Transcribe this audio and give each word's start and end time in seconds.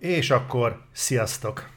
És 0.00 0.30
akkor 0.30 0.80
sziasztok! 0.92 1.68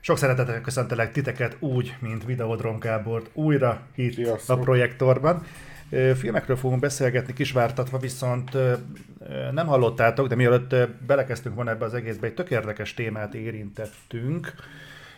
Sok 0.00 0.18
szeretettel 0.18 0.60
köszöntelek 0.60 1.12
titeket 1.12 1.56
úgy, 1.58 1.96
mint 2.00 2.24
Videodrom 2.24 2.78
Gábort 2.78 3.30
újra 3.32 3.80
itt 3.94 4.14
Sziasztok. 4.14 4.58
a 4.58 4.60
projektorban. 4.60 5.44
Filmekről 6.14 6.56
fogunk 6.56 6.80
beszélgetni 6.80 7.32
kisvártatva, 7.32 7.98
viszont 7.98 8.50
nem 9.52 9.66
hallottátok, 9.66 10.26
de 10.26 10.34
mielőtt 10.34 10.74
belekezdtünk 11.06 11.54
volna 11.54 11.70
ebbe 11.70 11.84
az 11.84 11.94
egészbe, 11.94 12.26
egy 12.26 12.34
tök 12.34 12.50
érdekes 12.50 12.94
témát 12.94 13.34
érintettünk. 13.34 14.54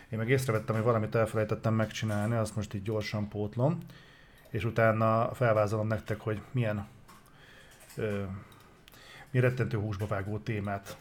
Én 0.09 0.17
meg 0.17 0.29
észrevettem, 0.29 0.75
hogy 0.75 0.83
valamit 0.83 1.15
elfelejtettem 1.15 1.73
megcsinálni, 1.73 2.35
azt 2.35 2.55
most 2.55 2.73
így 2.73 2.83
gyorsan 2.83 3.27
pótlom, 3.27 3.77
és 4.49 4.65
utána 4.65 5.33
felvázolom 5.33 5.87
nektek, 5.87 6.19
hogy 6.19 6.41
milyen 6.51 6.87
ö, 7.95 8.21
mi 9.31 9.39
rettentő 9.39 9.77
húsba 9.77 10.07
vágó 10.07 10.37
témát 10.37 10.97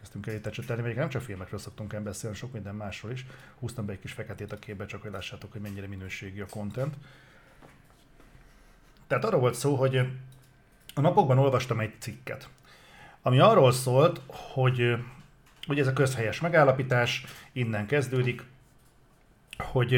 kezdtünk 0.00 0.26
el 0.26 0.34
itt 0.34 0.46
ecsetelni, 0.46 0.82
még 0.82 0.96
nem 0.96 1.08
csak 1.08 1.22
filmekről 1.22 1.60
szoktunk 1.60 1.92
el 1.92 2.00
beszélni, 2.00 2.36
sok 2.36 2.52
minden 2.52 2.74
másról 2.74 3.12
is. 3.12 3.26
Húztam 3.58 3.86
be 3.86 3.92
egy 3.92 3.98
kis 3.98 4.12
feketét 4.12 4.52
a 4.52 4.58
képbe, 4.58 4.86
csak 4.86 5.02
hogy 5.02 5.10
lássátok, 5.10 5.52
hogy 5.52 5.60
mennyire 5.60 5.86
minőségi 5.86 6.40
a 6.40 6.46
content. 6.46 6.94
Tehát 9.06 9.24
arra 9.24 9.38
volt 9.38 9.54
szó, 9.54 9.74
hogy 9.74 9.96
a 10.94 11.00
napokban 11.00 11.38
olvastam 11.38 11.80
egy 11.80 11.94
cikket, 11.98 12.48
ami 13.22 13.38
arról 13.38 13.72
szólt, 13.72 14.20
hogy, 14.26 14.96
hogy 15.66 15.78
ez 15.78 15.86
a 15.86 15.92
közhelyes 15.92 16.40
megállapítás 16.40 17.24
innen 17.52 17.86
kezdődik, 17.86 18.42
hogy 19.58 19.94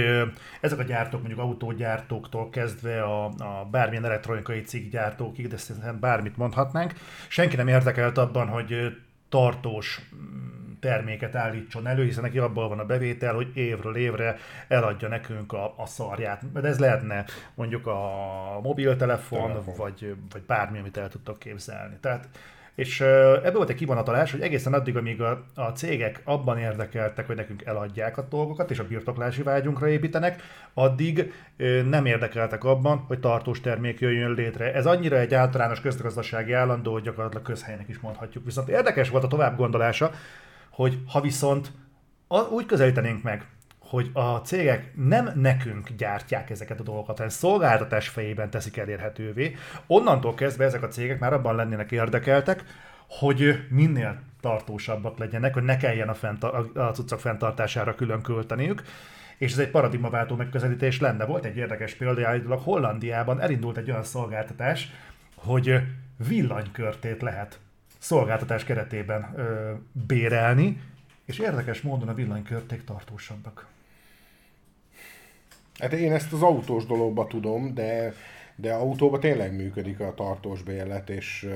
ezek 0.60 0.78
a 0.78 0.82
gyártók, 0.82 1.20
mondjuk 1.20 1.41
autógyártóktól 1.41 2.50
kezdve 2.50 3.02
a, 3.02 3.24
a 3.24 3.69
bármilyen 3.70 4.05
elektronikai 4.05 4.60
cikkgyártókig, 4.60 5.48
de 5.48 5.56
szerintem 5.56 6.00
bármit 6.00 6.36
mondhatnánk, 6.36 6.94
senki 7.28 7.56
nem 7.56 7.69
érdekelt 7.69 8.19
abban, 8.19 8.48
hogy 8.48 8.96
tartós 9.32 10.00
mm, 10.14 10.72
terméket 10.80 11.34
állítson 11.34 11.86
elő, 11.86 12.04
hiszen 12.04 12.22
neki 12.22 12.38
abból 12.38 12.68
van 12.68 12.78
a 12.78 12.84
bevétel, 12.84 13.34
hogy 13.34 13.56
évről 13.56 13.97
évre 13.97 14.36
eladja 14.69 15.08
nekünk 15.08 15.52
a, 15.52 15.75
a 15.77 15.86
szarját. 15.86 16.52
De 16.52 16.69
ez 16.69 16.78
lehetne 16.78 17.25
mondjuk 17.55 17.86
a 17.86 18.00
mobiltelefon, 18.62 19.47
Telefon. 19.47 19.75
vagy, 19.77 20.16
vagy 20.33 20.42
bármi, 20.42 20.78
amit 20.78 20.97
el 20.97 21.08
tudtok 21.08 21.38
képzelni. 21.38 21.97
Tehát 22.00 22.28
és 22.75 23.01
ebből 23.01 23.53
volt 23.53 23.69
egy 23.69 23.77
kivonatolás, 23.77 24.31
hogy 24.31 24.41
egészen 24.41 24.73
addig, 24.73 24.97
amíg 24.97 25.20
a, 25.20 25.45
a 25.55 25.62
cégek 25.62 26.20
abban 26.25 26.59
érdekeltek, 26.59 27.27
hogy 27.27 27.37
nekünk 27.37 27.65
eladják 27.65 28.19
a 28.19 28.27
dolgokat, 28.31 28.70
és 28.70 28.78
a 28.78 28.87
birtoklási 28.87 29.42
vágyunkra 29.42 29.89
építenek, 29.89 30.42
addig 30.75 31.33
nem 31.89 32.06
érdekeltek 32.06 32.65
abban, 32.65 32.98
hogy 32.98 33.20
tartós 33.20 33.61
termék 33.61 34.00
jöjjön 34.00 34.33
létre. 34.33 34.75
Ez 34.75 34.87
annyira 34.87 35.19
egy 35.19 35.34
általános 35.34 35.81
közgazdasági 35.81 36.53
állandó, 36.53 36.93
hogy 36.93 37.03
gyakorlatilag 37.03 37.45
közhelynek 37.45 37.89
is 37.89 37.98
mondhatjuk. 37.98 38.45
Viszont 38.45 38.69
érdekes 38.69 39.09
volt 39.09 39.25
a 39.25 39.28
tovább 39.28 39.56
gondolása, 39.56 40.11
hogy 40.70 40.98
ha 41.06 41.20
viszont 41.20 41.73
úgy 42.50 42.67
közelítenénk 42.67 43.23
meg, 43.23 43.47
hogy 43.92 44.10
a 44.12 44.36
cégek 44.36 44.90
nem 44.94 45.30
nekünk 45.34 45.88
gyártják 45.88 46.50
ezeket 46.50 46.80
a 46.80 46.82
dolgokat, 46.82 47.16
hanem 47.16 47.32
szolgáltatás 47.32 48.08
fejében 48.08 48.50
teszik 48.50 48.76
elérhetővé. 48.76 49.56
Onnantól 49.86 50.34
kezdve 50.34 50.64
ezek 50.64 50.82
a 50.82 50.88
cégek 50.88 51.18
már 51.18 51.32
abban 51.32 51.54
lennének 51.56 51.90
érdekeltek, 51.90 52.64
hogy 53.08 53.66
minél 53.68 54.20
tartósabbak 54.40 55.18
legyenek, 55.18 55.54
hogy 55.54 55.62
ne 55.62 55.76
kelljen 55.76 56.08
a, 56.08 56.14
fent, 56.14 56.44
a, 56.44 56.90
cuccok 56.94 57.20
fenntartására 57.20 57.94
külön 57.94 58.22
költeniük. 58.22 58.82
És 59.38 59.52
ez 59.52 59.58
egy 59.58 59.70
paradigmaváltó 59.70 60.36
megközelítés 60.36 61.00
lenne. 61.00 61.24
Volt 61.24 61.44
egy 61.44 61.56
érdekes 61.56 61.94
példa, 61.94 62.28
állítólag 62.28 62.60
Hollandiában 62.60 63.40
elindult 63.40 63.76
egy 63.76 63.90
olyan 63.90 64.04
szolgáltatás, 64.04 64.90
hogy 65.34 65.80
villanykörtét 66.28 67.22
lehet 67.22 67.58
szolgáltatás 67.98 68.64
keretében 68.64 69.32
ö, 69.36 69.72
bérelni, 70.06 70.80
és 71.24 71.38
érdekes 71.38 71.80
módon 71.80 72.08
a 72.08 72.14
villanykörték 72.14 72.84
tartósabbak. 72.84 73.70
Hát 75.83 75.92
én 75.92 76.12
ezt 76.12 76.33
az 76.33 76.42
autós 76.42 76.86
dologba 76.86 77.27
tudom, 77.27 77.75
de, 77.75 78.12
de 78.56 78.72
autóban 78.72 79.20
tényleg 79.20 79.56
működik 79.56 80.00
a 80.00 80.15
tartós 80.15 80.62
bérlet, 80.62 81.10
és, 81.10 81.48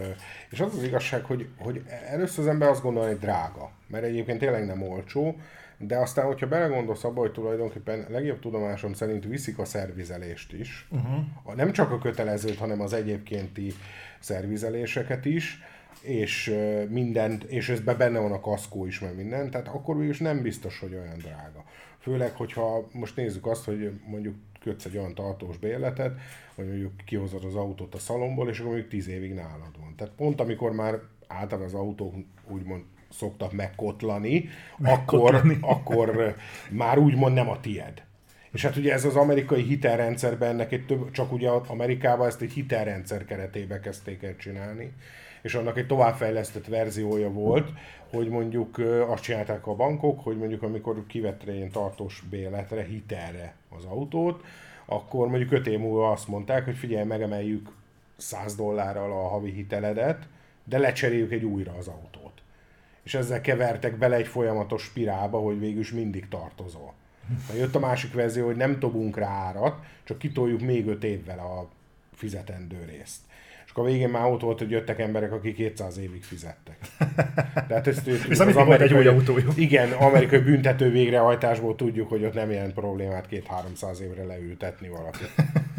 és 0.50 0.60
az 0.60 0.74
az 0.74 0.82
igazság, 0.82 1.24
hogy, 1.24 1.48
hogy 1.58 1.82
először 2.10 2.44
az 2.44 2.50
ember 2.50 2.68
azt 2.68 2.82
gondolja, 2.82 3.08
hogy 3.08 3.18
drága, 3.18 3.70
mert 3.86 4.04
egyébként 4.04 4.38
tényleg 4.38 4.66
nem 4.66 4.82
olcsó, 4.82 5.36
de 5.78 5.96
aztán, 5.96 6.26
hogyha 6.26 6.46
belegondolsz 6.46 7.04
abba, 7.04 7.20
hogy 7.20 7.32
tulajdonképpen 7.32 8.06
legjobb 8.08 8.40
tudomásom 8.40 8.92
szerint 8.92 9.24
viszik 9.24 9.58
a 9.58 9.64
szervizelést 9.64 10.52
is, 10.52 10.88
uh-huh. 10.90 11.54
nem 11.56 11.72
csak 11.72 11.90
a 11.90 11.98
kötelezőt, 11.98 12.58
hanem 12.58 12.80
az 12.80 12.92
egyébkénti 12.92 13.72
szervizeléseket 14.20 15.24
is, 15.24 15.62
és 16.00 16.48
ö, 16.48 16.84
mindent, 16.84 17.44
és 17.44 17.68
ezben 17.68 17.96
benne 17.96 18.18
van 18.18 18.32
a 18.32 18.40
kaszkó 18.40 18.86
is, 18.86 19.00
meg 19.00 19.16
minden, 19.16 19.50
tehát 19.50 19.68
akkor 19.68 20.04
is 20.04 20.18
nem 20.18 20.42
biztos, 20.42 20.78
hogy 20.78 20.94
olyan 20.94 21.18
drága. 21.18 21.64
Főleg, 22.06 22.36
hogyha 22.36 22.88
most 22.92 23.16
nézzük 23.16 23.46
azt, 23.46 23.64
hogy 23.64 23.90
mondjuk 24.06 24.34
kötsz 24.60 24.84
egy 24.84 24.96
olyan 24.96 25.14
tartós 25.14 25.56
bérletet, 25.56 26.20
hogy 26.54 26.66
mondjuk 26.66 26.92
kihozod 27.04 27.44
az 27.44 27.54
autót 27.54 27.94
a 27.94 27.98
szalomból, 27.98 28.48
és 28.48 28.58
akkor 28.58 28.70
mondjuk 28.70 28.90
10 28.90 29.08
évig 29.08 29.32
nálad 29.32 29.78
van. 29.80 29.94
Tehát 29.96 30.14
pont 30.14 30.40
amikor 30.40 30.72
már 30.72 30.98
általában 31.26 31.66
az 31.66 31.74
autók 31.74 32.14
úgymond 32.48 32.82
szoktak 33.10 33.52
megkotlani, 33.52 34.48
Megkotlani. 34.78 35.58
akkor, 35.60 36.08
akkor 36.08 36.36
már 36.70 36.98
úgymond 36.98 37.34
nem 37.34 37.48
a 37.48 37.60
tied. 37.60 38.04
És 38.52 38.62
hát 38.62 38.76
ugye 38.76 38.92
ez 38.92 39.04
az 39.04 39.16
amerikai 39.16 39.62
hitelrendszerben 39.62 40.48
ennek 40.48 40.72
egy 40.72 40.86
több, 40.86 41.10
csak 41.10 41.32
ugye 41.32 41.48
Amerikában 41.48 42.26
ezt 42.26 42.40
egy 42.40 42.52
hitelrendszer 42.52 43.24
keretébe 43.24 43.80
kezdték 43.80 44.22
el 44.22 44.36
csinálni, 44.36 44.92
és 45.46 45.54
annak 45.54 45.78
egy 45.78 45.86
továbbfejlesztett 45.86 46.66
verziója 46.66 47.30
volt, 47.30 47.72
hogy 48.10 48.28
mondjuk 48.28 48.78
azt 49.08 49.22
csinálták 49.22 49.66
a 49.66 49.74
bankok, 49.74 50.20
hogy 50.20 50.38
mondjuk 50.38 50.62
amikor 50.62 51.06
kivettre 51.06 51.54
ilyen 51.54 51.70
tartós 51.70 52.24
bérletre, 52.30 52.82
hitelre 52.84 53.54
az 53.76 53.84
autót, 53.84 54.44
akkor 54.86 55.28
mondjuk 55.28 55.52
5 55.52 55.66
év 55.66 55.78
múlva 55.78 56.10
azt 56.10 56.28
mondták, 56.28 56.64
hogy 56.64 56.76
figyelj, 56.76 57.06
megemeljük 57.06 57.68
100 58.16 58.56
dollárral 58.56 59.12
a 59.12 59.28
havi 59.28 59.50
hiteledet, 59.50 60.28
de 60.64 60.78
lecseréljük 60.78 61.32
egy 61.32 61.44
újra 61.44 61.74
az 61.78 61.88
autót. 61.88 62.42
És 63.02 63.14
ezzel 63.14 63.40
kevertek 63.40 63.98
bele 63.98 64.16
egy 64.16 64.26
folyamatos 64.26 64.82
spirálba, 64.82 65.38
hogy 65.38 65.58
végül 65.58 65.80
is 65.80 65.92
mindig 65.92 66.28
tartozol. 66.28 66.92
Na, 67.48 67.54
jött 67.54 67.74
a 67.74 67.78
másik 67.78 68.14
verzió, 68.14 68.46
hogy 68.46 68.56
nem 68.56 68.78
dobunk 68.78 69.16
rá 69.16 69.28
árat, 69.28 69.78
csak 70.04 70.18
kitoljuk 70.18 70.60
még 70.60 70.86
5 70.86 71.04
évvel 71.04 71.38
a 71.38 71.68
fizetendő 72.14 72.84
részt. 72.96 73.20
Akkor 73.76 73.88
a 73.88 73.92
végén 73.92 74.08
már 74.08 74.24
ott 74.24 74.40
volt, 74.40 74.58
hogy 74.58 74.70
jöttek 74.70 74.98
emberek, 74.98 75.32
akik 75.32 75.54
200 75.54 75.98
évig 75.98 76.22
fizettek. 76.22 76.76
Tehát 77.68 77.86
ezt 77.86 78.04
tudjuk, 78.04 78.22
Viszont 78.24 78.48
mindig 78.48 78.66
volt 78.66 78.80
egy 78.80 78.94
új 78.94 79.06
autójuk. 79.06 79.56
Igen, 79.56 79.92
amerikai 79.92 80.38
büntető 80.38 80.90
végrehajtásból 80.90 81.74
tudjuk, 81.74 82.08
hogy 82.08 82.24
ott 82.24 82.34
nem 82.34 82.50
jelent 82.50 82.74
problémát 82.74 83.26
két-háromszáz 83.26 84.00
évre 84.00 84.24
leültetni 84.24 84.88
valakit. 84.88 85.30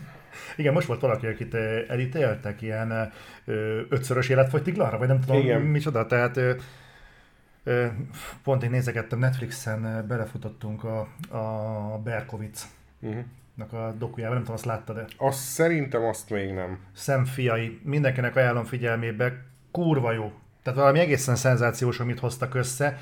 Igen, 0.57 0.73
most 0.73 0.87
volt 0.87 1.01
valaki, 1.01 1.25
akit 1.25 1.53
elítéltek 1.87 2.61
ilyen 2.61 3.11
ö, 3.45 3.81
ötszörös 3.89 4.29
életfogytiglanra, 4.29 4.97
vagy 4.97 5.07
nem 5.07 5.19
tudom 5.19 5.41
Igen. 5.41 5.61
micsoda, 5.61 6.05
tehát 6.05 6.37
ö, 6.37 6.53
ö, 7.63 7.85
pont 8.43 8.63
én 8.63 8.69
nézegettem 8.69 9.19
Netflixen, 9.19 10.05
belefutottunk 10.07 10.83
a, 10.83 10.99
a 11.37 12.01
Berkovic 12.03 12.67
Uh-huh. 13.01 13.23
A 13.57 13.93
dokujába, 13.97 14.33
nem 14.33 14.41
tudom, 14.41 14.55
azt 14.55 14.65
láttad-e? 14.65 15.05
Azt 15.17 15.39
szerintem 15.39 16.03
azt 16.03 16.29
még 16.29 16.53
nem. 16.53 16.79
szemfiai, 16.93 17.79
mindenkinek 17.83 18.35
ajánlom 18.35 18.63
figyelmébe, 18.63 19.45
kurva 19.71 20.11
jó. 20.11 20.31
Tehát 20.63 20.79
valami 20.79 20.99
egészen 20.99 21.35
szenzációs, 21.35 21.99
amit 21.99 22.19
hoztak 22.19 22.55
össze. 22.55 22.97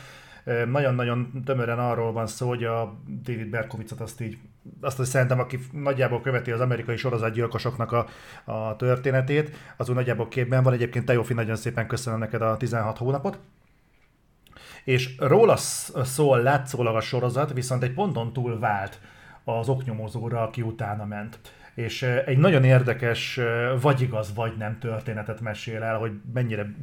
Nagyon-nagyon 0.65 1.41
tömören 1.45 1.79
arról 1.79 2.11
van 2.11 2.27
szó, 2.27 2.47
hogy 2.47 2.63
a 2.63 2.99
David 3.23 3.49
Berkovicot 3.49 3.99
azt 3.99 4.21
így, 4.21 4.37
azt 4.81 4.97
hogy 4.97 5.05
szerintem, 5.05 5.39
aki 5.39 5.59
nagyjából 5.71 6.21
követi 6.21 6.51
az 6.51 6.59
amerikai 6.59 6.97
sorozatgyilkosoknak 6.97 7.91
a, 7.91 8.07
a 8.43 8.75
történetét, 8.75 9.55
az 9.77 9.89
úgy 9.89 9.95
nagyjából 9.95 10.27
képben 10.27 10.63
van. 10.63 10.73
Egyébként 10.73 11.05
Teofi, 11.05 11.33
nagyon 11.33 11.55
szépen 11.55 11.87
köszönöm 11.87 12.19
neked 12.19 12.41
a 12.41 12.57
16 12.57 12.97
hónapot. 12.97 13.39
És 14.83 15.15
róla 15.17 15.55
sz- 15.55 16.05
szól 16.05 16.41
látszólag 16.41 16.95
a 16.95 17.01
sorozat, 17.01 17.53
viszont 17.53 17.83
egy 17.83 17.93
ponton 17.93 18.33
túl 18.33 18.59
vált 18.59 18.99
az 19.45 19.69
oknyomozóra, 19.69 20.41
aki 20.41 20.61
utána 20.61 21.05
ment. 21.05 21.39
És 21.73 22.01
eh, 22.01 22.23
egy 22.25 22.37
nagyon 22.37 22.63
érdekes, 22.63 23.37
eh, 23.37 23.81
vagy 23.81 24.01
igaz, 24.01 24.33
vagy 24.33 24.57
nem 24.57 24.79
történetet 24.79 25.41
mesél 25.41 25.83
el, 25.83 25.97
hogy 25.97 26.11
mennyire 26.33 26.73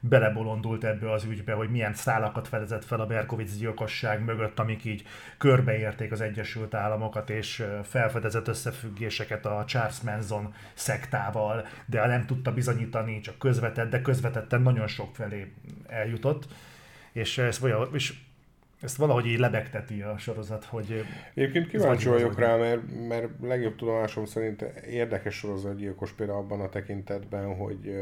belebolondult 0.00 0.84
ebbe 0.84 1.12
az 1.12 1.24
ügybe, 1.24 1.52
hogy 1.52 1.70
milyen 1.70 1.94
szálakat 1.94 2.48
fedezett 2.48 2.84
fel 2.84 3.00
a 3.00 3.06
Berkovic 3.06 3.56
gyilkosság 3.56 4.24
mögött, 4.24 4.58
amik 4.58 4.84
így 4.84 5.02
körbeérték 5.38 6.12
az 6.12 6.20
Egyesült 6.20 6.74
Államokat, 6.74 7.30
és 7.30 7.60
eh, 7.60 7.68
felfedezett 7.82 8.48
összefüggéseket 8.48 9.46
a 9.46 9.64
Charles 9.66 10.00
Manson 10.00 10.54
szektával, 10.74 11.66
de 11.86 12.06
nem 12.06 12.26
tudta 12.26 12.52
bizonyítani, 12.52 13.20
csak 13.20 13.38
közvetett, 13.38 13.90
de 13.90 14.02
közvetetten 14.02 14.62
nagyon 14.62 14.86
sok 14.86 15.14
felé 15.14 15.52
eljutott. 15.86 16.46
És 17.12 17.38
ezt, 17.38 17.58
valahogy- 17.58 17.94
és 17.94 18.14
ezt 18.86 18.96
valahogy 18.96 19.26
így 19.26 19.38
lebegteti 19.38 20.02
a 20.02 20.18
sorozat, 20.18 20.64
hogy 20.64 21.04
Egyébként 21.34 21.68
kíváncsi 21.68 22.08
vagy 22.08 22.22
vagyok 22.22 22.38
rá, 22.38 22.56
mert, 22.56 22.80
mert 23.08 23.28
legjobb 23.42 23.76
tudomásom 23.76 24.24
szerint 24.24 24.62
érdekes 24.90 25.34
sorozatgyilkos 25.34 26.12
például 26.12 26.38
abban 26.38 26.60
a 26.60 26.68
tekintetben, 26.68 27.54
hogy, 27.54 27.94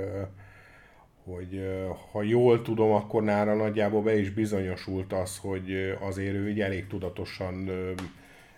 hogy 1.25 1.65
ha 2.13 2.23
jól 2.23 2.63
tudom, 2.63 2.93
akkor 2.93 3.23
nála 3.23 3.55
nagyjából 3.55 4.03
be 4.03 4.19
is 4.19 4.31
bizonyosult 4.31 5.13
az, 5.13 5.39
hogy 5.39 5.97
azért 6.01 6.35
ő 6.35 6.49
így 6.49 6.61
elég 6.61 6.87
tudatosan 6.87 7.71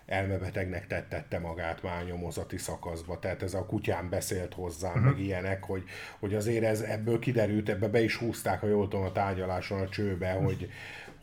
elmebetegnek 0.07 0.87
tettette 0.87 1.39
magát 1.39 1.83
már 1.83 2.05
nyomozati 2.05 2.57
szakaszba, 2.57 3.19
tehát 3.19 3.43
ez 3.43 3.55
a 3.55 3.67
kutyám 3.67 4.09
beszélt 4.09 4.55
hozzá, 4.55 4.89
uh-huh. 4.89 5.05
meg 5.05 5.19
ilyenek, 5.19 5.65
hogy, 5.65 5.83
hogy 6.19 6.35
azért 6.35 6.65
ez 6.65 6.81
ebből 6.81 7.19
kiderült, 7.19 7.69
ebbe 7.69 7.89
be 7.89 8.01
is 8.01 8.17
húzták, 8.17 8.61
ha 8.61 8.67
jól 8.67 8.89
tudom, 8.89 9.05
a 9.05 9.13
tárgyaláson 9.13 9.81
a 9.81 9.89
csőbe, 9.89 10.33
hogy, 10.33 10.69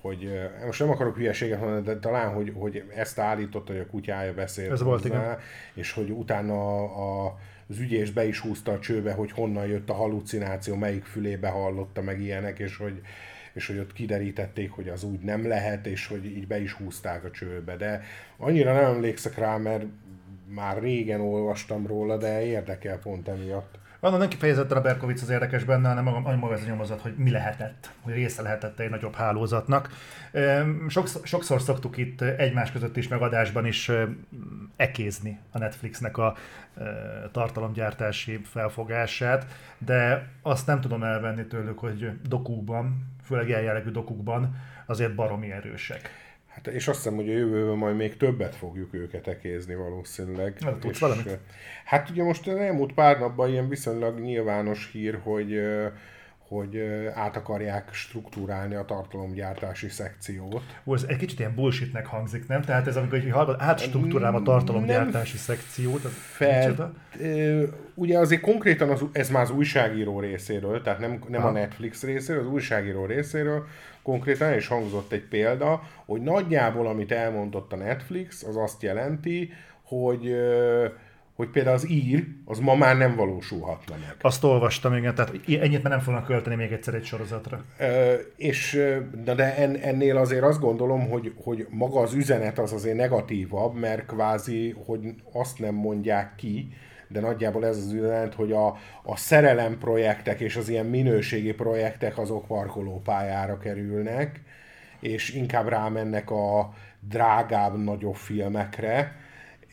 hogy 0.03 0.49
most 0.65 0.79
nem 0.79 0.89
akarok 0.89 1.15
hülyeséget 1.15 1.59
mondani, 1.59 1.85
de 1.85 1.99
talán, 1.99 2.33
hogy, 2.33 2.51
hogy 2.55 2.83
ezt 2.95 3.19
állította, 3.19 3.71
hogy 3.71 3.81
a 3.81 3.85
kutyája 3.85 4.33
beszélt 4.33 4.71
ez 4.71 4.79
hozzá, 4.79 4.89
volt, 4.89 5.05
igen. 5.05 5.37
és 5.73 5.91
hogy 5.91 6.09
utána 6.09 6.53
a, 6.53 7.25
a 7.25 7.37
az 7.69 7.79
ügyés 7.79 8.11
be 8.11 8.25
is 8.25 8.39
húzta 8.39 8.71
a 8.71 8.79
csőbe, 8.79 9.13
hogy 9.13 9.31
honnan 9.31 9.65
jött 9.65 9.89
a 9.89 9.93
halucináció, 9.93 10.75
melyik 10.75 11.05
fülébe 11.05 11.49
hallotta 11.49 12.01
meg 12.01 12.21
ilyenek, 12.21 12.59
és 12.59 12.77
hogy, 12.77 13.01
és 13.53 13.67
hogy 13.67 13.77
ott 13.77 13.93
kiderítették, 13.93 14.71
hogy 14.71 14.89
az 14.89 15.03
úgy 15.03 15.19
nem 15.19 15.47
lehet, 15.47 15.85
és 15.85 16.07
hogy 16.07 16.25
így 16.25 16.47
be 16.47 16.61
is 16.61 16.73
húzták 16.73 17.23
a 17.23 17.31
csőbe. 17.31 17.75
De 17.75 18.01
annyira 18.37 18.73
nem 18.73 18.83
emlékszek 18.83 19.37
rá, 19.37 19.57
mert 19.57 19.85
már 20.47 20.81
régen 20.81 21.21
olvastam 21.21 21.87
róla, 21.87 22.17
de 22.17 22.45
érdekel 22.45 22.99
pont 22.99 23.27
emiatt. 23.27 23.79
Van, 24.03 24.17
nem 24.17 24.27
kifejezetten 24.27 24.77
a 24.77 24.81
Berkovic 24.81 25.21
az 25.21 25.29
érdekes 25.29 25.63
benne, 25.63 25.87
hanem 25.87 26.03
maga, 26.03 26.35
maga 26.35 26.53
ez 26.53 26.61
a 26.63 26.67
nyomozat, 26.67 27.01
hogy 27.01 27.15
mi 27.15 27.31
lehetett, 27.31 27.91
hogy 28.01 28.13
része 28.13 28.41
lehetett 28.41 28.79
egy 28.79 28.89
nagyobb 28.89 29.15
hálózatnak. 29.15 29.89
Sokszor, 30.87 31.21
sokszor 31.25 31.61
szoktuk 31.61 31.97
itt 31.97 32.21
egymás 32.21 32.71
között 32.71 32.97
is, 32.97 33.07
megadásban 33.07 33.65
is 33.65 33.91
ekézni 34.75 35.39
a 35.51 35.57
Netflixnek 35.57 36.17
a 36.17 36.35
tartalomgyártási 37.31 38.41
felfogását, 38.43 39.45
de 39.77 40.27
azt 40.41 40.67
nem 40.67 40.81
tudom 40.81 41.03
elvenni 41.03 41.45
tőlük, 41.45 41.79
hogy 41.79 42.19
dokukban, 42.27 43.05
főleg 43.25 43.47
ilyen 43.47 43.61
jellegű 43.61 43.89
dokukban 43.91 44.55
azért 44.85 45.15
baromi 45.15 45.51
erősek. 45.51 46.09
Hát 46.53 46.67
és 46.67 46.87
azt 46.87 46.97
hiszem, 46.97 47.15
hogy 47.15 47.29
a 47.29 47.33
jövőben 47.33 47.77
majd 47.77 47.95
még 47.95 48.17
többet 48.17 48.55
fogjuk 48.55 48.93
őket 48.93 49.27
ekézni 49.27 49.75
valószínűleg. 49.75 50.57
Nem 50.59 50.79
tudsz 50.79 50.99
valamit? 50.99 51.39
Hát 51.85 52.09
ugye 52.09 52.23
most 52.23 52.47
az 52.47 52.55
elmúlt 52.55 52.93
pár 52.93 53.19
napban 53.19 53.49
ilyen 53.49 53.69
viszonylag 53.69 54.19
nyilvános 54.19 54.89
hír, 54.91 55.19
hogy 55.23 55.61
hogy 56.53 56.79
át 57.13 57.35
akarják 57.35 57.93
struktúrálni 57.93 58.75
a 58.75 58.85
tartalomgyártási 58.85 59.89
szekciót. 59.89 60.61
Ó, 60.85 60.93
ez 60.93 61.05
egy 61.07 61.17
kicsit 61.17 61.39
ilyen 61.39 61.55
bullshitnek 61.55 62.05
hangzik, 62.05 62.47
nem? 62.47 62.61
Tehát 62.61 62.87
ez 62.87 62.95
amikor 62.95 63.19
hallgat, 63.29 63.61
átstruktúrálom 63.61 64.35
a 64.35 64.41
tartalomgyártási 64.41 65.35
nem 65.35 65.57
szekciót. 65.57 66.01
Fel, 66.11 66.93
ugye 67.93 68.17
azért 68.19 68.41
konkrétan 68.41 68.89
az, 68.89 69.05
ez 69.11 69.29
már 69.29 69.41
az 69.41 69.51
újságíró 69.51 70.19
részéről, 70.19 70.81
tehát 70.81 70.99
nem, 70.99 71.23
nem 71.27 71.45
a 71.45 71.51
Netflix 71.51 72.03
részéről, 72.03 72.41
az 72.41 72.47
újságíró 72.47 73.05
részéről, 73.05 73.65
konkrétan 74.03 74.53
is 74.53 74.67
hangzott 74.67 75.11
egy 75.11 75.27
példa, 75.27 75.83
hogy 76.05 76.21
nagyjából 76.21 76.87
amit 76.87 77.11
elmondott 77.11 77.73
a 77.73 77.75
Netflix, 77.75 78.43
az 78.43 78.57
azt 78.57 78.81
jelenti, 78.81 79.51
hogy 79.83 80.35
hogy 81.43 81.51
például 81.51 81.75
az 81.75 81.89
ír, 81.89 82.25
az 82.45 82.59
ma 82.59 82.75
már 82.75 82.97
nem 82.97 83.15
valósulhatna 83.15 83.95
meg. 83.95 84.15
Azt 84.21 84.43
olvastam, 84.43 84.93
igen, 84.93 85.15
tehát 85.15 85.31
ennyit 85.47 85.83
már 85.83 85.91
nem 85.91 86.01
fognak 86.01 86.25
költeni 86.25 86.55
még 86.55 86.71
egyszer 86.71 86.93
egy 86.93 87.05
sorozatra. 87.05 87.63
E, 87.77 88.13
és 88.35 88.81
na 89.25 89.33
de 89.33 89.55
en, 89.55 89.75
ennél 89.75 90.17
azért 90.17 90.43
azt 90.43 90.59
gondolom, 90.59 91.09
hogy, 91.09 91.33
hogy 91.43 91.67
maga 91.69 91.99
az 91.99 92.13
üzenet 92.13 92.59
az 92.59 92.73
azért 92.73 92.97
negatívabb, 92.97 93.75
mert 93.75 94.05
kvázi, 94.05 94.75
hogy 94.85 95.15
azt 95.33 95.59
nem 95.59 95.73
mondják 95.73 96.35
ki, 96.35 96.73
de 97.07 97.19
nagyjából 97.19 97.65
ez 97.65 97.77
az 97.77 97.91
üzenet, 97.91 98.33
hogy 98.33 98.51
a, 98.51 98.67
a 99.03 99.15
szerelem 99.15 99.77
projektek 99.77 100.39
és 100.39 100.55
az 100.55 100.69
ilyen 100.69 100.85
minőségi 100.85 101.53
projektek 101.53 102.17
azok 102.17 102.47
parkolópályára 102.47 103.57
kerülnek, 103.57 104.41
és 104.99 105.33
inkább 105.33 105.67
rámennek 105.67 106.31
a 106.31 106.73
drágább, 106.99 107.83
nagyobb 107.83 108.15
filmekre, 108.15 109.21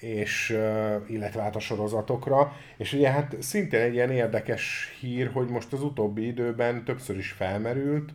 és, 0.00 0.58
illetve 1.06 1.42
hát 1.42 1.56
a 1.56 1.60
sorozatokra, 1.60 2.52
és 2.76 2.92
ugye 2.92 3.10
hát 3.10 3.36
szintén 3.38 3.80
egy 3.80 3.94
ilyen 3.94 4.10
érdekes 4.10 4.96
hír, 5.00 5.30
hogy 5.32 5.48
most 5.48 5.72
az 5.72 5.82
utóbbi 5.82 6.26
időben 6.26 6.84
többször 6.84 7.16
is 7.16 7.30
felmerült 7.30 8.12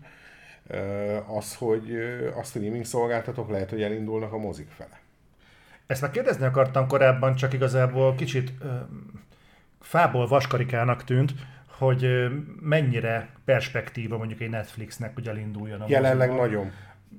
az, 1.37 1.55
hogy 1.55 1.95
a 2.37 2.43
streaming 2.43 2.85
szolgáltatók 2.85 3.49
lehet, 3.49 3.69
hogy 3.69 3.81
elindulnak 3.81 4.33
a 4.33 4.37
mozik 4.37 4.69
fele. 4.69 4.99
Ezt 5.87 6.01
már 6.01 6.11
kérdezni 6.11 6.45
akartam 6.45 6.87
korábban, 6.87 7.35
csak 7.35 7.53
igazából 7.53 8.15
kicsit 8.15 8.51
ö, 8.61 8.65
fából 9.81 10.27
vaskarikának 10.27 11.03
tűnt, 11.03 11.33
hogy 11.77 12.07
mennyire 12.59 13.29
perspektíva 13.45 14.17
mondjuk 14.17 14.41
egy 14.41 14.49
Netflixnek, 14.49 15.13
hogy 15.13 15.27
elinduljon 15.27 15.81
a 15.81 15.85
Jelenleg 15.87 16.27
moziba. 16.29 16.45
nagyon 16.45 16.71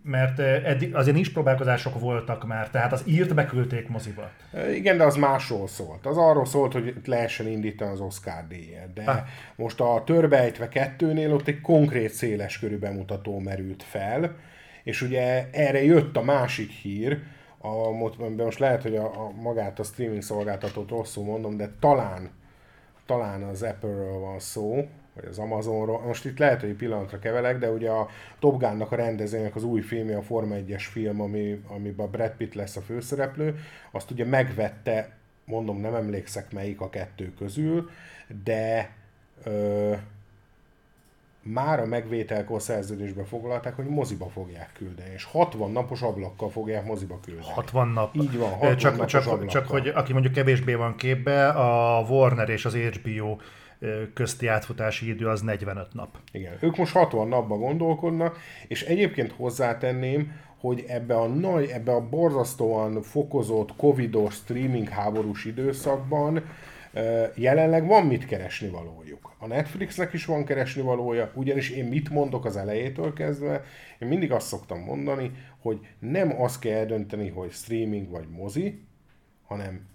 mert 0.02 0.38
eddig 0.38 0.94
azért 0.94 1.16
is 1.16 1.32
próbálkozások 1.32 2.00
voltak 2.00 2.46
már, 2.46 2.70
tehát 2.70 2.92
az 2.92 3.02
írt 3.06 3.34
beküldték 3.34 3.88
moziba. 3.88 4.30
Igen, 4.74 4.96
de 4.96 5.04
az 5.04 5.16
másról 5.16 5.68
szólt. 5.68 6.06
Az 6.06 6.16
arról 6.16 6.46
szólt, 6.46 6.72
hogy 6.72 6.94
lehessen 7.04 7.48
indítani 7.48 7.90
az 7.90 8.00
Oscar 8.00 8.46
díjat. 8.48 8.92
De 8.92 9.04
ha. 9.04 9.24
most 9.56 9.80
a 9.80 10.02
Törbejtve 10.06 10.68
kettőnél 10.68 11.32
ott 11.32 11.48
egy 11.48 11.60
konkrét 11.60 12.10
széles 12.10 12.58
körű 12.58 12.78
bemutató 12.78 13.38
merült 13.38 13.82
fel, 13.82 14.36
és 14.82 15.02
ugye 15.02 15.48
erre 15.52 15.84
jött 15.84 16.16
a 16.16 16.22
másik 16.22 16.70
hír, 16.70 17.18
a, 17.58 17.90
most 18.36 18.58
lehet, 18.58 18.82
hogy 18.82 18.96
a, 18.96 19.04
a 19.04 19.30
magát 19.30 19.78
a 19.78 19.82
streaming 19.82 20.22
szolgáltatót 20.22 20.90
rosszul 20.90 21.24
mondom, 21.24 21.56
de 21.56 21.70
talán, 21.80 22.30
talán 23.06 23.42
az 23.42 23.62
Apple-ről 23.62 24.18
van 24.18 24.38
szó, 24.38 24.88
vagy 25.16 25.24
az 25.24 25.38
Amazonról. 25.38 26.00
Most 26.00 26.24
itt 26.24 26.38
lehet, 26.38 26.60
hogy 26.60 26.74
pillanatra 26.74 27.18
kevelek, 27.18 27.58
de 27.58 27.70
ugye 27.70 27.90
a 27.90 28.08
Top 28.38 28.60
Gun-nak 28.60 28.92
a 28.92 28.96
rendezőnek 28.96 29.56
az 29.56 29.64
új 29.64 29.80
filmje, 29.80 30.16
a 30.16 30.22
Forma 30.22 30.54
1-es 30.54 30.84
film, 30.90 31.20
ami, 31.20 31.62
amiben 31.66 32.10
Brad 32.10 32.32
Pitt 32.36 32.54
lesz 32.54 32.76
a 32.76 32.80
főszereplő, 32.80 33.58
azt 33.90 34.10
ugye 34.10 34.24
megvette, 34.24 35.10
mondom, 35.44 35.80
nem 35.80 35.94
emlékszek 35.94 36.52
melyik 36.52 36.80
a 36.80 36.90
kettő 36.90 37.32
közül, 37.38 37.90
de 38.44 38.90
ö, 39.44 39.94
már 41.42 41.80
a 41.80 41.86
megvételkor 41.86 42.62
szerződésbe 42.62 43.24
foglalták, 43.24 43.76
hogy 43.76 43.84
moziba 43.84 44.28
fogják 44.28 44.70
küldeni, 44.72 45.10
és 45.14 45.24
60 45.24 45.72
napos 45.72 46.02
ablakkal 46.02 46.50
fogják 46.50 46.84
moziba 46.84 47.20
küldeni. 47.20 47.46
60 47.54 47.88
nap. 47.88 48.14
Így 48.16 48.38
van, 48.38 48.50
60 48.50 48.76
csak, 48.76 48.96
napos 48.96 49.10
csak, 49.10 49.46
csak, 49.46 49.66
hogy 49.66 49.88
aki 49.88 50.12
mondjuk 50.12 50.34
kevésbé 50.34 50.74
van 50.74 50.96
képbe, 50.96 51.48
a 51.48 52.00
Warner 52.08 52.48
és 52.48 52.64
az 52.64 52.74
HBO 52.74 53.36
közti 54.14 54.46
átfutási 54.46 55.08
idő 55.08 55.26
az 55.26 55.40
45 55.40 55.94
nap. 55.94 56.18
Igen, 56.32 56.52
ők 56.60 56.76
most 56.76 56.92
60 56.92 57.28
napban 57.28 57.58
gondolkodnak, 57.58 58.38
és 58.68 58.82
egyébként 58.82 59.32
hozzátenném, 59.32 60.32
hogy 60.58 60.84
ebbe 60.88 61.16
a 61.16 61.26
nagy, 61.26 61.68
ebbe 61.68 61.92
a 61.92 62.08
borzasztóan 62.08 63.02
fokozott 63.02 63.76
covidos 63.76 64.34
streaming 64.34 64.88
háborús 64.88 65.44
időszakban 65.44 66.44
jelenleg 67.34 67.86
van 67.86 68.06
mit 68.06 68.26
keresni 68.26 68.68
valójuk. 68.68 69.34
A 69.38 69.46
Netflixnek 69.46 70.12
is 70.12 70.24
van 70.24 70.44
keresni 70.44 70.82
valója, 70.82 71.30
ugyanis 71.34 71.70
én 71.70 71.84
mit 71.84 72.10
mondok 72.10 72.44
az 72.44 72.56
elejétől 72.56 73.12
kezdve, 73.12 73.64
én 73.98 74.08
mindig 74.08 74.32
azt 74.32 74.46
szoktam 74.46 74.80
mondani, 74.80 75.30
hogy 75.58 75.86
nem 75.98 76.40
azt 76.40 76.60
kell 76.60 76.76
eldönteni, 76.76 77.28
hogy 77.28 77.50
streaming 77.50 78.10
vagy 78.10 78.28
mozi, 78.28 78.82
hanem 79.46 79.86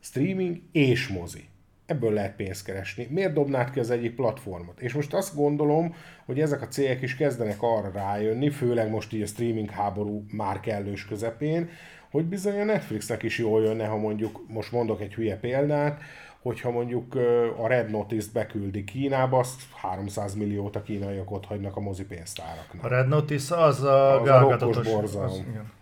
streaming 0.00 0.60
és 0.72 1.08
mozi 1.08 1.48
ebből 1.86 2.12
lehet 2.12 2.36
pénzt 2.36 2.64
keresni. 2.64 3.06
Miért 3.10 3.32
dobnád 3.32 3.70
ki 3.70 3.80
az 3.80 3.90
egyik 3.90 4.14
platformot? 4.14 4.80
És 4.80 4.92
most 4.92 5.14
azt 5.14 5.34
gondolom, 5.34 5.94
hogy 6.24 6.40
ezek 6.40 6.62
a 6.62 6.68
cégek 6.68 7.02
is 7.02 7.16
kezdenek 7.16 7.62
arra 7.62 7.90
rájönni, 7.90 8.50
főleg 8.50 8.90
most 8.90 9.12
így 9.12 9.22
a 9.22 9.26
streaming 9.26 9.70
háború 9.70 10.24
már 10.30 10.60
kellős 10.60 11.06
közepén, 11.06 11.68
hogy 12.10 12.24
bizony 12.24 12.60
a 12.60 12.64
Netflixnek 12.64 13.22
is 13.22 13.38
jól 13.38 13.62
jönne, 13.62 13.86
ha 13.86 13.96
mondjuk, 13.96 14.44
most 14.48 14.72
mondok 14.72 15.00
egy 15.00 15.14
hülye 15.14 15.36
példát, 15.36 16.00
hogyha 16.42 16.70
mondjuk 16.70 17.14
a 17.56 17.66
Red 17.66 17.90
Notice-t 17.90 18.32
beküldi 18.32 18.84
Kínába, 18.84 19.38
azt 19.38 19.62
300 19.74 20.34
milliót 20.34 20.76
a 20.76 20.82
kínaiak 20.82 21.30
ott 21.30 21.44
hagynak 21.44 21.76
a 21.76 21.80
mozipénztáraknak. 21.80 22.84
A 22.84 22.88
Red 22.88 23.08
Notice 23.08 23.56
az 23.56 23.82
a, 23.82 24.22
az 24.22 24.62
a 24.62 24.80
borzalom. 24.82 25.72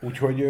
Úgyhogy 0.00 0.44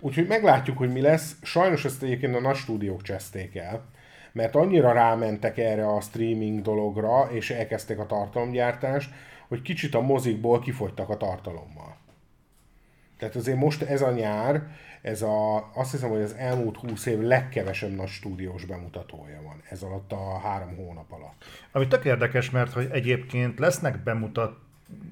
Úgyhogy 0.00 0.26
meglátjuk, 0.26 0.78
hogy 0.78 0.92
mi 0.92 1.00
lesz. 1.00 1.36
Sajnos 1.42 1.84
ezt 1.84 2.02
egyébként 2.02 2.34
a 2.34 2.40
nagy 2.40 2.56
stúdiók 2.56 3.02
cseszték 3.02 3.56
el, 3.56 3.84
mert 4.32 4.54
annyira 4.54 4.92
rámentek 4.92 5.58
erre 5.58 5.88
a 5.88 6.00
streaming 6.00 6.62
dologra, 6.62 7.28
és 7.30 7.50
elkezdték 7.50 7.98
a 7.98 8.06
tartalomgyártást, 8.06 9.10
hogy 9.48 9.62
kicsit 9.62 9.94
a 9.94 10.00
mozikból 10.00 10.60
kifogytak 10.60 11.08
a 11.08 11.16
tartalommal. 11.16 11.96
Tehát 13.18 13.36
azért 13.36 13.58
most 13.58 13.82
ez 13.82 14.02
a 14.02 14.10
nyár, 14.10 14.62
ez 15.02 15.22
a, 15.22 15.70
azt 15.74 15.90
hiszem, 15.90 16.10
hogy 16.10 16.20
az 16.20 16.34
elmúlt 16.34 16.76
20 16.76 17.06
év 17.06 17.20
legkevesebb 17.20 17.94
nagy 17.94 18.08
stúdiós 18.08 18.64
bemutatója 18.64 19.42
van 19.42 19.62
ez 19.68 19.82
alatt 19.82 20.12
a 20.12 20.38
három 20.38 20.76
hónap 20.76 21.12
alatt. 21.12 21.44
Ami 21.72 21.86
tök 21.86 22.04
érdekes, 22.04 22.50
mert 22.50 22.72
hogy 22.72 22.88
egyébként 22.92 23.58
lesznek 23.58 24.02
bemutat 24.02 24.56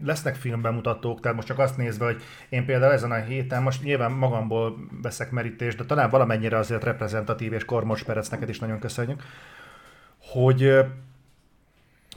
lesznek 0.05 0.35
filmbemutatók, 0.35 1.21
tehát 1.21 1.37
most 1.37 1.49
csak 1.49 1.59
azt 1.59 1.77
nézve, 1.77 2.05
hogy 2.05 2.23
én 2.49 2.65
például 2.65 2.93
ezen 2.93 3.11
a 3.11 3.15
héten, 3.15 3.63
most 3.63 3.83
nyilván 3.83 4.13
magamból 4.13 4.77
veszek 5.03 5.31
merítést, 5.31 5.77
de 5.77 5.85
talán 5.85 6.11
valamennyire 6.11 6.57
azért 6.57 6.85
reprezentatív, 6.85 7.53
és 7.53 7.65
Kormos 7.65 8.03
Perec, 8.03 8.29
neked 8.29 8.49
is 8.49 8.59
nagyon 8.59 8.79
köszönjük, 8.79 9.23
hogy 10.19 10.85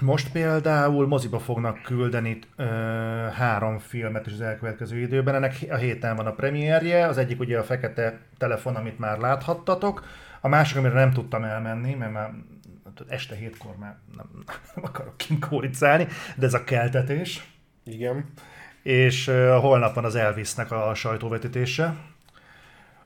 most 0.01 0.31
például 0.31 1.07
moziba 1.07 1.39
fognak 1.39 1.81
küldeni 1.81 2.39
ö, 2.55 2.63
három 3.33 3.77
filmet 3.77 4.27
is 4.27 4.33
az 4.33 4.41
elkövetkező 4.41 4.97
időben. 4.97 5.35
Ennek 5.35 5.55
a 5.69 5.75
héten 5.75 6.15
van 6.15 6.25
a 6.25 6.31
premierje. 6.31 7.05
Az 7.07 7.17
egyik 7.17 7.39
ugye 7.39 7.59
a 7.59 7.63
fekete 7.63 8.19
telefon, 8.37 8.75
amit 8.75 8.99
már 8.99 9.17
láthattatok. 9.17 10.05
A 10.41 10.47
másik, 10.47 10.77
amire 10.77 10.93
nem 10.93 11.11
tudtam 11.11 11.43
elmenni, 11.43 11.93
mert 11.93 12.11
már 12.11 12.31
este 13.07 13.35
hétkor 13.35 13.75
már 13.77 13.97
nem, 14.15 14.29
nem 14.75 14.85
akarok 14.85 15.17
kint 15.17 15.45
kóricálni, 15.45 16.07
de 16.35 16.45
ez 16.45 16.53
a 16.53 16.63
keltetés. 16.63 17.47
Igen. 17.83 18.25
És 18.83 19.27
uh, 19.27 19.59
holnap 19.59 19.93
van 19.93 20.05
az 20.05 20.15
Elvisnek 20.15 20.71
a 20.71 20.93
sajtóvetítése, 20.93 21.95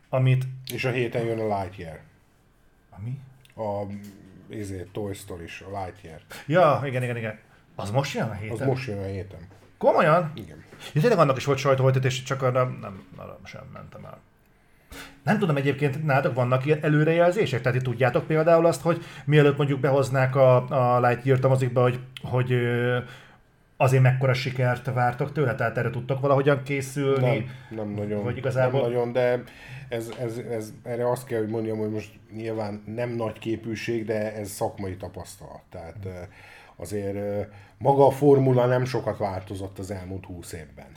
amit... 0.10 0.44
És 0.74 0.86
a 0.86 0.90
héten 0.90 1.26
jön 1.26 1.40
a 1.40 1.60
Lightyear. 1.60 2.00
Ami? 2.90 3.20
A 3.56 3.86
ezért 4.50 4.88
Toy 4.88 5.14
story 5.14 5.44
is, 5.44 5.62
a 5.62 5.84
Lightyear. 5.84 6.22
Ja, 6.46 6.82
igen, 6.86 7.04
igen, 7.04 7.18
igen. 7.18 7.40
Az 7.76 7.92
most 7.92 8.14
jön 8.14 8.30
a 8.30 8.34
héten? 8.34 8.60
Az 8.60 8.68
most 8.68 8.88
jön 8.88 8.98
a 8.98 9.06
héten. 9.06 9.48
Komolyan? 9.78 10.32
Igen. 10.36 10.64
Ja, 10.94 11.02
tényleg 11.02 11.20
annak 11.20 11.38
is 11.38 11.46
volt 11.46 11.58
sajtóvetítés, 11.58 12.24
csak 12.24 12.42
arra 12.42 12.64
nem, 12.64 12.78
nem, 12.82 13.04
arra 13.16 13.40
sem 13.44 13.62
mentem 13.74 14.06
el. 14.06 14.20
Nem 15.24 15.40
tudom 15.40 15.56
egyébként, 15.58 16.06
nálatok 16.06 16.34
vannak 16.34 16.66
ilyen 16.66 16.80
előrejelzések? 16.82 17.62
Tehát 17.62 17.78
ti 17.78 17.84
tudjátok 17.84 18.28
például 18.28 18.66
azt, 18.66 18.82
hogy 18.82 19.04
mielőtt 19.26 19.58
mondjuk 19.58 19.80
behoznák 19.80 20.36
a, 20.36 20.56
a 20.96 21.08
Lightyear-t 21.08 21.44
a 21.44 21.48
mozikba, 21.48 21.82
hogy, 21.82 22.00
hogy 22.24 22.54
azért 23.78 24.04
mekkora 24.04 24.34
sikert 24.34 24.94
vártok 24.94 25.32
tőle? 25.32 25.56
Tehát 25.56 25.78
erre 25.78 25.90
tudtok 25.90 26.20
valahogyan 26.20 26.64
készülni? 26.64 27.50
Nem, 27.70 27.86
nem 27.86 27.90
nagyon. 27.90 28.24
Vagy 28.24 28.38
igazából- 28.38 28.82
Nem 28.82 28.90
nagyon, 28.92 29.12
de 29.12 29.44
ez, 29.90 30.10
ez, 30.20 30.38
ez, 30.52 30.74
erre 30.84 31.10
azt 31.10 31.26
kell, 31.26 31.40
hogy 31.40 31.50
mondjam, 31.50 31.78
hogy 31.78 31.92
most 31.92 32.12
nyilván 32.36 32.84
nem 32.96 33.10
nagy 33.10 33.40
képűség, 33.40 34.06
de 34.06 34.34
ez 34.36 34.50
szakmai 34.50 34.96
tapasztalat. 34.96 35.62
Tehát 35.70 36.08
azért 36.76 37.48
maga 37.78 38.06
a 38.08 38.12
formula 38.12 38.66
nem 38.66 38.86
sokat 38.86 39.18
változott 39.18 39.80
az 39.80 39.92
elmúlt 39.92 40.26
húsz 40.26 40.54
évben. 40.54 40.88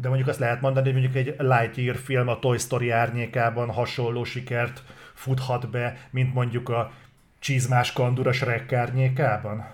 De 0.00 0.08
mondjuk 0.08 0.28
azt 0.28 0.38
lehet 0.38 0.60
mondani, 0.60 0.92
hogy 0.92 1.00
mondjuk 1.00 1.26
egy 1.26 1.34
Lightyear 1.38 1.96
film 1.96 2.28
a 2.28 2.38
Toy 2.38 2.58
Story 2.58 2.90
árnyékában 2.90 3.70
hasonló 3.70 4.24
sikert 4.24 4.82
futhat 5.14 5.70
be, 5.70 5.96
mint 6.10 6.34
mondjuk 6.34 6.68
a 6.68 6.92
csizmás 7.38 7.92
kandura 7.92 8.32
Shrek 8.32 8.72
árnyékában? 8.72 9.66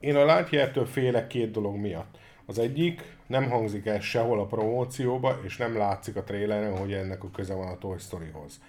Én 0.00 0.16
a 0.16 0.34
Lightyear-től 0.34 0.86
félek 0.86 1.26
két 1.26 1.50
dolog 1.50 1.76
miatt. 1.76 2.18
Az 2.46 2.58
egyik, 2.58 3.16
nem 3.26 3.50
hangzik 3.50 3.86
el 3.86 4.00
sehol 4.00 4.40
a 4.40 4.46
promócióba, 4.46 5.38
és 5.44 5.56
nem 5.56 5.76
látszik 5.76 6.16
a 6.16 6.22
traileren, 6.22 6.78
hogy 6.78 6.92
ennek 6.92 7.24
a 7.24 7.30
köze 7.30 7.54
van 7.54 7.68
a 7.68 7.78
Toy 7.78 7.98
Storyhoz. 7.98 8.60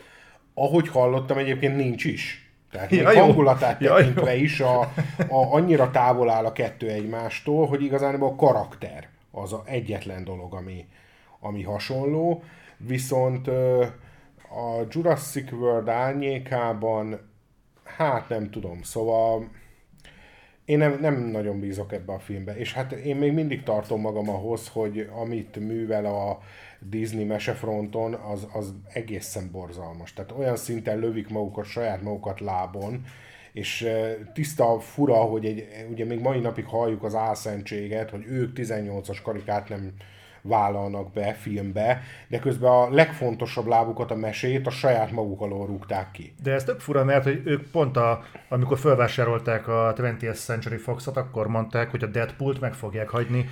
Ahogy 0.54 0.88
hallottam, 0.88 1.38
egyébként 1.38 1.75
nincs 1.75 2.04
is. 2.04 2.51
Tehát 2.72 2.92
Ja, 2.92 3.08
még 3.08 3.18
hangulatát 3.18 3.82
Ja, 3.82 3.96
tekintve 3.96 4.36
jó. 4.36 4.44
is 4.44 4.60
a, 4.60 4.80
a, 5.27 5.54
annyira 5.54 5.92
távol 5.92 6.30
áll 6.30 6.46
a 6.46 6.51
kettő 6.51 6.89
egymástól, 6.89 7.68
hogy 7.68 7.84
igazán 7.84 8.22
a 8.22 8.36
karakter 8.36 9.16
az 9.41 9.53
a 9.53 9.63
egyetlen 9.65 10.24
dolog, 10.24 10.53
ami, 10.53 10.86
ami 11.39 11.63
hasonló. 11.63 12.44
Viszont 12.77 13.48
a 14.50 14.86
Jurassic 14.89 15.51
World 15.51 15.88
árnyékában, 15.89 17.20
hát 17.84 18.29
nem 18.29 18.50
tudom, 18.50 18.82
szóval 18.82 19.50
én 20.65 20.77
nem, 20.77 20.98
nem 21.01 21.15
nagyon 21.15 21.60
bízok 21.60 21.94
ebbe 21.94 22.13
a 22.13 22.20
filmbe, 22.20 22.58
és 22.58 22.74
hát 22.74 22.91
én 22.91 23.15
még 23.15 23.34
mindig 23.34 23.63
tartom 23.63 24.01
magam 24.01 24.29
ahhoz, 24.29 24.67
hogy 24.67 25.10
amit 25.22 25.60
művel 25.60 26.06
a 26.06 26.39
Disney 26.79 27.24
mesefronton, 27.24 28.13
az, 28.13 28.48
az 28.53 28.74
egészen 28.94 29.51
borzalmas. 29.51 30.13
Tehát 30.13 30.32
olyan 30.32 30.56
szinten 30.56 31.00
lövik 31.00 31.29
magukat, 31.29 31.65
saját 31.65 32.01
magukat 32.01 32.39
lábon, 32.39 33.06
és 33.58 33.90
tiszta 34.34 34.80
fura, 34.80 35.16
hogy 35.16 35.46
egy, 35.46 35.68
ugye 35.92 36.06
még 36.06 36.20
mai 36.20 36.40
napig 36.40 36.66
halljuk 36.66 37.04
az 37.04 37.16
álszentséget, 37.16 38.10
hogy 38.10 38.26
ők 38.28 38.58
18-as 38.60 39.18
karikát 39.24 39.70
nem 39.70 39.94
vállalnak 40.42 41.14
be 41.14 41.34
filmbe, 41.34 42.02
de 42.28 42.40
közben 42.40 42.72
a 42.72 42.90
legfontosabb 42.90 43.68
lábukat, 43.68 44.12
a 44.12 44.16
mesét 44.16 44.68
a 44.68 44.70
saját 44.70 45.12
maguk 45.12 45.42
alól 45.42 45.66
rúgták 45.66 46.12
ki. 46.12 46.34
De 46.44 46.52
ez 46.52 46.64
tök 46.64 46.80
fura, 46.80 47.04
mert 47.04 47.24
hogy 47.24 47.42
ők 47.46 47.72
pont 47.72 47.98
a, 47.98 48.24
amikor 48.50 48.78
felvásárolták 48.78 49.68
a 49.68 49.94
20th 49.98 50.44
Century 50.44 50.78
Fox-ot, 50.78 51.18
akkor 51.18 51.48
mondták, 51.48 51.90
hogy 51.92 52.04
a 52.04 52.08
Deadpool-t 52.08 52.60
meg 52.60 52.74
fogják 52.74 53.10
hagyni 53.10 53.50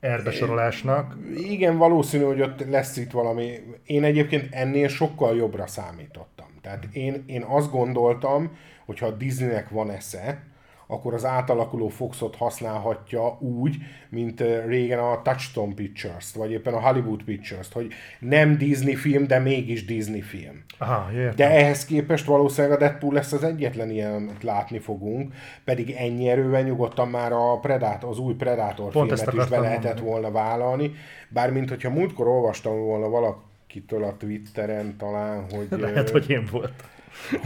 erbesorolásnak. 0.00 1.16
Igen, 1.36 1.76
valószínű, 1.76 2.24
hogy 2.24 2.40
ott 2.40 2.68
lesz 2.68 2.96
itt 2.96 3.10
valami. 3.10 3.60
Én 3.84 4.04
egyébként 4.04 4.54
ennél 4.54 4.88
sokkal 4.88 5.36
jobbra 5.36 5.66
számítottam. 5.66 6.46
Tehát 6.62 6.84
én, 6.92 7.24
én 7.26 7.42
azt 7.42 7.70
gondoltam, 7.70 8.56
hogy 8.84 8.98
ha 8.98 9.06
a 9.06 9.10
Disneynek 9.10 9.68
van 9.68 9.90
esze, 9.90 10.42
akkor 10.86 11.14
az 11.14 11.24
átalakuló 11.24 11.88
Foxot 11.88 12.36
használhatja 12.36 13.38
úgy, 13.40 13.76
mint 14.08 14.42
régen 14.66 14.98
a 14.98 15.22
Touchstone 15.22 15.74
Pictures-t, 15.74 16.34
vagy 16.34 16.50
éppen 16.50 16.74
a 16.74 16.80
Hollywood 16.80 17.22
Pictures-t, 17.22 17.72
hogy 17.72 17.92
nem 18.18 18.58
Disney 18.58 18.94
film, 18.94 19.26
de 19.26 19.38
mégis 19.38 19.84
Disney 19.84 20.20
film. 20.20 20.64
Aha, 20.78 21.12
értem. 21.12 21.34
De 21.36 21.50
ehhez 21.50 21.84
képest 21.84 22.24
valószínűleg 22.24 22.76
a 22.76 22.80
Deadpool 22.80 23.12
lesz 23.12 23.32
az 23.32 23.44
egyetlen 23.44 23.90
ilyen, 23.90 24.30
látni 24.42 24.78
fogunk, 24.78 25.32
pedig 25.64 25.90
ennyi 25.90 26.28
erővel 26.28 26.62
nyugodtan 26.62 27.08
már 27.08 27.32
a 27.32 27.58
Predator, 27.58 28.10
az 28.10 28.18
új 28.18 28.34
Predator 28.34 28.92
Pont 28.92 29.18
filmet 29.18 29.34
is 29.34 29.48
be 29.48 29.58
lehetett 29.58 29.84
mondani. 29.84 30.08
volna 30.08 30.30
vállalni, 30.30 30.92
bármint 31.28 31.68
hogyha 31.68 31.90
múltkor 31.90 32.28
olvastam 32.28 32.80
volna 32.80 33.08
valakitől 33.08 34.04
a 34.04 34.16
Twitteren 34.16 34.96
talán, 34.96 35.46
hogy, 35.50 35.80
Lehet, 35.80 36.08
ö, 36.08 36.12
hogy 36.12 36.30
én 36.30 36.48
voltam. 36.50 36.92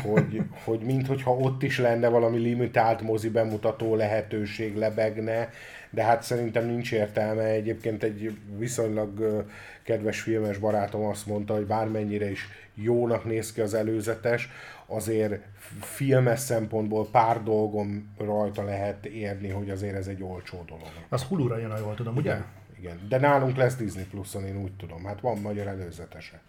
Hogy, 0.03 0.43
hogy 0.65 0.81
minthogyha 0.81 1.37
ott 1.37 1.63
is 1.63 1.79
lenne 1.79 2.09
valami 2.09 2.39
limitált 2.39 3.01
mozi 3.01 3.31
bemutató 3.31 3.95
lehetőség 3.95 4.77
lebegne, 4.77 5.51
de 5.91 6.03
hát 6.03 6.23
szerintem 6.23 6.67
nincs 6.67 6.93
értelme. 6.93 7.43
Egyébként 7.43 8.03
egy 8.03 8.39
viszonylag 8.57 9.45
kedves 9.83 10.21
filmes 10.21 10.59
barátom 10.59 11.05
azt 11.05 11.27
mondta, 11.27 11.55
hogy 11.55 11.67
bármennyire 11.67 12.31
is 12.31 12.49
jónak 12.75 13.25
néz 13.25 13.53
ki 13.53 13.61
az 13.61 13.75
előzetes, 13.75 14.49
azért 14.87 15.41
filmes 15.81 16.41
szempontból 16.41 17.09
pár 17.11 17.43
dolgom 17.43 18.15
rajta 18.19 18.65
lehet 18.65 19.07
érni, 19.07 19.49
hogy 19.49 19.71
azért 19.71 19.95
ez 19.97 20.07
egy 20.07 20.23
olcsó 20.23 20.65
dolog. 20.67 20.89
Az 21.09 21.23
Hulu-ra 21.23 21.59
jön, 21.59 21.71
ha 21.71 21.79
jól 21.79 21.95
tudom, 21.95 22.17
ugye? 22.17 22.37
Igen, 22.79 23.01
de 23.09 23.19
nálunk 23.19 23.57
lesz 23.57 23.77
Disney 23.77 24.05
Plus-on, 24.05 24.45
én 24.45 24.57
úgy 24.57 24.73
tudom. 24.73 25.05
Hát 25.05 25.21
van 25.21 25.39
magyar 25.39 25.67
előzetese. 25.67 26.41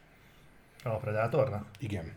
A 0.83 0.89
Predatornak? 0.89 1.65
Igen. 1.79 2.11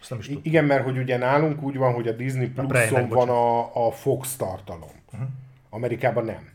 Azt 0.00 0.10
nem 0.10 0.18
is 0.18 0.26
tudom. 0.26 0.40
Igen, 0.44 0.64
mert 0.64 0.84
hogy 0.84 0.98
ugye 0.98 1.16
nálunk 1.16 1.62
úgy 1.62 1.76
van, 1.76 1.92
hogy 1.94 2.08
a 2.08 2.12
Disney 2.12 2.48
Plus-on 2.48 2.68
Prime-nek, 2.68 3.12
van 3.12 3.28
a, 3.28 3.86
a 3.86 3.90
Fox 3.90 4.36
tartalom. 4.36 4.90
Uh-huh. 5.12 5.28
Amerikában 5.70 6.24
nem. 6.24 6.48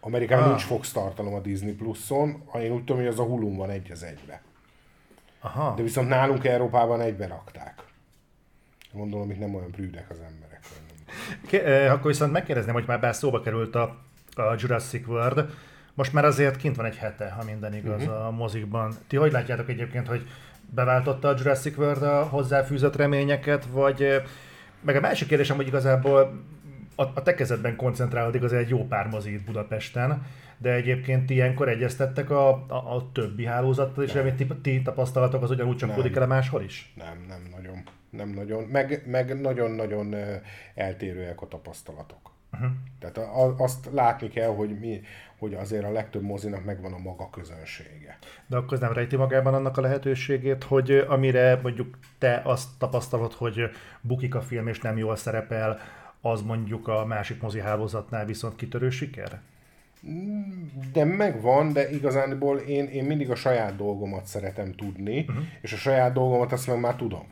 Amerikában 0.00 0.44
Ah. 0.44 0.50
nincs 0.50 0.62
Fox 0.62 0.92
tartalom 0.92 1.34
a 1.34 1.40
Disney 1.40 1.72
Plus-on, 1.72 2.42
én 2.54 2.72
úgy 2.72 2.78
tudom, 2.84 2.96
hogy 2.96 3.06
az 3.06 3.18
a 3.18 3.22
Hulu 3.22 3.56
van 3.56 3.70
egy 3.70 3.90
az 3.90 4.02
egybe. 4.02 4.42
Aha. 5.40 5.74
De 5.76 5.82
viszont 5.82 6.08
nálunk 6.08 6.44
Európában 6.44 7.00
egybe 7.00 7.26
rakták. 7.26 7.82
Gondolom, 8.92 9.30
itt 9.30 9.38
nem 9.38 9.54
olyan 9.54 9.70
brűdek 9.70 10.10
az 10.10 10.18
emberek. 10.20 10.60
Ké- 11.46 11.64
eh, 11.64 11.92
akkor 11.92 12.10
viszont 12.10 12.32
megkérdezném, 12.32 12.74
hogy 12.74 12.86
már 12.86 13.00
bár 13.00 13.14
szóba 13.14 13.40
került 13.40 13.74
a, 13.74 13.82
a 14.34 14.54
Jurassic 14.58 15.06
World, 15.06 15.50
most 15.94 16.12
már 16.12 16.24
azért 16.24 16.56
kint 16.56 16.76
van 16.76 16.86
egy 16.86 16.96
hete, 16.96 17.30
ha 17.30 17.44
minden 17.44 17.74
igaz 17.74 18.02
uh-huh. 18.02 18.26
a 18.26 18.30
mozikban. 18.30 18.94
Ti 19.06 19.16
hogy 19.16 19.32
látjátok 19.32 19.68
egyébként, 19.68 20.06
hogy 20.06 20.28
beváltotta 20.74 21.28
a 21.28 21.34
Jurassic 21.38 21.78
World 21.78 22.02
a 22.02 22.22
hozzáfűzött 22.22 22.96
reményeket, 22.96 23.64
vagy 23.64 24.22
meg 24.80 24.96
a 24.96 25.00
másik 25.00 25.28
kérdésem, 25.28 25.56
hogy 25.56 25.66
igazából 25.66 26.42
a, 26.94 27.02
a 27.02 27.22
te 27.22 27.34
kezedben 27.34 27.76
koncentrálódik 27.76 28.42
az 28.42 28.52
egy 28.52 28.68
jó 28.68 28.86
pár 28.86 29.08
mozi 29.08 29.32
itt 29.32 29.44
Budapesten, 29.44 30.26
de 30.58 30.72
egyébként 30.72 31.30
ilyenkor 31.30 31.68
egyeztettek 31.68 32.30
a, 32.30 32.48
a, 32.48 32.94
a 32.94 33.10
többi 33.12 33.44
hálózattal, 33.44 34.04
és 34.04 34.14
remélem 34.14 34.36
ti, 34.36 34.46
ti 34.62 34.82
tapasztalatok 34.82 35.42
az 35.42 35.50
ugyanúgy 35.50 35.76
csapódik 35.76 36.16
el 36.16 36.26
máshol 36.26 36.62
is? 36.62 36.92
Nem, 36.96 37.24
nem 37.28 37.40
nagyon. 37.56 37.82
Nem 38.10 38.28
nagyon. 38.28 38.62
Meg, 38.62 39.02
meg 39.06 39.40
nagyon-nagyon 39.40 40.14
eltérőek 40.74 41.42
a 41.42 41.48
tapasztalatok. 41.48 42.32
Uh-huh. 42.52 42.70
Tehát 42.98 43.30
azt 43.56 43.88
látni 43.92 44.28
kell, 44.28 44.48
hogy, 44.48 44.78
mi, 44.78 45.00
hogy 45.44 45.54
azért 45.54 45.84
a 45.84 45.92
legtöbb 45.92 46.22
mozinak 46.22 46.64
megvan 46.64 46.92
a 46.92 46.98
maga 46.98 47.30
közönsége. 47.30 48.18
De 48.46 48.56
akkor 48.56 48.78
nem 48.78 48.92
rejti 48.92 49.16
magában 49.16 49.54
annak 49.54 49.76
a 49.76 49.80
lehetőségét, 49.80 50.64
hogy 50.64 50.90
amire 51.08 51.60
mondjuk 51.62 51.98
te 52.18 52.42
azt 52.44 52.68
tapasztalod, 52.78 53.32
hogy 53.32 53.60
bukik 54.00 54.34
a 54.34 54.40
film 54.40 54.68
és 54.68 54.80
nem 54.80 54.98
jól 54.98 55.16
szerepel, 55.16 55.78
az 56.20 56.42
mondjuk 56.42 56.88
a 56.88 57.04
másik 57.04 57.40
mozi 57.40 57.60
hálózatnál 57.60 58.24
viszont 58.24 58.56
kitörő 58.56 58.90
siker? 58.90 59.40
De 60.92 61.04
megvan, 61.04 61.72
de 61.72 61.90
igazából 61.90 62.58
én, 62.58 62.86
én 62.86 63.04
mindig 63.04 63.30
a 63.30 63.34
saját 63.34 63.76
dolgomat 63.76 64.26
szeretem 64.26 64.72
tudni, 64.72 65.20
uh-huh. 65.20 65.44
és 65.60 65.72
a 65.72 65.76
saját 65.76 66.12
dolgomat 66.12 66.52
azt 66.52 66.66
meg 66.66 66.80
már 66.80 66.96
tudom. 66.96 67.26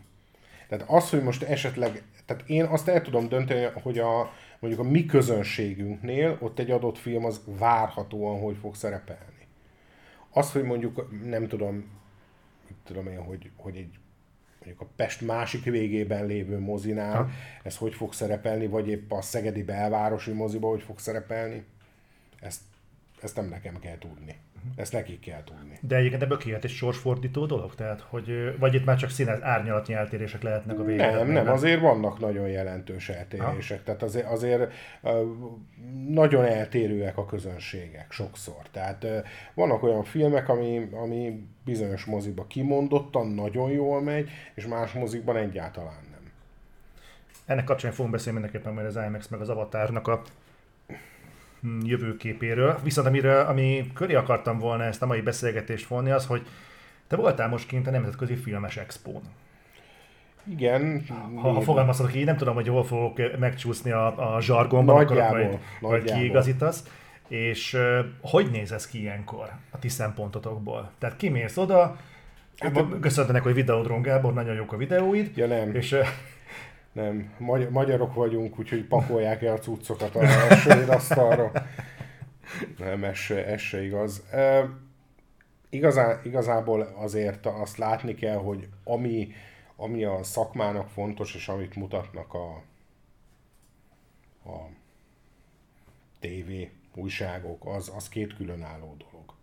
Tehát 0.68 0.84
az, 0.88 1.10
hogy 1.10 1.22
most 1.22 1.42
esetleg, 1.42 2.02
tehát 2.26 2.42
én 2.46 2.64
azt 2.64 2.88
el 2.88 3.02
tudom 3.02 3.28
dönteni, 3.28 3.68
hogy 3.82 3.98
a, 3.98 4.30
mondjuk 4.62 4.86
a 4.86 4.90
mi 4.90 5.06
közönségünknél 5.06 6.36
ott 6.40 6.58
egy 6.58 6.70
adott 6.70 6.98
film 6.98 7.24
az 7.24 7.40
várhatóan 7.58 8.40
hogy 8.40 8.56
fog 8.56 8.74
szerepelni. 8.74 9.46
Az, 10.30 10.52
hogy 10.52 10.62
mondjuk 10.62 11.08
nem 11.24 11.48
tudom, 11.48 11.84
tudom 12.84 13.06
én, 13.06 13.18
hogy, 13.18 13.50
hogy 13.56 13.76
egy 13.76 13.98
mondjuk 14.64 14.80
a 14.80 14.92
Pest 14.96 15.20
másik 15.20 15.64
végében 15.64 16.26
lévő 16.26 16.58
mozinál, 16.58 17.22
ha. 17.22 17.30
ez 17.62 17.76
hogy 17.76 17.94
fog 17.94 18.12
szerepelni, 18.12 18.66
vagy 18.66 18.88
épp 18.88 19.12
a 19.12 19.22
Szegedi 19.22 19.62
belvárosi 19.62 20.32
moziba 20.32 20.68
hogy 20.68 20.82
fog 20.82 20.98
szerepelni, 20.98 21.64
ezt, 22.40 22.60
ezt 23.22 23.36
nem 23.36 23.48
nekem 23.48 23.78
kell 23.78 23.98
tudni. 23.98 24.36
Ezt 24.76 24.92
nekik 24.92 25.20
kell 25.20 25.42
tudni. 25.44 25.78
De 25.80 25.96
egyébként 25.96 26.22
ebből 26.22 26.38
kijöhet 26.38 26.64
egy 26.64 26.70
sorsfordító 26.70 27.46
dolog? 27.46 27.74
Tehát, 27.74 28.00
hogy, 28.00 28.56
vagy 28.58 28.74
itt 28.74 28.84
már 28.84 28.96
csak 28.96 29.10
színes 29.10 29.38
árnyalatnyi 29.40 29.94
eltérések 29.94 30.42
lehetnek 30.42 30.78
a 30.78 30.84
végén? 30.84 31.12
Nem, 31.12 31.30
nem, 31.30 31.48
azért 31.48 31.80
vannak 31.80 32.18
nagyon 32.20 32.48
jelentős 32.48 33.08
eltérések. 33.08 33.78
Ha? 33.78 33.84
Tehát 33.84 34.02
azért, 34.02 34.26
azért 34.26 34.72
nagyon 36.08 36.44
eltérőek 36.44 37.18
a 37.18 37.26
közönségek 37.26 38.12
sokszor. 38.12 38.62
Tehát 38.70 39.06
vannak 39.54 39.82
olyan 39.82 40.04
filmek, 40.04 40.48
ami, 40.48 40.88
ami 40.92 41.46
bizonyos 41.64 42.04
moziba 42.04 42.46
kimondottan 42.46 43.26
nagyon 43.26 43.70
jól 43.70 44.02
megy, 44.02 44.30
és 44.54 44.66
más 44.66 44.92
mozikban 44.92 45.36
egyáltalán 45.36 46.04
nem. 46.10 46.32
Ennek 47.46 47.64
kapcsán 47.64 47.92
fogunk 47.92 48.14
beszélni 48.14 48.38
mindenképpen 48.38 48.74
majd 48.74 48.86
az 48.86 49.04
IMAX 49.06 49.28
meg 49.28 49.40
az 49.40 49.48
Avatarnak 49.48 50.08
a 50.08 50.22
jövőképéről. 51.82 52.78
Viszont 52.82 53.06
amire, 53.06 53.40
ami 53.40 53.90
köré 53.94 54.14
akartam 54.14 54.58
volna 54.58 54.84
ezt 54.84 55.02
a 55.02 55.06
mai 55.06 55.20
beszélgetést 55.20 55.86
vonni, 55.86 56.10
az, 56.10 56.26
hogy 56.26 56.46
te 57.06 57.16
voltál 57.16 57.48
most 57.48 57.66
kint 57.66 57.86
a 57.86 57.90
Nemzetközi 57.90 58.34
Filmes 58.34 58.76
Expón. 58.76 59.22
Igen. 60.48 61.04
Ha, 61.34 61.50
ha 61.52 61.60
fogalmazhatok 61.60 62.14
így, 62.14 62.24
nem 62.24 62.36
tudom, 62.36 62.54
hogy 62.54 62.68
hol 62.68 62.84
fogok 62.84 63.38
megcsúszni 63.38 63.90
a, 63.90 64.34
a 64.34 64.40
zsargonban, 64.40 64.96
nagyjából, 64.96 65.24
akkor 65.24 65.40
majd, 65.40 65.58
majd 65.80 66.12
kiigazítasz. 66.12 66.84
És 67.28 67.76
hogy 68.20 68.50
néz 68.50 68.72
ez 68.72 68.88
ki 68.88 69.00
ilyenkor 69.00 69.50
a 69.70 69.78
ti 69.78 69.88
szempontotokból? 69.88 70.90
Tehát 70.98 71.16
kimész 71.16 71.56
oda, 71.56 71.96
hát, 72.58 72.84
köszöntenek, 73.00 73.42
hogy 73.42 73.54
videódron 73.54 74.02
Gábor, 74.02 74.34
nagyon 74.34 74.54
jók 74.54 74.72
a 74.72 74.76
videóid. 74.76 75.36
Ja 75.36 75.46
nem. 75.46 75.74
És, 75.74 75.96
nem, 76.92 77.34
Magy- 77.38 77.70
magyarok 77.70 78.14
vagyunk, 78.14 78.58
úgyhogy 78.58 78.84
pakolják 78.84 79.42
el 79.42 79.54
a 79.54 79.58
cuccokat 79.58 80.14
a 80.14 80.26
svéd 80.54 80.88
asztalra. 80.88 81.52
Nem, 82.78 83.04
ez 83.04 83.16
se, 83.16 83.46
ez 83.46 83.60
se 83.60 83.84
igaz. 83.84 84.22
E, 84.30 84.68
igazá, 85.70 86.20
igazából 86.24 86.80
azért 86.80 87.46
azt 87.46 87.76
látni 87.76 88.14
kell, 88.14 88.36
hogy 88.36 88.68
ami, 88.84 89.32
ami 89.76 90.04
a 90.04 90.22
szakmának 90.22 90.88
fontos, 90.88 91.34
és 91.34 91.48
amit 91.48 91.74
mutatnak 91.74 92.34
a, 92.34 92.62
a 94.50 94.68
TV 96.20 96.50
újságok, 96.94 97.66
az, 97.66 97.92
az 97.96 98.08
két 98.08 98.36
különálló 98.36 98.96
dolog. 98.98 99.34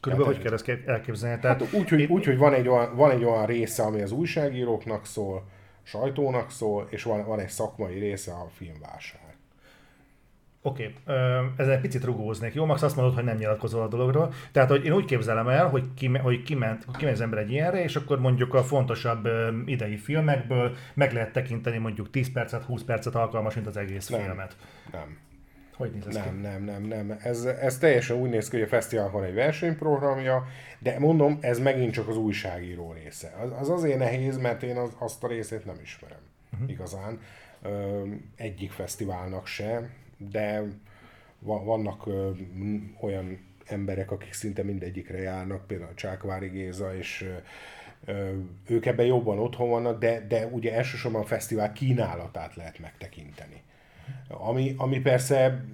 Körülbelül 0.00 0.34
hogy 0.34 0.42
kell 0.42 0.52
ezt 0.52 0.68
elképzelni? 0.86 1.40
Tehát, 1.40 1.60
hát 1.60 1.72
úgy, 1.72 1.88
hogy, 1.88 2.04
úgy, 2.04 2.24
hogy 2.24 2.38
van, 2.38 2.54
egy 2.54 2.68
olyan, 2.68 2.96
van 2.96 3.10
egy 3.10 3.24
olyan 3.24 3.46
része, 3.46 3.82
ami 3.82 4.02
az 4.02 4.12
újságíróknak 4.12 5.06
szól, 5.06 5.48
sajtónak 5.90 6.50
szól, 6.50 6.86
és 6.90 7.02
van, 7.02 7.24
van 7.24 7.38
egy 7.38 7.48
szakmai 7.48 7.98
része 7.98 8.32
a 8.32 8.48
filmvásár. 8.56 9.28
Oké, 10.62 10.94
okay. 11.06 11.24
ezen 11.56 11.72
egy 11.72 11.80
picit 11.80 12.04
rugóznék. 12.04 12.54
Jó, 12.54 12.64
Max 12.64 12.82
azt 12.82 12.96
mondod, 12.96 13.14
hogy 13.14 13.24
nem 13.24 13.36
nyilatkozol 13.36 13.82
a 13.82 13.88
dologról. 13.88 14.32
Tehát, 14.52 14.68
hogy 14.68 14.84
én 14.84 14.92
úgy 14.92 15.04
képzelem 15.04 15.48
el, 15.48 15.68
hogy, 15.68 15.84
ki, 15.94 16.06
hogy 16.06 16.42
kiment, 16.42 16.84
kiment 16.96 17.14
az 17.14 17.20
ember 17.20 17.38
egy 17.38 17.50
ilyenre, 17.50 17.82
és 17.82 17.96
akkor 17.96 18.20
mondjuk 18.20 18.54
a 18.54 18.62
fontosabb 18.62 19.28
idei 19.66 19.96
filmekből 19.96 20.76
meg 20.94 21.12
lehet 21.12 21.32
tekinteni 21.32 21.78
mondjuk 21.78 22.10
10 22.10 22.32
percet, 22.32 22.64
20 22.64 22.82
percet 22.82 23.14
alkalmas, 23.14 23.54
mint 23.54 23.66
az 23.66 23.76
egész 23.76 24.08
nem, 24.08 24.20
filmet. 24.20 24.56
Nem. 24.92 25.18
Hogy 25.80 25.92
néz 25.92 26.06
ez 26.06 26.14
nem, 26.14 26.34
ki? 26.34 26.40
Nem, 26.40 26.64
nem, 26.64 26.82
nem, 26.82 27.18
Ez, 27.22 27.44
ez 27.44 27.78
teljesen 27.78 28.16
úgy 28.16 28.30
néz 28.30 28.48
ki, 28.48 28.56
hogy 28.56 28.64
a 28.64 28.68
fesztivál 28.68 29.10
van 29.10 29.24
egy 29.24 29.34
versenyprogramja, 29.34 30.46
de 30.78 30.98
mondom, 30.98 31.38
ez 31.40 31.58
megint 31.58 31.92
csak 31.92 32.08
az 32.08 32.16
újságíró 32.16 32.92
része. 32.92 33.34
Az, 33.40 33.50
az 33.60 33.68
azért 33.68 33.98
nehéz, 33.98 34.38
mert 34.38 34.62
én 34.62 34.76
az, 34.76 34.90
azt 34.98 35.24
a 35.24 35.28
részét 35.28 35.64
nem 35.64 35.78
ismerem 35.82 36.18
uh-huh. 36.52 36.70
igazán. 36.70 37.20
Ö, 37.62 38.02
egyik 38.36 38.70
fesztiválnak 38.70 39.46
se, 39.46 39.90
de 40.16 40.62
vannak 41.38 42.06
ö, 42.06 42.30
olyan 43.00 43.38
emberek, 43.66 44.10
akik 44.10 44.32
szinte 44.32 44.62
mindegyikre 44.62 45.18
járnak, 45.18 45.66
például 45.66 45.94
Csákvári 45.94 46.48
Géza, 46.48 46.96
és 46.96 47.28
ö, 48.04 48.30
ők 48.66 48.86
ebben 48.86 49.06
jobban 49.06 49.38
otthon 49.38 49.68
vannak, 49.68 49.98
de, 49.98 50.26
de 50.28 50.46
ugye 50.46 50.74
elsősorban 50.74 51.22
a 51.22 51.26
fesztivál 51.26 51.72
kínálatát 51.72 52.54
lehet 52.54 52.78
megtekinteni. 52.78 53.62
Ami, 54.30 54.74
ami 54.76 55.00
persze 55.00 55.64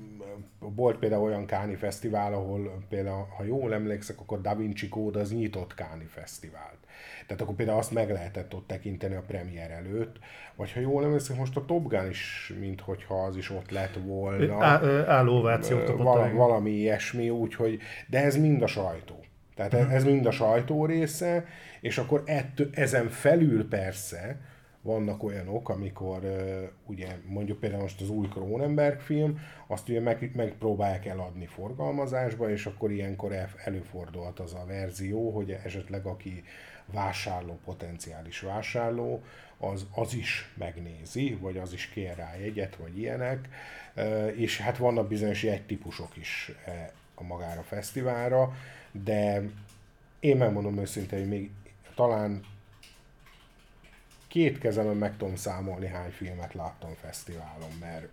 volt 0.59 0.99
például 0.99 1.23
olyan 1.23 1.47
Káni 1.47 1.75
Fesztivál, 1.75 2.33
ahol 2.33 2.85
például, 2.88 3.27
ha 3.37 3.45
jól 3.45 3.75
emlékszek, 3.75 4.21
akkor 4.21 4.40
Da 4.40 4.55
Vinci 4.55 4.88
Code 4.88 5.21
az 5.21 5.33
nyitott 5.33 5.75
Káni 5.75 6.05
Fesztivált. 6.05 6.79
Tehát 7.27 7.42
akkor 7.42 7.55
például 7.55 7.79
azt 7.79 7.92
meg 7.92 8.11
lehetett 8.11 8.55
ott 8.55 8.66
tekinteni 8.66 9.14
a 9.14 9.23
premier 9.27 9.71
előtt, 9.71 10.19
vagy 10.55 10.73
ha 10.73 10.81
jól 10.81 11.05
emlékszem, 11.05 11.37
most 11.37 11.57
a 11.57 11.64
Top 11.64 11.88
Gun 11.88 12.09
is, 12.09 12.53
minthogyha 12.61 13.25
az 13.25 13.37
is 13.37 13.51
ott 13.51 13.71
lett 13.71 13.99
volna. 14.05 14.64
Álló 15.07 15.40
val- 15.97 16.33
Valami 16.33 16.71
ilyesmi, 16.71 17.31
úgyhogy, 17.31 17.79
de 18.07 18.23
ez 18.23 18.37
mind 18.37 18.62
a 18.62 18.66
sajtó. 18.66 19.25
Tehát 19.55 19.73
uh-huh. 19.73 19.95
ez 19.95 20.05
mind 20.05 20.27
a 20.27 20.31
sajtó 20.31 20.87
része, 20.87 21.45
és 21.81 21.99
akkor 21.99 22.23
ettől, 22.27 22.69
ezen 22.73 23.09
felül 23.09 23.69
persze, 23.69 24.40
vannak 24.87 25.22
olyanok, 25.22 25.68
amikor 25.68 26.20
ugye 26.87 27.09
mondjuk 27.27 27.61
például 27.61 27.83
most 27.83 28.01
az 28.01 28.09
új 28.09 28.29
Cronenberg 28.29 29.01
film, 29.01 29.38
azt 29.66 29.88
ugye 29.88 30.01
meg, 30.01 30.31
megpróbálják 30.35 31.07
eladni 31.07 31.46
forgalmazásba, 31.46 32.51
és 32.51 32.66
akkor 32.66 32.90
ilyenkor 32.90 33.33
előfordulhat 33.64 34.40
az 34.40 34.55
a 34.55 34.64
verzió, 34.66 35.31
hogy 35.31 35.51
esetleg 35.64 36.07
aki 36.07 36.44
vásárló, 36.92 37.59
potenciális 37.64 38.40
vásárló, 38.40 39.22
az, 39.59 39.87
az 39.94 40.14
is 40.14 40.53
megnézi, 40.55 41.38
vagy 41.40 41.59
az 41.59 41.72
is 41.72 41.88
kér 41.88 42.16
rá 42.16 42.37
jegyet, 42.37 42.77
vagy 42.77 42.99
ilyenek, 42.99 43.49
és 44.35 44.61
hát 44.61 44.77
vannak 44.77 45.09
bizonyos 45.09 45.42
jegytípusok 45.42 46.16
is 46.16 46.53
uh, 46.66 46.75
a 47.14 47.22
magára 47.22 47.61
a 47.61 47.62
fesztiválra, 47.62 48.53
de 48.92 49.42
én 50.20 50.37
megmondom 50.37 50.79
őszintén, 50.79 51.18
hogy 51.18 51.29
még 51.29 51.51
talán 51.94 52.44
két 54.37 54.59
kezemen 54.59 54.96
meg 54.96 55.16
tudom 55.16 55.37
számolni, 55.37 55.87
hány 55.87 56.11
filmet 56.11 56.55
láttam 56.55 56.90
fesztiválon, 56.94 57.70
mert 57.81 58.09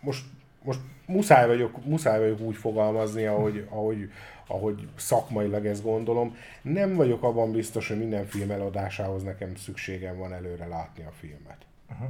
most, 0.00 0.24
most 0.62 0.80
muszáj, 1.06 1.46
vagyok, 1.46 1.84
muszáj 1.84 2.18
vagyok 2.18 2.40
úgy 2.40 2.56
fogalmazni, 2.56 3.26
ahogy, 3.26 3.66
ahogy, 3.70 4.12
ahogy 4.46 4.88
szakmailag 4.96 5.66
ezt 5.66 5.82
gondolom. 5.82 6.36
Nem 6.62 6.94
vagyok 6.94 7.22
abban 7.22 7.52
biztos, 7.52 7.88
hogy 7.88 7.98
minden 7.98 8.26
film 8.26 8.50
eladásához 8.50 9.22
nekem 9.22 9.56
szükségem 9.56 10.16
van 10.16 10.32
előre 10.32 10.66
látni 10.66 11.04
a 11.04 11.10
filmet. 11.10 11.66
Uh-huh. 11.90 12.08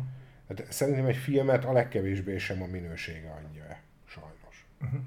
Hát 0.49 0.67
szerintem 0.69 1.07
egy 1.07 1.17
filmet 1.17 1.65
a 1.65 1.73
legkevésbé 1.73 2.39
sem 2.39 2.63
a 2.63 2.67
minősége 2.67 3.31
adja, 3.31 3.79
sajnos. 4.07 4.67
Uh-huh. 4.83 5.01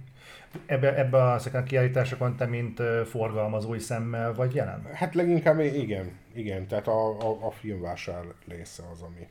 Ebbe, 0.65 0.97
ebbe 0.97 1.23
a, 1.23 1.39
a 1.53 1.63
kiállításokon 1.63 2.35
te, 2.35 2.45
mint 2.45 2.81
forgalmazói 3.05 3.79
szemmel 3.79 4.33
vagy 4.33 4.55
jelen? 4.55 4.85
Hát 4.93 5.15
leginkább 5.15 5.59
igen, 5.59 6.17
igen, 6.33 6.67
tehát 6.67 6.87
a, 6.87 7.19
a, 7.21 7.45
a 7.45 7.51
filmvásár 7.51 8.23
része 8.47 8.83
az, 8.91 9.01
ami, 9.01 9.27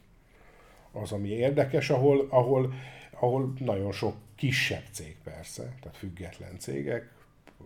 az, 0.92 1.12
ami 1.12 1.28
érdekes, 1.28 1.90
ahol, 1.90 2.26
ahol, 2.30 2.72
ahol 3.11 3.52
nagyon 3.58 3.92
sok 3.92 4.14
kisebb 4.35 4.85
cég 4.90 5.16
persze, 5.24 5.62
tehát 5.80 5.96
független 5.96 6.58
cégek 6.58 7.11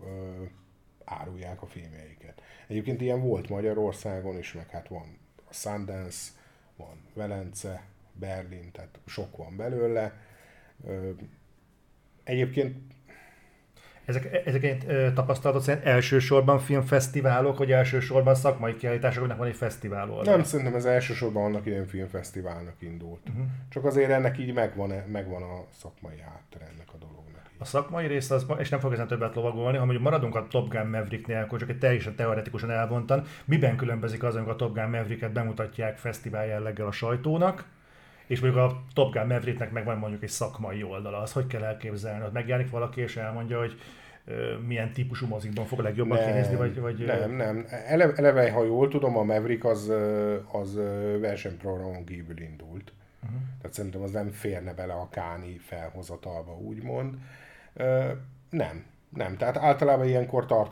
ö, 0.03 0.43
árulják 1.05 1.61
a 1.61 1.65
filmjeiket. 1.65 2.41
Egyébként 2.67 3.01
ilyen 3.01 3.21
volt 3.21 3.49
Magyarországon 3.49 4.37
is, 4.37 4.53
meg 4.53 4.69
hát 4.69 4.87
van 4.87 5.17
a 5.49 5.53
Sundance, 5.53 6.31
van 6.75 6.97
Velence, 7.13 7.83
Berlin, 8.13 8.71
tehát 8.71 8.99
sok 9.05 9.37
van 9.37 9.55
belőle. 9.55 10.13
Egyébként 12.23 12.75
ezek, 14.07 14.41
ezeket 14.45 14.85
tapasztalatot 15.13 15.63
szerint 15.63 15.85
elsősorban 15.85 16.59
filmfesztiválok, 16.59 17.57
vagy 17.57 17.71
elsősorban 17.71 18.35
szakmai 18.35 18.75
kiállításoknak 18.75 19.37
van 19.37 19.47
egy 19.47 19.55
fesztivál 19.55 20.09
oldal? 20.09 20.35
Nem, 20.35 20.43
szerintem 20.43 20.75
ez 20.75 20.85
elsősorban 20.85 21.43
annak 21.43 21.65
ilyen 21.65 21.87
filmfesztiválnak 21.87 22.75
indult. 22.79 23.19
Uh-huh. 23.29 23.45
Csak 23.69 23.85
azért 23.85 24.09
ennek 24.09 24.37
így 24.37 24.53
megvan, 24.53 24.91
megvan 25.11 25.41
a 25.41 25.65
szakmai 25.81 26.19
háttere 26.19 26.65
ennek 26.73 26.87
a 26.93 26.97
dolognak. 26.97 27.15
A 27.57 27.65
szakmai 27.65 28.07
rész, 28.07 28.31
az, 28.31 28.45
és 28.57 28.69
nem 28.69 28.79
fog 28.79 28.93
ezen 28.93 29.07
többet 29.07 29.35
lovagolni, 29.35 29.77
ha 29.77 29.83
mondjuk 29.83 30.03
maradunk 30.03 30.35
a 30.35 30.47
Top 30.49 30.69
Gun 30.69 30.87
Mavericknél, 30.87 31.41
akkor 31.41 31.59
csak 31.59 31.69
egy 31.69 31.79
teljesen 31.79 32.15
teoretikusan 32.15 32.71
elvontan, 32.71 33.23
miben 33.45 33.75
különbözik 33.75 34.23
az, 34.23 34.35
amikor 34.35 34.53
a 34.53 34.55
Top 34.55 34.73
Gun 34.73 34.89
Mavericket 34.89 35.31
bemutatják 35.31 35.97
fesztivál 35.97 36.45
jelleggel 36.45 36.87
a 36.87 36.91
sajtónak, 36.91 37.65
és 38.27 38.39
mondjuk 38.39 38.63
a 38.63 38.81
Top 38.93 39.13
Gun 39.13 39.27
Mavericknek 39.27 39.71
meg 39.71 39.85
van 39.85 39.97
mondjuk 39.97 40.23
egy 40.23 40.29
szakmai 40.29 40.83
oldala, 40.83 41.17
az 41.17 41.31
hogy 41.31 41.47
kell 41.47 41.63
elképzelni? 41.63 42.25
Ott 42.25 42.33
megjelenik 42.33 42.71
valaki 42.71 43.01
és 43.01 43.17
elmondja, 43.17 43.59
hogy 43.59 43.79
milyen 44.67 44.93
típusú 44.93 45.27
mozikban 45.27 45.65
fog 45.65 45.79
legjobban 45.79 46.17
nem, 46.17 46.27
kinézni, 46.27 46.55
vagy, 46.55 46.79
vagy... 46.79 47.05
Nem, 47.05 47.31
nem. 47.31 47.65
Eleve, 47.87 48.13
eleve, 48.15 48.51
ha 48.51 48.63
jól 48.63 48.87
tudom, 48.87 49.17
a 49.17 49.23
Maverick 49.23 49.65
az, 49.65 49.91
az 50.51 50.75
versenyprogramon 51.19 52.05
kívül 52.05 52.39
indult. 52.39 52.93
Uh-huh. 53.23 53.39
Tehát 53.61 53.75
szerintem 53.75 54.01
az 54.01 54.11
nem 54.11 54.29
férne 54.29 54.73
bele 54.73 54.93
a 54.93 55.09
Káni 55.09 55.57
felhozatalba, 55.57 56.57
úgymond. 56.57 57.15
Nem, 58.49 58.85
nem. 59.09 59.37
Tehát 59.37 59.57
általában 59.57 60.07
ilyenkor 60.07 60.45
tart, 60.45 60.71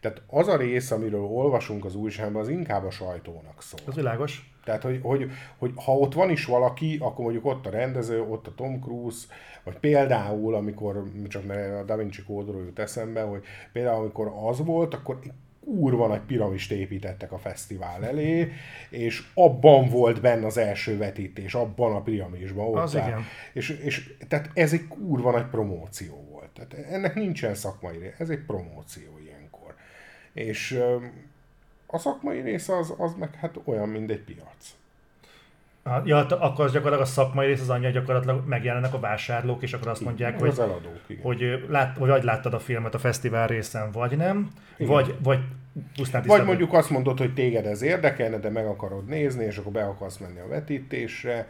tehát 0.00 0.22
az 0.26 0.48
a 0.48 0.56
rész, 0.56 0.90
amiről 0.90 1.24
olvasunk 1.24 1.84
az 1.84 1.94
újságban, 1.94 2.42
az 2.42 2.48
inkább 2.48 2.84
a 2.84 2.90
sajtónak 2.90 3.62
szól. 3.62 3.80
Az 3.86 3.94
világos. 3.94 4.51
Tehát, 4.64 4.82
hogy, 4.82 5.00
hogy, 5.02 5.30
hogy 5.58 5.72
ha 5.84 5.92
ott 5.92 6.14
van 6.14 6.30
is 6.30 6.44
valaki, 6.44 6.98
akkor 7.00 7.24
mondjuk 7.24 7.46
ott 7.46 7.66
a 7.66 7.70
rendező, 7.70 8.22
ott 8.22 8.46
a 8.46 8.54
Tom 8.54 8.80
Cruise, 8.80 9.26
vagy 9.64 9.78
például, 9.78 10.54
amikor, 10.54 11.10
csak 11.28 11.46
mert 11.46 11.80
a 11.80 11.84
Da 11.84 11.96
Vinci 11.96 12.22
kódról 12.22 12.64
jut 12.64 12.78
eszembe, 12.78 13.22
hogy 13.22 13.42
például 13.72 14.00
amikor 14.00 14.32
az 14.48 14.64
volt, 14.64 14.94
akkor 14.94 15.18
kurva 15.64 16.06
nagy 16.06 16.20
piramist 16.20 16.72
építettek 16.72 17.32
a 17.32 17.38
fesztivál 17.38 18.04
elé, 18.04 18.52
és 18.90 19.22
abban 19.34 19.88
volt 19.88 20.20
benne 20.20 20.46
az 20.46 20.56
első 20.56 20.98
vetítés, 20.98 21.54
abban 21.54 21.94
a 21.94 22.02
piramisban. 22.02 22.66
Ott 22.66 22.76
Az 22.76 22.94
igen. 22.94 23.24
És, 23.52 23.68
és 23.68 24.14
tehát 24.28 24.50
ez 24.54 24.72
egy 24.72 24.88
kurva 24.88 25.30
nagy 25.30 25.46
promóció 25.46 26.26
volt. 26.30 26.50
Tehát 26.50 26.86
ennek 26.90 27.14
nincsen 27.14 27.54
szakmai 27.54 28.12
ez 28.18 28.30
egy 28.30 28.44
promóció 28.46 29.18
ilyenkor. 29.24 29.74
És 30.32 30.82
a 31.92 31.98
szakmai 31.98 32.40
része 32.40 32.76
az, 32.76 32.94
az 32.98 33.14
meg 33.18 33.34
hát 33.34 33.58
olyan, 33.64 33.88
mint 33.88 34.10
egy 34.10 34.20
piac. 34.20 34.74
Ja, 36.04 36.16
hát 36.16 36.32
akkor 36.32 36.64
az 36.64 36.72
gyakorlatilag 36.72 37.00
a 37.00 37.04
szakmai 37.10 37.46
rész 37.46 37.60
az 37.60 37.70
annyi, 37.70 37.84
hogy 37.84 37.92
gyakorlatilag 37.92 38.46
megjelennek 38.46 38.94
a 38.94 39.00
vásárlók, 39.00 39.62
és 39.62 39.72
akkor 39.72 39.88
azt 39.88 40.00
mondják, 40.00 40.38
hogy, 40.38 40.48
az 40.48 40.58
eladók, 40.58 41.00
igen. 41.06 41.22
hogy, 41.22 41.64
lát, 41.68 41.96
hogy 41.96 42.08
vagy 42.08 42.24
láttad 42.24 42.54
a 42.54 42.58
filmet 42.58 42.94
a 42.94 42.98
fesztivál 42.98 43.46
részen, 43.46 43.90
vagy 43.90 44.16
nem, 44.16 44.48
Igen. 44.76 44.92
vagy, 44.92 45.14
vagy 45.22 45.38
pusztán 45.96 46.22
Vagy 46.26 46.44
mondjuk 46.44 46.72
azt 46.72 46.90
mondod, 46.90 47.18
hogy 47.18 47.34
téged 47.34 47.66
ez 47.66 47.82
érdekelne, 47.82 48.38
de 48.38 48.50
meg 48.50 48.66
akarod 48.66 49.04
nézni, 49.04 49.44
és 49.44 49.56
akkor 49.56 49.72
be 49.72 49.84
akarsz 49.84 50.18
menni 50.18 50.38
a 50.38 50.48
vetítésre. 50.48 51.48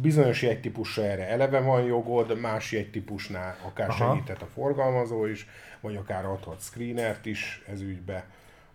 Bizonyos 0.00 0.42
jegytípusra 0.42 1.02
erre 1.02 1.28
eleve 1.28 1.60
van 1.60 1.82
jogod, 1.82 2.40
más 2.40 2.72
jegytípusnál 2.72 3.56
akár 3.66 3.88
Aha. 3.88 4.12
segített 4.12 4.42
a 4.42 4.46
forgalmazó 4.54 5.26
is, 5.26 5.46
vagy 5.80 5.96
akár 5.96 6.24
adhat 6.24 6.60
screenert 6.60 7.26
is 7.26 7.62
ez 7.72 7.80
ügybe, 7.80 8.24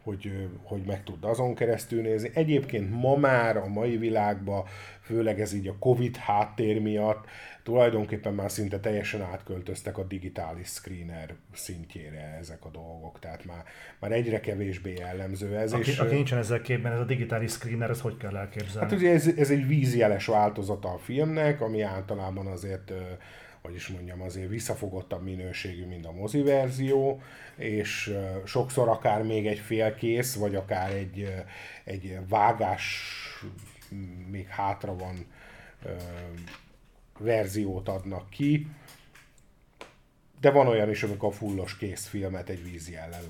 hogy, 0.06 0.50
hogy 0.64 0.82
meg 0.86 1.04
tud 1.04 1.24
azon 1.24 1.56
keresztül 1.56 2.02
nézni. 2.02 2.30
Egyébként 2.34 3.02
ma 3.02 3.16
már 3.16 3.58
a 3.58 3.68
mai 3.68 3.98
világban, 3.98 4.66
főleg 5.02 5.42
ez 5.42 5.54
így 5.54 5.68
a 5.68 5.76
Covid 5.80 6.16
háttér 6.16 6.82
miatt, 6.82 7.26
tulajdonképpen 7.64 8.34
már 8.34 8.52
szinte 8.52 8.80
teljesen 8.80 9.22
átköltöztek 9.22 9.98
a 9.98 10.04
digitális 10.04 10.68
screener 10.68 11.36
szintjére 11.54 12.38
ezek 12.40 12.66
a 12.66 12.70
dolgok, 12.70 13.20
tehát 13.20 13.46
már, 13.46 13.64
már 14.00 14.12
egyre 14.12 14.40
kevésbé 14.40 14.94
jellemző 14.94 15.58
ez. 15.58 15.74
Aki, 15.74 15.90
és, 15.90 16.00
aki 16.00 16.14
nincsen 16.14 16.38
ezzel 16.38 16.62
képben, 16.62 16.92
ez 16.92 17.00
a 17.00 17.06
digitális 17.06 17.52
screener, 17.52 17.90
ez 17.90 18.02
hogy 18.02 18.18
kell 18.18 18.36
elképzelni? 18.36 18.90
Hát 18.90 19.00
ugye 19.00 19.12
ez, 19.12 19.28
ez 19.38 19.50
egy 19.50 19.68
vízjeles 19.68 20.26
változata 20.26 20.90
a 20.94 20.98
filmnek, 20.98 21.62
ami 21.62 21.82
általában 21.82 22.48
azért, 22.48 22.94
hogy 23.66 23.76
is 23.76 23.88
mondjam, 23.88 24.22
azért 24.22 24.50
visszafogottabb 24.50 25.24
minőségű, 25.24 25.86
mint 25.86 26.06
a 26.06 26.12
mozi 26.12 26.42
verzió, 26.42 27.22
és 27.56 28.18
sokszor 28.46 28.90
akár 28.90 29.24
még 29.24 29.48
egy 29.48 29.60
félkész, 29.60 30.36
vagy 30.36 30.56
akár 30.56 30.92
egy, 30.92 31.34
egy 31.84 32.20
vágás 32.28 33.04
még 34.30 34.48
hátra 34.48 34.96
van 34.96 35.26
verziót 37.20 37.88
adnak 37.88 38.30
ki. 38.30 38.68
De 40.40 40.52
van 40.52 40.68
olyan 40.68 40.90
is, 40.90 41.04
amikor 41.04 41.30
a 41.30 41.36
fullos 41.36 41.78
készfilmet 41.78 42.50
egy 42.50 42.64
vízjellel 42.64 43.24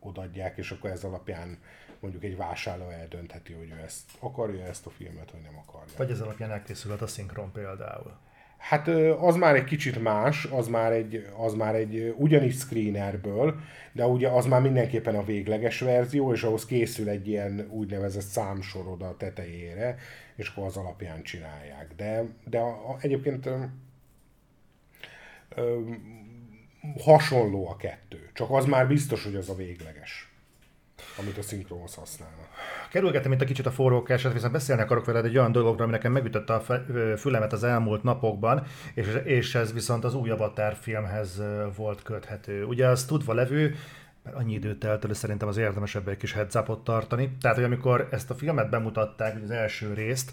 odaadják, 0.00 0.58
és 0.58 0.70
akkor 0.70 0.90
ez 0.90 1.04
alapján 1.04 1.58
mondjuk 2.00 2.24
egy 2.24 2.36
vásárló 2.36 2.88
eldöntheti, 2.88 3.52
hogy 3.52 3.70
ő 3.70 3.82
ezt 3.84 4.10
akarja 4.18 4.64
ezt 4.64 4.86
a 4.86 4.90
filmet, 4.90 5.30
vagy 5.30 5.40
nem 5.40 5.58
akarja. 5.66 5.92
Vagy 5.96 6.10
ez 6.10 6.20
alapján 6.20 6.50
elkészülhet 6.50 7.02
a 7.02 7.06
szinkron 7.06 7.52
például. 7.52 8.16
Hát 8.58 8.88
az 9.18 9.36
már 9.36 9.54
egy 9.54 9.64
kicsit 9.64 10.02
más, 10.02 10.44
az 10.44 10.68
már 10.68 10.92
egy, 10.92 11.26
az 11.36 11.54
már 11.54 11.74
egy 11.74 12.14
ugyanis 12.16 12.54
screenerből, 12.54 13.60
de 13.92 14.06
ugye 14.06 14.28
az 14.28 14.46
már 14.46 14.60
mindenképpen 14.60 15.14
a 15.14 15.24
végleges 15.24 15.80
verzió, 15.80 16.32
és 16.32 16.42
ahhoz 16.42 16.66
készül 16.66 17.08
egy 17.08 17.28
ilyen 17.28 17.68
úgynevezett 17.70 18.22
számsorod 18.22 19.02
a 19.02 19.16
tetejére, 19.16 19.96
és 20.36 20.48
akkor 20.48 20.66
az 20.66 20.76
alapján 20.76 21.22
csinálják. 21.22 21.92
De, 21.96 22.24
de 22.44 22.58
a, 22.58 22.68
a, 22.68 22.96
egyébként 23.00 23.46
ö, 23.46 23.56
ö, 25.48 25.80
hasonló 26.98 27.68
a 27.68 27.76
kettő, 27.76 28.30
csak 28.32 28.50
az 28.50 28.64
már 28.64 28.88
biztos, 28.88 29.24
hogy 29.24 29.34
az 29.34 29.48
a 29.48 29.54
végleges, 29.54 30.27
amit 31.18 31.38
a 31.38 31.42
szinkronhoz 31.42 31.94
használnak. 31.94 32.48
Kerülgetem 32.90 33.32
itt 33.32 33.40
a 33.40 33.44
kicsit 33.44 33.66
a 33.66 33.70
forrókását, 33.70 34.32
viszont 34.32 34.52
beszélni 34.52 34.82
akarok 34.82 35.04
veled 35.04 35.24
egy 35.24 35.38
olyan 35.38 35.52
dologról, 35.52 35.82
ami 35.82 35.92
nekem 35.92 36.12
megütötte 36.12 36.54
a 36.54 36.60
fülemet 37.16 37.52
az 37.52 37.64
elmúlt 37.64 38.02
napokban, 38.02 38.66
és, 38.94 39.06
és 39.24 39.54
ez 39.54 39.72
viszont 39.72 40.04
az 40.04 40.14
új 40.14 40.30
Avatar 40.30 40.74
filmhez 40.80 41.42
volt 41.76 42.02
köthető. 42.02 42.64
Ugye 42.64 42.86
az 42.86 43.04
tudva 43.04 43.34
levő, 43.34 43.74
mert 44.22 44.36
annyi 44.36 44.52
idő 44.52 44.78
telt 44.78 45.04
el, 45.04 45.14
szerintem 45.14 45.48
az 45.48 45.56
érdemes 45.56 45.94
ebbe 45.94 46.10
egy 46.10 46.16
kis 46.16 46.32
heads 46.32 46.56
tartani. 46.82 47.36
Tehát, 47.40 47.56
hogy 47.56 47.66
amikor 47.66 48.08
ezt 48.10 48.30
a 48.30 48.34
filmet 48.34 48.70
bemutatták, 48.70 49.42
az 49.42 49.50
első 49.50 49.94
részt, 49.94 50.32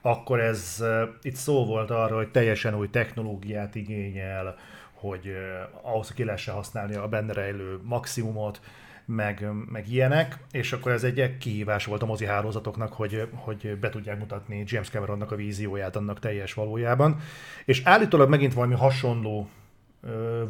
akkor 0.00 0.40
ez 0.40 0.84
itt 1.22 1.34
szó 1.34 1.66
volt 1.66 1.90
arról, 1.90 2.16
hogy 2.16 2.30
teljesen 2.30 2.74
új 2.74 2.90
technológiát 2.90 3.74
igényel, 3.74 4.56
hogy 4.92 5.26
uh, 5.26 5.90
ahhoz, 5.90 6.12
ki 6.12 6.24
lehessen 6.24 6.54
használni 6.54 6.94
a 6.94 7.08
benne 7.08 7.32
rejlő 7.32 7.78
maximumot, 7.82 8.60
meg, 9.04 9.46
meg 9.70 9.88
ilyenek, 9.88 10.38
és 10.50 10.72
akkor 10.72 10.92
ez 10.92 11.04
egy 11.04 11.38
kihívás 11.38 11.84
volt 11.84 12.02
a 12.02 12.06
mozi 12.06 12.24
hálózatoknak, 12.24 12.92
hogy, 12.92 13.28
hogy 13.34 13.78
be 13.80 13.88
tudják 13.88 14.18
mutatni 14.18 14.64
James 14.66 14.90
Cameronnak 14.90 15.32
a 15.32 15.36
vízióját 15.36 15.96
annak 15.96 16.18
teljes 16.18 16.54
valójában. 16.54 17.20
És 17.64 17.82
állítólag 17.84 18.28
megint 18.28 18.54
valami 18.54 18.74
hasonló 18.74 19.48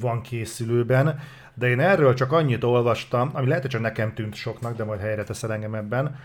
van 0.00 0.20
készülőben, 0.20 1.20
de 1.54 1.68
én 1.68 1.80
erről 1.80 2.14
csak 2.14 2.32
annyit 2.32 2.64
olvastam, 2.64 3.30
ami 3.32 3.46
lehet, 3.46 3.62
hogy 3.62 3.70
csak 3.70 3.80
nekem 3.80 4.14
tűnt 4.14 4.34
soknak, 4.34 4.76
de 4.76 4.84
majd 4.84 5.00
helyre 5.00 5.24
teszel 5.24 5.52
engem 5.52 5.74
ebben, 5.74 6.18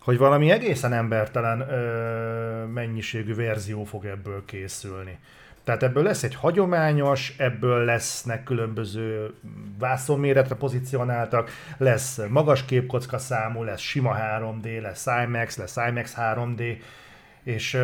hogy 0.00 0.18
valami 0.18 0.50
egészen 0.50 0.92
embertelen 0.92 1.60
ö, 1.60 2.64
mennyiségű 2.66 3.34
verzió 3.34 3.84
fog 3.84 4.04
ebből 4.04 4.44
készülni. 4.44 5.18
Tehát 5.64 5.82
ebből 5.82 6.02
lesz 6.02 6.22
egy 6.22 6.34
hagyományos, 6.34 7.34
ebből 7.38 7.84
lesznek 7.84 8.44
különböző 8.44 9.34
vászonméretre 9.78 10.54
pozícionáltak, 10.54 11.50
lesz 11.78 12.20
magas 12.28 12.64
képkocka 12.64 13.18
számú, 13.18 13.62
lesz 13.62 13.80
sima 13.80 14.16
3D, 14.18 14.82
lesz 14.82 15.06
IMAX, 15.24 15.56
lesz 15.56 15.76
IMAX 15.88 16.14
3D, 16.16 16.76
és 17.42 17.74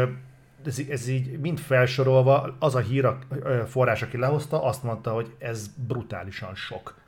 ez, 0.65 0.81
ez 0.91 1.09
így 1.09 1.39
mind 1.39 1.59
felsorolva, 1.59 2.57
az 2.59 2.75
a 2.75 2.81
hír, 2.81 3.09
forrás, 3.67 4.03
aki 4.03 4.17
lehozta, 4.17 4.65
azt 4.65 4.83
mondta, 4.83 5.13
hogy 5.13 5.35
ez 5.39 5.71
brutálisan 5.87 6.55
sok. 6.55 6.99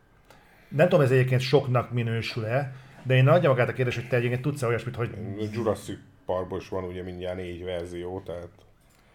Nem 0.68 0.88
tudom, 0.88 1.04
ez 1.04 1.10
egyébként 1.10 1.40
soknak 1.40 1.90
minősül-e, 1.90 2.74
de 3.02 3.14
én 3.14 3.28
adja 3.28 3.48
magát 3.48 3.68
a 3.68 3.72
kérdés, 3.72 3.94
hogy 3.94 4.08
te 4.08 4.16
egyébként 4.16 4.42
tudsz-e 4.42 4.66
olyasmit, 4.66 4.96
hogy 4.96 5.10
Jurassic 5.52 5.98
Parkban 6.26 6.58
is 6.58 6.68
van 6.68 6.84
ugye 6.84 7.02
mindjárt 7.02 7.36
négy 7.36 7.64
verzió, 7.64 8.22
tehát 8.26 8.48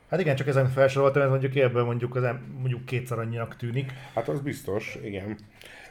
Hát 0.09 0.19
igen, 0.19 0.35
csak 0.35 0.47
ezen 0.47 0.69
felsoroltam, 0.69 1.21
ez 1.21 1.29
mondjuk 1.29 1.55
ebből 1.55 1.83
mondjuk, 1.83 2.15
az 2.15 2.23
mondjuk 2.59 2.85
kétszer 2.85 3.19
annyinak 3.19 3.55
tűnik. 3.55 3.93
Hát 4.13 4.27
az 4.27 4.39
biztos, 4.39 4.97
igen. 5.03 5.37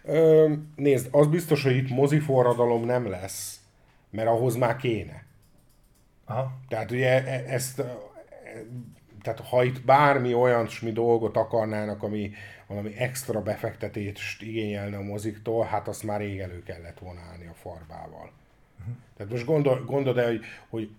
Ö, 0.04 0.52
nézd, 0.76 1.08
az 1.10 1.26
biztos, 1.26 1.62
hogy 1.62 1.76
itt 1.76 1.88
moziforradalom 1.88 2.84
nem 2.84 3.08
lesz, 3.08 3.60
mert 4.10 4.28
ahhoz 4.28 4.56
már 4.56 4.76
kéne. 4.76 5.24
Aha. 6.24 6.52
Tehát 6.68 6.90
ugye 6.90 7.24
e- 7.24 7.52
ezt, 7.52 7.78
e- 7.78 7.98
tehát 9.22 9.40
ha 9.40 9.64
itt 9.64 9.84
bármi 9.84 10.34
olyasmi 10.34 10.92
dolgot 10.92 11.36
akarnának, 11.36 12.02
ami 12.02 12.32
valami 12.66 12.96
extra 12.96 13.42
befektetést 13.42 14.42
igényelne 14.42 14.96
a 14.96 15.02
moziktól, 15.02 15.64
hát 15.64 15.88
azt 15.88 16.02
már 16.02 16.20
rég 16.20 16.38
elő 16.38 16.62
kellett 16.62 16.98
vonálni 16.98 17.46
a 17.46 17.54
farbával. 17.54 18.30
Tehát 19.16 19.32
most 19.32 19.44
gondol, 19.44 19.84
gondold 19.84 20.18
el, 20.18 20.26
hogy, 20.26 20.44
hogy 20.68 20.90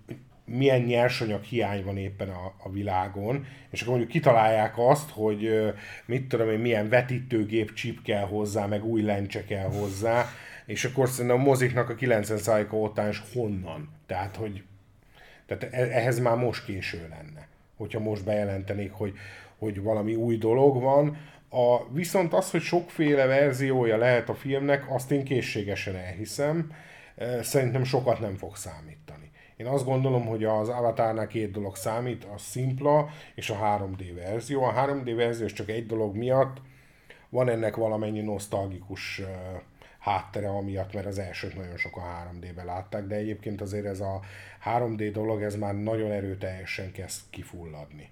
milyen 0.48 0.82
nyersanyag 0.82 1.44
hiány 1.44 1.84
van 1.84 1.98
éppen 1.98 2.30
a, 2.30 2.54
a 2.58 2.72
világon, 2.72 3.46
és 3.70 3.82
akkor 3.82 3.94
mondjuk 3.94 4.14
kitalálják 4.14 4.74
azt, 4.78 5.10
hogy 5.10 5.74
mit 6.06 6.28
tudom 6.28 6.50
én, 6.50 6.60
milyen 6.60 6.90
vetítőgép 6.90 7.74
chip 7.74 8.02
kell 8.02 8.26
hozzá, 8.26 8.66
meg 8.66 8.86
új 8.86 9.02
lencse 9.02 9.44
kell 9.44 9.68
hozzá, 9.68 10.26
és 10.66 10.86
akkor 10.86 11.10
szerintem 11.10 11.40
a 11.40 11.44
moziknak 11.44 11.90
a 11.90 11.96
90%-a 11.96 12.76
után 12.76 13.10
is 13.10 13.24
honnan. 13.34 13.90
Tehát, 14.06 14.36
hogy 14.36 14.64
tehát 15.46 15.64
e- 15.64 15.98
ehhez 15.98 16.20
már 16.20 16.36
most 16.38 16.66
késő 16.66 17.08
lenne, 17.10 17.48
hogyha 17.78 18.00
most 18.00 18.24
bejelentenék, 18.24 18.92
hogy, 18.92 19.14
hogy 19.58 19.82
valami 19.82 20.16
új 20.16 20.38
dolog 20.38 20.82
van. 20.82 21.18
A, 21.50 21.94
viszont 21.94 22.34
az, 22.34 22.52
hogy 22.52 22.62
sokféle 22.62 23.26
verziója 23.26 23.98
lehet 23.98 24.30
a 24.30 24.36
filmnek, 24.36 24.92
azt 24.92 25.12
én 25.12 25.24
készségesen 25.24 25.96
elhiszem. 25.96 26.72
Szerintem 27.42 27.84
sokat 27.84 28.20
nem 28.20 28.36
fog 28.36 28.56
számítani. 28.56 29.27
Én 29.58 29.66
azt 29.68 29.86
gondolom, 29.86 30.26
hogy 30.26 30.44
az 30.44 30.70
Avatarnál 30.70 31.28
két 31.28 31.52
dolog 31.52 31.76
számít, 31.76 32.24
a 32.24 32.38
szimpla 32.38 33.10
és 33.36 33.50
a 33.50 33.56
3D 33.56 34.12
verzió. 34.16 34.64
A 34.64 34.74
3D 34.74 35.14
verzió 35.16 35.48
csak 35.48 35.70
egy 35.70 35.86
dolog 35.86 36.16
miatt, 36.16 36.62
van 37.30 37.50
ennek 37.50 37.76
valamennyi 37.76 38.22
nosztalgikus 38.22 39.22
háttere 40.00 40.50
amiatt, 40.50 40.94
mert 40.94 41.06
az 41.06 41.20
elsőt 41.20 41.56
nagyon 41.56 41.78
sokan 41.78 42.04
3D-be 42.04 42.64
látták, 42.64 43.08
de 43.08 43.16
egyébként 43.16 43.62
azért 43.62 43.86
ez 43.86 44.00
a 44.00 44.22
3D 44.66 45.10
dolog, 45.14 45.42
ez 45.42 45.56
már 45.56 45.76
nagyon 45.76 46.12
erőteljesen 46.12 46.92
kezd 46.92 47.22
kifulladni. 47.30 48.10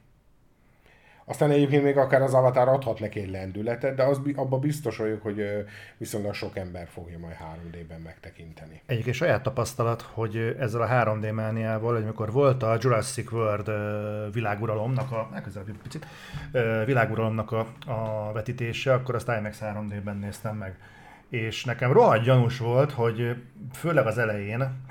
Aztán 1.28 1.52
egyébként 1.52 1.84
még 1.84 1.98
akár 1.98 2.22
az 2.22 2.34
Avatar 2.34 2.68
adhat 2.68 3.00
neki 3.00 3.20
egy 3.20 3.30
lendületet, 3.30 3.96
de 3.96 4.04
az, 4.04 4.22
abban 4.36 4.60
biztos 4.60 4.98
vagyok, 4.98 5.22
hogy 5.22 5.66
viszonylag 5.98 6.34
sok 6.34 6.58
ember 6.58 6.88
fogja 6.88 7.20
majd 7.20 7.36
3D-ben 7.36 8.02
megtekinteni. 8.02 8.82
Egyébként 8.86 9.16
saját 9.16 9.44
tapasztalat, 9.44 10.02
hogy 10.02 10.56
ezzel 10.60 10.82
a 10.82 10.88
3D 10.88 11.34
mániával, 11.34 11.96
amikor 11.96 12.32
volt 12.32 12.64
a 12.64 12.78
Jurassic 12.80 13.32
World 13.32 13.72
világuralomnak 14.34 15.12
a, 15.12 15.30
elközelebb 15.34 15.78
picit, 15.84 16.06
világuralomnak 16.86 17.52
a, 17.52 17.68
a 17.86 18.32
vetítése, 18.34 18.94
akkor 18.94 19.16
azt 19.16 19.32
IMAX 19.40 19.60
3D-ben 19.62 20.18
néztem 20.18 20.58
meg. 20.58 20.78
És 21.30 21.64
nekem 21.64 21.92
rohadt 21.92 22.24
gyanús 22.24 22.58
volt, 22.58 22.92
hogy 22.92 23.36
főleg 23.74 24.06
az 24.06 24.18
elején, 24.18 24.84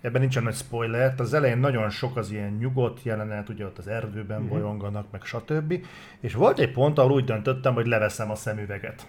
ebben 0.00 0.20
nincsen 0.20 0.42
nagy 0.42 0.54
spoiler, 0.54 1.14
az 1.16 1.34
elején 1.34 1.58
nagyon 1.58 1.90
sok 1.90 2.16
az 2.16 2.30
ilyen 2.30 2.56
nyugodt 2.60 3.02
jelenet, 3.02 3.48
ugye 3.48 3.64
ott 3.64 3.78
az 3.78 3.88
erdőben 3.88 4.42
uh-huh. 4.42 4.58
bolyonganak, 4.58 5.10
meg 5.10 5.22
stb. 5.24 5.74
És 6.20 6.34
volt 6.34 6.58
egy 6.58 6.72
pont, 6.72 6.98
ahol 6.98 7.12
úgy 7.12 7.24
döntöttem, 7.24 7.74
hogy 7.74 7.86
leveszem 7.86 8.30
a 8.30 8.34
szemüveget. 8.34 9.06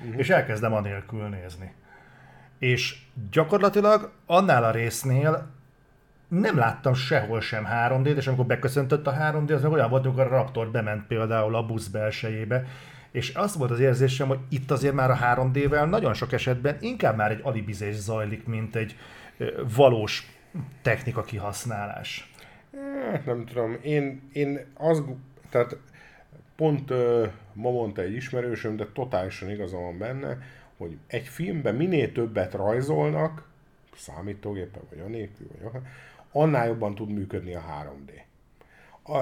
Uh-huh. 0.00 0.18
És 0.18 0.30
elkezdem 0.30 0.72
anélkül 0.72 1.28
nézni. 1.28 1.74
És 2.58 2.98
gyakorlatilag 3.30 4.10
annál 4.26 4.64
a 4.64 4.70
résznél 4.70 5.48
nem 6.28 6.56
láttam 6.56 6.94
sehol 6.94 7.40
sem 7.40 7.66
3D-t, 7.72 8.16
és 8.16 8.26
amikor 8.26 8.46
beköszöntött 8.46 9.06
a 9.06 9.14
3D, 9.20 9.54
az 9.54 9.62
meg 9.62 9.72
olyan 9.72 9.90
volt, 9.90 10.04
amikor 10.04 10.24
a 10.24 10.28
Raptor 10.28 10.70
bement 10.70 11.06
például 11.06 11.54
a 11.54 11.66
busz 11.66 11.86
belsejébe, 11.86 12.64
és 13.10 13.34
az 13.34 13.56
volt 13.56 13.70
az 13.70 13.80
érzésem, 13.80 14.28
hogy 14.28 14.38
itt 14.48 14.70
azért 14.70 14.94
már 14.94 15.10
a 15.10 15.16
3D-vel 15.16 15.88
nagyon 15.88 16.14
sok 16.14 16.32
esetben 16.32 16.76
inkább 16.80 17.16
már 17.16 17.30
egy 17.30 17.40
alibizés 17.42 17.94
zajlik, 17.94 18.46
mint 18.46 18.76
egy 18.76 18.96
valós 19.74 20.38
technika 20.82 21.22
kihasználás. 21.22 22.32
Hát 23.10 23.26
nem 23.26 23.44
tudom, 23.46 23.78
én, 23.82 24.22
én 24.32 24.66
az, 24.74 25.02
tehát 25.50 25.76
pont 26.56 26.90
ma 27.52 27.70
mondta 27.70 28.02
egy 28.02 28.14
ismerősöm, 28.14 28.76
de 28.76 28.86
totálisan 28.92 29.50
igaza 29.50 29.76
van 29.76 29.98
benne, 29.98 30.38
hogy 30.76 30.96
egy 31.06 31.26
filmben 31.26 31.74
minél 31.74 32.12
többet 32.12 32.54
rajzolnak, 32.54 33.48
számítógépen, 33.96 34.82
vagy 34.90 35.00
anélkül, 35.00 35.46
vagy 35.62 35.82
annál 36.32 36.66
jobban 36.66 36.94
tud 36.94 37.10
működni 37.10 37.54
a 37.54 37.62
3D. 37.62 38.10
Uh, 39.06 39.18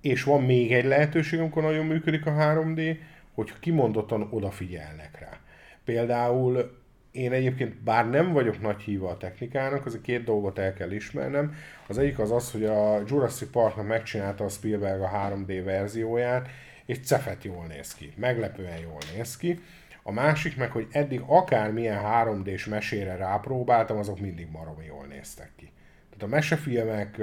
és 0.00 0.22
van 0.22 0.42
még 0.42 0.72
egy 0.72 0.84
lehetőség, 0.84 1.40
amikor 1.40 1.62
nagyon 1.62 1.86
működik 1.86 2.26
a 2.26 2.30
3D, 2.30 2.96
hogy 3.34 3.52
kimondottan 3.60 4.28
odafigyelnek 4.30 5.18
rá. 5.20 5.38
Például 5.84 6.83
én 7.14 7.32
egyébként 7.32 7.82
bár 7.82 8.10
nem 8.10 8.32
vagyok 8.32 8.60
nagy 8.60 8.82
híva 8.82 9.08
a 9.08 9.16
technikának, 9.16 9.86
az 9.86 9.98
két 10.02 10.24
dolgot 10.24 10.58
el 10.58 10.72
kell 10.72 10.90
ismernem. 10.90 11.54
Az 11.86 11.98
egyik 11.98 12.18
az 12.18 12.30
az, 12.30 12.52
hogy 12.52 12.64
a 12.64 13.02
Jurassic 13.06 13.50
Parknak 13.50 13.86
megcsinálta 13.86 14.44
a 14.44 14.48
Spielberg 14.48 15.00
a 15.00 15.10
3D 15.10 15.62
verzióját, 15.64 16.48
és 16.86 16.98
cefet 17.00 17.44
jól 17.44 17.66
néz 17.66 17.94
ki, 17.94 18.12
meglepően 18.16 18.78
jól 18.78 18.98
néz 19.16 19.36
ki. 19.36 19.60
A 20.02 20.12
másik 20.12 20.56
meg, 20.56 20.70
hogy 20.70 20.86
eddig 20.90 21.22
akármilyen 21.26 22.02
3D-s 22.04 22.66
mesére 22.66 23.16
rápróbáltam, 23.16 23.98
azok 23.98 24.20
mindig 24.20 24.48
maromi 24.50 24.84
jól 24.84 25.06
néztek 25.06 25.50
ki. 25.56 25.72
Tehát 26.10 26.32
a 26.32 26.34
mesefilmek, 26.36 27.20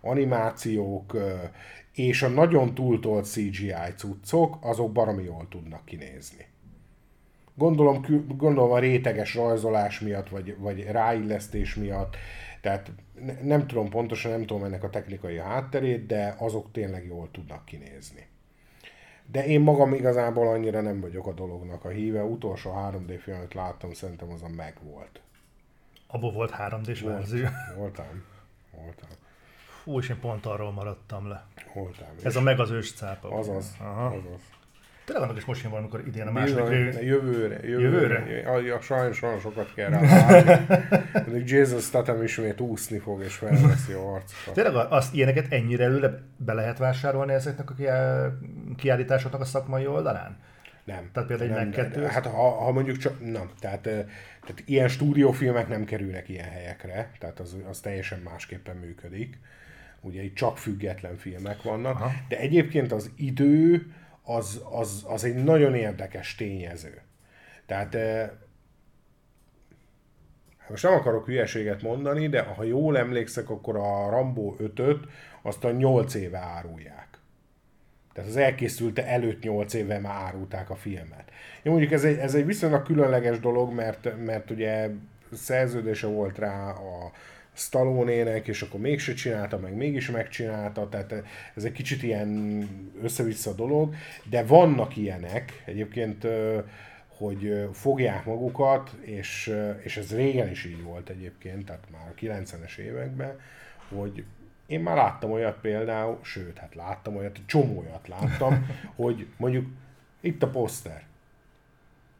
animációk 0.00 1.16
és 1.92 2.22
a 2.22 2.28
nagyon 2.28 2.74
túltolt 2.74 3.26
CGI 3.26 3.74
cuccok, 3.96 4.58
azok 4.60 4.92
baromi 4.92 5.22
jól 5.22 5.46
tudnak 5.50 5.84
kinézni. 5.84 6.46
Gondolom, 7.54 8.04
gondolom 8.28 8.70
a 8.70 8.78
réteges 8.78 9.34
rajzolás 9.34 10.00
miatt, 10.00 10.28
vagy, 10.28 10.56
vagy 10.58 10.84
ráillesztés 10.84 11.74
miatt, 11.74 12.16
tehát 12.60 12.90
nem 13.42 13.66
tudom 13.66 13.88
pontosan, 13.88 14.30
nem 14.30 14.46
tudom 14.46 14.64
ennek 14.64 14.82
a 14.84 14.90
technikai 14.90 15.38
hátterét, 15.38 16.06
de 16.06 16.34
azok 16.38 16.72
tényleg 16.72 17.06
jól 17.06 17.28
tudnak 17.30 17.64
kinézni. 17.64 18.26
De 19.26 19.46
én 19.46 19.60
magam 19.60 19.94
igazából 19.94 20.48
annyira 20.48 20.80
nem 20.80 21.00
vagyok 21.00 21.26
a 21.26 21.32
dolognak 21.32 21.84
a 21.84 21.88
híve. 21.88 22.22
Utolsó 22.22 22.72
3D 22.76 23.18
filmet 23.22 23.54
láttam, 23.54 23.92
szerintem 23.92 24.30
az 24.30 24.42
a 24.42 24.48
meg 24.48 24.76
volt. 24.82 25.20
Abból 26.06 26.32
volt 26.32 26.54
3D-s 26.58 27.00
volt, 27.00 27.14
verzió? 27.14 27.46
Voltam. 27.76 28.24
Voltam. 28.70 29.08
Hú, 29.84 29.98
és 29.98 30.08
én 30.08 30.20
pont 30.20 30.46
arról 30.46 30.72
maradtam 30.72 31.28
le. 31.28 31.46
Voltam. 31.74 32.08
Ez 32.22 32.36
a 32.36 32.40
meg 32.40 32.60
az 32.60 32.70
ős 32.70 32.92
cápa. 32.92 33.28
Azaz, 33.28 33.76
Aha. 33.80 34.06
azaz. 34.06 34.40
Tényleg 35.04 35.24
annak 35.24 35.36
is 35.36 35.44
most 35.44 35.62
jön 35.62 35.70
valamikor 35.70 36.02
idén 36.06 36.26
a 36.26 36.30
második 36.30 36.84
Bizony, 36.84 37.04
jövőre, 37.04 37.66
jövőre. 37.68 38.18
Jövőre? 38.18 38.72
A, 38.72 38.76
a, 38.76 38.80
sajnos 38.80 39.22
olyan 39.22 39.38
sokat 39.38 39.74
kell 39.74 39.90
rá 39.90 40.00
Még 41.32 41.50
Jason 41.50 41.80
Statham 41.80 42.22
ismét 42.22 42.60
úszni 42.60 42.98
fog 42.98 43.22
és 43.22 43.34
felveszi 43.34 43.92
a 43.92 44.02
harcokat. 44.02 44.54
Tényleg 44.54 44.74
azt, 44.74 45.14
ilyeneket 45.14 45.52
ennyire 45.52 45.84
előle 45.84 46.22
be 46.36 46.52
lehet 46.52 46.78
vásárolni 46.78 47.32
ezeknek 47.32 47.70
a 47.70 47.74
kiállításoknak 48.76 49.40
a 49.40 49.44
szakmai 49.44 49.86
oldalán? 49.86 50.36
Nem. 50.84 51.10
Tehát 51.12 51.28
például 51.28 51.50
egy 51.50 51.56
nem, 51.56 51.66
megkettő? 51.66 52.04
Hát 52.04 52.26
ha, 52.26 52.50
ha 52.50 52.72
mondjuk 52.72 52.96
csak, 52.96 53.20
nem, 53.20 53.50
tehát, 53.60 53.80
tehát 53.80 54.62
ilyen 54.64 54.88
stúdiófilmek 54.88 55.68
nem 55.68 55.84
kerülnek 55.84 56.28
ilyen 56.28 56.48
helyekre, 56.48 57.10
tehát 57.18 57.40
az, 57.40 57.56
az 57.68 57.80
teljesen 57.80 58.18
másképpen 58.18 58.76
működik. 58.76 59.38
Ugye 60.00 60.22
itt 60.22 60.34
csak 60.34 60.58
független 60.58 61.16
filmek 61.16 61.62
vannak, 61.62 61.94
Aha. 61.94 62.12
de 62.28 62.38
egyébként 62.38 62.92
az 62.92 63.10
idő, 63.16 63.86
az, 64.24 64.62
az, 64.70 65.04
az 65.08 65.24
egy 65.24 65.34
nagyon 65.34 65.74
érdekes 65.74 66.34
tényező. 66.34 67.02
Tehát 67.66 67.94
eh, 67.94 68.30
most 70.68 70.82
nem 70.82 70.92
akarok 70.92 71.26
hülyeséget 71.26 71.82
mondani, 71.82 72.28
de 72.28 72.42
ha 72.42 72.62
jól 72.62 72.98
emlékszek, 72.98 73.50
akkor 73.50 73.76
a 73.76 74.10
Rambo 74.10 74.54
5-öt 74.58 75.06
azt 75.42 75.64
a 75.64 75.70
8 75.70 76.14
éve 76.14 76.38
árulják. 76.38 77.08
Tehát 78.12 78.30
az 78.30 78.36
elkészülte 78.36 79.06
előtt 79.06 79.42
8 79.42 79.74
éve 79.74 79.98
már 79.98 80.22
árulták 80.22 80.70
a 80.70 80.74
filmet. 80.74 81.30
Jó, 81.62 81.70
mondjuk 81.70 81.92
ez 81.92 82.04
egy, 82.04 82.18
ez 82.18 82.34
egy 82.34 82.46
viszonylag 82.46 82.82
különleges 82.82 83.40
dolog, 83.40 83.72
mert, 83.72 84.24
mert 84.24 84.50
ugye 84.50 84.90
szerződése 85.32 86.06
volt 86.06 86.38
rá 86.38 86.70
a, 86.70 87.12
Stallone-ének, 87.54 88.48
és 88.48 88.62
akkor 88.62 88.80
mégse 88.80 89.14
csinálta, 89.14 89.58
meg 89.58 89.74
mégis 89.74 90.10
megcsinálta, 90.10 90.88
tehát 90.88 91.14
ez 91.54 91.64
egy 91.64 91.72
kicsit 91.72 92.02
ilyen 92.02 92.68
össze-vissza 93.02 93.54
dolog, 93.54 93.94
de 94.30 94.44
vannak 94.44 94.96
ilyenek, 94.96 95.62
egyébként, 95.64 96.26
hogy 97.08 97.68
fogják 97.72 98.24
magukat, 98.24 98.96
és, 99.00 99.54
és 99.82 99.96
ez 99.96 100.14
régen 100.16 100.50
is 100.50 100.64
így 100.64 100.82
volt 100.82 101.08
egyébként, 101.08 101.66
tehát 101.66 101.86
már 101.92 102.08
a 102.08 102.20
90-es 102.20 102.76
években, 102.76 103.40
hogy 103.88 104.24
én 104.66 104.80
már 104.80 104.96
láttam 104.96 105.30
olyat 105.30 105.60
például, 105.60 106.18
sőt, 106.22 106.58
hát 106.58 106.74
láttam 106.74 107.16
olyat, 107.16 107.38
csomó 107.46 107.78
olyat 107.78 108.08
láttam, 108.08 108.66
hogy 108.96 109.26
mondjuk 109.36 109.66
itt 110.20 110.42
a 110.42 110.50
poszter, 110.50 111.02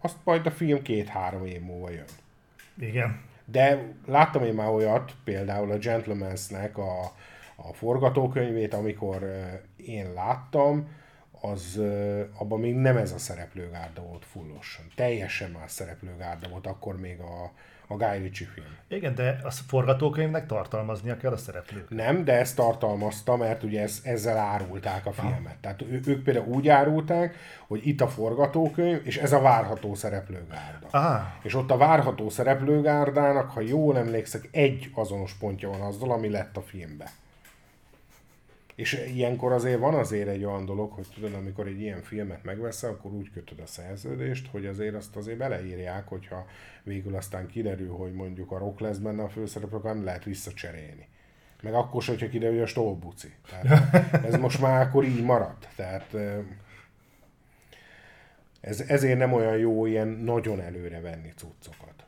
azt 0.00 0.16
majd 0.24 0.46
a 0.46 0.50
film 0.50 0.82
két-három 0.82 1.46
év 1.46 1.60
múlva 1.60 1.90
jön. 1.90 2.04
Igen. 2.78 3.20
De 3.44 3.94
láttam 4.06 4.44
én 4.44 4.54
már 4.54 4.68
olyat, 4.68 5.12
például 5.24 5.70
a 5.70 5.78
Gentlemansnek 5.78 6.78
a, 6.78 7.02
a 7.56 7.72
forgatókönyvét, 7.72 8.74
amikor 8.74 9.26
én 9.76 10.12
láttam, 10.12 10.88
az 11.40 11.80
abban 12.38 12.60
még 12.60 12.74
nem 12.74 12.96
ez 12.96 13.12
a 13.12 13.18
szereplőgárda 13.18 14.02
volt 14.02 14.24
fullosan. 14.24 14.84
Teljesen 14.94 15.50
más 15.50 15.70
szereplőgárda 15.70 16.48
volt 16.48 16.66
akkor 16.66 17.00
még 17.00 17.20
a, 17.20 17.52
a 17.86 17.94
Guy 17.94 18.18
Ritchie 18.18 18.46
film. 18.54 18.66
Igen, 18.88 19.14
de 19.14 19.40
a 19.42 19.50
forgatókönyvnek 19.50 20.46
tartalmaznia 20.46 21.16
kell 21.16 21.32
a 21.32 21.36
szereplők. 21.36 21.90
Nem, 21.90 22.24
de 22.24 22.32
ezt 22.38 22.56
tartalmazta, 22.56 23.36
mert 23.36 23.62
ugye 23.62 23.82
ez, 23.82 24.00
ezzel 24.04 24.36
árulták 24.36 25.06
a 25.06 25.12
filmet. 25.12 25.52
Ah. 25.52 25.60
Tehát 25.60 25.82
ő, 25.82 26.00
ők 26.06 26.22
például 26.22 26.46
úgy 26.46 26.68
árulták, 26.68 27.36
hogy 27.66 27.86
itt 27.86 28.00
a 28.00 28.08
forgatókönyv, 28.08 29.00
és 29.04 29.16
ez 29.16 29.32
a 29.32 29.40
várható 29.40 29.94
szereplőgárda. 29.94 30.86
Ah. 30.90 31.20
És 31.42 31.54
ott 31.54 31.70
a 31.70 31.76
várható 31.76 32.28
szereplőgárdának, 32.28 33.50
ha 33.50 33.60
jól 33.60 33.98
emlékszek, 33.98 34.48
egy 34.52 34.90
azonos 34.94 35.32
pontja 35.32 35.68
van 35.68 35.80
azzal, 35.80 36.10
ami 36.10 36.30
lett 36.30 36.56
a 36.56 36.62
filmbe. 36.62 37.10
És 38.74 39.04
ilyenkor 39.14 39.52
azért 39.52 39.78
van 39.78 39.94
azért 39.94 40.28
egy 40.28 40.44
olyan 40.44 40.64
dolog, 40.64 40.92
hogy 40.92 41.06
tudod, 41.14 41.34
amikor 41.34 41.66
egy 41.66 41.80
ilyen 41.80 42.02
filmet 42.02 42.44
megveszel, 42.44 42.90
akkor 42.90 43.12
úgy 43.12 43.30
kötöd 43.30 43.58
a 43.58 43.66
szerződést, 43.66 44.48
hogy 44.50 44.66
azért 44.66 44.94
azt 44.94 45.16
azért 45.16 45.38
beleírják, 45.38 46.08
hogyha 46.08 46.46
végül 46.82 47.16
aztán 47.16 47.46
kiderül, 47.46 47.92
hogy 47.92 48.12
mondjuk 48.12 48.50
a 48.50 48.58
rock 48.58 48.80
lesz 48.80 48.98
benne 48.98 49.22
a 49.22 49.28
főszereplő, 49.28 49.76
akkor 49.76 49.94
nem 49.94 50.04
lehet 50.04 50.24
visszacserélni. 50.24 51.08
Meg 51.62 51.74
akkor 51.74 52.02
sem, 52.02 52.14
hogyha 52.14 52.30
kiderül, 52.30 52.54
hogy 52.54 52.64
a 52.64 52.66
stolbuci. 52.66 53.32
Tehát 53.48 53.94
ez 54.28 54.36
most 54.36 54.60
már 54.60 54.86
akkor 54.86 55.04
így 55.04 55.22
maradt. 55.22 55.68
Tehát 55.76 56.16
ez, 58.60 58.80
ezért 58.80 59.18
nem 59.18 59.32
olyan 59.32 59.56
jó 59.56 59.86
ilyen 59.86 60.08
nagyon 60.08 60.60
előre 60.60 61.00
venni 61.00 61.32
cuccokat. 61.36 62.04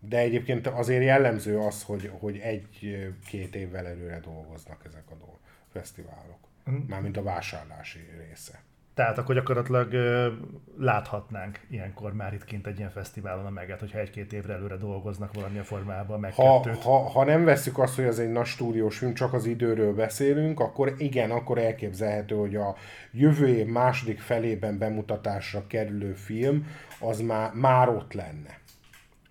De 0.00 0.18
egyébként 0.18 0.66
azért 0.66 1.02
jellemző 1.02 1.58
az, 1.58 1.82
hogy, 1.82 2.10
hogy 2.18 2.38
egy-két 2.38 3.54
évvel 3.54 3.86
előre 3.86 4.20
dolgoznak 4.20 4.82
ezek 4.86 5.04
a 5.10 5.14
dolgok 5.14 5.37
fesztiválok. 5.78 6.38
Mm. 6.70 6.76
Mármint 6.88 7.16
a 7.16 7.22
vásárlási 7.22 7.98
része. 8.28 8.60
Tehát 8.94 9.18
akkor 9.18 9.34
gyakorlatilag 9.34 9.92
ö, 9.92 10.32
láthatnánk 10.78 11.60
ilyenkor 11.70 12.12
már 12.12 12.32
itt 12.34 12.44
kint 12.44 12.66
egy 12.66 12.78
ilyen 12.78 12.90
fesztiválon 12.90 13.46
a 13.46 13.50
meget, 13.50 13.80
hogyha 13.80 13.98
egy-két 13.98 14.32
évre 14.32 14.52
előre 14.52 14.76
dolgoznak 14.76 15.34
valamilyen 15.34 15.64
formában, 15.64 16.20
meg 16.20 16.34
Ha, 16.34 16.60
kettőt. 16.60 16.82
ha, 16.82 16.98
ha 16.98 17.24
nem 17.24 17.44
veszük 17.44 17.78
azt, 17.78 17.94
hogy 17.94 18.04
ez 18.04 18.18
egy 18.18 18.32
nagy 18.32 18.46
stúdiós 18.46 18.98
film, 18.98 19.14
csak 19.14 19.32
az 19.32 19.44
időről 19.44 19.94
beszélünk, 19.94 20.60
akkor 20.60 20.94
igen, 20.96 21.30
akkor 21.30 21.58
elképzelhető, 21.58 22.34
hogy 22.34 22.56
a 22.56 22.74
jövő 23.12 23.48
év 23.48 23.66
második 23.66 24.20
felében 24.20 24.78
bemutatásra 24.78 25.66
kerülő 25.66 26.12
film, 26.12 26.66
az 27.00 27.20
már, 27.20 27.52
már 27.54 27.88
ott 27.88 28.12
lenne. 28.12 28.58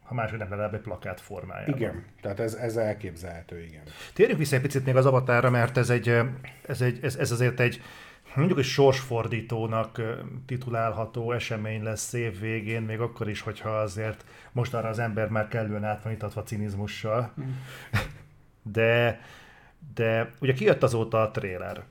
Ha 0.07 0.13
máshogy 0.13 0.39
nem 0.39 0.49
legalább 0.49 0.73
egy 0.73 0.81
plakát 0.81 1.21
formájában. 1.21 1.75
Igen, 1.75 2.03
tehát 2.21 2.39
ez, 2.39 2.53
ez 2.53 2.75
elképzelhető, 2.75 3.63
igen. 3.63 3.83
Térjünk 4.13 4.39
vissza 4.39 4.55
egy 4.55 4.61
picit 4.61 4.85
még 4.85 4.95
az 4.95 5.05
avatára, 5.05 5.49
mert 5.49 5.77
ez, 5.77 5.89
egy, 5.89 6.19
ez, 6.67 6.81
egy, 6.81 6.99
ez, 7.01 7.15
ez 7.15 7.31
azért 7.31 7.59
egy 7.59 7.81
mondjuk 8.35 8.59
egy 8.59 8.65
sorsfordítónak 8.65 10.01
titulálható 10.45 11.31
esemény 11.31 11.83
lesz 11.83 12.13
év 12.13 12.39
végén, 12.39 12.81
még 12.81 12.99
akkor 12.99 13.29
is, 13.29 13.41
hogyha 13.41 13.69
azért 13.69 14.25
mostanra 14.51 14.89
az 14.89 14.99
ember 14.99 15.29
már 15.29 15.47
kellően 15.47 15.83
át 15.83 16.03
van 16.03 16.13
itatva 16.13 16.43
cinizmussal. 16.43 17.33
De, 18.73 19.21
de 19.93 20.29
ugye 20.39 20.53
kijött 20.53 20.83
azóta 20.83 21.21
a 21.21 21.31
trailer, 21.31 21.83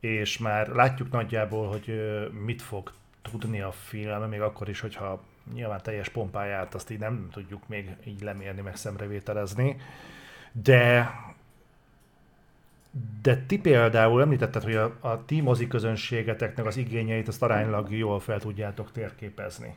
és 0.00 0.38
már 0.38 0.68
látjuk 0.68 1.10
nagyjából, 1.10 1.68
hogy 1.68 2.02
mit 2.44 2.62
fog 2.62 2.92
tudni 3.22 3.60
a 3.60 3.72
film, 3.72 4.28
még 4.28 4.40
akkor 4.40 4.68
is, 4.68 4.80
hogyha 4.80 5.22
nyilván 5.54 5.80
teljes 5.82 6.08
pompáját 6.08 6.74
azt 6.74 6.90
így 6.90 6.98
nem 6.98 7.28
tudjuk 7.32 7.68
még 7.68 7.96
így 8.04 8.22
lemérni, 8.22 8.60
meg 8.60 8.76
szemrevételezni. 8.76 9.76
De 10.52 11.10
de 13.22 13.36
ti 13.36 13.58
például 13.58 14.20
említetted, 14.20 14.62
hogy 14.62 14.74
a, 14.74 14.96
a 15.00 15.24
ti 15.24 15.40
mozi 15.40 15.66
közönségeteknek 15.66 16.66
az 16.66 16.76
igényeit 16.76 17.28
azt 17.28 17.42
aránylag 17.42 17.92
jól 17.92 18.20
fel 18.20 18.40
tudjátok 18.40 18.92
térképezni. 18.92 19.74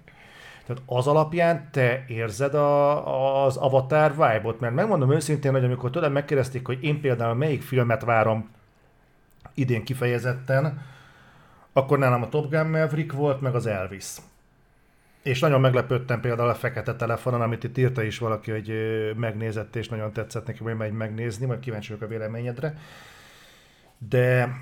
Tehát 0.65 0.82
az 0.86 1.08
alapján 1.08 1.67
te 1.71 2.06
érzed 2.08 2.54
a, 2.54 3.45
az 3.45 3.58
Avatar 3.58 4.12
vibe-ot? 4.12 4.60
Mert 4.60 4.73
megmondom 4.73 5.12
őszintén, 5.12 5.51
hogy 5.51 5.63
amikor 5.63 5.89
tőlem 5.89 6.12
megkérdezték, 6.12 6.65
hogy 6.65 6.84
én 6.84 7.01
például 7.01 7.34
melyik 7.34 7.62
filmet 7.62 8.04
várom 8.04 8.49
idén 9.54 9.84
kifejezetten, 9.84 10.82
akkor 11.73 11.97
nálam 11.97 12.21
a 12.21 12.30
Top 12.30 12.49
Gun 12.49 12.67
Maverick 12.67 13.12
volt, 13.13 13.41
meg 13.41 13.56
az 13.56 13.65
Elvis. 13.65 14.15
És 15.26 15.40
nagyon 15.40 15.62
meglepődtem 15.62 16.20
például 16.20 16.50
a 16.50 16.56
fekete 16.56 16.96
telefonon, 16.96 17.42
amit 17.42 17.64
itt 17.64 17.78
írta 17.78 18.04
is 18.04 18.18
valaki, 18.18 18.52
hogy 18.52 18.74
megnézett, 19.16 19.76
és 19.76 19.90
nagyon 19.90 20.14
tetszett 20.14 20.46
neki, 20.46 20.64
hogy 20.64 20.76
megy 20.76 20.92
megnézni, 20.92 21.46
majd 21.46 21.60
kíváncsi 21.60 21.88
vagyok 21.88 22.04
a 22.04 22.08
véleményedre. 22.08 22.78
De 23.98 24.56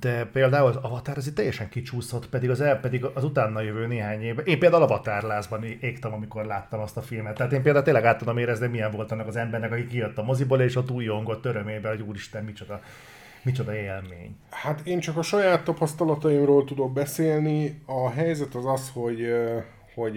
de 0.00 0.24
például 0.24 0.68
az 0.68 0.76
Avatar 0.76 1.16
az 1.16 1.26
itt 1.26 1.34
teljesen 1.34 1.68
kicsúszott, 1.68 2.28
pedig 2.28 2.50
az 2.50 2.60
el, 2.60 2.80
pedig 2.80 3.04
az 3.04 3.24
utána 3.24 3.60
jövő 3.60 3.86
néhány 3.86 4.22
évben. 4.22 4.44
Én 4.44 4.58
például 4.58 4.82
Avatar 4.82 5.22
lázban 5.22 5.64
égtem, 5.64 6.12
amikor 6.12 6.44
láttam 6.44 6.80
azt 6.80 6.96
a 6.96 7.02
filmet. 7.02 7.34
Tehát 7.34 7.52
én 7.52 7.62
például 7.62 7.84
tényleg 7.84 8.04
át 8.04 8.18
tudom 8.18 8.38
érezni, 8.38 8.66
milyen 8.66 8.90
volt 8.90 9.12
annak 9.12 9.26
az 9.26 9.36
embernek, 9.36 9.72
aki 9.72 9.86
kijött 9.86 10.18
a 10.18 10.22
moziból, 10.22 10.60
és 10.60 10.76
ott 10.76 10.90
újongott 10.90 11.44
örömében, 11.44 11.96
hogy 11.96 12.06
úristen, 12.06 12.44
micsoda, 12.44 12.80
micsoda 13.46 13.74
élmény. 13.74 14.36
Hát 14.50 14.86
én 14.86 15.00
csak 15.00 15.16
a 15.16 15.22
saját 15.22 15.64
tapasztalataimról 15.64 16.64
tudok 16.64 16.92
beszélni. 16.92 17.82
A 17.84 18.10
helyzet 18.10 18.54
az 18.54 18.66
az, 18.66 18.90
hogy, 18.90 19.26
hogy 19.94 20.16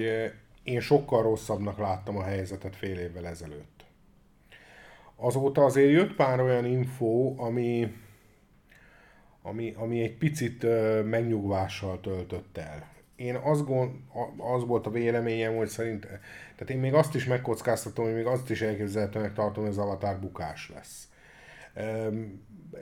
én 0.63 0.79
sokkal 0.79 1.23
rosszabbnak 1.23 1.77
láttam 1.77 2.17
a 2.17 2.23
helyzetet 2.23 2.75
fél 2.75 2.99
évvel 2.99 3.27
ezelőtt. 3.27 3.85
Azóta 5.15 5.63
azért 5.63 5.91
jött 5.91 6.15
pár 6.15 6.39
olyan 6.39 6.65
info, 6.65 7.33
ami, 7.37 7.93
ami, 9.41 9.73
ami 9.77 10.01
egy 10.01 10.17
picit 10.17 10.65
megnyugvással 11.03 11.99
töltött 11.99 12.57
el. 12.57 12.87
Én 13.15 13.35
azt 13.35 13.65
gond, 13.65 13.91
az 14.37 14.65
volt 14.65 14.85
a 14.85 14.91
véleményem, 14.91 15.55
hogy 15.55 15.67
szerint, 15.67 16.01
tehát 16.55 16.69
én 16.69 16.79
még 16.79 16.93
azt 16.93 17.15
is 17.15 17.25
megkockáztatom, 17.25 18.05
hogy 18.05 18.13
még 18.13 18.25
azt 18.25 18.49
is 18.49 18.61
elképzelhetőnek 18.61 19.33
tartom, 19.33 19.63
hogy 19.63 19.71
az 19.71 19.77
Avatar 19.77 20.19
bukás 20.19 20.71
lesz. 20.73 21.07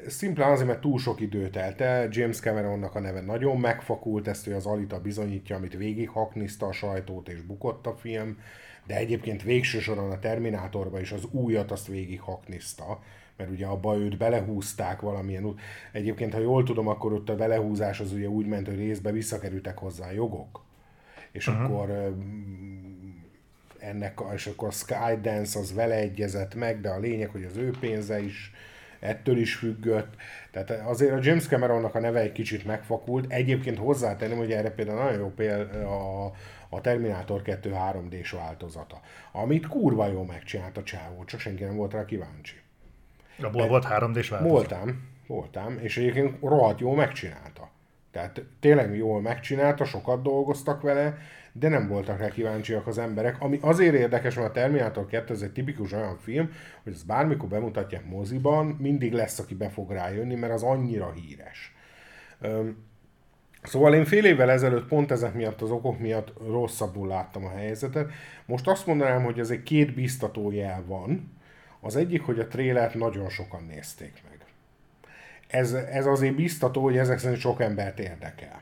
Szimplán 0.08 0.52
azért, 0.52 0.68
mert 0.68 0.82
túl 0.82 1.00
sok 1.00 1.20
idő 1.20 1.50
telt 1.50 1.82
el, 1.82 2.08
James 2.12 2.40
Cameronnak 2.40 2.96
a 2.96 3.00
neve 3.00 3.22
nagyon 3.22 3.60
megfakult, 3.60 4.28
ezt 4.28 4.48
ő 4.48 4.56
az 4.56 4.66
Alita 4.66 5.02
bizonyítja, 5.02 5.56
amit 5.56 5.78
végighakniszta 5.78 6.66
a 6.66 6.72
sajtót 6.72 7.30
és 7.30 7.42
bukott 7.42 7.86
a 7.88 7.96
film, 7.96 8.40
de 8.86 8.96
egyébként 8.96 9.44
végső 9.44 9.80
soron 9.80 10.12
a 10.12 10.20
Terminátorba 10.20 11.00
is 11.00 11.12
az 11.12 11.24
újat 11.32 11.72
azt 11.72 11.88
végighakniszta, 11.88 13.00
mert 13.38 13.50
ugye 13.50 13.66
abba 13.66 13.98
őt 13.98 14.18
belehúzták 14.18 15.02
valamilyen 15.02 15.46
út. 15.46 15.60
Egyébként, 15.92 16.34
ha 16.34 16.40
jól 16.40 16.64
tudom, 16.64 16.88
akkor 16.88 17.14
ott 17.14 17.30
a 17.30 17.36
belehúzás 17.36 18.00
az 18.00 18.12
ugye 18.12 18.28
úgy 18.28 18.46
ment, 18.46 18.68
hogy 18.68 18.78
részbe 18.78 19.12
visszakerültek 19.12 19.78
hozzá 19.78 20.12
jogok. 20.12 20.66
És 21.32 21.48
uh-huh. 21.48 21.64
akkor 21.64 22.16
ennek, 23.80 24.20
a- 24.20 24.34
és 24.34 24.48
akkor 24.48 24.68
a 24.68 24.72
Skydance 24.72 25.60
az 25.60 25.74
vele 25.74 25.96
egyezett 25.96 26.56
meg, 26.56 26.82
de 26.82 26.90
a 26.90 27.00
lényeg, 27.00 27.30
hogy 27.30 27.44
az 27.44 27.58
ő 27.58 27.72
pénze 27.80 28.20
is 28.20 28.52
ettől 29.00 29.38
is 29.38 29.56
függött. 29.56 30.16
Tehát 30.52 30.70
azért 30.70 31.12
a 31.12 31.20
James 31.22 31.48
Cameronnak 31.48 31.96
a 31.96 32.00
neve 32.00 32.20
egy 32.20 32.32
kicsit 32.32 32.66
megfakult. 32.66 33.32
Egyébként 33.32 33.78
hozzátenném, 33.78 34.38
hogy 34.38 34.52
erre 34.52 34.72
például 34.72 35.04
nagyon 35.04 35.20
jó 35.20 35.32
példa 35.36 35.90
a, 35.90 36.32
a 36.70 36.82
Terminator 36.82 37.42
2 37.42 37.76
3D-s 37.92 38.32
változata, 38.32 39.00
amit 39.32 39.68
kurva 39.68 40.08
jól 40.08 40.26
megcsinált 40.26 40.78
a 40.78 40.84
csávó, 40.84 41.24
csak 41.24 41.40
senki 41.40 41.64
nem 41.64 41.76
volt 41.76 41.94
rá 41.94 42.06
kíváncsi. 42.06 42.56
Abból 43.42 43.68
volt 43.68 43.86
3D-s 43.90 44.30
változat. 44.30 44.52
Voltam, 44.52 45.10
voltam, 45.28 45.78
és 45.80 45.98
egyébként 45.98 46.42
rohadt 46.42 46.80
jól 46.80 46.96
megcsinálta. 46.96 47.70
Tehát 48.12 48.42
tényleg 48.60 48.96
jól 48.96 49.22
megcsinálta, 49.22 49.86
sokat 49.86 50.22
dolgoztak 50.22 50.82
vele, 50.82 51.18
de 51.60 51.70
nem 51.70 51.88
voltak 51.88 52.20
rá 52.20 52.28
kíváncsiak 52.28 52.88
az 52.88 52.98
emberek. 52.98 53.36
Ami 53.40 53.58
azért 53.62 53.96
érdekes, 53.96 54.36
mert 54.36 54.48
a 54.48 54.52
Terminator 54.52 55.06
2 55.06 55.34
ez 55.34 55.42
egy 55.42 55.52
tipikus 55.52 55.92
olyan 55.92 56.18
film, 56.18 56.52
hogy 56.84 56.94
ezt 56.94 57.06
bármikor 57.06 57.50
bemutatják 57.50 58.06
moziban, 58.06 58.66
mindig 58.66 59.14
lesz, 59.14 59.40
aki 59.40 59.56
be 59.56 59.70
fog 59.70 59.92
rájönni, 59.92 60.36
mert 60.36 60.54
az 60.54 60.64
annyira 60.64 61.12
híres. 61.12 61.76
Szóval 63.64 63.94
én 63.94 64.06
fél 64.06 64.26
évvel 64.26 64.52
ezelőtt 64.52 64.88
pont 64.88 65.12
ezek 65.12 65.34
miatt, 65.34 65.62
az 65.62 65.72
okok 65.72 66.00
miatt 66.00 66.34
rosszabbul 66.48 67.08
láttam 67.08 67.46
a 67.46 67.50
helyzetet. 67.50 68.12
Most 68.46 68.68
azt 68.68 68.86
mondanám, 68.86 69.24
hogy 69.24 69.40
egy 69.40 69.64
két 69.64 69.94
biztató 69.94 70.52
jel 70.52 70.84
van. 70.86 71.36
Az 71.80 71.96
egyik, 71.96 72.22
hogy 72.22 72.40
a 72.40 72.48
trélert 72.48 72.94
nagyon 72.94 73.30
sokan 73.30 73.64
nézték 73.64 74.24
meg. 74.30 74.46
Ez, 75.48 75.74
ez 75.74 76.06
azért 76.06 76.36
biztató, 76.36 76.84
hogy 76.84 76.98
ezek 76.98 77.20
szerint 77.20 77.40
sok 77.40 77.62
embert 77.62 78.00
érdekel. 78.00 78.62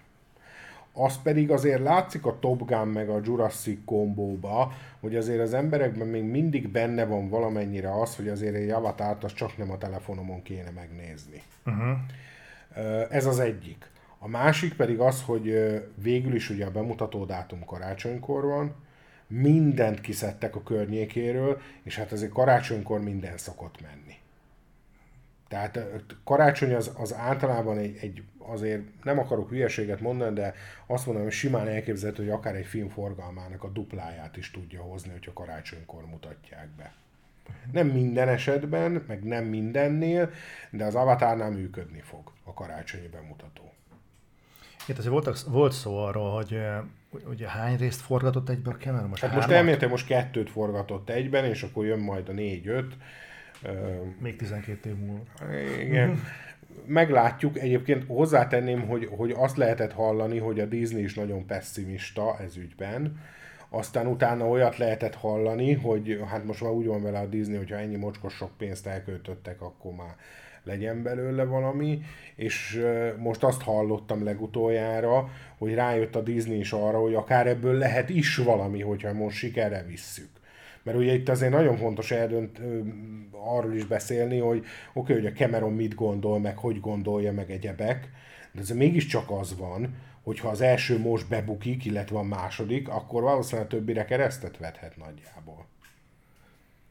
Az 0.97 1.21
pedig 1.21 1.51
azért 1.51 1.81
látszik 1.81 2.25
a 2.25 2.39
Top 2.39 2.65
Gun 2.65 2.87
meg 2.87 3.09
a 3.09 3.19
Jurassic 3.23 3.79
kombóba, 3.85 4.73
hogy 4.99 5.15
azért 5.15 5.41
az 5.41 5.53
emberekben 5.53 6.07
még 6.07 6.23
mindig 6.23 6.69
benne 6.69 7.05
van 7.05 7.29
valamennyire 7.29 8.01
az, 8.01 8.15
hogy 8.15 8.27
azért 8.27 8.55
egy 8.55 8.69
avatárt 8.69 9.23
az 9.23 9.33
csak 9.33 9.57
nem 9.57 9.71
a 9.71 9.77
telefonomon 9.77 10.41
kéne 10.41 10.69
megnézni. 10.75 11.41
Uh-huh. 11.65 11.97
Ez 13.09 13.25
az 13.25 13.39
egyik. 13.39 13.89
A 14.19 14.27
másik 14.27 14.73
pedig 14.73 14.99
az, 14.99 15.21
hogy 15.21 15.53
végül 15.95 16.35
is 16.35 16.49
ugye 16.49 16.65
a 16.65 16.71
bemutató 16.71 17.25
dátum 17.25 17.65
karácsonykor 17.65 18.45
van, 18.45 18.75
mindent 19.27 20.01
kiszedtek 20.01 20.55
a 20.55 20.63
környékéről, 20.63 21.61
és 21.83 21.97
hát 21.97 22.11
azért 22.11 22.31
karácsonykor 22.31 23.01
minden 23.01 23.37
szokott 23.37 23.81
menni. 23.81 24.17
Tehát 25.47 25.79
karácsony 26.23 26.73
az, 26.73 26.91
az 26.97 27.13
általában 27.13 27.77
egy, 27.77 27.97
egy, 28.01 28.23
azért 28.47 28.81
nem 29.03 29.19
akarok 29.19 29.49
hülyeséget 29.49 29.99
mondani, 29.99 30.33
de 30.33 30.53
azt 30.85 31.05
mondom, 31.05 31.23
hogy 31.23 31.31
simán 31.31 31.67
elképzelhető, 31.67 32.23
hogy 32.23 32.31
akár 32.31 32.55
egy 32.55 32.65
film 32.65 32.89
forgalmának 32.89 33.63
a 33.63 33.69
dupláját 33.69 34.37
is 34.37 34.51
tudja 34.51 34.81
hozni, 34.81 35.11
hogyha 35.11 35.33
karácsonykor 35.33 36.05
mutatják 36.05 36.69
be. 36.77 36.93
Nem 37.71 37.87
minden 37.87 38.27
esetben, 38.27 39.03
meg 39.07 39.23
nem 39.23 39.43
mindennél, 39.45 40.29
de 40.69 40.85
az 40.85 40.95
Avatárnál 40.95 41.51
működni 41.51 42.01
fog 42.01 42.31
a 42.43 42.53
karácsonyi 42.53 43.07
bemutató. 43.07 43.73
Itt 44.87 44.97
azért 44.97 45.11
voltak, 45.11 45.37
volt 45.47 45.71
szó 45.71 45.97
arról, 45.97 46.31
hogy 46.31 46.59
ugye 47.29 47.49
hány 47.49 47.77
részt 47.77 48.01
forgatott 48.01 48.49
egyből 48.49 48.75
Cameron? 48.79 49.09
Most 49.09 49.21
Hát 49.21 49.29
most 49.29 49.41
hármat? 49.41 49.57
elméletileg 49.57 49.91
most 49.91 50.07
kettőt 50.07 50.49
forgatott 50.49 51.09
egyben, 51.09 51.45
és 51.45 51.63
akkor 51.63 51.85
jön 51.85 51.99
majd 51.99 52.29
a 52.29 52.31
négy-öt. 52.31 52.93
Még 54.19 54.35
12 54.35 54.89
év 54.89 54.95
múlva. 54.95 55.23
Igen. 55.79 56.19
Meglátjuk, 56.85 57.59
egyébként 57.59 58.03
hozzátenném, 58.07 58.87
hogy, 58.87 59.09
hogy 59.17 59.33
azt 59.37 59.57
lehetett 59.57 59.91
hallani, 59.91 60.37
hogy 60.37 60.59
a 60.59 60.65
Disney 60.65 61.03
is 61.03 61.13
nagyon 61.13 61.45
pessimista 61.45 62.37
ez 62.39 62.57
ügyben. 62.57 63.19
Aztán 63.69 64.07
utána 64.07 64.47
olyat 64.47 64.77
lehetett 64.77 65.15
hallani, 65.15 65.73
hogy 65.73 66.21
hát 66.27 66.45
most 66.45 66.61
már 66.61 66.71
úgy 66.71 66.85
van 66.85 67.03
vele 67.03 67.19
a 67.19 67.25
Disney, 67.25 67.57
hogyha 67.57 67.75
ennyi 67.75 67.95
mocskos 67.95 68.33
sok 68.33 68.57
pénzt 68.57 68.87
elköltöttek, 68.87 69.61
akkor 69.61 69.93
már 69.93 70.15
legyen 70.63 71.03
belőle 71.03 71.43
valami, 71.43 72.01
és 72.35 72.85
most 73.17 73.43
azt 73.43 73.61
hallottam 73.61 74.23
legutoljára, 74.23 75.29
hogy 75.57 75.73
rájött 75.73 76.15
a 76.15 76.21
Disney 76.21 76.59
is 76.59 76.71
arra, 76.71 76.99
hogy 76.99 77.13
akár 77.13 77.47
ebből 77.47 77.73
lehet 77.73 78.09
is 78.09 78.37
valami, 78.37 78.81
hogyha 78.81 79.13
most 79.13 79.37
sikerre 79.37 79.83
visszük. 79.87 80.29
Mert 80.85 80.97
ugye 80.97 81.13
itt 81.13 81.29
azért 81.29 81.51
nagyon 81.51 81.77
fontos 81.77 82.11
eldönt, 82.11 82.61
arról 83.31 83.73
is 83.73 83.85
beszélni, 83.85 84.39
hogy 84.39 84.57
oké, 84.57 84.67
okay, 84.93 85.15
hogy 85.15 85.25
a 85.25 85.31
Cameron 85.31 85.73
mit 85.73 85.95
gondol, 85.95 86.39
meg 86.39 86.57
hogy 86.57 86.79
gondolja, 86.79 87.33
meg 87.33 87.51
egyebek, 87.51 88.09
De 88.51 88.61
ez 88.61 88.69
mégiscsak 88.69 89.31
az 89.31 89.57
van, 89.57 89.95
hogyha 90.23 90.49
az 90.49 90.61
első 90.61 90.99
most 90.99 91.29
bebukik, 91.29 91.85
illetve 91.85 92.17
a 92.17 92.23
második, 92.23 92.89
akkor 92.89 93.21
valószínűleg 93.21 93.65
a 93.65 93.75
többire 93.75 94.05
keresztet 94.05 94.57
vethet 94.57 94.97
nagyjából. 94.97 95.65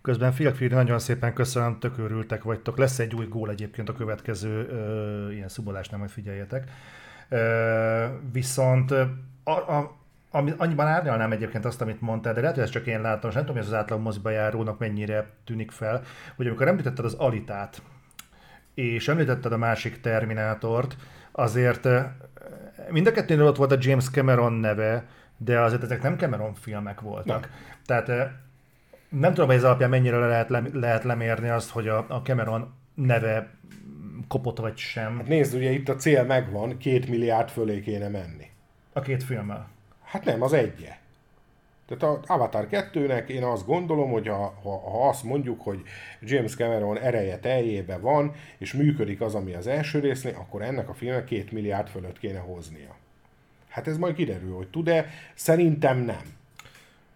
Közben 0.03 0.33
Filkfiri, 0.33 0.75
nagyon 0.75 0.99
szépen 0.99 1.33
köszönöm, 1.33 1.79
tök 1.79 1.99
örültek 1.99 2.43
vagytok. 2.43 2.79
Lesz 2.79 2.99
egy 2.99 3.15
új 3.15 3.27
gól 3.27 3.51
egyébként 3.51 3.89
a 3.89 3.93
következő 3.93 4.67
ö, 4.69 5.33
ilyen 5.33 5.51
nem 5.91 5.99
majd 5.99 6.11
figyeljetek. 6.11 6.71
Ö, 7.29 8.07
viszont 8.33 8.91
a, 9.45 9.51
a, 9.51 9.97
ami, 10.35 10.53
annyiban 10.57 10.87
árnyalnám 10.87 11.32
egyébként 11.32 11.64
azt, 11.64 11.80
amit 11.80 12.01
mondtál, 12.01 12.35
de 12.35 12.41
lehet, 12.41 12.55
hogy 12.55 12.64
ezt 12.64 12.72
csak 12.72 12.87
én 12.87 13.01
látom, 13.01 13.30
és 13.30 13.37
nem 13.37 13.45
tudom, 13.45 13.62
hogy 13.62 13.70
az 13.72 13.78
átlag 13.78 14.01
moziba 14.01 14.30
járónak 14.30 14.78
mennyire 14.78 15.26
tűnik 15.45 15.70
fel, 15.70 16.03
hogy 16.37 16.47
amikor 16.47 16.68
említetted 16.68 17.05
az 17.05 17.14
Alitát, 17.14 17.82
és 18.74 19.09
említetted 19.09 19.53
a 19.53 19.57
másik 19.57 20.01
Terminátort, 20.01 20.97
azért 21.32 21.89
mind 22.89 23.07
a 23.07 23.12
kettőnél 23.12 23.47
ott 23.47 23.57
volt 23.57 23.72
a 23.72 23.76
James 23.80 24.11
Cameron 24.11 24.53
neve, 24.53 25.07
de 25.37 25.61
azért 25.61 25.82
ezek 25.82 26.03
nem 26.03 26.16
Cameron 26.16 26.55
filmek 26.55 27.01
voltak. 27.01 27.41
Nem. 27.41 27.51
Tehát 27.87 28.30
nem 29.09 29.30
tudom, 29.30 29.47
hogy 29.47 29.57
ez 29.57 29.64
alapján 29.64 29.91
mennyire 29.91 30.16
lehet, 30.16 30.49
le, 30.49 30.62
lehet 30.72 31.05
lemérni 31.05 31.49
azt, 31.49 31.70
hogy 31.70 31.89
a, 31.89 32.05
a 32.09 32.20
Cameron 32.22 32.74
neve 32.95 33.51
kopott 34.28 34.59
vagy 34.59 34.76
sem. 34.76 35.16
Hát 35.16 35.28
nézd, 35.28 35.55
ugye 35.55 35.70
itt 35.70 35.89
a 35.89 35.95
cél 35.95 36.24
megvan, 36.24 36.76
két 36.78 37.09
milliárd 37.09 37.49
fölé 37.49 37.80
kéne 37.80 38.09
menni. 38.09 38.47
A 38.93 39.01
két 39.01 39.22
filmmel? 39.22 39.72
Hát 40.15 40.25
nem, 40.25 40.43
az 40.43 40.53
egye. 40.53 40.97
Tehát 41.87 42.03
az 42.03 42.19
Avatar 42.27 42.69
2-nek 42.71 43.29
én 43.29 43.43
azt 43.43 43.67
gondolom, 43.67 44.11
hogy 44.11 44.29
ha, 44.29 44.59
ha, 44.62 44.79
ha 44.79 45.09
azt 45.09 45.23
mondjuk, 45.25 45.61
hogy 45.61 45.83
James 46.21 46.55
Cameron 46.55 46.99
ereje 46.99 47.39
teljébe 47.39 47.99
van, 47.99 48.35
és 48.59 48.73
működik 48.73 49.21
az, 49.21 49.35
ami 49.35 49.55
az 49.55 49.67
első 49.67 49.99
résznél, 49.99 50.35
akkor 50.35 50.62
ennek 50.62 50.89
a 50.89 50.95
filmnek 50.95 51.25
két 51.25 51.53
milliárd 51.53 51.89
fölött 51.89 52.19
kéne 52.19 52.39
hoznia. 52.39 52.97
Hát 53.69 53.89
ez 53.89 53.99
majd 53.99 54.15
kiderül, 54.15 54.55
hogy 54.55 54.69
tud-e. 54.69 55.07
Szerintem 55.35 55.99
nem. 55.99 56.23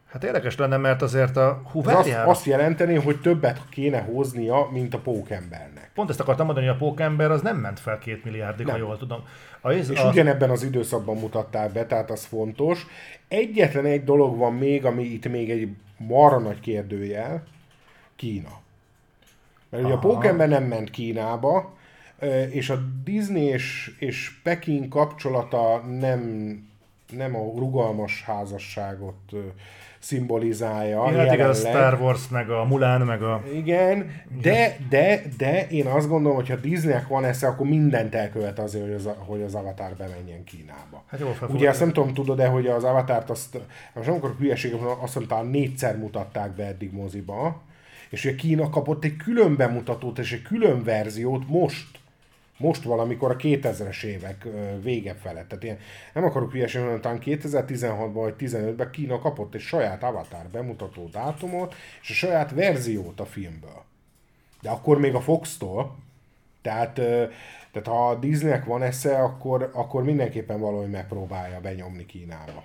Hát 0.09 0.25
érdekes 0.25 0.57
lenne, 0.57 0.77
mert 0.77 1.03
azért 1.03 1.37
a... 1.37 1.63
Hú, 1.73 1.83
azt, 1.85 2.15
azt 2.25 2.45
jelenteni, 2.45 2.95
hogy 2.95 3.21
többet 3.21 3.63
kéne 3.71 4.01
hoznia, 4.01 4.69
mint 4.73 4.95
a 4.95 4.99
pókembernek. 4.99 5.91
Pont 5.95 6.11
ezt 6.11 6.21
akartam 6.21 6.47
mondani, 6.47 6.67
hogy 6.67 6.77
a 6.77 6.79
pókember 6.79 7.31
az 7.31 7.43
nem 7.43 7.57
ment 7.57 7.81
fel 7.81 7.99
két 7.99 8.25
milliárdig, 8.25 8.67
nem. 8.67 8.75
ha 8.75 8.81
jól 8.81 8.99
tudom. 8.99 9.25
A, 9.61 9.71
és 9.73 9.89
a... 9.89 10.09
ugyanebben 10.09 10.51
az 10.51 10.63
időszakban 10.63 11.17
mutatták 11.17 11.73
be, 11.73 11.87
tehát 11.87 12.11
az 12.11 12.25
fontos. 12.25 12.87
Egyetlen 13.29 13.85
egy 13.85 14.05
dolog 14.05 14.37
van 14.37 14.55
még, 14.55 14.85
ami 14.85 15.03
itt 15.03 15.29
még 15.29 15.51
egy 15.51 15.69
marra 15.97 16.39
nagy 16.39 16.61
kérdőjel, 16.61 17.45
Kína. 18.17 18.61
Mert 19.71 19.85
Aha. 19.85 19.93
ugye 19.93 19.95
a 19.95 20.13
pókember 20.13 20.49
nem 20.49 20.65
ment 20.65 20.91
Kínába, 20.91 21.77
és 22.51 22.71
a 22.71 22.79
Disney 23.05 23.45
és, 23.45 23.97
és 23.99 24.33
Peking 24.43 24.89
kapcsolata 24.89 25.77
nem, 25.79 26.53
nem 27.17 27.37
a 27.37 27.39
rugalmas 27.57 28.23
házasságot 28.23 29.35
szimbolizálja. 29.99 31.07
Igen, 31.11 31.33
igen, 31.33 31.49
a 31.49 31.53
Star 31.53 32.01
Wars, 32.01 32.29
meg 32.29 32.51
a 32.51 32.65
Mulan, 32.65 33.01
meg 33.01 33.23
a... 33.23 33.43
Igen, 33.55 34.23
de, 34.43 34.77
de, 34.89 35.23
de 35.37 35.67
én 35.69 35.87
azt 35.87 36.09
gondolom, 36.09 36.37
hogy 36.37 36.49
ha 36.49 36.57
Disneynek 36.57 37.09
van 37.09 37.25
esze, 37.25 37.47
akkor 37.47 37.67
mindent 37.67 38.15
elkövet 38.15 38.59
azért, 38.59 38.85
hogy 38.85 38.95
az, 38.95 39.09
hogy 39.17 39.43
az 39.43 39.55
Avatar 39.55 39.95
bemenjen 39.95 40.45
Kínába. 40.45 41.05
Hát 41.07 41.21
jó, 41.21 41.35
Ugye 41.49 41.69
azt 41.69 41.81
nem 41.81 41.93
tudom, 41.93 42.15
tudod-e, 42.15 42.47
hogy 42.47 42.67
az 42.67 42.85
Avatárt 42.85 43.31
azt, 43.31 43.59
most 43.95 44.07
nem 44.07 44.17
akarok 44.17 44.39
hülyeséget 44.39 44.81
azt 45.01 45.15
mondta, 45.15 45.43
négyszer 45.43 45.97
mutatták 45.97 46.51
be 46.51 46.65
eddig 46.65 46.93
moziba, 46.93 47.63
és 48.11 48.25
ugye 48.25 48.35
Kína 48.35 48.71
kapott 48.71 49.05
egy 49.05 49.17
külön 49.17 49.57
bemutatót 49.57 50.19
és 50.19 50.33
egy 50.33 50.43
külön 50.43 50.85
verziót 50.85 51.49
most 51.49 51.98
most 52.59 52.83
valamikor 52.83 53.31
a 53.31 53.37
2000-es 53.37 54.03
évek 54.03 54.47
vége 54.83 55.15
felett. 55.15 55.49
Tehát 55.49 55.65
én 55.65 55.79
nem 56.15 56.25
akarok 56.25 56.53
hülyeség 56.53 56.81
mondani, 56.81 57.01
talán 57.01 57.21
2016-ban 57.25 58.11
vagy 58.13 58.35
15-ben 58.39 58.91
Kína 58.91 59.19
kapott 59.19 59.55
egy 59.55 59.61
saját 59.61 60.03
avatar 60.03 60.47
bemutató 60.53 61.09
dátumot, 61.13 61.75
és 62.03 62.11
a 62.11 62.15
saját 62.15 62.51
verziót 62.51 63.21
a 63.21 63.27
filmből. 63.27 63.85
De 64.61 64.71
akkor 64.71 64.99
még 64.99 65.15
a 65.15 65.21
Fox-tól, 65.21 65.97
tehát, 66.63 66.93
tehát 67.73 67.87
ha 67.87 68.09
a 68.09 68.15
Disneynek 68.15 68.65
van 68.65 68.83
esze, 68.83 69.19
akkor, 69.19 69.71
akkor 69.75 70.03
mindenképpen 70.03 70.61
valahogy 70.61 70.91
megpróbálja 70.91 71.61
benyomni 71.61 72.07
Kínába. 72.07 72.65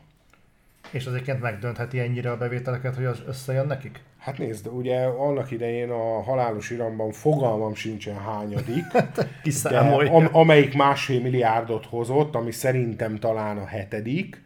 És 0.94 1.06
az 1.06 1.14
egyébként 1.14 1.42
megdöntheti 1.42 2.00
ennyire 2.00 2.32
a 2.32 2.38
bevételeket, 2.38 2.96
hogy 2.96 3.06
az 3.06 3.24
összejön 3.28 3.68
nekik? 3.68 4.00
Hát 4.18 4.38
nézd, 4.38 4.68
ugye 4.68 5.04
annak 5.04 5.52
idején 5.52 5.90
a 5.90 6.22
halálos 6.22 6.70
iramban 6.70 7.12
fogalmam 7.12 7.74
sincsen 7.74 8.18
hányadik, 8.18 8.84
de 9.64 9.80
am, 9.80 10.28
amelyik 10.32 10.76
másfél 10.76 11.22
milliárdot 11.22 11.86
hozott, 11.86 12.36
ami 12.36 12.52
szerintem 12.52 13.16
talán 13.16 13.58
a 13.58 13.66
hetedik, 13.66 14.42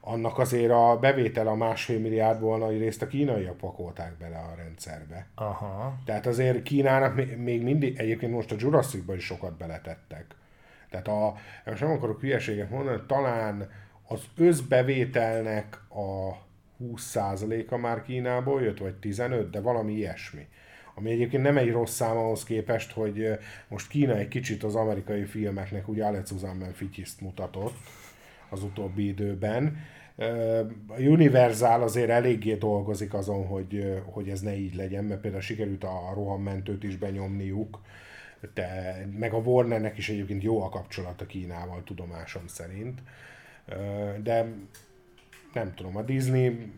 annak 0.00 0.38
azért 0.38 0.70
a 0.70 0.98
bevétel 1.00 1.46
a 1.46 1.54
másfél 1.54 1.98
milliárdból 1.98 2.58
nagy 2.58 2.78
részt 2.78 3.02
a 3.02 3.06
kínaiak 3.06 3.56
pakolták 3.56 4.16
bele 4.18 4.36
a 4.36 4.54
rendszerbe. 4.56 5.26
Aha. 5.34 5.94
Tehát 6.04 6.26
azért 6.26 6.62
Kínának 6.62 7.14
még 7.36 7.62
mindig, 7.62 7.98
egyébként 7.98 8.32
most 8.32 8.52
a 8.52 8.56
Jurassicba 8.58 9.14
is 9.14 9.24
sokat 9.24 9.56
beletettek. 9.56 10.24
Tehát 10.90 11.08
a, 11.08 11.34
most 11.64 11.80
nem 11.80 11.90
akarok 11.90 12.20
hülyeséget 12.20 12.70
mondani, 12.70 13.00
talán 13.06 13.68
az 14.08 14.20
összbevételnek 14.36 15.80
a 15.90 16.36
20%-a 16.84 17.76
már 17.76 18.02
Kínából 18.02 18.62
jött, 18.62 18.78
vagy 18.78 18.94
15, 18.94 19.50
de 19.50 19.60
valami 19.60 19.92
ilyesmi. 19.92 20.46
Ami 20.94 21.10
egyébként 21.10 21.42
nem 21.42 21.56
egy 21.56 21.70
rossz 21.70 21.94
szám 21.94 22.16
ahhoz 22.16 22.44
képest, 22.44 22.92
hogy 22.92 23.38
most 23.68 23.88
Kína 23.88 24.16
egy 24.16 24.28
kicsit 24.28 24.62
az 24.62 24.74
amerikai 24.74 25.24
filmeknek 25.24 25.88
ugye 25.88 26.04
Alex 26.04 26.30
Uzanben 26.30 26.72
fityiszt 26.72 27.20
mutatott 27.20 27.76
az 28.48 28.62
utóbbi 28.62 29.06
időben. 29.06 29.76
A 30.88 31.00
Universal 31.00 31.82
azért 31.82 32.10
eléggé 32.10 32.54
dolgozik 32.54 33.14
azon, 33.14 33.46
hogy, 33.46 34.02
hogy 34.04 34.28
ez 34.28 34.40
ne 34.40 34.56
így 34.56 34.74
legyen, 34.74 35.04
mert 35.04 35.20
például 35.20 35.42
sikerült 35.42 35.84
a 35.84 36.12
rohammentőt 36.14 36.84
is 36.84 36.96
benyomniuk, 36.96 37.80
de, 38.54 38.96
meg 39.18 39.32
a 39.32 39.38
Warnernek 39.38 39.98
is 39.98 40.08
egyébként 40.08 40.42
jó 40.42 40.62
a 40.62 40.68
kapcsolat 40.68 41.20
a 41.20 41.26
Kínával, 41.26 41.82
tudomásom 41.84 42.46
szerint. 42.46 43.00
De 44.22 44.46
nem 45.52 45.74
tudom, 45.74 45.96
a 45.96 46.02
Disney... 46.02 46.72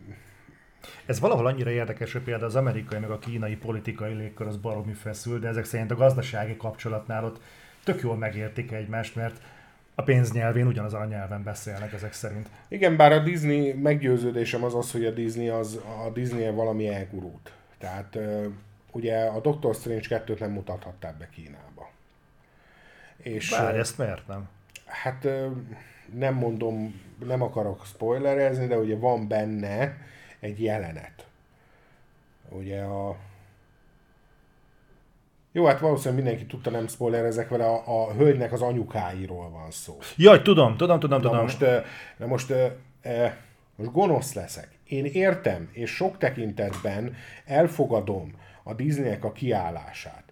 Ez 1.05 1.19
valahol 1.19 1.45
annyira 1.45 1.69
érdekes, 1.69 2.11
hogy 2.11 2.21
például 2.21 2.45
az 2.45 2.55
amerikai 2.55 2.99
meg 2.99 3.09
a 3.09 3.19
kínai 3.19 3.55
politikai 3.55 4.13
légkör 4.13 4.47
az 4.47 4.57
baromi 4.57 4.93
feszül, 4.93 5.39
de 5.39 5.47
ezek 5.47 5.65
szerint 5.65 5.91
a 5.91 5.95
gazdasági 5.95 6.57
kapcsolatnál 6.57 7.25
ott 7.25 7.41
tök 7.83 8.01
jól 8.01 8.15
megértik 8.17 8.71
egymást, 8.71 9.15
mert 9.15 9.41
a 9.95 10.01
pénznyelvén 10.01 10.67
ugyanaz 10.67 10.93
a 10.93 11.05
nyelven 11.05 11.43
beszélnek 11.43 11.93
ezek 11.93 12.13
szerint. 12.13 12.49
Igen, 12.67 12.97
bár 12.97 13.11
a 13.11 13.19
Disney 13.19 13.73
meggyőződésem 13.73 14.63
az 14.63 14.75
az, 14.75 14.91
hogy 14.91 15.05
a 15.05 15.11
Disney, 15.11 15.47
az, 15.47 15.79
a 16.05 16.09
Disney 16.09 16.49
valami 16.49 16.87
elgurult. 16.87 17.53
Tehát 17.77 18.17
ugye 18.91 19.23
a 19.23 19.39
Doctor 19.39 19.75
Strange 19.75 20.23
2-t 20.25 20.39
nem 20.39 20.51
mutathatták 20.51 21.17
be 21.17 21.29
Kínába. 21.29 21.91
És, 23.17 23.49
Bár 23.49 23.75
ezt 23.75 23.97
miért 23.97 24.27
nem? 24.27 24.49
Hát 24.85 25.27
nem 26.13 26.33
mondom, 26.33 27.01
nem 27.25 27.41
akarok 27.41 27.85
spoilerezni, 27.85 28.67
de 28.67 28.77
ugye 28.77 28.95
van 28.95 29.27
benne 29.27 29.97
egy 30.39 30.63
jelenet. 30.63 31.27
Ugye 32.49 32.81
a... 32.81 33.15
Jó, 35.51 35.65
hát 35.65 35.79
valószínűleg 35.79 36.23
mindenki 36.23 36.45
tudta, 36.45 36.69
nem 36.69 36.87
spoilerezek 36.87 37.49
vele, 37.49 37.65
a, 37.65 37.83
a 37.85 38.13
hölgynek 38.13 38.51
az 38.51 38.61
anyukáiról 38.61 39.49
van 39.49 39.71
szó. 39.71 39.97
Jaj, 40.15 40.41
tudom, 40.41 40.77
tudom, 40.77 40.99
tudom, 40.99 41.21
tudom. 41.21 41.35
Na 41.35 41.41
most, 41.41 41.59
na 42.17 42.25
most, 42.25 42.53
most 43.75 43.91
gonosz 43.91 44.33
leszek. 44.33 44.69
Én 44.83 45.05
értem, 45.05 45.69
és 45.71 45.91
sok 45.91 46.17
tekintetben 46.17 47.15
elfogadom 47.45 48.33
a 48.63 48.73
Disneynek 48.73 49.23
a 49.23 49.31
kiállását 49.31 50.28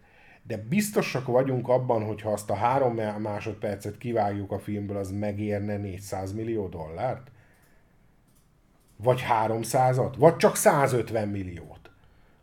de 0.47 0.57
biztosak 0.69 1.27
vagyunk 1.27 1.67
abban, 1.67 2.05
hogy 2.05 2.21
ha 2.21 2.31
azt 2.31 2.49
a 2.49 2.55
három 2.55 2.95
másodpercet 3.19 3.97
kivágjuk 3.97 4.51
a 4.51 4.59
filmből, 4.59 4.97
az 4.97 5.11
megérne 5.11 5.77
400 5.77 6.33
millió 6.33 6.67
dollárt? 6.67 7.31
Vagy 8.95 9.25
300-at? 9.45 10.13
Vagy 10.17 10.35
csak 10.35 10.55
150 10.55 11.27
milliót? 11.27 11.91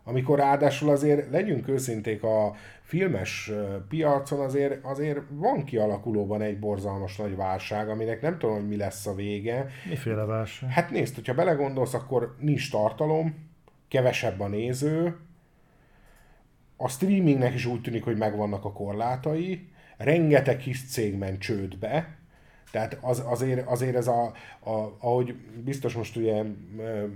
Amikor 0.05 0.38
ráadásul 0.38 0.90
azért, 0.90 1.30
legyünk 1.30 1.68
őszinték, 1.68 2.22
a 2.22 2.55
filmes 2.82 3.50
piacon 3.88 4.40
azért, 4.40 4.84
azért 4.84 5.20
van 5.28 5.64
kialakulóban 5.64 6.42
egy 6.42 6.59
borzalmas 6.59 7.16
nagy 7.16 7.36
válság, 7.36 7.88
aminek 7.88 8.22
nem 8.22 8.38
tudom, 8.38 8.55
hogy 8.55 8.68
mi 8.68 8.76
lesz 8.76 9.07
a 9.07 9.14
vége. 9.14 9.66
Miféle 9.88 10.24
válság? 10.24 10.70
Hát 10.70 10.90
nézd, 10.90 11.14
hogyha 11.14 11.34
belegondolsz, 11.34 11.94
akkor 11.94 12.36
nincs 12.38 12.70
tartalom, 12.70 13.52
kevesebb 13.88 14.40
a 14.40 14.48
néző, 14.48 15.16
a 16.85 16.89
streamingnek 16.89 17.55
is 17.55 17.66
úgy 17.66 17.80
tűnik, 17.80 18.05
hogy 18.05 18.16
megvannak 18.16 18.64
a 18.64 18.72
korlátai, 18.72 19.68
rengeteg 19.97 20.57
kis 20.57 20.85
cég 20.85 21.18
ment 21.18 21.39
csődbe, 21.39 22.16
Tehát 22.70 22.99
az, 23.01 23.22
azért, 23.26 23.66
azért 23.66 23.97
ez 23.97 24.07
a, 24.07 24.32
a, 24.61 24.97
ahogy 24.99 25.35
biztos 25.64 25.95
most 25.95 26.16
ugye 26.16 26.43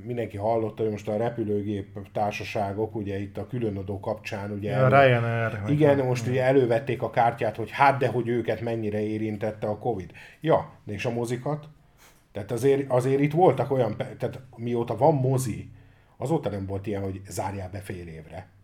mindenki 0.05 0.37
hallotta, 0.37 0.83
hogy 0.83 0.91
most 0.91 1.09
a 1.09 1.17
repülőgép 1.17 1.99
társaságok 2.13 2.95
ugye 2.95 3.21
itt 3.21 3.39
a 3.39 3.47
különadó 3.47 4.01
kapcsán 4.01 4.51
ugye... 4.51 4.71
Ja, 4.71 4.77
elő, 4.77 5.07
Ryanair. 5.07 5.61
Igen, 5.67 6.07
most 6.07 6.27
ugye 6.27 6.43
elővették 6.43 7.03
a 7.03 7.11
kártyát, 7.11 7.57
hogy 7.57 7.71
hát 7.71 7.99
de 7.99 8.09
hogy 8.09 8.29
őket 8.29 8.61
mennyire 8.61 9.01
érintette 9.01 9.67
a 9.67 9.79
Covid. 9.79 10.11
Ja, 10.41 10.73
de 10.85 10.93
és 10.93 11.05
a 11.05 11.11
mozikat? 11.11 11.69
Tehát 12.33 12.51
azért, 12.51 12.91
azért 12.91 13.21
itt 13.21 13.33
voltak 13.33 13.71
olyan, 13.71 13.97
tehát 13.97 14.41
mióta 14.57 14.97
van 14.97 15.15
mozi, 15.15 15.71
azóta 16.17 16.51
nem 16.51 16.67
volt 16.67 16.87
ilyen, 16.87 17.03
hogy 17.03 17.21
zárjál 17.29 17.71
be 17.71 17.79
fél 17.79 18.07
évre. 18.07 18.57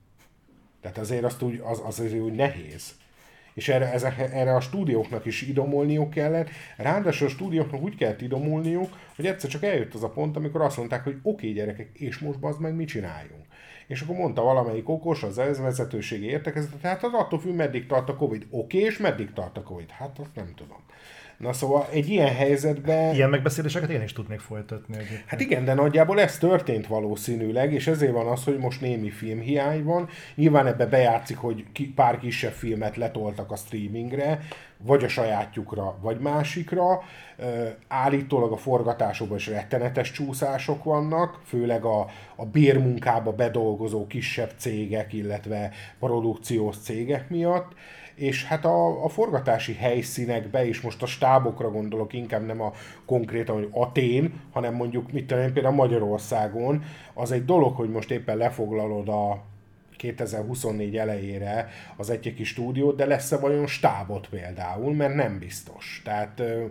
Tehát 0.85 0.99
azért 0.99 1.25
azt 1.25 1.43
úgy, 1.43 1.61
az, 1.65 1.83
az 1.87 2.01
azért 2.01 2.23
úgy 2.23 2.33
nehéz. 2.35 2.95
És 3.55 3.69
erre, 3.69 3.93
ezek, 3.93 4.19
erre 4.19 4.55
a 4.55 4.61
stúdióknak 4.61 5.25
is 5.25 5.43
idomolniuk 5.43 6.11
kellett. 6.11 6.49
Ráadásul 6.77 7.27
a 7.27 7.31
stúdióknak 7.31 7.83
úgy 7.83 7.97
kellett 7.97 8.21
idomulniuk, 8.21 8.99
hogy 9.17 9.27
egyszer 9.27 9.51
csak 9.51 9.63
eljött 9.63 9.95
az 9.95 10.03
a 10.03 10.09
pont, 10.09 10.37
amikor 10.37 10.61
azt 10.61 10.77
mondták, 10.77 11.05
hogy 11.05 11.17
oké 11.23 11.29
okay, 11.31 11.53
gyerekek, 11.53 11.89
és 11.99 12.19
most 12.19 12.39
bazd 12.39 12.61
meg, 12.61 12.75
mit 12.75 12.89
csináljunk. 12.89 13.45
És 13.87 14.01
akkor 14.01 14.17
mondta 14.17 14.43
valamelyik 14.43 14.89
okos, 14.89 15.23
az 15.23 15.39
ez 15.39 15.61
vezetőségi 15.61 16.27
értekezett, 16.27 16.81
hát 16.83 17.05
az 17.05 17.13
attól 17.13 17.41
függ, 17.41 17.55
meddig 17.55 17.87
tart 17.87 18.09
a 18.09 18.17
Covid. 18.17 18.47
Oké, 18.51 18.77
okay, 18.77 18.91
és 18.91 18.99
meddig 18.99 19.33
tart 19.33 19.57
a 19.57 19.63
Covid? 19.63 19.91
Hát 19.91 20.19
azt 20.19 20.35
nem 20.35 20.53
tudom. 20.57 20.83
Na 21.45 21.53
szóval 21.53 21.87
egy 21.93 22.09
ilyen 22.09 22.35
helyzetben... 22.35 23.15
Ilyen 23.15 23.31
megbeszéléseket 23.31 23.91
én 23.91 24.03
is 24.03 24.13
tudnék 24.13 24.41
folytatni. 24.41 24.95
Egyébként. 24.95 25.23
Hát 25.27 25.41
igen, 25.41 25.65
de 25.65 25.75
nagyjából 25.75 26.21
ez 26.21 26.39
történt 26.39 26.87
valószínűleg, 26.87 27.73
és 27.73 27.87
ezért 27.87 28.13
van 28.13 28.27
az, 28.27 28.45
hogy 28.45 28.59
most 28.59 28.81
némi 28.81 29.11
filmhiány 29.11 29.85
van. 29.85 30.09
Nyilván 30.35 30.67
ebbe 30.67 30.87
bejátszik, 30.87 31.37
hogy 31.37 31.65
pár 31.95 32.19
kisebb 32.19 32.53
filmet 32.53 32.97
letoltak 32.97 33.51
a 33.51 33.57
streamingre, 33.57 34.41
vagy 34.79 35.05
a 35.05 35.09
sajátjukra, 35.09 35.99
vagy 36.01 36.19
másikra. 36.19 37.03
Állítólag 37.89 38.53
a 38.53 38.57
forgatásokban 38.57 39.37
is 39.37 39.47
rettenetes 39.47 40.11
csúszások 40.11 40.85
vannak, 40.85 41.41
főleg 41.45 41.85
a, 41.85 42.07
a 42.37 42.45
bérmunkába 42.47 43.33
bedolgozó 43.33 44.07
kisebb 44.07 44.51
cégek, 44.57 45.13
illetve 45.13 45.71
produkciós 45.99 46.77
cégek 46.77 47.31
miatt 47.31 47.73
és 48.15 48.45
hát 48.45 48.65
a, 48.65 49.05
a 49.05 49.09
forgatási 49.09 49.75
helyszínekbe, 49.75 50.67
és 50.67 50.81
most 50.81 51.03
a 51.03 51.07
stábokra 51.07 51.71
gondolok, 51.71 52.13
inkább 52.13 52.47
nem 52.47 52.61
a 52.61 52.73
konkrétan, 53.05 53.55
hogy 53.55 53.69
Atén, 53.71 54.41
hanem 54.53 54.75
mondjuk, 54.75 55.13
mit 55.13 55.27
tudom 55.27 55.43
én, 55.43 55.53
például 55.53 55.75
Magyarországon, 55.75 56.85
az 57.15 57.33
egy 57.33 57.45
dolog, 57.45 57.77
hogy 57.77 57.91
most 57.91 58.11
éppen 58.11 58.37
lefoglalod 58.37 59.09
a 59.09 59.43
2024 59.97 60.97
elejére 60.97 61.69
az 61.97 62.11
egy 62.11 62.41
stúdiót, 62.45 62.97
de 62.97 63.07
lesz-e 63.07 63.37
vajon 63.37 63.67
stábot 63.67 64.29
például, 64.29 64.95
mert 64.95 65.15
nem 65.15 65.39
biztos. 65.39 66.03
Tehát 66.05 66.41
ö, 66.41 66.65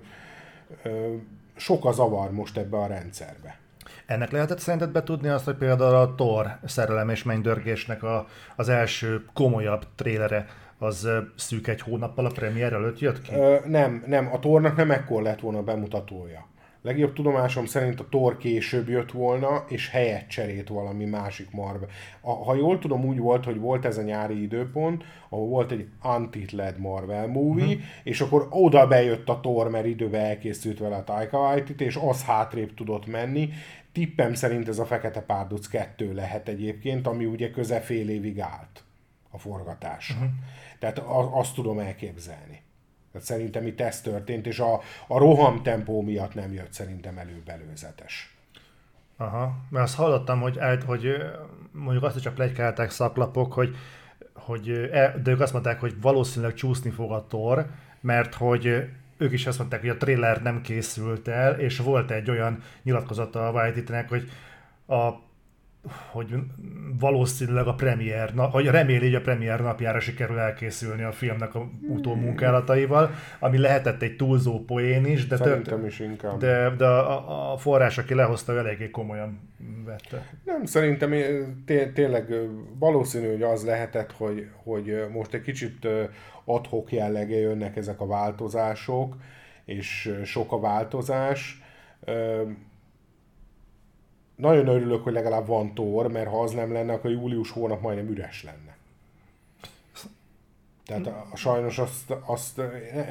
ö, 0.84 1.14
sok 1.56 1.86
a 1.86 1.92
zavar 1.92 2.32
most 2.32 2.58
ebbe 2.58 2.78
a 2.78 2.88
rendszerbe. 2.88 3.58
Ennek 4.06 4.32
lehetett 4.32 4.60
szerinted 4.60 4.90
betudni 4.90 5.28
azt, 5.28 5.46
hogy 5.46 5.56
például 5.56 5.96
a 5.96 6.16
Thor 6.16 6.58
szerelem 6.66 7.10
és 7.10 7.24
mennydörgésnek 7.24 8.04
a, 8.04 8.28
az 8.56 8.70
első 8.70 9.26
komolyabb 9.34 9.86
trélere 9.96 10.48
az 10.84 11.10
szűk 11.36 11.68
egy 11.68 11.82
hónappal 11.82 12.26
a 12.26 12.32
premier 12.32 12.74
előtt 12.74 13.00
jött 13.00 13.22
ki? 13.22 13.34
Ö, 13.34 13.56
nem, 13.66 14.04
nem, 14.08 14.30
a 14.34 14.40
tornak 14.40 14.76
nem 14.76 14.92
ekkor 14.92 15.22
lett 15.22 15.40
volna 15.40 15.58
a 15.58 15.64
bemutatója. 15.64 16.52
Legjobb 16.82 17.14
tudomásom 17.14 17.66
szerint 17.66 18.00
a 18.00 18.08
Tor 18.10 18.38
később 18.38 18.90
jött 18.90 19.12
volna, 19.12 19.66
és 19.68 19.90
helyet 19.90 20.28
cserélt 20.28 20.68
valami 20.68 21.06
másik 21.06 21.52
marbe. 21.52 21.86
A, 22.22 22.32
ha 22.32 22.56
jól 22.56 22.80
tudom, 22.80 23.06
úgy 23.06 23.18
volt, 23.18 23.46
hogy 23.46 23.60
volt 23.60 23.86
ez 23.86 23.98
a 23.98 24.02
nyári 24.02 24.42
időpont, 24.42 25.04
ahol 25.30 25.48
volt 25.48 25.72
egy 25.72 25.88
antitled 26.02 26.80
Marvel 26.80 27.28
movie, 27.28 27.66
uh-huh. 27.66 27.82
és 28.04 28.22
akkor 28.22 28.48
oda 28.50 28.88
bejött 28.88 29.30
a 29.30 29.40
Thor, 29.40 29.70
mert 29.70 29.86
időben 29.86 30.26
elkészült 30.26 30.80
vele 30.80 30.96
a 30.96 31.04
Taika 31.04 31.40
Waititi, 31.40 31.84
és 31.84 31.96
az 31.96 32.24
hátrébb 32.24 32.74
tudott 32.74 33.06
menni. 33.06 33.50
Tippem 33.92 34.34
szerint 34.34 34.68
ez 34.68 34.80
a 34.80 34.86
Fekete 34.86 35.22
Párduc 35.22 35.68
2 35.68 36.14
lehet 36.14 36.48
egyébként, 36.48 37.08
ami 37.08 37.26
ugye 37.26 37.52
köze 37.52 37.80
fél 37.80 38.10
évig 38.10 38.40
állt 38.40 38.84
a 39.34 39.38
forgatás. 39.38 40.10
Uh-huh. 40.10 40.30
Tehát 40.84 41.04
azt 41.32 41.54
tudom 41.54 41.80
elképzelni. 41.80 42.62
Tehát 43.12 43.28
szerintem 43.28 43.68
itt 43.68 43.82
ez 43.82 44.02
történt, 44.02 44.48
és 44.48 44.60
a, 44.60 44.74
a 45.08 45.18
roham 45.18 45.64
tempó 45.64 46.02
miatt 46.02 46.34
nem 46.34 46.54
jött 46.54 46.74
szerintem 46.74 47.18
előbelőzetes. 47.18 48.38
Aha, 49.18 49.56
mert 49.70 49.86
azt 49.86 49.96
hallottam, 49.96 50.42
hogy, 50.42 50.60
hogy 50.86 51.08
mondjuk 51.72 52.04
azt 52.04 52.16
is 52.16 52.22
csak 52.22 52.34
plegykálták 52.34 52.90
szaklapok, 52.90 53.54
hogy, 53.54 53.76
hogy 54.34 54.70
e, 54.70 55.16
de 55.24 55.32
ők 55.32 55.40
azt 55.40 55.54
mondták, 55.54 55.80
hogy 55.80 56.02
valószínűleg 56.02 56.54
csúszni 56.54 56.90
fog 56.90 57.12
a 57.12 57.28
tor, 57.28 57.70
mert 58.02 58.34
hogy 58.34 58.90
ők 59.18 59.32
is 59.32 59.48
azt 59.48 59.58
mondták, 59.58 59.80
hogy 59.80 59.90
a 59.90 59.98
trailer 59.98 60.42
nem 60.42 60.62
készült 60.62 61.28
el, 61.28 61.60
és 61.60 61.78
volt 61.78 62.12
egy 62.12 62.30
olyan 62.30 62.64
nyilatkozata 62.84 63.48
a 63.48 63.52
White 63.52 64.06
hogy 64.10 64.30
a 64.88 65.10
hogy 66.12 66.36
valószínűleg 67.00 67.68
a 67.68 67.74
premier, 67.74 68.34
hogy 68.36 68.66
reméli, 68.66 69.06
hogy 69.06 69.16
a 69.16 69.22
premier 69.22 69.62
napjára 69.62 70.00
sikerül 70.00 70.40
elkészülni 70.40 71.04
a 71.04 71.12
filmnek 71.12 71.56
a 71.56 71.70
utómunkálataival, 71.88 73.12
ami 73.40 73.58
lehetett 73.58 74.02
egy 74.02 74.16
túlzó 74.16 74.60
poén 74.66 75.06
is, 75.06 75.28
de, 75.28 75.38
tört, 75.38 75.86
is 75.86 76.00
inkább. 76.00 76.40
de, 76.40 76.70
de 76.78 76.86
a, 76.86 77.52
a 77.54 77.58
forrás, 77.58 77.98
aki 77.98 78.14
lehozta, 78.14 78.58
eléggé 78.58 78.90
komolyan 78.90 79.40
vette. 79.86 80.30
Nem, 80.44 80.66
szerintem 80.66 81.12
té- 81.66 81.94
tényleg 81.94 82.34
valószínű, 82.80 83.28
hogy 83.28 83.44
az 83.44 83.66
lehetett, 83.66 84.12
hogy, 84.12 84.48
hogy 84.64 85.06
most 85.12 85.34
egy 85.34 85.42
kicsit 85.42 85.88
adhok 86.46 86.92
jellege 86.92 87.38
jönnek 87.38 87.76
ezek 87.76 88.02
a 88.02 88.08
változások, 88.08 89.16
és 89.66 90.16
sok 90.24 90.52
a 90.52 90.60
változás 90.60 91.62
nagyon 94.36 94.68
örülök, 94.68 95.04
hogy 95.04 95.14
legalább 95.14 95.48
van 95.48 95.74
tor, 95.74 96.12
mert 96.12 96.30
ha 96.30 96.42
az 96.42 96.52
nem 96.52 96.74
lenne, 96.74 96.94
akkor 96.94 97.12
július 97.12 97.52
hónap 97.52 97.82
majdnem 97.82 98.10
üres 98.10 98.44
lenne. 98.44 98.78
Tehát 100.86 101.08
a, 101.08 101.28
a, 101.32 101.36
sajnos 101.36 101.80
azt, 101.80 102.14
azt 102.26 102.62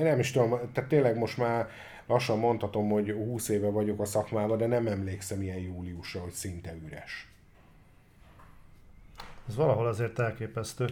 nem 0.01 0.19
is 0.19 0.31
tudom, 0.31 0.59
tehát 0.73 0.89
tényleg 0.89 1.19
most 1.19 1.37
már 1.39 1.69
lassan 2.07 2.39
mondhatom, 2.39 2.89
hogy 2.89 3.11
20 3.11 3.49
éve 3.49 3.71
vagyok 3.71 4.01
a 4.01 4.05
szakmában, 4.05 4.59
de 4.59 4.67
nem 4.67 4.87
emlékszem 4.87 5.43
ilyen 5.43 5.59
júliusra, 5.59 6.21
hogy 6.21 6.33
szinte 6.33 6.75
üres. 6.87 7.33
Ez 9.49 9.57
valahol 9.57 9.87
azért 9.87 10.19
elképesztő. 10.19 10.87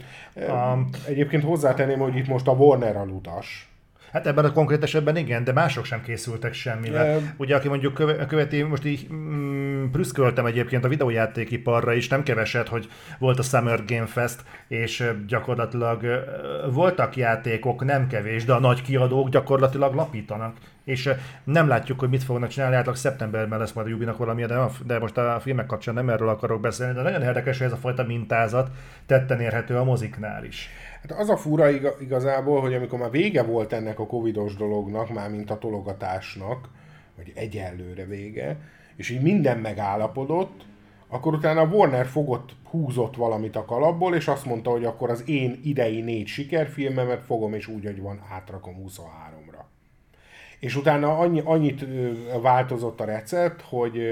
Egyébként 1.06 1.42
hozzátenném, 1.42 1.98
hogy 1.98 2.16
itt 2.16 2.26
most 2.26 2.46
a 2.46 2.52
Warner 2.52 2.96
alutas, 2.96 3.69
Hát 4.12 4.26
ebben 4.26 4.44
a 4.44 4.52
konkrét 4.52 4.82
esetben 4.82 5.16
igen, 5.16 5.44
de 5.44 5.52
mások 5.52 5.84
sem 5.84 6.02
készültek 6.02 6.52
semmivel. 6.52 7.04
De... 7.04 7.34
Ugye, 7.36 7.56
aki 7.56 7.68
mondjuk 7.68 7.94
köve, 7.94 8.26
követi, 8.26 8.62
most 8.62 8.84
így 8.84 9.06
mm, 9.12 9.90
prüszköltem 9.90 10.46
egyébként 10.46 10.84
a 10.84 10.88
videójátékiparra 10.88 11.92
is, 11.92 12.08
nem 12.08 12.22
keveset, 12.22 12.68
hogy 12.68 12.88
volt 13.18 13.38
a 13.38 13.42
Summer 13.42 13.84
Game 13.84 14.06
Fest, 14.06 14.44
és 14.68 15.10
gyakorlatilag 15.26 16.06
voltak 16.72 17.16
játékok, 17.16 17.84
nem 17.84 18.06
kevés, 18.06 18.44
de 18.44 18.52
a 18.52 18.60
nagy 18.60 18.82
kiadók 18.82 19.28
gyakorlatilag 19.28 19.94
lapítanak 19.94 20.56
és 20.84 21.10
nem 21.44 21.68
látjuk, 21.68 21.98
hogy 22.00 22.08
mit 22.08 22.22
fognak 22.22 22.48
csinálni, 22.48 22.76
átlag 22.76 22.96
szeptemberben 22.96 23.58
lesz 23.58 23.72
majd 23.72 23.86
a 23.86 23.90
Jubinak 23.90 24.16
valami, 24.16 24.44
de, 24.44 24.58
de 24.86 24.98
most 24.98 25.16
a 25.16 25.40
filmek 25.40 25.66
kapcsán 25.66 25.94
nem 25.94 26.08
erről 26.08 26.28
akarok 26.28 26.60
beszélni, 26.60 26.94
de 26.94 27.02
nagyon 27.02 27.22
érdekes, 27.22 27.58
hogy 27.58 27.66
ez 27.66 27.72
a 27.72 27.76
fajta 27.76 28.04
mintázat 28.04 28.70
tetten 29.06 29.40
érhető 29.40 29.76
a 29.76 29.84
moziknál 29.84 30.44
is. 30.44 30.68
Hát 31.00 31.18
az 31.18 31.28
a 31.28 31.36
fura 31.36 31.70
igazából, 32.00 32.60
hogy 32.60 32.74
amikor 32.74 32.98
már 32.98 33.10
vége 33.10 33.42
volt 33.42 33.72
ennek 33.72 33.98
a 33.98 34.06
covidos 34.06 34.54
dolognak, 34.54 35.12
már 35.12 35.30
mint 35.30 35.50
a 35.50 35.58
tologatásnak, 35.58 36.68
vagy 37.16 37.32
egyelőre 37.34 38.04
vége, 38.04 38.60
és 38.96 39.10
így 39.10 39.22
minden 39.22 39.58
megállapodott, 39.58 40.64
akkor 41.08 41.34
utána 41.34 41.64
Warner 41.64 42.06
fogott, 42.06 42.50
húzott 42.70 43.16
valamit 43.16 43.56
a 43.56 43.64
kalapból, 43.64 44.14
és 44.14 44.28
azt 44.28 44.44
mondta, 44.44 44.70
hogy 44.70 44.84
akkor 44.84 45.10
az 45.10 45.28
én 45.28 45.60
idei 45.64 46.00
négy 46.00 46.26
sikerfilmemet 46.26 47.22
fogom, 47.22 47.54
és 47.54 47.66
úgy, 47.66 47.84
hogy 47.84 48.00
van, 48.00 48.22
átrakom 48.30 48.84
23-ra. 48.88 49.62
És 50.60 50.76
utána 50.76 51.18
annyi, 51.18 51.42
annyit 51.44 51.84
változott 52.42 53.00
a 53.00 53.04
recept, 53.04 53.62
hogy, 53.62 54.02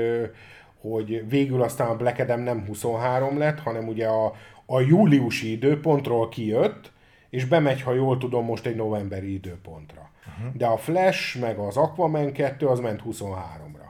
hogy 0.80 1.28
végül 1.28 1.62
aztán 1.62 1.88
a 1.88 1.96
Black 1.96 2.18
Adam 2.18 2.40
nem 2.40 2.64
23 2.66 3.38
lett, 3.38 3.60
hanem 3.60 3.88
ugye 3.88 4.06
a, 4.06 4.34
a 4.70 4.80
júliusi 4.80 5.50
időpontról 5.50 6.28
kijött, 6.28 6.92
és 7.30 7.44
bemegy, 7.44 7.82
ha 7.82 7.92
jól 7.92 8.18
tudom, 8.18 8.44
most 8.44 8.66
egy 8.66 8.76
novemberi 8.76 9.32
időpontra. 9.32 10.10
Uh-huh. 10.26 10.56
De 10.56 10.66
a 10.66 10.76
Flash 10.76 11.40
meg 11.40 11.58
az 11.58 11.76
Aquaman 11.76 12.32
2 12.32 12.66
az 12.66 12.80
ment 12.80 13.02
23-ra. 13.10 13.86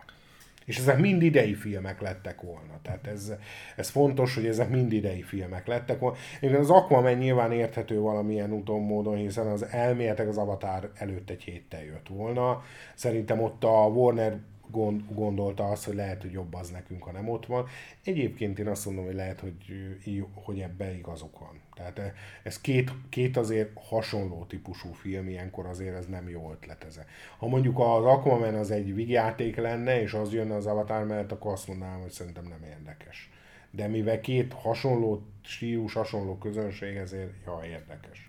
És 0.65 0.79
ezek 0.79 0.99
mind 0.99 1.23
idei 1.23 1.55
filmek 1.55 2.01
lettek 2.01 2.41
volna. 2.41 2.79
Tehát 2.83 3.07
ez, 3.07 3.33
ez 3.77 3.89
fontos, 3.89 4.35
hogy 4.35 4.47
ezek 4.47 4.69
mind 4.69 4.93
idei 4.93 5.23
filmek 5.23 5.67
lettek 5.67 5.99
volna. 5.99 6.17
Én 6.41 6.55
az 6.55 6.71
Aquaman 6.71 7.13
nyilván 7.13 7.53
érthető 7.53 8.01
valamilyen 8.01 8.53
úton 8.53 8.81
módon, 8.81 9.17
hiszen 9.17 9.47
az 9.47 9.67
elméletek 9.67 10.29
az 10.29 10.37
Avatar 10.39 10.91
előtt 10.95 11.31
egy 11.31 11.43
héttel 11.43 11.85
jött 11.85 12.09
volna. 12.09 12.63
Szerintem 12.95 13.41
ott 13.41 13.65
a 13.65 13.87
Warner 13.87 14.39
gond, 14.71 15.03
gondolta 15.15 15.65
azt, 15.65 15.85
hogy 15.85 15.95
lehet, 15.95 16.23
hogy 16.23 16.33
jobb 16.33 16.55
az 16.55 16.71
nekünk, 16.71 17.03
ha 17.03 17.13
nem 17.13 17.29
ott 17.29 17.47
van. 17.47 17.67
Egyébként 18.05 18.59
én 18.59 18.69
azt 18.69 18.87
mondom, 18.87 19.05
hogy 19.05 19.15
lehet, 19.15 19.41
hogy, 19.41 19.57
hogy 20.35 20.61
ebben 20.61 20.95
igazuk 20.95 21.39
van. 21.39 21.61
Tehát 21.75 22.13
ez 22.43 22.61
két, 22.61 22.91
két 23.09 23.37
azért 23.37 23.71
hasonló 23.89 24.45
típusú 24.45 24.93
film, 24.93 25.29
ilyenkor 25.29 25.67
azért 25.67 25.97
ez 25.97 26.07
nem 26.07 26.29
jó 26.29 26.51
ötlet 26.53 26.85
ez. 26.85 27.01
Ha 27.39 27.47
mondjuk 27.47 27.79
az 27.79 28.05
Aquaman 28.05 28.55
az 28.55 28.71
egy 28.71 28.95
vigyáték 28.95 29.57
lenne, 29.57 30.01
és 30.01 30.13
az 30.13 30.33
jönne 30.33 30.55
az 30.55 30.67
Avatar 30.67 31.05
mellett, 31.05 31.33
akkor 31.33 31.53
azt 31.53 31.69
mondanám, 31.69 32.01
hogy 32.01 32.11
szerintem 32.11 32.45
nem 32.45 32.63
érdekes. 32.71 33.31
De 33.71 33.87
mivel 33.87 34.21
két 34.21 34.53
hasonló 34.53 35.23
stílus, 35.43 35.93
hasonló 35.93 36.39
közönség, 36.39 36.97
ezért 36.97 37.33
ja, 37.47 37.61
érdekes. 37.65 38.28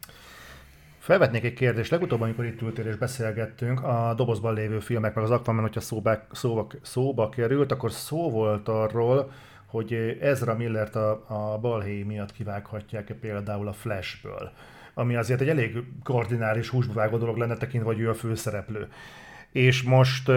Felvetnék 0.99 1.43
egy 1.43 1.53
kérdést. 1.53 1.91
Legutóbb, 1.91 2.21
amikor 2.21 2.45
itt 2.45 2.61
ültél 2.61 2.85
és 2.85 2.95
beszélgettünk, 2.95 3.83
a 3.83 4.13
dobozban 4.15 4.53
lévő 4.53 4.79
filmek, 4.79 5.15
meg 5.15 5.23
az 5.23 5.31
Aquaman, 5.31 5.61
hogyha 5.61 5.79
szóba, 5.79 6.21
szóba, 6.31 6.67
szóba 6.81 7.29
került, 7.29 7.71
akkor 7.71 7.91
szó 7.91 8.29
volt 8.29 8.67
arról, 8.67 9.31
hogy 9.65 10.17
Ezra 10.21 10.55
Millert 10.55 10.95
a, 10.95 11.23
a 11.27 11.57
balhé 11.57 12.03
miatt 12.03 12.31
kivághatják 12.31 13.15
például 13.21 13.67
a 13.67 13.73
Flashből 13.73 14.51
ami 14.93 15.15
azért 15.15 15.41
egy 15.41 15.49
elég 15.49 15.83
kardinális 16.03 16.69
húsba 16.69 17.17
dolog 17.17 17.37
lenne 17.37 17.57
tekintve, 17.57 17.93
hogy 17.93 17.99
ő 17.99 18.09
a 18.09 18.13
főszereplő 18.13 18.87
és 19.51 19.83
most 19.83 20.31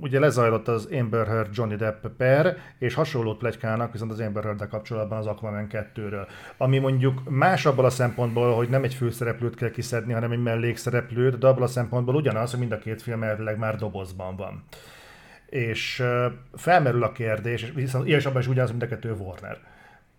ugye 0.00 0.18
lezajlott 0.18 0.68
az 0.68 0.88
Amber 0.92 1.26
Heard 1.26 1.48
Johnny 1.52 1.76
Depp 1.76 2.06
per, 2.16 2.56
és 2.78 2.94
hasonlót 2.94 3.38
plegykálnak 3.38 3.92
viszont 3.92 4.12
az 4.12 4.20
Amber 4.20 4.44
heard 4.44 4.68
kapcsolatban 4.68 5.18
az 5.18 5.26
Aquaman 5.26 5.66
2-ről. 5.70 6.26
Ami 6.56 6.78
mondjuk 6.78 7.22
más 7.28 7.66
abból 7.66 7.84
a 7.84 7.90
szempontból, 7.90 8.54
hogy 8.54 8.68
nem 8.68 8.82
egy 8.82 8.94
főszereplőt 8.94 9.54
kell 9.54 9.70
kiszedni, 9.70 10.12
hanem 10.12 10.30
egy 10.30 10.42
mellékszereplőt, 10.42 11.38
de 11.38 11.46
abból 11.46 11.62
a 11.62 11.66
szempontból 11.66 12.14
ugyanaz, 12.14 12.50
hogy 12.50 12.60
mind 12.60 12.72
a 12.72 12.78
két 12.78 13.02
film 13.02 13.22
elvileg 13.22 13.58
már 13.58 13.76
dobozban 13.76 14.36
van. 14.36 14.64
És 15.46 16.02
felmerül 16.54 17.02
a 17.02 17.12
kérdés, 17.12 17.62
és 17.62 17.72
viszont 17.74 18.06
ilyen 18.06 18.18
is 18.18 18.26
abban 18.26 18.42
ugyanaz, 18.48 18.70
mind 18.70 18.82
a 18.82 18.86
kettő 18.86 19.12
Warner 19.12 19.58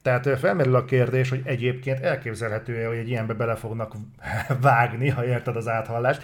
tehát 0.07 0.39
felmerül 0.39 0.75
a 0.75 0.85
kérdés, 0.85 1.29
hogy 1.29 1.41
egyébként 1.43 1.99
elképzelhető-e, 1.99 2.87
hogy 2.87 2.97
egy 2.97 3.09
ilyenbe 3.09 3.33
bele 3.33 3.55
fognak 3.55 3.95
vágni, 4.61 5.09
ha 5.09 5.25
érted 5.25 5.55
az 5.55 5.67
áthallást. 5.67 6.21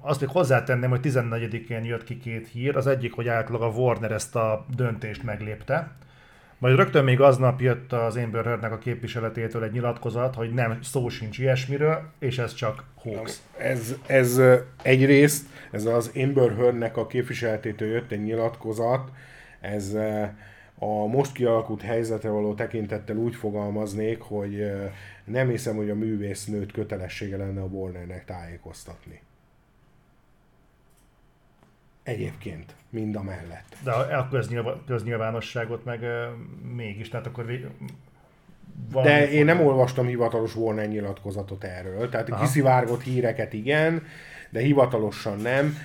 Azt 0.00 0.20
még 0.20 0.28
hozzátenném, 0.28 0.90
hogy 0.90 1.00
14-én 1.02 1.84
jött 1.84 2.04
ki 2.04 2.18
két 2.18 2.48
hír. 2.48 2.76
Az 2.76 2.86
egyik, 2.86 3.12
hogy 3.12 3.28
átlag 3.28 3.62
a 3.62 3.66
Warner 3.66 4.12
ezt 4.12 4.36
a 4.36 4.66
döntést 4.76 5.22
meglépte. 5.22 5.90
Majd 6.58 6.76
rögtön 6.76 7.04
még 7.04 7.20
aznap 7.20 7.60
jött 7.60 7.92
az 7.92 8.16
Amber 8.16 8.44
Heardnek 8.44 8.72
a 8.72 8.78
képviseletétől 8.78 9.64
egy 9.64 9.72
nyilatkozat, 9.72 10.34
hogy 10.34 10.54
nem 10.54 10.78
szó 10.82 11.08
sincs 11.08 11.38
ilyesmiről, 11.38 12.10
és 12.18 12.38
ez 12.38 12.54
csak 12.54 12.84
hoax. 12.94 13.42
Ez, 13.58 13.94
ez 14.06 14.40
egyrészt, 14.82 15.46
ez 15.70 15.84
az 15.84 16.10
Amber 16.14 16.54
Heardnek 16.56 16.96
a 16.96 17.06
képviseletétől 17.06 17.88
jött 17.88 18.12
egy 18.12 18.22
nyilatkozat, 18.22 19.10
ez 19.60 19.96
a 20.78 21.06
most 21.06 21.32
kialakult 21.32 21.82
helyzetre 21.82 22.28
való 22.28 22.54
tekintettel 22.54 23.16
úgy 23.16 23.34
fogalmaznék, 23.34 24.20
hogy 24.20 24.72
nem 25.24 25.48
hiszem, 25.48 25.76
hogy 25.76 25.90
a 25.90 25.94
művésznőt 25.94 26.72
kötelessége 26.72 27.36
lenne 27.36 27.60
a 27.60 27.66
Warnernek 27.66 28.24
tájékoztatni. 28.24 29.20
Egyébként, 32.02 32.74
mind 32.90 33.16
a 33.16 33.22
mellett. 33.22 33.76
De 33.84 33.92
a 33.92 34.28
köznyilv- 34.28 34.84
köznyilvánosságot 34.86 35.84
meg 35.84 36.00
mégis, 36.74 37.08
tehát 37.08 37.26
akkor 37.26 37.44
de 39.02 39.30
én 39.30 39.44
nem 39.44 39.60
olvastam 39.60 40.06
hivatalos 40.06 40.56
Warner 40.56 40.88
nyilatkozatot 40.88 41.64
erről, 41.64 42.08
tehát 42.08 42.30
Aha. 42.30 42.42
kiszivárgott 42.42 43.02
híreket 43.02 43.52
igen, 43.52 44.02
de 44.50 44.60
hivatalosan 44.60 45.38
nem. 45.38 45.76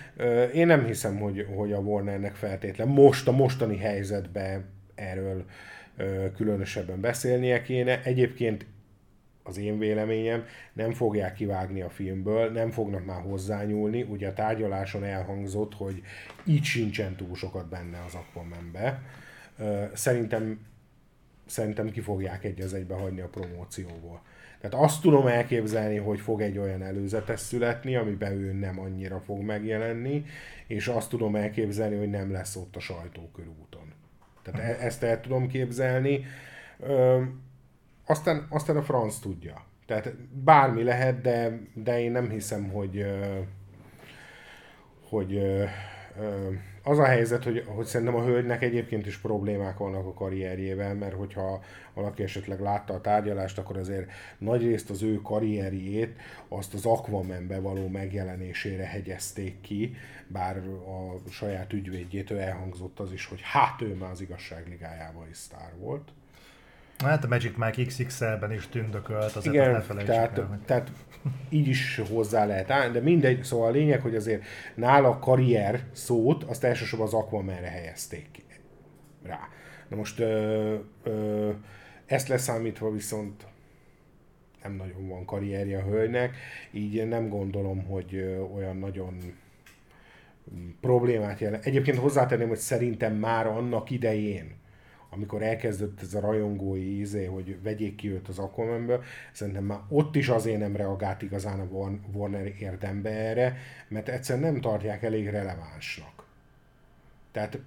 Én 0.54 0.68
nem 0.68 0.86
hiszem, 0.86 1.18
hogy, 1.18 1.48
hogy 1.56 1.72
a 1.72 1.78
Warnernek 1.78 2.36
feltétlen 2.36 2.88
most 2.88 3.28
a 3.28 3.32
mostani 3.32 3.78
helyzetben 3.78 4.66
erről 4.96 5.46
különösebben 6.36 7.02
beszélnie 7.02 7.62
kéne. 7.62 8.04
Egyébként 8.04 8.66
az 9.44 9.58
én 9.58 9.80
véleményem, 9.80 10.46
nem 10.74 10.92
fogják 10.92 11.34
kivágni 11.34 11.82
a 11.82 11.90
filmből, 11.90 12.52
nem 12.52 12.70
fognak 12.70 13.06
már 13.06 13.22
hozzányúlni. 13.22 14.02
Ugye 14.02 14.28
a 14.28 14.34
tárgyaláson 14.34 15.04
elhangzott, 15.04 15.74
hogy 15.74 16.02
így 16.46 16.64
sincsen 16.64 17.16
túl 17.16 17.36
sokat 17.36 17.70
benne 17.70 18.04
az 18.06 18.16
Aquaman-be. 18.16 19.02
Szerintem, 19.94 20.60
szerintem 21.46 21.92
ki 21.92 22.02
fogják 22.02 22.44
egy 22.44 22.62
az 22.62 22.74
egybe 22.74 22.96
hagyni 22.96 23.22
a 23.22 23.28
promócióból. 23.28 24.22
Tehát 24.62 24.86
azt 24.86 25.02
tudom 25.02 25.28
elképzelni, 25.28 25.98
hogy 25.98 26.20
fog 26.20 26.42
egy 26.42 26.58
olyan 26.58 26.84
előzetes 26.84 27.40
születni, 27.40 27.96
amiben 27.96 28.32
ő 28.32 28.52
nem 28.52 28.80
annyira 28.80 29.20
fog 29.20 29.42
megjelenni, 29.42 30.26
és 30.68 30.88
azt 30.88 31.10
tudom 31.10 31.36
elképzelni, 31.36 31.98
hogy 31.98 32.10
nem 32.10 32.32
lesz 32.32 32.56
ott 32.56 32.76
a 32.76 32.80
sajtókörúton. 32.80 33.83
Tehát 34.44 34.60
e- 34.60 34.86
ezt 34.86 35.04
el 35.04 35.22
tudom 35.22 35.48
képzelni. 35.48 36.26
Ö, 36.80 37.22
aztán, 38.06 38.46
aztán 38.50 38.78
a 38.78 38.82
franc 38.82 39.20
tudja. 39.20 39.66
Tehát 39.86 40.16
bármi 40.44 40.84
lehet, 40.84 41.22
de, 41.22 41.60
de 41.74 42.02
én 42.02 42.12
nem 42.12 42.30
hiszem, 42.30 42.70
hogy, 42.70 43.06
hogy 45.10 45.42
az 46.84 47.00
a 47.00 47.06
helyzet, 47.06 47.44
hogy, 47.44 47.64
hogy 47.68 47.86
szerintem 47.86 48.16
a 48.16 48.24
hölgynek 48.24 48.62
egyébként 48.62 49.06
is 49.06 49.18
problémák 49.18 49.78
vannak 49.78 50.06
a 50.06 50.14
karrierjével, 50.14 50.94
mert 50.94 51.14
hogyha 51.14 51.64
valaki 51.94 52.24
esetleg 52.24 52.60
látta 52.60 52.94
a 52.94 53.02
tárgyalást, 53.02 53.58
akkor 53.58 53.78
azért 53.78 54.12
nagyrészt 54.38 54.90
az 54.90 55.04
ő 55.04 55.22
karrierjét 55.22 56.16
azt 56.48 56.74
az 56.74 56.86
Aquaman-be 56.86 57.60
való 57.60 57.88
megjelenésére 57.88 58.84
hegyezték 58.84 59.62
ki, 59.62 59.96
bár 60.34 60.58
a 60.58 61.30
saját 61.30 61.74
ügyvédjétől 61.74 62.40
elhangzott 62.40 63.00
az 63.00 63.12
is, 63.12 63.26
hogy 63.26 63.40
hát 63.44 63.82
ő 63.82 63.96
már 63.96 64.12
az 64.12 64.22
igazságligájában 64.22 65.30
is 65.30 65.38
sztár 65.38 65.74
volt. 65.78 66.12
Hát 66.98 67.24
a 67.24 67.28
Magic 67.28 67.58
Mike 67.58 67.86
XXL-ben 67.86 68.52
is 68.52 68.68
tündökölt, 68.68 69.36
azért 69.36 69.56
Igen, 69.56 69.84
ne 69.90 70.04
tehát, 70.04 70.38
el, 70.38 70.46
hogy... 70.46 70.60
tehát 70.60 70.92
így 71.50 71.68
is 71.68 72.02
hozzá 72.10 72.46
lehet 72.46 72.72
állni, 72.72 72.94
de 72.94 73.00
mindegy, 73.00 73.44
szóval 73.44 73.68
a 73.68 73.72
lényeg, 73.72 74.02
hogy 74.02 74.16
azért 74.16 74.44
nála 74.76 75.20
karrier 75.20 75.84
szót, 75.92 76.44
azt 76.44 76.64
elsősorban 76.64 77.08
az 77.08 77.14
Aquaman-re 77.14 77.70
helyezték 77.70 78.28
rá. 79.24 79.48
Na 79.88 79.96
most 79.96 80.20
ö, 80.20 80.76
ö, 81.04 81.52
ezt 82.06 82.28
leszámítva 82.28 82.92
viszont 82.92 83.46
nem 84.64 84.74
nagyon 84.74 85.08
van 85.08 85.26
karrierje 85.26 85.78
a 85.78 85.84
hölgynek, 85.84 86.36
így 86.72 87.08
nem 87.08 87.30
gondolom, 87.30 87.86
hogy 87.86 88.38
olyan 88.56 88.78
nagyon 88.78 89.18
problémát 90.82 91.40
jelent. 91.40 91.66
Egyébként 91.66 91.98
hozzátenném, 91.98 92.48
hogy 92.48 92.58
szerintem 92.58 93.16
már 93.16 93.48
annak 93.48 93.90
idején, 93.90 94.56
amikor 95.10 95.42
elkezdett 95.42 96.02
ez 96.02 96.14
a 96.14 96.20
rajongói 96.20 97.00
ízé, 97.00 97.26
hogy 97.26 97.62
vegyék 97.64 97.96
ki 97.96 98.12
őt 98.12 98.28
az 98.28 98.40
Aquamanből, 98.40 99.04
szerintem 99.32 99.64
már 99.64 99.80
ott 99.90 100.16
is 100.16 100.30
azért 100.30 100.60
nem 100.60 100.76
reagált 100.76 101.22
igazán 101.22 101.60
a 101.60 101.90
Warner 102.14 102.54
érdembe 102.60 103.10
erre, 103.10 103.58
mert 103.88 104.10
egyszerűen 104.10 104.52
nem 104.52 104.62
tartják 104.62 105.04
elég 105.04 105.30
relevánsnak. 105.30 106.26
Tehát 107.32 107.60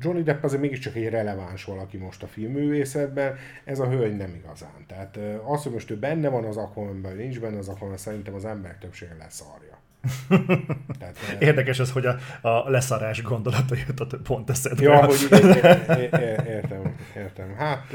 Johnny 0.00 0.22
Depp 0.22 0.44
azért 0.44 0.60
mégiscsak 0.60 0.94
egy 0.94 1.08
releváns 1.08 1.64
valaki 1.64 1.96
most 1.96 2.22
a 2.22 2.26
filmművészetben, 2.26 3.36
ez 3.64 3.78
a 3.78 3.88
hölgy 3.88 4.16
nem 4.16 4.34
igazán. 4.34 4.84
Tehát 4.86 5.18
az, 5.44 5.62
hogy 5.62 5.72
most 5.72 5.90
ő 5.90 5.96
benne 5.96 6.28
van 6.28 6.44
az 6.44 6.56
Aquamanben, 6.56 7.16
nincs 7.16 7.40
benne 7.40 7.58
az 7.58 7.68
Aquaman, 7.68 7.96
szerintem 7.96 8.34
az 8.34 8.44
emberek 8.44 8.78
többsége 8.78 9.16
leszarja. 9.18 9.78
Tehát, 10.98 11.16
Érdekes 11.38 11.78
az, 11.78 11.92
hogy 11.92 12.06
a, 12.06 12.16
a 12.48 12.70
leszarás 12.70 13.22
gondolata 13.22 13.74
jutott 13.86 14.16
pont 14.16 14.50
eszedbe. 14.50 14.82
Ja, 14.82 15.04
hogy 15.04 15.28
értem, 16.46 16.94
értem. 17.16 17.54
Hát... 17.56 17.86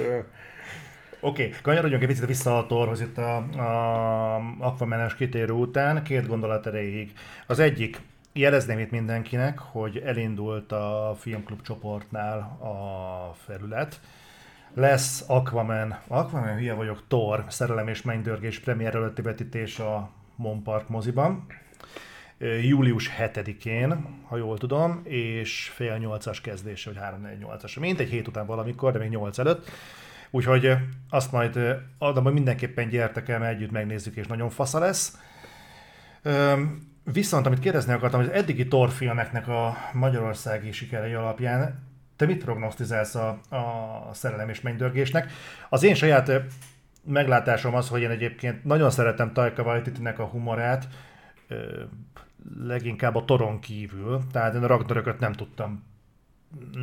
Oké, 1.22 1.46
okay, 1.46 1.56
kanyarodjunk 1.62 2.02
egy 2.02 2.08
picit 2.08 2.26
vissza 2.26 2.58
a 2.58 2.66
torhoz 2.66 3.02
itt 3.02 3.18
a, 3.18 3.36
a 3.38 4.36
Aquamanes 4.60 5.16
kitérő 5.16 5.54
után, 5.54 6.04
két 6.04 6.28
gondolat 6.28 6.68
erejéig. 6.68 7.12
Az 7.48 7.60
egyik, 7.60 8.02
jelezném 8.34 8.80
itt 8.80 8.92
mindenkinek, 8.92 9.60
hogy 9.60 9.98
elindult 9.98 10.72
a 10.72 11.16
filmklub 11.20 11.62
csoportnál 11.62 12.38
a 12.60 13.34
felület, 13.46 14.00
lesz 14.74 15.24
Aquaman, 15.28 16.00
Aquaman 16.08 16.56
hülye 16.56 16.74
vagyok, 16.74 17.04
Thor, 17.08 17.46
szerelem 17.48 17.88
és 17.88 18.02
mennydörgés 18.02 18.60
premier 18.60 18.96
előtti 18.96 19.22
vetítés 19.22 19.80
a 19.80 20.10
Monpark 20.36 20.90
moziban 20.90 21.46
július 22.62 23.12
7-én, 23.20 24.20
ha 24.28 24.38
jól 24.38 24.58
tudom, 24.58 25.02
és 25.04 25.72
fél 25.76 25.98
nyolcas 25.98 26.42
kezdése, 26.42 26.90
vagy 26.90 27.00
3 27.00 27.22
4 27.22 27.38
8 27.38 27.64
as 27.64 27.78
Mint 27.78 28.00
egy 28.00 28.10
hét 28.10 28.28
után 28.28 28.46
valamikor, 28.46 28.92
de 28.92 29.00
még 29.00 29.10
8 29.10 29.38
előtt. 29.38 29.70
Úgyhogy 30.32 30.78
azt 31.10 31.32
majd 31.32 31.60
adom, 31.98 32.24
hogy 32.24 32.34
mindenképpen 32.34 32.90
gyertek 32.90 33.30
el, 33.30 33.40
mert 33.40 33.56
együtt 33.56 33.72
megnézzük, 33.72 34.16
és 34.16 34.28
nagyon 34.28 34.50
fasza 34.50 34.80
lesz. 34.80 35.18
Viszont, 37.04 37.46
amit 37.46 37.60
kérdezni 37.60 37.94
akartam, 37.94 38.20
az 38.20 38.30
eddigi 38.30 38.68
Thor 38.68 38.90
filmeknek 38.90 39.48
a 39.48 39.78
magyarországi 39.94 40.72
sikerei 40.72 41.14
alapján 41.14 41.88
te 42.16 42.26
mit 42.26 42.44
prognosztizálsz 42.44 43.16
a, 43.16 43.40
a 43.50 44.14
szerelem 44.14 44.50
és 44.50 44.62
mennydörgésnek? 44.62 45.32
Az 45.70 45.84
én 45.84 45.96
saját 45.96 46.32
meglátásom 47.04 47.76
az, 47.76 47.90
hogy 47.90 48.02
én 48.02 48.10
egyébként 48.10 48.64
nagyon 48.64 48.90
szeretem 48.90 49.34
Taika 49.34 49.64
waititi 49.64 50.08
a 50.08 50.24
humorát, 50.24 50.88
leginkább 52.60 53.16
a 53.16 53.26
toron 53.26 53.60
kívül, 53.60 54.22
tehát 54.32 54.54
én 54.54 54.64
a 54.64 54.68
Ragnarököt 54.68 55.20
nem 55.20 55.34
tudtam 55.34 55.84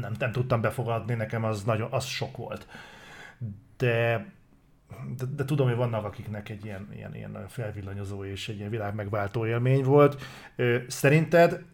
nem, 0.01 0.13
nem 0.19 0.33
tudtam 0.33 0.61
befogadni, 0.61 1.15
nekem 1.15 1.45
az 1.45 1.65
nagyon, 1.65 1.89
az 1.93 2.05
sok 2.05 2.37
volt. 2.37 2.67
De, 3.77 4.27
de, 5.19 5.25
de 5.37 5.45
tudom, 5.45 5.67
hogy 5.67 5.77
vannak 5.77 6.05
akiknek 6.05 6.49
egy 6.49 6.65
ilyen, 6.65 6.89
ilyen, 6.95 7.15
ilyen 7.15 7.45
felvillanyozó 7.49 8.25
és 8.25 8.49
egy 8.49 8.59
ilyen 8.59 8.71
világ 8.71 8.95
megváltó 8.95 9.47
élmény 9.47 9.85
volt. 9.85 10.23
Szerinted 10.87 11.65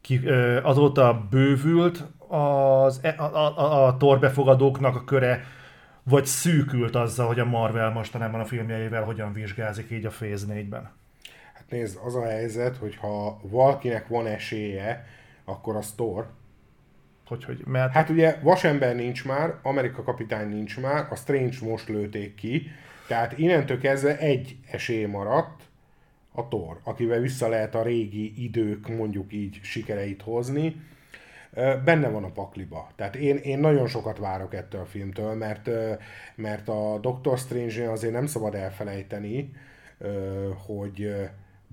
ki, 0.00 0.28
azóta 0.62 1.26
bővült 1.30 2.04
az, 2.28 3.00
e, 3.02 3.14
a, 3.18 3.22
a, 3.22 3.58
a, 3.58 3.86
a 3.86 3.96
torbefogadóknak 3.96 4.96
a 4.96 5.04
köre, 5.04 5.44
vagy 6.02 6.26
szűkült 6.26 6.94
azzal, 6.94 7.26
hogy 7.26 7.38
a 7.38 7.44
Marvel 7.44 7.90
mostanában 7.90 8.40
a 8.40 8.44
filmjeivel 8.44 9.02
hogyan 9.02 9.32
vizsgázik 9.32 9.90
így 9.90 10.06
a 10.06 10.10
Phase 10.10 10.44
4-ben? 10.48 10.90
Hát 11.54 11.64
nézd, 11.68 11.98
az 12.04 12.14
a 12.14 12.24
helyzet, 12.24 12.76
hogy 12.76 12.96
ha 12.96 13.40
valakinek 13.42 14.08
van 14.08 14.26
esélye, 14.26 15.06
akkor 15.44 15.76
az 15.76 15.92
Thor. 15.92 16.26
Hogy, 17.26 17.44
hogy, 17.44 17.62
mert... 17.66 17.92
Hát 17.92 18.08
ugye 18.08 18.36
Vasember 18.42 18.94
nincs 18.94 19.24
már, 19.24 19.54
Amerika 19.62 20.02
kapitány 20.02 20.48
nincs 20.48 20.80
már, 20.80 21.06
a 21.10 21.16
Strange 21.16 21.56
most 21.62 21.88
lőték 21.88 22.34
ki, 22.34 22.70
tehát 23.06 23.38
innentől 23.38 23.78
kezdve 23.78 24.18
egy 24.18 24.56
esély 24.70 25.04
maradt, 25.04 25.62
a 26.32 26.48
Thor, 26.48 26.80
akivel 26.84 27.20
vissza 27.20 27.48
lehet 27.48 27.74
a 27.74 27.82
régi 27.82 28.44
idők, 28.44 28.88
mondjuk 28.88 29.32
így 29.32 29.60
sikereit 29.62 30.22
hozni 30.22 30.76
benne 31.84 32.08
van 32.08 32.24
a 32.24 32.32
pakliba. 32.32 32.90
Tehát 32.96 33.16
én, 33.16 33.36
én 33.36 33.58
nagyon 33.58 33.86
sokat 33.86 34.18
várok 34.18 34.54
ettől 34.54 34.80
a 34.80 34.84
filmtől, 34.84 35.34
mert, 35.34 35.70
mert 36.34 36.68
a 36.68 36.98
Doctor 37.00 37.38
Strange 37.38 37.90
azért 37.90 38.12
nem 38.12 38.26
szabad 38.26 38.54
elfelejteni, 38.54 39.52
hogy 40.66 41.14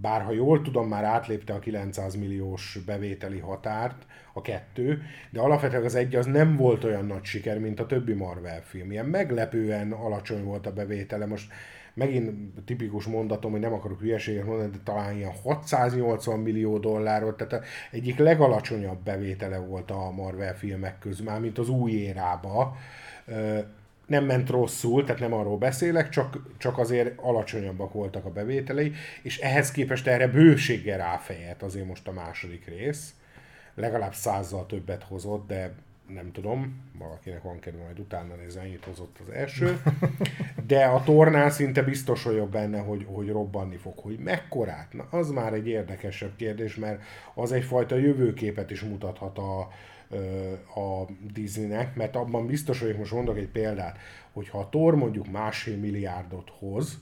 bár 0.02 0.22
ha 0.22 0.32
jól 0.32 0.62
tudom, 0.62 0.88
már 0.88 1.04
átlépte 1.04 1.54
a 1.54 1.60
900 1.60 2.16
milliós 2.16 2.80
bevételi 2.86 3.39
határt, 3.39 4.06
a 4.34 4.41
kettő, 4.41 5.02
de 5.30 5.39
alapvetően 5.39 5.84
az 5.84 5.95
egy 5.95 6.16
az 6.16 6.26
nem 6.26 6.56
volt 6.56 6.84
olyan 6.84 7.06
nagy 7.06 7.24
siker, 7.24 7.60
mint 7.60 7.80
a 7.80 7.86
többi 7.86 8.14
Marvel 8.14 8.62
film. 8.64 8.91
Ilyen 8.91 9.06
meglepően 9.06 9.91
alacsony 9.91 10.43
volt 10.43 10.66
a 10.66 10.74
bevétele. 10.74 11.26
Most 11.26 11.52
megint 11.93 12.54
tipikus 12.66 13.06
mondatom, 13.06 13.52
hogy 13.52 13.60
nem 13.60 13.74
akarok 13.74 13.99
hülyeséget 13.99 14.45
mondani, 14.45 14.70
de 14.70 14.78
talán 14.84 15.16
ilyen 15.16 15.32
680 15.43 16.39
millió 16.39 16.78
dollárot, 16.78 17.38
tehát 17.38 17.66
egyik 17.91 18.18
legalacsonyabb 18.18 19.04
bevétele 19.04 19.58
volt 19.58 19.91
a 19.91 20.12
Marvel 20.12 20.56
filmek 20.56 20.99
közül, 20.99 21.26
már 21.26 21.39
mint 21.39 21.58
az 21.58 21.70
új 21.70 21.91
érába. 21.91 22.76
Nem 24.12 24.26
ment 24.26 24.49
rosszul, 24.49 25.03
tehát 25.03 25.22
nem 25.22 25.34
arról 25.34 25.57
beszélek, 25.57 26.09
csak, 26.09 26.38
csak 26.57 26.78
azért 26.78 27.20
alacsonyabbak 27.20 27.93
voltak 27.93 28.26
a 28.26 28.32
bevételei, 28.32 28.93
és 29.22 29.39
ehhez 29.39 29.72
képest 29.72 30.07
erre 30.07 30.28
bőséggel 30.28 30.97
ráfejelt 30.97 31.64
azért 31.64 31.88
most 31.88 32.07
a 32.07 32.12
második 32.12 32.66
rész. 32.66 33.14
Legalább 33.76 34.14
százzal 34.14 34.66
többet 34.66 35.03
hozott, 35.03 35.47
de 35.47 35.74
nem 36.14 36.32
tudom, 36.32 36.82
valakinek 36.99 37.41
van 37.41 37.59
kedve 37.59 37.84
majd 37.84 37.99
utána 37.99 38.36
nézni, 38.36 38.62
ennyit 38.62 38.86
hozott 38.86 39.18
az 39.22 39.34
első, 39.34 39.82
de 40.68 40.86
a 40.86 41.03
tornán 41.03 41.49
szinte 41.49 41.82
biztos 41.82 42.24
vagyok 42.24 42.49
benne, 42.49 42.80
hogy, 42.80 43.05
hogy 43.09 43.30
robbanni 43.30 43.76
fog. 43.76 43.93
Hogy 43.99 44.20
mekkorát? 44.20 44.93
Na, 44.93 45.07
az 45.09 45.30
már 45.30 45.53
egy 45.53 45.68
érdekesebb 45.68 46.36
kérdés, 46.36 46.76
mert 46.76 47.01
az 47.34 47.51
egyfajta 47.51 47.95
jövőképet 47.95 48.72
is 48.72 48.82
mutathat 48.82 49.38
a, 49.38 49.72
a 50.76 51.05
Disneynek, 51.34 51.95
mert 51.95 52.16
abban 52.16 52.45
biztos 52.45 52.80
vagyok, 52.80 52.97
most 52.97 53.12
mondok 53.12 53.38
egy 53.38 53.49
példát, 53.49 53.97
hogy 54.32 54.49
ha 54.49 54.59
a 54.59 54.70
tor 54.70 54.95
mondjuk 54.95 55.32
másfél 55.32 55.78
milliárdot 55.78 56.51
hoz, 56.59 56.99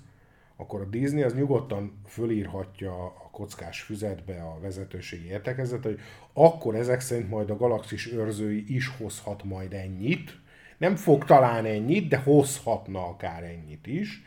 akkor 0.56 0.82
a 0.82 0.86
Disney 0.86 1.22
az 1.22 1.34
nyugodtan 1.34 2.02
fölírhatja 2.08 3.04
a 3.04 3.30
kockás 3.32 3.82
füzetbe 3.82 4.42
a 4.42 4.60
vezetőségi 4.62 5.28
értekezet, 5.28 5.84
hogy 5.84 6.00
akkor 6.34 6.76
ezek 6.76 7.00
szerint 7.00 7.30
majd 7.30 7.50
a 7.50 7.58
galaxis 7.58 8.12
őrzői 8.12 8.76
is 8.76 8.88
hozhat 8.88 9.44
majd 9.44 9.74
ennyit, 9.74 10.38
nem 10.78 10.96
fog 10.96 11.26
talán 11.26 11.66
ennyit, 11.66 12.08
de 12.08 12.18
hozhatna 12.18 13.08
akár 13.08 13.44
ennyit 13.44 13.88
is, 13.88 14.24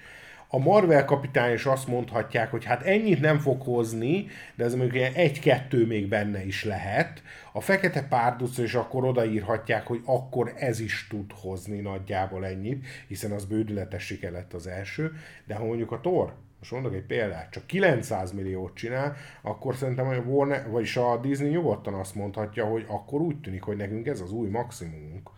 a 0.54 0.58
Marvel 0.58 1.04
kapitány 1.04 1.52
is 1.52 1.66
azt 1.66 1.86
mondhatják, 1.86 2.50
hogy 2.50 2.64
hát 2.64 2.82
ennyit 2.82 3.20
nem 3.20 3.38
fog 3.38 3.62
hozni, 3.62 4.26
de 4.54 4.64
ez 4.64 4.74
mondjuk 4.74 4.96
ilyen 4.96 5.12
egy-kettő 5.12 5.86
még 5.86 6.08
benne 6.08 6.44
is 6.44 6.64
lehet. 6.64 7.22
A 7.52 7.60
Fekete 7.60 8.02
Párduc 8.02 8.58
is 8.58 8.74
akkor 8.74 9.04
odaírhatják, 9.04 9.86
hogy 9.86 10.00
akkor 10.04 10.52
ez 10.56 10.80
is 10.80 11.06
tud 11.10 11.32
hozni 11.40 11.80
nagyjából 11.80 12.46
ennyit, 12.46 12.86
hiszen 13.08 13.32
az 13.32 13.44
bődületes 13.44 14.04
siker 14.04 14.32
lett 14.32 14.52
az 14.52 14.66
első, 14.66 15.12
de 15.46 15.54
ha 15.54 15.64
mondjuk 15.64 15.92
a 15.92 16.00
Thor 16.00 16.34
most 16.58 16.74
mondok 16.74 16.94
egy 16.94 17.06
példát, 17.06 17.50
csak 17.50 17.66
900 17.66 18.32
milliót 18.32 18.74
csinál, 18.74 19.16
akkor 19.42 19.74
szerintem 19.74 20.06
a 20.06 20.14
Warner, 20.14 20.70
vagyis 20.70 20.96
a 20.96 21.16
Disney 21.16 21.48
nyugodtan 21.48 21.94
azt 21.94 22.14
mondhatja, 22.14 22.64
hogy 22.64 22.84
akkor 22.88 23.20
úgy 23.20 23.40
tűnik, 23.40 23.62
hogy 23.62 23.76
nekünk 23.76 24.06
ez 24.06 24.20
az 24.20 24.32
új 24.32 24.48
maximumunk. 24.48 25.30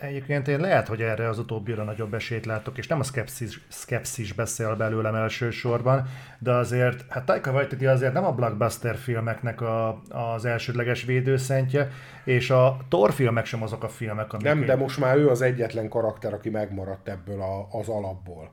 Egyébként 0.00 0.48
én 0.48 0.60
lehet, 0.60 0.88
hogy 0.88 1.02
erre 1.02 1.28
az 1.28 1.38
utóbbira 1.38 1.84
nagyobb 1.84 2.14
esélyt 2.14 2.46
látok, 2.46 2.78
és 2.78 2.86
nem 2.86 3.00
a 3.00 3.02
szkepszis, 3.02 3.60
szkepszis 3.68 4.32
beszél 4.32 4.76
belőlem 4.76 5.14
elsősorban, 5.14 6.08
de 6.38 6.52
azért, 6.52 7.04
hát 7.08 7.24
Taika 7.24 7.52
Waititi 7.52 7.86
azért 7.86 8.12
nem 8.12 8.24
a 8.24 8.32
blockbuster 8.32 8.96
filmeknek 8.96 9.60
a, 9.60 10.02
az 10.08 10.44
elsődleges 10.44 11.04
védőszentje, 11.04 11.90
és 12.24 12.50
a 12.50 12.76
Thor 12.88 13.12
filmek 13.12 13.44
sem 13.44 13.62
azok 13.62 13.84
a 13.84 13.88
filmek, 13.88 14.32
amik... 14.32 14.46
Nem, 14.46 14.64
de 14.64 14.76
most 14.76 14.98
már 14.98 15.16
ő 15.16 15.28
az 15.28 15.40
egyetlen 15.40 15.88
karakter, 15.88 16.32
aki 16.32 16.50
megmaradt 16.50 17.08
ebből 17.08 17.40
a, 17.40 17.68
az 17.70 17.88
alapból. 17.88 18.52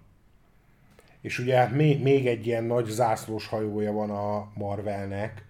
És 1.22 1.40
ugye 1.40 1.58
hát 1.58 1.72
még, 1.72 2.02
még 2.02 2.28
egy 2.28 2.48
ilyen 2.48 2.64
nagy 2.64 2.86
zászlós 2.86 3.48
hajója 3.48 3.92
van 3.92 4.10
a 4.10 4.52
Marvelnek, 4.54 5.46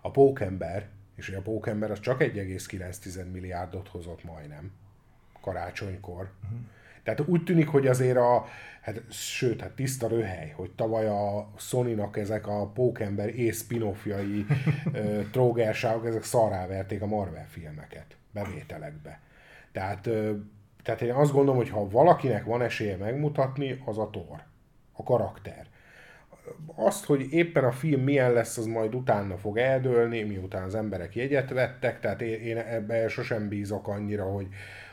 a 0.00 0.10
Pókember, 0.10 0.88
és 1.16 1.28
ugye 1.28 1.38
a 1.38 1.42
Pókember 1.42 1.90
az 1.90 2.00
csak 2.00 2.20
1,9 2.20 3.32
milliárdot 3.32 3.88
hozott 3.88 4.24
majdnem 4.24 4.72
karácsonykor. 5.40 6.30
Uh-huh. 6.44 6.58
Tehát 7.02 7.20
úgy 7.30 7.44
tűnik, 7.44 7.68
hogy 7.68 7.86
azért 7.86 8.16
a, 8.16 8.46
hát, 8.80 9.02
sőt, 9.10 9.60
hát 9.60 9.70
tiszta 9.70 10.08
röhely, 10.08 10.52
hogy 10.56 10.70
tavaly 10.70 11.06
a 11.06 11.50
Sony-nak 11.56 12.16
ezek 12.16 12.46
a 12.46 12.66
Pókember 12.66 13.28
és 13.28 13.56
spin-offjai 13.56 14.46
trógerságok, 15.32 16.06
ezek 16.06 16.22
szarrá 16.22 16.66
verték 16.66 17.02
a 17.02 17.06
Marvel 17.06 17.46
filmeket 17.48 18.16
bevételekbe. 18.30 19.20
Tehát, 19.72 20.06
ö, 20.06 20.32
tehát 20.82 21.00
én 21.00 21.12
azt 21.12 21.32
gondolom, 21.32 21.56
hogy 21.56 21.70
ha 21.70 21.88
valakinek 21.88 22.44
van 22.44 22.62
esélye 22.62 22.96
megmutatni, 22.96 23.82
az 23.84 23.98
a 23.98 24.08
Thor, 24.12 24.42
a 24.92 25.02
karakter. 25.02 25.66
Azt, 26.74 27.04
hogy 27.04 27.32
éppen 27.32 27.64
a 27.64 27.72
film 27.72 28.00
milyen 28.00 28.32
lesz, 28.32 28.58
az 28.58 28.66
majd 28.66 28.94
utána 28.94 29.36
fog 29.36 29.58
eldőlni, 29.58 30.22
miután 30.22 30.62
az 30.62 30.74
emberek 30.74 31.14
jegyet 31.14 31.50
vettek, 31.50 32.00
tehát 32.00 32.22
én, 32.22 32.40
én 32.40 32.56
ebben 32.56 33.08
sosem 33.08 33.48
bízok 33.48 33.88
annyira, 33.88 34.24
hogy, 34.24 34.46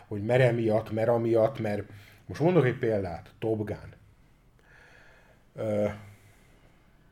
hogy 0.08 0.26
mer 0.26 0.42
emiatt, 0.42 0.92
mer 0.92 1.10
amiatt, 1.10 1.60
mert 1.60 1.84
most 2.26 2.42
mondok 2.42 2.66
egy 2.66 2.78
példát, 2.78 3.32
Top 3.40 3.66
Gun. 3.66 3.94
Ö, 5.56 5.88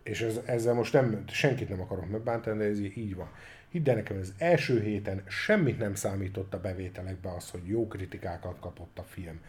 és 0.03 0.21
ez, 0.21 0.39
ezzel 0.45 0.73
most 0.73 0.93
nem, 0.93 1.23
senkit 1.27 1.69
nem 1.69 1.81
akarok 1.81 2.09
megbántani, 2.09 2.57
de 2.57 2.63
ez 2.63 2.79
így 2.79 3.15
van. 3.15 3.29
Hidd 3.69 3.89
el 3.89 3.95
nekem, 3.95 4.17
az 4.17 4.33
első 4.37 4.81
héten 4.81 5.23
semmit 5.27 5.77
nem 5.77 5.95
számított 5.95 6.53
a 6.53 6.61
bevételekbe 6.61 7.31
az, 7.31 7.49
hogy 7.49 7.67
jó 7.67 7.87
kritikákat 7.87 8.59
kapott 8.59 8.99
a 8.99 9.03
film, 9.03 9.39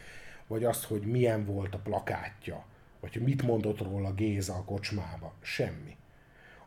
vagy 0.47 0.65
azt, 0.65 0.85
hogy 0.85 1.01
milyen 1.01 1.45
volt 1.45 1.75
a 1.75 1.79
plakátja, 1.79 2.65
vagy 3.01 3.13
hogy 3.13 3.23
mit 3.23 3.43
mondott 3.43 3.81
róla 3.81 4.15
Géza 4.15 4.55
a 4.55 4.65
kocsmába. 4.65 5.35
Semmi. 5.41 5.97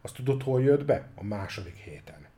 Azt 0.01 0.15
tudod, 0.15 0.43
hol 0.43 0.61
jött 0.61 0.85
be? 0.85 1.07
A 1.15 1.23
második 1.23 1.75
héten 1.75 2.28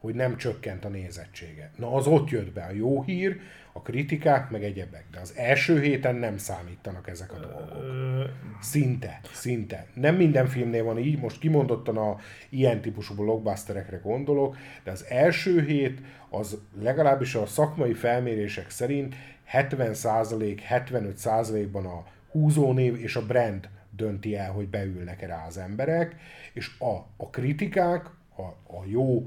hogy 0.00 0.14
nem 0.14 0.36
csökkent 0.36 0.84
a 0.84 0.88
nézettsége. 0.88 1.70
Na 1.76 1.94
az 1.94 2.06
ott 2.06 2.30
jött 2.30 2.52
be 2.52 2.62
a 2.62 2.72
jó 2.72 3.02
hír, 3.02 3.40
a 3.72 3.82
kritikák, 3.82 4.50
meg 4.50 4.64
egyebek. 4.64 5.04
De 5.12 5.20
az 5.20 5.32
első 5.36 5.80
héten 5.80 6.14
nem 6.14 6.38
számítanak 6.38 7.08
ezek 7.08 7.32
a 7.32 7.38
dolgok. 7.38 8.30
Szinte, 8.60 9.20
szinte. 9.32 9.86
Nem 9.94 10.14
minden 10.14 10.46
filmnél 10.46 10.84
van 10.84 10.98
így, 10.98 11.18
most 11.18 11.38
kimondottan 11.38 11.96
a 11.96 12.16
ilyen 12.48 12.80
típusú 12.80 13.14
blockbusterekre 13.14 13.96
gondolok, 13.96 14.56
de 14.84 14.90
az 14.90 15.04
első 15.08 15.64
hét 15.64 16.00
az 16.28 16.58
legalábbis 16.80 17.34
a 17.34 17.46
szakmai 17.46 17.92
felmérések 17.92 18.70
szerint 18.70 19.14
70%, 19.52 20.60
75%-ban 20.68 21.86
a 21.86 22.04
húzónév 22.30 22.96
és 22.96 23.16
a 23.16 23.26
brand 23.26 23.68
dönti 23.96 24.36
el, 24.36 24.50
hogy 24.50 24.68
beülnek-e 24.68 25.26
rá 25.26 25.46
az 25.46 25.58
emberek, 25.58 26.16
és 26.52 26.78
a, 26.78 26.94
a 27.16 27.30
kritikák, 27.30 28.06
a, 28.36 28.42
a 28.76 28.84
jó 28.86 29.26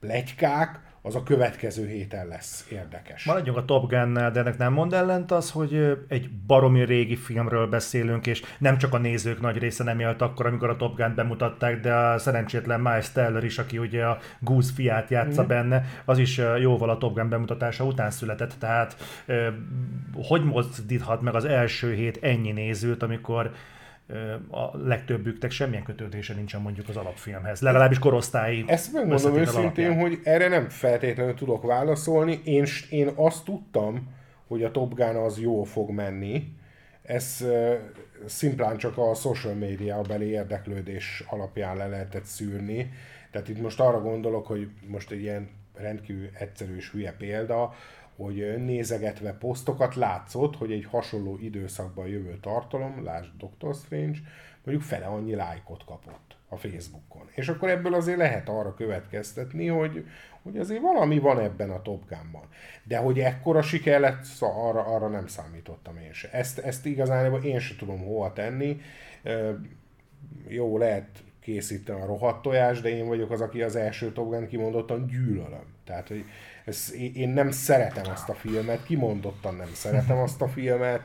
plegykák, 0.00 0.80
az 1.02 1.14
a 1.14 1.22
következő 1.22 1.86
héten 1.86 2.26
lesz 2.26 2.66
érdekes. 2.70 3.24
Maradjunk 3.24 3.58
a 3.58 3.64
Top 3.64 3.90
gun 3.90 4.12
de 4.12 4.32
ennek 4.34 4.58
nem 4.58 4.72
mond 4.72 4.92
ellent 4.92 5.30
az, 5.30 5.50
hogy 5.50 5.98
egy 6.08 6.30
baromi 6.46 6.84
régi 6.84 7.16
filmről 7.16 7.66
beszélünk, 7.66 8.26
és 8.26 8.42
nem 8.58 8.78
csak 8.78 8.94
a 8.94 8.98
nézők 8.98 9.40
nagy 9.40 9.58
része 9.58 9.84
nem 9.84 10.00
élt 10.00 10.22
akkor, 10.22 10.46
amikor 10.46 10.68
a 10.68 10.76
Top 10.76 10.96
Gun 10.96 11.14
bemutatták, 11.14 11.80
de 11.80 11.94
a 11.94 12.18
szerencsétlen 12.18 12.80
Miles 12.80 13.12
Teller 13.12 13.44
is, 13.44 13.58
aki 13.58 13.78
ugye 13.78 14.04
a 14.04 14.18
Goose 14.40 14.72
fiát 14.72 15.10
játsza 15.10 15.42
mm. 15.42 15.46
benne, 15.46 15.84
az 16.04 16.18
is 16.18 16.40
jóval 16.58 16.90
a 16.90 16.98
Top 16.98 17.14
Gun 17.14 17.28
bemutatása 17.28 17.84
után 17.84 18.10
született, 18.10 18.54
tehát 18.58 18.96
hogy 20.14 20.44
mozdíthat 20.44 21.20
meg 21.20 21.34
az 21.34 21.44
első 21.44 21.94
hét 21.94 22.18
ennyi 22.22 22.52
nézőt, 22.52 23.02
amikor 23.02 23.50
a 24.50 24.76
legtöbbüknek 24.76 25.50
semmilyen 25.50 25.82
kötődése 25.82 26.34
nincsen 26.34 26.60
mondjuk 26.60 26.88
az 26.88 26.96
alapfilmhez. 26.96 27.60
Legalábbis 27.60 27.98
korosztályi 27.98 28.64
Ezt 28.66 28.92
megmondom 28.92 29.36
őszintén, 29.36 29.84
alapján. 29.84 30.00
hogy 30.00 30.18
erre 30.22 30.48
nem 30.48 30.68
feltétlenül 30.68 31.34
tudok 31.34 31.62
válaszolni. 31.62 32.40
Én, 32.44 32.66
én 32.90 33.10
azt 33.14 33.44
tudtam, 33.44 34.14
hogy 34.46 34.64
a 34.64 34.70
Top 34.70 34.94
Gun 34.94 35.16
az 35.16 35.40
jól 35.40 35.64
fog 35.64 35.90
menni. 35.90 36.52
Ez 37.02 37.46
szimplán 38.26 38.76
csak 38.76 38.98
a 38.98 39.14
social 39.14 39.54
media 39.54 40.00
beli 40.00 40.26
érdeklődés 40.26 41.24
alapján 41.28 41.76
le 41.76 41.86
lehetett 41.86 42.24
szűrni. 42.24 42.92
Tehát 43.30 43.48
itt 43.48 43.60
most 43.60 43.80
arra 43.80 44.00
gondolok, 44.00 44.46
hogy 44.46 44.68
most 44.86 45.10
egy 45.10 45.20
ilyen 45.20 45.48
rendkívül 45.74 46.28
egyszerű 46.38 46.76
és 46.76 46.90
hülye 46.90 47.12
példa, 47.18 47.74
hogy 48.22 48.64
nézegetve 48.64 49.32
posztokat 49.32 49.94
látszott, 49.94 50.56
hogy 50.56 50.72
egy 50.72 50.84
hasonló 50.84 51.38
időszakban 51.40 52.06
jövő 52.06 52.38
tartalom, 52.40 53.04
lásd 53.04 53.30
Doctor 53.38 53.74
Strange, 53.74 54.18
mondjuk 54.64 54.86
fele 54.86 55.06
annyi 55.06 55.34
lájkot 55.34 55.84
kapott 55.84 56.36
a 56.48 56.56
Facebookon. 56.56 57.28
És 57.34 57.48
akkor 57.48 57.68
ebből 57.68 57.94
azért 57.94 58.18
lehet 58.18 58.48
arra 58.48 58.74
következtetni, 58.74 59.66
hogy, 59.66 60.04
hogy 60.42 60.58
azért 60.58 60.80
valami 60.80 61.18
van 61.18 61.40
ebben 61.40 61.70
a 61.70 61.82
Top 61.82 62.08
Gun-ban. 62.08 62.48
De 62.84 62.98
hogy 62.98 63.18
ekkora 63.18 63.62
siker 63.62 64.00
lett, 64.00 64.24
arra, 64.40 64.84
arra 64.84 65.08
nem 65.08 65.26
számítottam 65.26 65.96
én 65.96 66.12
se. 66.12 66.30
Ezt, 66.30 66.58
ezt 66.58 66.86
igazán 66.86 67.42
én 67.42 67.58
se 67.58 67.76
tudom 67.76 67.98
hova 67.98 68.32
tenni. 68.32 68.80
Jó, 70.48 70.78
lehet 70.78 71.08
készíteni 71.40 72.00
a 72.00 72.06
rohadt 72.06 72.42
tojás, 72.42 72.80
de 72.80 72.88
én 72.88 73.06
vagyok 73.06 73.30
az, 73.30 73.40
aki 73.40 73.62
az 73.62 73.76
első 73.76 74.12
Top 74.12 74.30
Gun 74.30 74.46
kimondottan 74.46 75.06
gyűlölöm. 75.06 75.74
Tehát, 75.84 76.08
hogy 76.08 76.24
ez, 76.64 76.92
én 77.14 77.28
nem 77.28 77.50
szeretem 77.50 78.04
azt 78.12 78.28
a 78.28 78.34
filmet, 78.34 78.84
kimondottan 78.84 79.54
nem 79.54 79.70
szeretem 79.72 80.18
azt 80.18 80.42
a 80.42 80.48
filmet, 80.48 81.00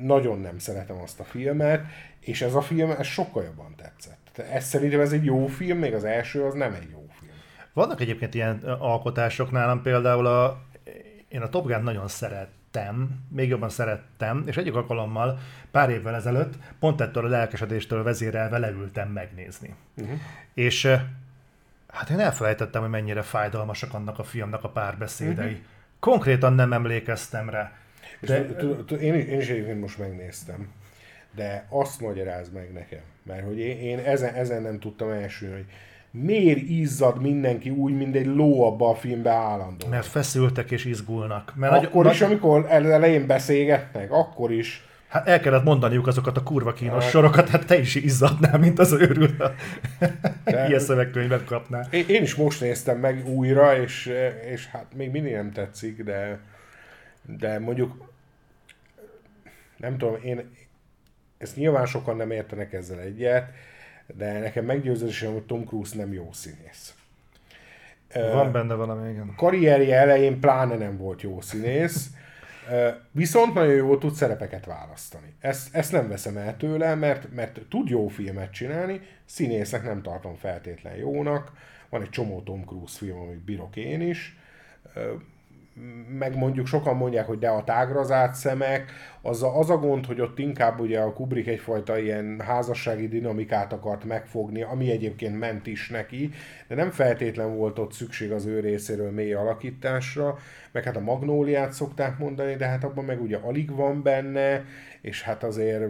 nagyon 0.00 0.40
nem 0.40 0.58
szeretem 0.58 0.96
azt 0.96 1.20
a 1.20 1.24
filmet, 1.24 1.84
és 2.20 2.42
ez 2.42 2.54
a 2.54 2.60
film 2.60 2.90
ez 2.90 3.06
sokkal 3.06 3.44
jobban 3.44 3.74
tetszett. 3.76 4.38
Ez 4.52 4.64
szerintem 4.64 5.00
ez 5.00 5.12
egy 5.12 5.24
jó 5.24 5.46
film, 5.46 5.78
még 5.78 5.94
az 5.94 6.04
első 6.04 6.44
az 6.44 6.54
nem 6.54 6.72
egy 6.72 6.88
jó 6.92 7.06
film. 7.18 7.32
Vannak 7.72 8.00
egyébként 8.00 8.34
ilyen 8.34 8.58
alkotások 8.78 9.50
nálam, 9.50 9.82
például 9.82 10.26
a, 10.26 10.62
én 11.28 11.40
a 11.40 11.48
Top 11.48 11.66
Gun 11.66 11.82
nagyon 11.82 12.08
szerettem, 12.08 13.24
még 13.28 13.48
jobban 13.48 13.68
szerettem, 13.68 14.42
és 14.46 14.56
egyik 14.56 14.74
alkalommal 14.74 15.38
pár 15.70 15.90
évvel 15.90 16.14
ezelőtt 16.14 16.54
pont 16.78 17.00
ettől 17.00 17.24
a 17.24 17.28
lelkesedéstől 17.28 18.02
vezérelve 18.02 18.58
leültem 18.58 19.08
megnézni. 19.08 19.74
Uh-huh. 19.96 20.18
És 20.54 20.96
Hát 21.94 22.10
én 22.10 22.20
elfelejtettem, 22.20 22.80
hogy 22.80 22.90
mennyire 22.90 23.22
fájdalmasak 23.22 23.94
annak 23.94 24.18
a 24.18 24.22
filmnek 24.24 24.64
a 24.64 24.68
párbeszédei. 24.68 25.44
Uh-huh. 25.44 25.60
Konkrétan 26.00 26.52
nem 26.52 26.72
emlékeztem 26.72 27.50
rá. 27.50 27.72
De... 28.20 28.46
én, 29.00 29.14
én 29.14 29.40
is 29.40 29.48
egyébként 29.48 29.80
most 29.80 29.98
megnéztem, 29.98 30.68
de 31.34 31.66
azt 31.68 32.00
magyaráz 32.00 32.52
meg 32.52 32.72
nekem, 32.72 33.00
mert 33.22 33.44
hogy 33.44 33.58
én, 33.58 33.78
én 33.78 33.98
ezen, 33.98 34.34
ezen 34.34 34.62
nem 34.62 34.78
tudtam 34.78 35.10
elsülni, 35.10 35.54
hogy 35.54 35.66
miért 36.10 36.60
izzad 36.60 37.20
mindenki 37.20 37.70
úgy, 37.70 37.96
mint 37.96 38.16
egy 38.16 38.26
ló 38.26 38.66
abba 38.66 38.88
a 38.88 38.94
filmbe 38.94 39.30
állandóan. 39.30 39.90
Mert 39.90 40.06
feszültek 40.06 40.70
és 40.70 40.84
izgulnak. 40.84 41.52
Mert 41.56 41.84
akkor 41.84 42.04
nagy, 42.04 42.12
is, 42.12 42.18
nagy... 42.18 42.30
amikor 42.30 42.66
elején 42.68 43.26
beszélgetnek, 43.26 44.12
akkor 44.12 44.52
is 44.52 44.84
Hát 45.14 45.28
el 45.28 45.40
kellett 45.40 45.64
mondaniuk 45.64 46.06
azokat 46.06 46.36
a 46.36 46.42
kurva 46.42 46.72
kínos 46.72 47.02
hát. 47.02 47.12
sorokat, 47.12 47.48
hát 47.48 47.66
te 47.66 47.78
is 47.78 47.94
izzadnál, 47.94 48.58
mint 48.58 48.78
az 48.78 48.92
őrült. 48.92 49.36
De... 50.44 50.66
Ilyen 50.66 50.80
szövegkönyvet 50.80 51.44
kapnál. 51.44 51.86
Én, 51.90 52.04
én 52.08 52.22
is 52.22 52.34
most 52.34 52.60
néztem 52.60 52.98
meg 52.98 53.28
újra, 53.28 53.76
és, 53.80 54.12
és 54.50 54.66
hát 54.66 54.86
még 54.94 55.10
mindig 55.10 55.32
nem 55.32 55.52
tetszik, 55.52 56.02
de, 56.02 56.38
de 57.38 57.58
mondjuk 57.58 58.12
nem 59.76 59.98
tudom, 59.98 60.16
én 60.22 60.50
ezt 61.38 61.56
nyilván 61.56 61.86
sokan 61.86 62.16
nem 62.16 62.30
értenek 62.30 62.72
ezzel 62.72 62.98
egyet, 62.98 63.50
de 64.06 64.38
nekem 64.38 64.64
meggyőződésem, 64.64 65.32
hogy 65.32 65.42
Tom 65.42 65.64
Cruise 65.64 65.96
nem 65.96 66.12
jó 66.12 66.28
színész. 66.32 66.94
Van 68.14 68.52
benne 68.52 68.74
valami, 68.74 69.10
igen. 69.10 69.34
Karrierje 69.36 69.96
elején 69.96 70.40
pláne 70.40 70.76
nem 70.76 70.96
volt 70.96 71.22
jó 71.22 71.40
színész, 71.40 72.10
Viszont 73.10 73.54
nagyon 73.54 73.74
jól 73.74 73.98
tud 73.98 74.14
szerepeket 74.14 74.66
választani. 74.66 75.34
Ezt, 75.40 75.74
ezt 75.74 75.92
nem 75.92 76.08
veszem 76.08 76.36
el 76.36 76.56
tőle, 76.56 76.94
mert, 76.94 77.32
mert 77.34 77.60
tud 77.68 77.88
jó 77.88 78.08
filmet 78.08 78.52
csinálni, 78.52 79.00
színészek 79.24 79.82
nem 79.82 80.02
tartom 80.02 80.34
feltétlen 80.34 80.94
jónak. 80.96 81.52
Van 81.88 82.02
egy 82.02 82.10
csomó 82.10 82.42
Tom 82.42 82.64
Cruise 82.64 82.98
film, 82.98 83.18
amit 83.18 83.44
bírok 83.44 83.76
én 83.76 84.00
is 84.00 84.36
meg 86.18 86.36
mondjuk 86.36 86.66
sokan 86.66 86.96
mondják, 86.96 87.26
hogy 87.26 87.38
de 87.38 87.48
a 87.48 87.64
tágra 87.64 88.02
zárt 88.02 88.34
szemek, 88.34 88.92
az 89.22 89.42
a, 89.42 89.58
az 89.58 89.70
a 89.70 89.76
gond, 89.76 90.06
hogy 90.06 90.20
ott 90.20 90.38
inkább 90.38 90.80
ugye 90.80 91.00
a 91.00 91.12
Kubrick 91.12 91.48
egyfajta 91.48 91.98
ilyen 91.98 92.40
házassági 92.40 93.08
dinamikát 93.08 93.72
akart 93.72 94.04
megfogni, 94.04 94.62
ami 94.62 94.90
egyébként 94.90 95.38
ment 95.38 95.66
is 95.66 95.88
neki, 95.88 96.30
de 96.68 96.74
nem 96.74 96.90
feltétlen 96.90 97.56
volt 97.56 97.78
ott 97.78 97.92
szükség 97.92 98.32
az 98.32 98.46
ő 98.46 98.60
részéről 98.60 99.10
mély 99.10 99.32
alakításra, 99.32 100.38
meg 100.72 100.84
hát 100.84 100.96
a 100.96 101.00
magnóliát 101.00 101.72
szokták 101.72 102.18
mondani, 102.18 102.54
de 102.54 102.66
hát 102.66 102.84
abban 102.84 103.04
meg 103.04 103.22
ugye 103.22 103.36
alig 103.36 103.70
van 103.70 104.02
benne, 104.02 104.64
és 105.00 105.22
hát 105.22 105.42
azért 105.42 105.84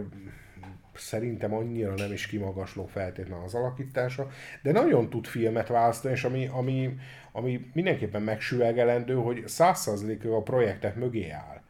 szerintem 0.97 1.53
annyira 1.53 1.93
nem 1.93 2.11
is 2.11 2.27
kimagasló 2.27 2.85
feltétlenül 2.85 3.43
az 3.43 3.53
alakítása, 3.53 4.27
de 4.61 4.71
nagyon 4.71 5.09
tud 5.09 5.25
filmet 5.25 5.67
választani, 5.67 6.13
és 6.13 6.23
ami, 6.23 6.49
ami, 6.53 6.97
ami 7.31 7.69
mindenképpen 7.73 8.21
megsüvegelendő, 8.21 9.13
hogy 9.13 9.47
százszerzékig 9.47 10.29
a 10.29 10.41
projektek 10.41 10.95
mögé 10.95 11.29
áll. 11.29 11.61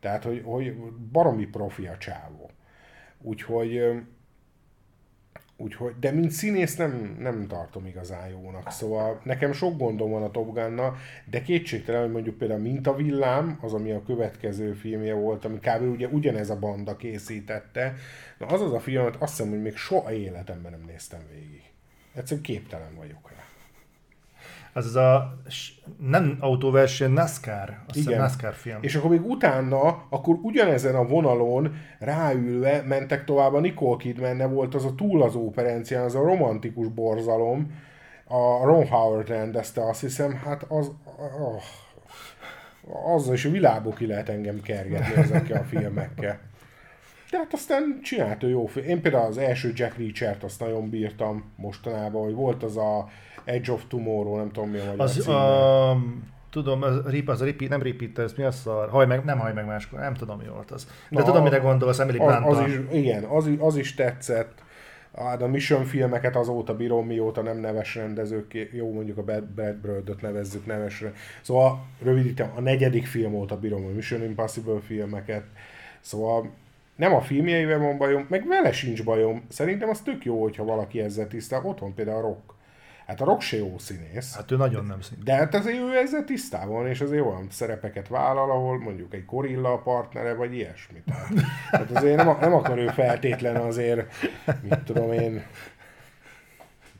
Tehát, 0.00 0.24
hogy, 0.24 0.42
hogy 0.44 0.74
baromi 1.12 1.46
profi 1.46 1.86
a 1.86 1.96
csávó. 1.98 2.50
Úgyhogy, 3.22 3.82
úgyhogy, 5.60 5.94
de 6.00 6.10
mint 6.10 6.30
színész 6.30 6.76
nem, 6.76 7.16
nem 7.18 7.46
tartom 7.46 7.86
igazán 7.86 8.28
jónak. 8.28 8.70
Szóval 8.70 9.20
nekem 9.24 9.52
sok 9.52 9.78
gondom 9.78 10.10
van 10.10 10.22
a 10.22 10.30
Top 10.30 10.54
Gun-nal, 10.54 10.96
de 11.30 11.42
kétségtelen, 11.42 12.02
hogy 12.02 12.12
mondjuk 12.12 12.38
például 12.38 12.96
villám, 12.96 13.58
az, 13.60 13.74
ami 13.74 13.90
a 13.90 14.02
következő 14.02 14.72
filmje 14.72 15.14
volt, 15.14 15.44
ami 15.44 15.58
kb. 15.58 15.82
ugye 15.82 16.06
ugyanez 16.06 16.50
a 16.50 16.58
banda 16.58 16.96
készítette, 16.96 17.94
na 18.38 18.46
az 18.46 18.60
az 18.60 18.72
a 18.72 18.80
film, 18.80 19.02
amit 19.02 19.16
azt 19.18 19.36
hiszem, 19.36 19.50
hogy 19.50 19.62
még 19.62 19.76
soha 19.76 20.12
életemben 20.12 20.70
nem 20.70 20.84
néztem 20.86 21.20
végig. 21.32 21.62
Egyszerűen 22.14 22.42
képtelen 22.42 22.94
vagyok 22.96 23.30
rá 23.30 23.49
az 24.72 24.86
az 24.86 24.96
a 24.96 25.38
nem 25.98 26.36
autóverseny, 26.40 27.10
NASCAR, 27.10 27.78
azt 27.88 27.98
Igen. 27.98 28.18
NASCAR 28.18 28.54
film. 28.54 28.78
És 28.80 28.94
akkor 28.94 29.10
még 29.10 29.26
utána, 29.26 30.06
akkor 30.08 30.38
ugyanezen 30.42 30.94
a 30.94 31.06
vonalon 31.06 31.74
ráülve 31.98 32.82
mentek 32.82 33.24
tovább 33.24 33.54
a 33.54 33.60
Nicole 33.60 33.96
kidman 33.96 34.52
volt 34.52 34.74
az 34.74 34.84
a 34.84 34.94
túl 34.94 35.22
az 35.22 35.34
operencián, 35.34 36.04
az 36.04 36.14
a 36.14 36.22
romantikus 36.22 36.88
borzalom, 36.88 37.72
a 38.24 38.64
Ron 38.64 38.86
Howard 38.86 39.28
rendezte, 39.28 39.88
azt 39.88 40.00
hiszem, 40.00 40.34
hát 40.34 40.62
az, 40.68 40.90
oh, 41.40 41.62
azzal 43.14 43.34
is 43.34 43.44
a 43.44 43.50
világból 43.50 43.92
ki 43.92 44.06
lehet 44.06 44.28
engem 44.28 44.60
kergetni 44.60 45.14
ezekkel 45.14 45.60
a 45.60 45.64
filmekkel. 45.64 46.40
De 47.30 47.38
hát 47.38 47.52
aztán 47.52 48.00
csinált 48.02 48.42
ő 48.42 48.48
jó 48.48 48.66
film. 48.66 48.86
Én 48.86 49.00
például 49.00 49.26
az 49.26 49.38
első 49.38 49.72
Jack 49.74 49.98
Reacher-t 49.98 50.44
azt 50.44 50.60
nagyon 50.60 50.90
bírtam 50.90 51.52
mostanában, 51.56 52.22
hogy 52.22 52.34
volt 52.34 52.62
az 52.62 52.76
a 52.76 53.08
Edge 53.44 53.72
of 53.72 53.82
Tomorrow, 53.88 54.36
nem 54.36 54.50
tudom 54.50 54.70
mi 54.70 54.78
a 54.78 54.84
magyar 54.84 55.00
az, 55.00 55.28
a, 55.28 55.96
tudom, 56.50 56.82
az, 56.82 57.06
rip, 57.06 57.28
az 57.28 57.40
a 57.40 57.44
repeat, 57.44 57.70
nem 57.70 57.82
repeater, 57.82 58.24
ez 58.24 58.32
mi 58.32 58.42
az 58.42 58.66
a 58.66 58.88
haj 58.90 59.06
meg, 59.06 59.24
nem 59.24 59.38
haj 59.38 59.52
meg 59.52 59.66
máskor, 59.66 59.98
nem 59.98 60.14
tudom 60.14 60.38
mi 60.38 60.48
volt 60.54 60.70
az. 60.70 60.86
De 61.08 61.18
Na, 61.18 61.24
tudom, 61.24 61.42
mire 61.42 61.58
gondolsz, 61.58 61.98
Emily 61.98 62.18
Blunt. 62.18 62.46
Az, 62.46 62.58
az 62.58 62.66
is, 62.66 62.78
igen, 62.92 63.24
az, 63.24 63.50
az 63.58 63.76
is 63.76 63.94
tetszett. 63.94 64.62
A 65.12 65.46
Mission 65.46 65.84
filmeket 65.84 66.36
azóta 66.36 66.76
bírom, 66.76 67.06
mióta 67.06 67.42
nem 67.42 67.58
neves 67.58 67.94
rendezők, 67.94 68.68
jó 68.72 68.92
mondjuk 68.92 69.18
a 69.18 69.22
Bad, 69.22 69.44
Bad 69.44 69.74
Bird-öt 69.74 70.20
nevezzük 70.20 70.66
nevesre. 70.66 71.12
Szóval 71.42 71.86
rövidítem, 72.02 72.52
a 72.56 72.60
negyedik 72.60 73.06
film 73.06 73.34
óta 73.34 73.58
bírom 73.58 73.84
a 73.84 73.94
Mission 73.94 74.22
Impossible 74.22 74.80
filmeket. 74.80 75.44
Szóval 76.00 76.50
nem 76.96 77.14
a 77.14 77.20
filmjeivel 77.20 77.78
van 77.78 77.98
bajom, 77.98 78.26
meg 78.28 78.46
vele 78.46 78.72
sincs 78.72 79.04
bajom. 79.04 79.42
Szerintem 79.48 79.88
az 79.88 80.00
tök 80.00 80.24
jó, 80.24 80.42
hogyha 80.42 80.64
valaki 80.64 81.00
ezzel 81.00 81.28
tisztál. 81.28 81.64
Otthon 81.64 81.94
például 81.94 82.18
a 82.18 82.20
Rock. 82.20 82.54
Hát 83.10 83.20
a 83.20 83.24
Rock 83.24 83.40
se 83.40 83.56
jó 83.56 83.78
színész. 83.78 84.34
Hát 84.34 84.50
ő 84.50 84.56
nagyon 84.56 84.84
nem 84.84 85.00
színész. 85.00 85.24
De 85.24 85.34
hát 85.34 85.54
azért 85.54 85.78
ő 85.78 85.96
ezzel 85.96 86.24
tisztában, 86.24 86.86
és 86.86 87.00
azért 87.00 87.24
olyan 87.24 87.46
szerepeket 87.50 88.08
vállal, 88.08 88.50
ahol 88.50 88.78
mondjuk 88.78 89.14
egy 89.14 89.24
gorilla 89.24 89.78
partnere, 89.78 90.34
vagy 90.34 90.54
ilyesmit. 90.54 91.02
Tehát, 91.04 91.46
hát 91.70 91.90
azért 91.90 92.16
nem, 92.16 92.36
nem 92.40 92.54
akar 92.54 92.78
ő 92.78 92.86
feltétlen 92.86 93.56
azért, 93.56 94.12
mit 94.62 94.78
tudom 94.78 95.12
én, 95.12 95.42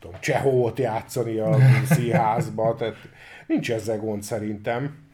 tudom, 0.00 0.20
Csehót 0.20 0.78
játszani 0.78 1.38
a 1.38 1.56
színházba, 1.84 2.74
tehát 2.74 2.96
nincs 3.46 3.72
ezzel 3.72 3.98
gond 3.98 4.22
szerintem. 4.22 5.08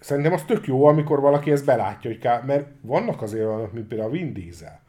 Szerintem 0.00 0.32
az 0.32 0.42
tök 0.42 0.66
jó, 0.66 0.86
amikor 0.86 1.20
valaki 1.20 1.50
ezt 1.50 1.64
belátja, 1.64 2.10
hogy 2.10 2.20
ká... 2.20 2.42
mert 2.46 2.66
vannak 2.80 3.22
azért 3.22 3.46
olyanok, 3.46 3.72
mint 3.72 3.86
például 3.86 4.08
a 4.08 4.12
Vin 4.12 4.32
Diesel 4.32 4.83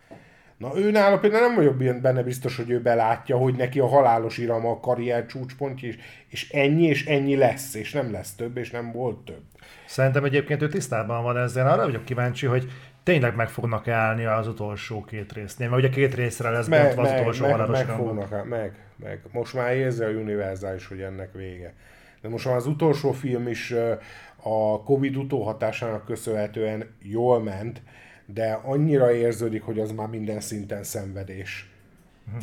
Na 0.58 0.78
ő 0.78 0.92
nála 0.92 1.20
például 1.20 1.48
nem 1.48 1.56
vagyok 1.56 2.02
benne 2.02 2.24
biztos, 2.24 2.58
hogy 2.58 2.70
ő 2.70 2.82
belátja, 2.82 3.38
hogy 3.38 3.56
neki 3.56 3.80
a 3.80 3.88
halálos 3.88 4.38
irama 4.38 4.70
a 4.70 4.80
karrier 4.80 5.26
csúcspontja, 5.26 5.88
és, 5.88 5.98
és 6.28 6.50
ennyi 6.50 6.84
és 6.84 7.06
ennyi 7.06 7.36
lesz, 7.36 7.74
és 7.74 7.92
nem 7.92 8.12
lesz 8.12 8.36
több, 8.36 8.58
és 8.58 8.72
nem 8.72 8.92
volt 8.92 9.18
több. 9.18 9.42
Szerintem 9.86 10.24
egyébként 10.24 10.62
ő 10.62 10.68
tisztában 10.68 11.24
van 11.24 11.38
ezzel. 11.38 11.68
Arra 11.68 11.86
vagyok 11.86 12.06
kíváncsi, 12.06 12.46
hogy 12.46 12.72
tényleg 13.04 13.36
meg 13.36 13.50
fognak 13.50 13.88
állni 13.88 14.26
az 14.26 14.48
utolsó 14.48 15.04
két 15.04 15.34
résznél, 15.34 15.70
mert 15.70 15.82
ugye 15.82 15.92
két 15.92 16.16
részre 16.16 16.50
lesz 16.50 16.68
meg, 16.68 16.82
bontva 16.84 17.02
az 17.02 17.10
meg, 17.10 17.20
utolsó 17.20 17.46
meg, 17.46 17.70
meg, 17.70 17.86
fognak, 17.86 18.50
meg, 18.50 18.74
meg. 18.96 19.22
Most 19.32 19.54
már 19.54 19.76
érzi 19.76 20.04
a 20.04 20.08
univerzális, 20.08 20.88
hogy 20.88 21.02
ennek 21.02 21.34
vége. 21.34 21.74
De 22.22 22.30
most 22.30 22.46
már 22.46 22.56
az 22.56 22.68
utolsó 22.68 23.12
film 23.12 23.48
is 23.48 23.74
a 24.44 24.84
Covid 24.84 25.16
utóhatásának 25.16 26.06
köszönhetően 26.06 26.96
jól 27.02 27.44
ment, 27.44 27.82
de 28.26 28.52
annyira 28.64 29.14
érződik, 29.14 29.64
hogy 29.64 29.80
az 29.80 29.92
már 29.92 30.08
minden 30.08 30.40
szinten 30.40 30.84
szenvedés 30.84 31.70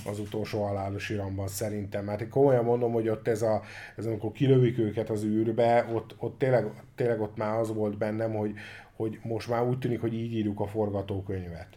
az 0.07 0.19
utolsó 0.19 0.63
halálos 0.63 1.11
iramban 1.11 1.49
szerintem. 1.49 2.05
Mert 2.05 2.21
én 2.21 2.29
komolyan 2.29 2.65
mondom, 2.65 2.93
hogy 2.93 3.09
ott 3.09 3.29
ez, 3.29 3.43
a, 3.43 3.63
ez 3.97 4.07
amikor 4.07 4.33
kilövik 4.33 4.79
őket 4.79 5.11
az 5.11 5.25
űrbe, 5.25 5.89
ott, 5.93 6.15
ott 6.19 6.39
tényleg, 6.39 6.67
tényleg 6.95 7.21
ott 7.21 7.37
már 7.37 7.59
az 7.59 7.75
volt 7.75 7.99
bennem, 7.99 8.33
hogy, 8.35 8.55
hogy 8.97 9.19
most 9.23 9.49
már 9.49 9.63
úgy 9.63 9.79
tűnik, 9.79 10.01
hogy 10.01 10.15
így 10.15 10.33
írjuk 10.33 10.61
a 10.61 10.67
forgatókönyvet. 10.67 11.69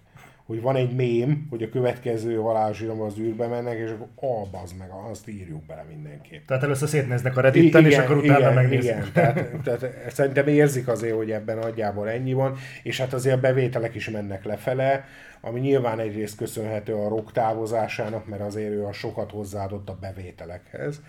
Hogy 0.46 0.62
van 0.62 0.76
egy 0.76 0.96
mém, 0.96 1.48
hogy 1.50 1.64
a 1.64 1.70
következő 1.70 2.36
halálos 2.36 2.82
iramban 2.82 3.06
az 3.06 3.20
űrbe 3.20 3.48
mennek, 3.48 3.78
és 3.78 3.90
akkor 3.90 4.50
bazd 4.52 4.78
meg, 4.78 4.90
azt 5.12 5.30
írjuk 5.30 5.66
bele 5.66 5.86
mindenképp. 5.90 6.48
Tehát 6.48 6.64
először 6.64 6.88
szétnéznek 6.88 7.38
a 7.38 7.42
Redditen, 7.42 7.86
és 7.86 7.98
akkor 7.98 8.18
utána 8.18 8.40
igen, 8.40 8.54
megnézik. 8.54 8.92
Igen, 8.92 9.10
tehát, 9.14 9.50
tehát 9.64 10.12
szerintem 10.12 10.48
érzik 10.48 10.88
azért, 10.88 11.16
hogy 11.16 11.32
ebben 11.32 11.58
nagyjából 11.58 12.10
ennyi 12.10 12.34
van, 12.34 12.56
és 12.84 13.00
hát 13.00 13.14
azért 13.14 13.36
a 13.36 13.40
bevételek 13.40 13.96
is 13.96 14.10
mennek 14.10 14.44
lefele, 14.44 15.06
ami 15.42 15.60
nyilván 15.60 16.00
egyrészt 16.00 16.38
köszönhető 16.38 16.94
a 16.94 17.08
rock 17.08 17.32
távozásának, 17.32 18.28
mert 18.28 18.42
azért 18.42 18.72
ő 18.72 18.86
a 18.86 18.94
sokat 18.94 19.32
hozzáadott 19.32 19.90
a 19.90 19.98
bevételekhez. 20.02 21.02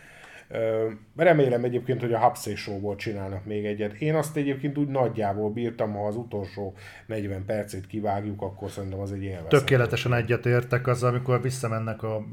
Remélem 1.17 1.65
egyébként, 1.65 2.01
hogy 2.01 2.13
a 2.13 2.19
Hapszé 2.19 2.55
Show-ból 2.55 2.97
csinálnak 2.97 3.45
még 3.45 3.65
egyet. 3.65 3.93
Én 3.93 4.15
azt 4.15 4.37
egyébként 4.37 4.79
úgy 4.79 4.89
nagyjából 4.89 5.51
bírtam, 5.51 5.93
ha 5.93 6.07
az 6.07 6.17
utolsó 6.17 6.75
40 7.07 7.45
percét 7.45 7.87
kivágjuk, 7.87 8.43
akkor 8.43 8.71
szerintem 8.71 8.99
az 9.01 9.13
egy 9.13 9.23
élvezet. 9.23 9.49
Tökéletesen 9.49 10.15
egyetértek 10.15 10.87
az, 10.87 11.03
amikor 11.03 11.43
visszamennek 11.43 12.03
a 12.03 12.25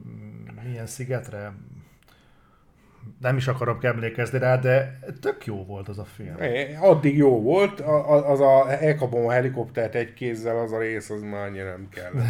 milyen 0.68 0.86
szigetre, 0.86 1.54
nem 3.20 3.38
is 3.38 3.48
akarok 3.48 3.84
emlékezni 3.84 4.40
rá, 4.40 4.58
de 4.58 5.00
tök 5.22 5.46
jó 5.46 5.66
volt 5.66 5.88
az 5.88 6.00
a 6.00 6.04
film. 6.06 6.38
É, 6.42 6.76
Addig 6.82 7.18
jó 7.18 7.42
volt, 7.42 7.80
a- 7.80 8.12
a- 8.14 8.30
az 8.32 8.40
a 8.40 8.84
elkapom 8.84 9.26
a 9.28 9.32
helikoptert 9.32 9.96
egy 9.96 10.14
kézzel, 10.14 10.58
az 10.60 10.72
a 10.72 10.80
rész, 10.80 11.10
az 11.10 11.22
már 11.22 11.48
annyira 11.48 11.70
nem 11.70 11.88
kell. 11.90 12.12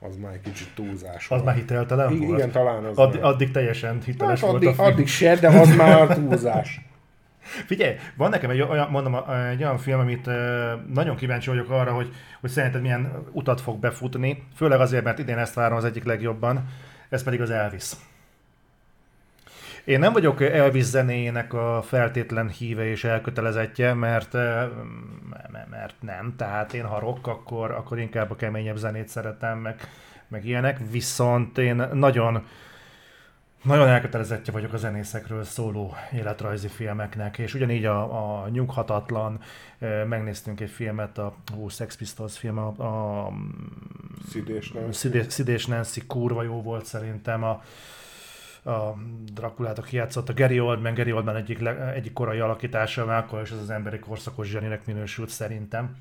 Az 0.00 0.16
már 0.16 0.32
egy 0.32 0.40
kicsit 0.40 0.68
túlzás 0.74 1.30
Az 1.30 1.42
már 1.42 1.54
hiteltelen 1.54 2.12
Igen, 2.12 2.26
volt? 2.26 2.38
igen, 2.38 2.50
talán 2.50 2.84
az 2.84 2.96
Addig, 2.98 3.20
már. 3.20 3.30
addig 3.30 3.50
teljesen 3.50 3.98
hiteles 4.04 4.40
Hát 4.40 4.50
volt 4.50 4.54
addig, 4.54 4.68
a 4.68 4.72
film. 4.72 4.86
addig 4.86 5.06
se, 5.08 5.34
de 5.36 5.48
az 5.48 5.76
már 5.76 6.06
túlzás. 6.14 6.80
Figyelj, 7.66 7.94
van 8.16 8.30
nekem 8.30 8.50
egy 8.50 8.60
olyan, 8.60 8.90
mondom, 8.90 9.16
egy 9.50 9.62
olyan 9.62 9.78
film, 9.78 10.00
amit 10.00 10.26
nagyon 10.94 11.16
kíváncsi 11.16 11.48
vagyok 11.50 11.70
arra, 11.70 11.92
hogy, 11.92 12.12
hogy 12.40 12.50
szerinted 12.50 12.80
milyen 12.80 13.12
utat 13.32 13.60
fog 13.60 13.78
befutni, 13.78 14.42
főleg 14.56 14.80
azért, 14.80 15.04
mert 15.04 15.18
idén 15.18 15.38
ezt 15.38 15.54
várom 15.54 15.76
az 15.76 15.84
egyik 15.84 16.04
legjobban, 16.04 16.64
ez 17.08 17.22
pedig 17.22 17.40
az 17.40 17.50
Elvis. 17.50 17.90
Én 19.88 19.98
nem 19.98 20.12
vagyok 20.12 20.40
Elvis 20.40 20.84
zenéjének 20.84 21.52
a 21.52 21.82
feltétlen 21.82 22.48
híve 22.48 22.84
és 22.84 23.04
elkötelezettje, 23.04 23.94
mert, 23.94 24.32
mert 25.70 25.94
nem. 26.00 26.34
Tehát 26.36 26.74
én 26.74 26.84
ha 26.84 26.98
rock, 26.98 27.26
akkor, 27.26 27.70
akkor 27.70 27.98
inkább 27.98 28.30
a 28.30 28.36
keményebb 28.36 28.76
zenét 28.76 29.08
szeretem, 29.08 29.58
meg, 29.58 29.80
meg 30.28 30.44
ilyenek. 30.46 30.80
Viszont 30.90 31.58
én 31.58 31.82
nagyon 31.92 32.46
nagyon 33.62 33.88
elkötelezettje 33.88 34.52
vagyok 34.52 34.72
a 34.72 34.76
zenészekről 34.76 35.44
szóló 35.44 35.94
életrajzi 36.12 36.68
filmeknek, 36.68 37.38
és 37.38 37.54
ugyanígy 37.54 37.84
a, 37.84 38.42
a 38.42 38.48
Nyughatatlan, 38.48 39.40
megnéztünk 40.08 40.60
egy 40.60 40.70
filmet, 40.70 41.18
a 41.18 41.34
ó, 41.58 41.68
Sex 41.68 41.96
Pistols 41.96 42.38
film, 42.38 42.58
a, 42.58 42.66
a 42.66 43.32
Szidés, 44.30 44.70
nem? 44.72 44.92
Sid 44.92 45.14
és- 45.14 45.32
Sid 45.34 45.48
és 45.48 45.66
Nancy 45.66 46.06
kurva 46.06 46.42
jó 46.42 46.62
volt 46.62 46.84
szerintem, 46.84 47.44
a, 47.44 47.62
a 48.68 48.96
Drakulátok 49.32 49.92
játszott, 49.92 50.28
a 50.28 50.34
Gary 50.34 50.60
Oldman, 50.60 50.94
Gary 50.94 51.12
Oldman 51.12 51.36
egyik, 51.36 51.60
egyik 51.94 52.12
korai 52.12 52.38
alakítása, 52.38 53.04
már 53.04 53.18
akkor 53.18 53.42
is 53.42 53.50
az 53.50 53.58
az 53.58 53.70
emberi 53.70 53.98
korszakos 53.98 54.48
zseninek 54.48 54.86
minősült 54.86 55.28
szerintem. 55.28 55.96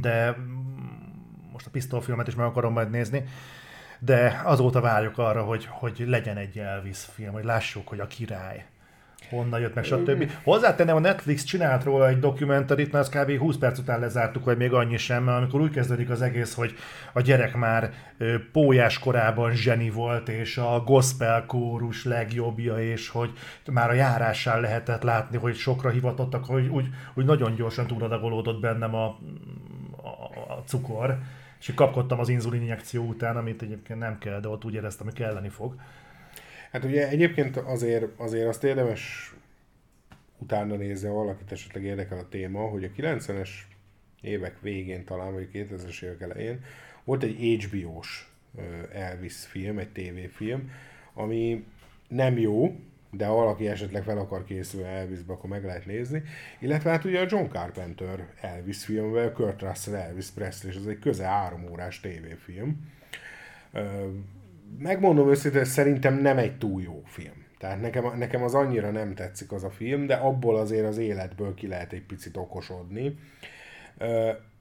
De 0.00 0.36
most 1.52 1.66
a 1.66 1.70
Pistol 1.70 2.00
filmet 2.00 2.28
is 2.28 2.34
meg 2.34 2.46
akarom 2.46 2.72
majd 2.72 2.90
nézni, 2.90 3.24
de 3.98 4.40
azóta 4.44 4.80
várjuk 4.80 5.18
arra, 5.18 5.42
hogy, 5.42 5.66
hogy 5.70 6.04
legyen 6.06 6.36
egy 6.36 6.58
Elvis 6.58 6.98
film, 6.98 7.32
hogy 7.32 7.44
lássuk, 7.44 7.88
hogy 7.88 8.00
a 8.00 8.06
király 8.06 8.66
honnan 9.30 9.60
jött 9.60 9.74
meg, 9.74 9.84
stb. 9.84 10.30
Hozzátenem, 10.42 10.96
a 10.96 11.00
Netflix 11.00 11.44
csinált 11.44 11.84
róla 11.84 12.08
egy 12.08 12.18
dokumentarít, 12.18 12.92
mert 12.92 13.04
azt 13.06 13.24
kb. 13.24 13.38
20 13.38 13.56
perc 13.56 13.78
után 13.78 14.00
lezártuk, 14.00 14.44
vagy 14.44 14.56
még 14.56 14.72
annyi 14.72 14.96
sem, 14.96 15.24
mert 15.24 15.38
amikor 15.38 15.60
úgy 15.60 15.70
kezdődik 15.70 16.10
az 16.10 16.22
egész, 16.22 16.54
hogy 16.54 16.74
a 17.12 17.20
gyerek 17.20 17.56
már 17.56 17.92
pólyás 18.52 18.98
korában 18.98 19.54
zseni 19.54 19.90
volt, 19.90 20.28
és 20.28 20.56
a 20.56 20.82
gospel 20.84 21.44
kórus 21.46 22.04
legjobbja, 22.04 22.78
és 22.78 23.08
hogy 23.08 23.30
már 23.72 23.90
a 23.90 23.94
járásán 23.94 24.60
lehetett 24.60 25.02
látni, 25.02 25.36
hogy 25.36 25.54
sokra 25.54 25.90
hivatottak, 25.90 26.44
hogy 26.44 26.66
úgy, 26.66 26.88
úgy 27.14 27.24
nagyon 27.24 27.54
gyorsan 27.54 27.86
túladagolódott 27.86 28.60
bennem 28.60 28.94
a, 28.94 29.04
a, 29.04 30.08
a 30.48 30.62
cukor, 30.66 31.18
és 31.58 31.74
kapkodtam 31.74 32.20
az 32.20 32.28
inzulin 32.28 32.60
injekció 32.60 33.04
után, 33.04 33.36
amit 33.36 33.62
egyébként 33.62 33.98
nem 33.98 34.18
kell, 34.18 34.40
de 34.40 34.48
ott 34.48 34.64
úgy 34.64 34.74
éreztem, 34.74 35.06
hogy 35.06 35.14
kelleni 35.14 35.48
fog. 35.48 35.74
Hát 36.70 36.84
ugye 36.84 37.08
egyébként 37.08 37.56
azért, 37.56 38.06
azért 38.16 38.48
azt 38.48 38.64
érdemes 38.64 39.34
utána 40.38 40.76
ha 41.02 41.14
valakit 41.14 41.52
esetleg 41.52 41.84
érdekel 41.84 42.18
a 42.18 42.28
téma, 42.28 42.60
hogy 42.60 42.84
a 42.84 42.90
90-es 42.96 43.50
évek 44.20 44.60
végén 44.60 45.04
talán, 45.04 45.32
vagy 45.32 45.48
2000-es 45.52 46.02
évek 46.02 46.20
elején 46.20 46.64
volt 47.04 47.22
egy 47.22 47.64
HBO-s 47.64 48.26
Elvis 48.92 49.34
film, 49.34 49.78
egy 49.78 49.88
tévéfilm, 49.88 50.70
ami 51.14 51.64
nem 52.08 52.38
jó, 52.38 52.76
de 53.10 53.26
ha 53.26 53.34
valaki 53.34 53.68
esetleg 53.68 54.02
fel 54.02 54.18
akar 54.18 54.44
készülni 54.44 54.86
Elvisbe, 54.86 55.32
akkor 55.32 55.50
meg 55.50 55.64
lehet 55.64 55.86
nézni. 55.86 56.22
Illetve 56.58 56.90
hát 56.90 57.04
ugye 57.04 57.20
a 57.20 57.26
John 57.28 57.48
Carpenter 57.50 58.26
Elvis 58.40 58.84
filmvel, 58.84 59.32
Kurt 59.32 59.62
Russell 59.62 59.94
Elvis 59.94 60.30
Presley, 60.30 60.70
és 60.70 60.78
ez 60.78 60.86
egy 60.86 60.98
közel 60.98 61.30
három 61.30 61.68
órás 61.70 62.00
tévéfilm. 62.00 62.92
Megmondom 64.78 65.28
őszintén, 65.28 65.64
szerintem 65.64 66.14
nem 66.14 66.38
egy 66.38 66.58
túl 66.58 66.82
jó 66.82 67.02
film. 67.04 67.44
Tehát 67.58 67.80
nekem, 67.80 68.18
nekem 68.18 68.42
az 68.42 68.54
annyira 68.54 68.90
nem 68.90 69.14
tetszik 69.14 69.52
az 69.52 69.64
a 69.64 69.70
film, 69.70 70.06
de 70.06 70.14
abból 70.14 70.56
azért 70.56 70.86
az 70.86 70.98
életből 70.98 71.54
ki 71.54 71.66
lehet 71.66 71.92
egy 71.92 72.02
picit 72.02 72.36
okosodni. 72.36 73.18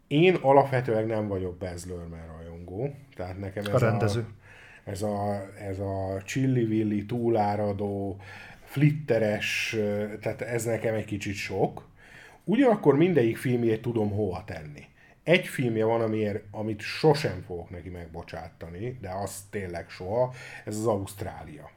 Én 0.07 0.35
alapvetően 0.35 1.05
nem 1.05 1.27
vagyok 1.27 1.57
Baz 1.57 1.85
Luhrmann 1.85 2.27
rajongó, 2.37 2.95
tehát 3.15 3.39
nekem 3.39 3.63
ez 3.65 3.73
A 3.73 3.77
rendező. 3.77 4.19
A, 4.19 4.89
ez 4.89 5.01
a, 5.01 5.45
ez 5.67 5.79
a 5.79 6.21
csillivilli, 6.25 7.05
túláradó, 7.05 8.17
flitteres, 8.63 9.75
tehát 10.21 10.41
ez 10.41 10.63
nekem 10.63 10.93
egy 10.93 11.05
kicsit 11.05 11.35
sok. 11.35 11.87
Ugyanakkor 12.43 12.97
mindegyik 12.97 13.37
filmjét 13.37 13.81
tudom 13.81 14.11
hova 14.11 14.43
tenni. 14.45 14.83
Egy 15.25 15.47
filmje 15.47 15.85
van, 15.85 16.01
amiért, 16.01 16.43
amit 16.51 16.81
sosem 16.81 17.43
fogok 17.45 17.69
neki 17.69 17.89
megbocsátani, 17.89 18.97
de 19.01 19.09
az 19.09 19.43
tényleg 19.49 19.89
soha, 19.89 20.33
ez 20.65 20.77
az 20.77 20.85
Ausztrália. 20.85 21.69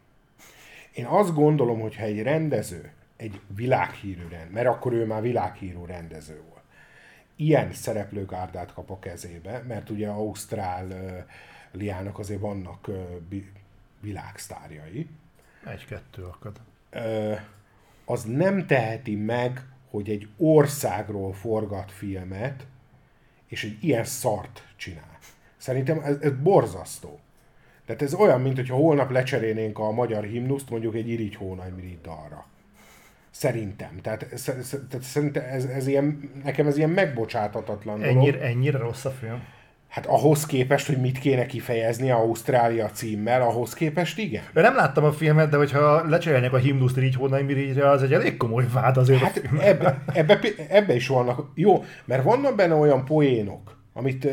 Én 0.93 1.05
azt 1.05 1.35
gondolom, 1.35 1.81
hogy 1.81 1.97
ha 1.97 2.03
egy 2.03 2.23
rendező, 2.23 2.93
egy 3.17 3.41
világhírű 3.47 4.21
rendező, 4.21 4.53
mert 4.53 4.67
akkor 4.67 4.93
ő 4.93 5.07
már 5.07 5.23
világhírű 5.23 5.85
rendező 5.87 6.43
volt, 6.49 6.63
ilyen 7.37 7.73
szereplőgárdát 7.73 8.73
kap 8.73 8.91
a 8.91 8.99
kezébe, 8.99 9.63
mert 9.69 9.91
ugye 9.91 10.09
Ausztráliának 10.09 12.19
azért 12.19 12.41
vannak 12.41 12.89
világsztárjai, 14.01 15.09
Egy-kettő 15.67 16.25
akad. 16.25 16.61
az 18.05 18.25
nem 18.25 18.67
teheti 18.67 19.17
meg, 19.17 19.63
hogy 19.91 20.11
egy 20.11 20.29
országról 20.37 21.33
forgat 21.33 21.93
filmet, 21.93 22.67
és 23.49 23.65
egy 23.65 23.77
ilyen 23.81 24.05
szart 24.05 24.63
csinál. 24.77 25.19
Szerintem 25.57 26.01
ez, 26.05 26.17
ez 26.21 26.33
borzasztó. 26.43 27.19
Tehát 27.87 28.03
ez 28.03 28.15
olyan, 28.15 28.41
mint 28.41 28.57
hogyha 28.57 28.77
holnap 28.77 29.11
lecserélnénk 29.11 29.79
a 29.79 29.91
magyar 29.91 30.25
himnuszt 30.25 30.71
mondjuk 30.71 30.95
egy 30.95 31.09
irigy 31.09 31.35
hónajmirigy 31.35 32.01
dalra. 32.01 32.47
Szerintem. 33.31 34.01
Tehát, 34.03 34.27
sz- 34.37 34.63
sz- 34.65 34.89
tehát 34.89 35.07
szerintem 35.07 35.45
ez, 35.49 35.65
ez 35.65 35.87
ilyen, 35.87 36.31
nekem 36.45 36.67
ez 36.67 36.77
ilyen 36.77 36.91
megbocsáthatatlan 36.91 38.01
dolog. 38.01 38.17
Ennyire, 38.17 38.41
ennyire 38.41 38.79
rossz 38.79 39.05
a 39.05 39.11
film? 39.11 39.43
Hát 39.89 40.07
ahhoz 40.07 40.47
képest, 40.47 40.87
hogy 40.87 41.01
mit 41.01 41.19
kéne 41.19 41.47
kifejezni 41.47 42.11
Ausztrália 42.11 42.91
címmel, 42.91 43.43
ahhoz 43.43 43.75
képest 43.75 44.19
igen. 44.19 44.43
Én 44.43 44.63
nem 44.63 44.75
láttam 44.75 45.05
a 45.05 45.13
filmet, 45.13 45.51
de 45.51 45.57
hogyha 45.57 46.09
lecserélnek 46.09 46.53
a 46.53 46.57
himnuszt 46.57 46.99
így 46.99 47.15
hónai 47.15 47.43
mirigyre, 47.43 47.91
az 47.91 48.03
egy 48.03 48.13
elég 48.13 48.37
komoly 48.37 48.67
vád 48.73 48.97
azért. 48.97 49.21
Hát 49.21 49.37
a 49.37 49.63
ebbe, 49.63 50.03
ebbe, 50.13 50.39
ebbe 50.69 50.95
is 50.95 51.09
vannak, 51.09 51.51
jó, 51.55 51.85
mert 52.05 52.23
vannak 52.23 52.57
benne 52.57 52.75
olyan 52.75 53.05
poénok, 53.05 53.77
amit, 53.93 54.29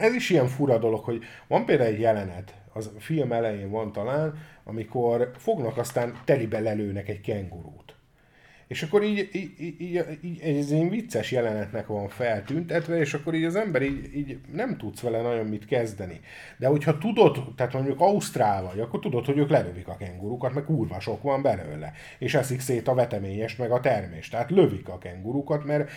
ez 0.00 0.14
is 0.14 0.30
ilyen 0.30 0.46
fura 0.46 0.78
dolog, 0.78 1.04
hogy 1.04 1.22
van 1.48 1.64
például 1.64 1.88
egy 1.88 2.00
jelenet, 2.00 2.54
az 2.72 2.90
film 2.98 3.32
elején 3.32 3.70
van 3.70 3.92
talán, 3.92 4.34
amikor 4.64 5.30
fognak 5.36 5.76
aztán 5.76 6.14
telibe 6.24 6.60
lelőnek 6.60 7.08
egy 7.08 7.20
kengurút. 7.20 7.85
És 8.66 8.82
akkor 8.82 9.02
így, 9.02 9.28
így, 9.32 9.50
így, 9.60 9.80
így, 10.20 10.40
ez 10.40 10.70
egy 10.70 10.90
vicces 10.90 11.32
jelenetnek 11.32 11.86
van 11.86 12.08
feltüntetve, 12.08 12.98
és 12.98 13.14
akkor 13.14 13.34
így 13.34 13.44
az 13.44 13.56
ember 13.56 13.82
így, 13.82 14.16
így 14.16 14.38
nem 14.52 14.76
tudsz 14.76 15.00
vele 15.00 15.22
nagyon 15.22 15.46
mit 15.46 15.66
kezdeni. 15.66 16.20
De 16.56 16.66
hogyha 16.66 16.98
tudod, 16.98 17.54
tehát 17.56 17.72
mondjuk 17.72 18.00
Ausztrál 18.00 18.62
vagy, 18.62 18.80
akkor 18.80 19.00
tudod, 19.00 19.24
hogy 19.24 19.38
ők 19.38 19.50
lelövik 19.50 19.88
a 19.88 19.96
kengurukat, 19.96 20.54
meg 20.54 20.64
kurva 20.64 21.00
sok 21.00 21.22
van 21.22 21.42
belőle. 21.42 21.92
És 22.18 22.34
eszik 22.34 22.60
szét 22.60 22.88
a 22.88 22.94
veteményest, 22.94 23.58
meg 23.58 23.70
a 23.70 23.80
termést. 23.80 24.30
Tehát 24.30 24.50
lövik 24.50 24.88
a 24.88 24.98
kengurukat, 24.98 25.64
mert 25.64 25.90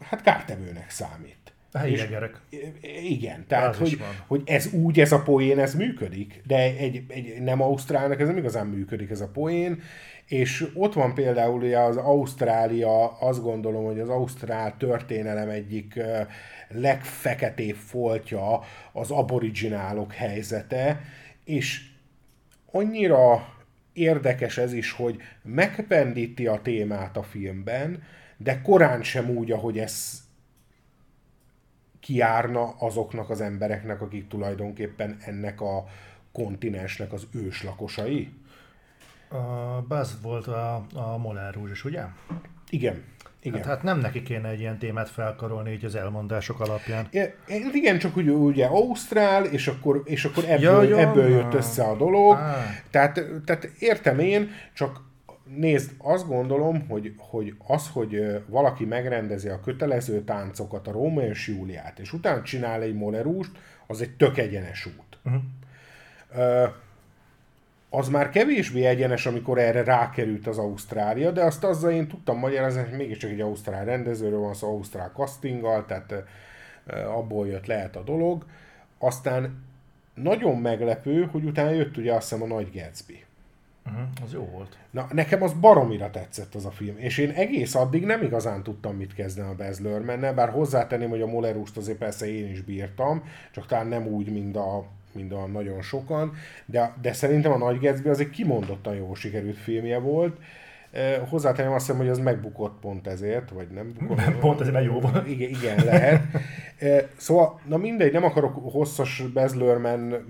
hát 0.00 0.22
kártevőnek 0.22 0.90
számít. 0.90 1.44
Helyilegerek. 1.78 2.40
Igen, 3.02 3.44
tehát 3.48 3.76
hogy, 3.76 4.00
hogy 4.26 4.42
ez 4.46 4.72
úgy, 4.72 5.00
ez 5.00 5.12
a 5.12 5.22
poén, 5.22 5.58
ez 5.58 5.74
működik, 5.74 6.42
de 6.46 6.56
egy, 6.56 7.02
egy 7.08 7.42
nem 7.42 7.62
Ausztrálnak 7.62 8.20
ez 8.20 8.26
nem 8.26 8.36
igazán 8.36 8.66
működik 8.66 9.10
ez 9.10 9.20
a 9.20 9.28
poén, 9.28 9.82
és 10.26 10.70
ott 10.74 10.92
van 10.92 11.14
például 11.14 11.62
ugye 11.62 11.78
az 11.78 11.96
Ausztrália, 11.96 13.18
azt 13.18 13.42
gondolom, 13.42 13.84
hogy 13.84 14.00
az 14.00 14.08
Ausztrál 14.08 14.76
történelem 14.76 15.48
egyik 15.48 16.00
legfeketébb 16.68 17.74
foltja 17.74 18.60
az 18.92 19.10
aboriginálok 19.10 20.12
helyzete, 20.12 21.00
és 21.44 21.80
annyira 22.70 23.54
érdekes 23.92 24.58
ez 24.58 24.72
is, 24.72 24.92
hogy 24.92 25.16
megpendíti 25.42 26.46
a 26.46 26.62
témát 26.62 27.16
a 27.16 27.22
filmben, 27.22 28.02
de 28.36 28.60
korán 28.60 29.02
sem 29.02 29.30
úgy, 29.30 29.50
ahogy 29.50 29.78
ez 29.78 30.22
kiárna 32.00 32.74
azoknak 32.78 33.30
az 33.30 33.40
embereknek, 33.40 34.00
akik 34.00 34.28
tulajdonképpen 34.28 35.16
ennek 35.24 35.60
a 35.60 35.84
kontinensnek 36.32 37.12
az 37.12 37.26
őslakosai? 37.32 38.32
A 39.34 39.84
Buzz 39.88 40.12
volt 40.22 40.46
a, 40.46 40.74
a 40.94 41.50
Rouge 41.52 41.72
is, 41.72 41.84
ugye? 41.84 42.02
Igen. 42.70 43.02
Igen. 43.42 43.58
Hát, 43.58 43.66
hát 43.66 43.82
nem 43.82 43.98
neki 43.98 44.22
kéne 44.22 44.48
egy 44.48 44.60
ilyen 44.60 44.78
témát 44.78 45.08
felkarolni 45.08 45.70
így 45.70 45.84
az 45.84 45.94
elmondások 45.94 46.60
alapján. 46.60 47.06
I- 47.10 47.70
igen, 47.72 47.98
csak 47.98 48.16
ugye, 48.16 48.30
ugye 48.30 48.66
Ausztrál, 48.66 49.44
és 49.44 49.66
akkor, 49.68 50.02
és 50.04 50.24
akkor 50.24 50.44
ebből, 50.48 50.88
ja, 50.88 50.98
ebből 50.98 51.28
jött 51.28 51.54
össze 51.54 51.84
a 51.84 51.96
dolog. 51.96 52.32
Ah. 52.32 52.54
Tehát, 52.90 53.20
tehát 53.44 53.64
értem 53.78 54.18
én, 54.18 54.50
csak 54.74 55.00
nézd, 55.56 55.90
azt 55.98 56.26
gondolom, 56.26 56.88
hogy, 56.88 57.14
hogy 57.18 57.54
az, 57.66 57.88
hogy 57.92 58.42
valaki 58.46 58.84
megrendezi 58.84 59.48
a 59.48 59.60
kötelező 59.60 60.20
táncokat, 60.22 60.88
a 60.88 60.92
Róma 60.92 61.22
és 61.22 61.48
Júliát, 61.48 61.98
és 61.98 62.12
utána 62.12 62.42
csinál 62.42 62.82
egy 62.82 62.94
molerúst, 62.94 63.50
az 63.86 64.00
egy 64.00 64.10
tök 64.10 64.38
egyenes 64.38 64.86
út. 64.86 65.18
Uh-huh. 65.24 65.42
Az 67.96 68.08
már 68.08 68.30
kevésbé 68.30 68.84
egyenes, 68.84 69.26
amikor 69.26 69.58
erre 69.58 69.84
rákerült 69.84 70.46
az 70.46 70.58
Ausztrália, 70.58 71.30
de 71.30 71.42
azt 71.42 71.64
azzal 71.64 71.90
én 71.90 72.08
tudtam 72.08 72.38
magyarázni, 72.38 72.82
hogy 72.82 72.98
mégiscsak 72.98 73.30
egy 73.30 73.40
ausztrál 73.40 73.84
rendezőről 73.84 74.38
van 74.38 74.54
szó, 74.54 74.68
ausztrál 74.68 75.10
castinggal, 75.14 75.84
tehát 75.86 76.14
abból 77.06 77.46
jött 77.46 77.66
lehet 77.66 77.96
a 77.96 78.02
dolog. 78.02 78.44
Aztán 78.98 79.62
nagyon 80.14 80.58
meglepő, 80.58 81.28
hogy 81.32 81.44
utána 81.44 81.70
jött 81.70 81.96
ugye 81.96 82.12
azt 82.12 82.28
hiszem 82.30 82.42
a 82.42 82.54
Nagy 82.54 82.70
Gatsby. 82.74 83.24
Uh-huh, 83.86 84.02
az 84.24 84.32
jó 84.32 84.44
volt. 84.44 84.76
Na, 84.90 85.06
nekem 85.12 85.42
az 85.42 85.52
baromira 85.52 86.10
tetszett 86.10 86.54
az 86.54 86.64
a 86.64 86.70
film, 86.70 86.96
és 86.98 87.18
én 87.18 87.30
egész 87.30 87.74
addig 87.74 88.04
nem 88.04 88.22
igazán 88.22 88.62
tudtam 88.62 88.96
mit 88.96 89.14
kezdeni 89.14 89.48
a 89.48 89.54
Baz 89.54 89.80
Luhrmann-nel, 89.80 90.34
bár 90.34 90.48
hozzátenném, 90.48 91.08
hogy 91.08 91.22
a 91.22 91.26
Molerust 91.26 91.76
azért 91.76 91.98
persze 91.98 92.32
én 92.32 92.50
is 92.50 92.60
bírtam, 92.60 93.22
csak 93.52 93.66
talán 93.66 93.86
nem 93.86 94.06
úgy, 94.06 94.32
mint 94.32 94.56
a, 94.56 94.86
mint 95.14 95.32
a 95.32 95.46
nagyon 95.46 95.82
sokan, 95.82 96.32
de, 96.66 96.94
de 97.02 97.12
szerintem 97.12 97.52
a 97.52 97.58
Nagy 97.58 97.78
Gatsby 97.78 98.08
az 98.08 98.20
egy 98.20 98.30
kimondottan 98.30 98.94
jó 98.94 99.14
sikerült 99.14 99.58
filmje 99.58 99.98
volt, 99.98 100.36
Hozzátenném 101.28 101.72
azt 101.72 101.86
hiszem, 101.86 102.00
hogy 102.00 102.08
az 102.08 102.18
megbukott 102.18 102.78
pont 102.80 103.06
ezért, 103.06 103.50
vagy 103.50 103.68
nem 103.68 103.92
bukott. 103.98 104.38
pont 104.38 104.60
ezért, 104.60 104.74
mert 104.74 104.86
jó 104.86 105.00
volt. 105.00 105.28
Igen, 105.36 105.48
igen, 105.48 105.84
lehet. 105.84 106.22
Szóval, 107.16 107.60
na 107.64 107.76
mindegy, 107.76 108.12
nem 108.12 108.24
akarok 108.24 108.72
hosszas 108.72 109.22
bezlőrmen 109.34 110.24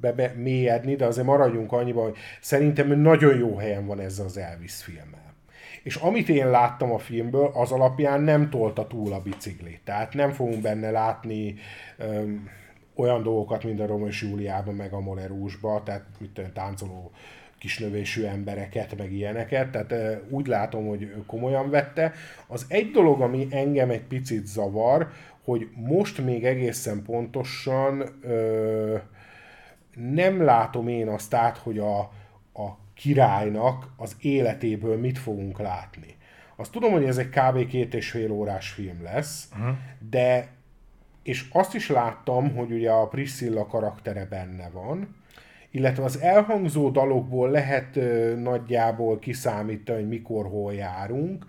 be 0.00 0.32
mélyedni, 0.36 0.94
de 0.96 1.04
azért 1.04 1.26
maradjunk 1.26 1.72
annyiban, 1.72 2.04
hogy 2.04 2.16
szerintem 2.40 3.00
nagyon 3.00 3.38
jó 3.38 3.56
helyen 3.56 3.86
van 3.86 4.00
ez 4.00 4.18
az 4.18 4.36
Elvis 4.36 4.74
filmmel. 4.74 5.34
És 5.82 5.96
amit 5.96 6.28
én 6.28 6.50
láttam 6.50 6.92
a 6.92 6.98
filmből, 6.98 7.50
az 7.54 7.72
alapján 7.72 8.20
nem 8.20 8.50
tolta 8.50 8.86
túl 8.86 9.12
a 9.12 9.20
biciklit. 9.20 9.80
Tehát 9.84 10.14
nem 10.14 10.30
fogunk 10.30 10.62
benne 10.62 10.90
látni 10.90 11.54
öm, 11.98 12.48
olyan 13.00 13.22
dolgokat, 13.22 13.64
mint 13.64 13.80
a 13.80 13.86
Romos 13.86 14.22
Júliában, 14.22 14.74
meg 14.74 14.92
a 14.92 15.00
Molerúsban, 15.00 15.84
tehát 15.84 16.04
mit 16.18 16.30
tudom, 16.30 16.52
táncoló 16.52 17.10
kisnövésű 17.58 18.24
embereket, 18.24 18.96
meg 18.98 19.12
ilyeneket, 19.12 19.70
tehát 19.70 20.20
úgy 20.28 20.46
látom, 20.46 20.86
hogy 20.86 21.14
komolyan 21.26 21.70
vette. 21.70 22.12
Az 22.46 22.64
egy 22.68 22.90
dolog, 22.90 23.20
ami 23.20 23.46
engem 23.50 23.90
egy 23.90 24.02
picit 24.02 24.46
zavar, 24.46 25.08
hogy 25.44 25.68
most 25.74 26.24
még 26.24 26.44
egészen 26.44 27.02
pontosan 27.02 28.04
ö, 28.22 28.96
nem 29.94 30.42
látom 30.42 30.88
én 30.88 31.08
azt 31.08 31.34
át, 31.34 31.56
hogy 31.56 31.78
a, 31.78 31.98
a 32.52 32.78
királynak 32.94 33.92
az 33.96 34.16
életéből 34.20 34.98
mit 34.98 35.18
fogunk 35.18 35.58
látni. 35.58 36.16
Azt 36.56 36.72
tudom, 36.72 36.92
hogy 36.92 37.04
ez 37.04 37.18
egy 37.18 37.28
kb. 37.28 37.66
két 37.66 37.94
és 37.94 38.10
fél 38.10 38.30
órás 38.30 38.68
film 38.68 39.02
lesz, 39.02 39.48
uh-huh. 39.52 39.76
de 40.10 40.48
és 41.22 41.48
azt 41.52 41.74
is 41.74 41.88
láttam, 41.88 42.54
hogy 42.54 42.72
ugye 42.72 42.90
a 42.90 43.08
Priscilla 43.08 43.66
karaktere 43.66 44.24
benne 44.24 44.68
van, 44.68 45.16
illetve 45.70 46.04
az 46.04 46.20
elhangzó 46.20 46.90
dalokból 46.90 47.50
lehet 47.50 47.96
ö, 47.96 48.34
nagyjából 48.34 49.18
kiszámítani, 49.18 49.98
hogy 49.98 50.08
mikor, 50.08 50.46
hol 50.46 50.74
járunk, 50.74 51.46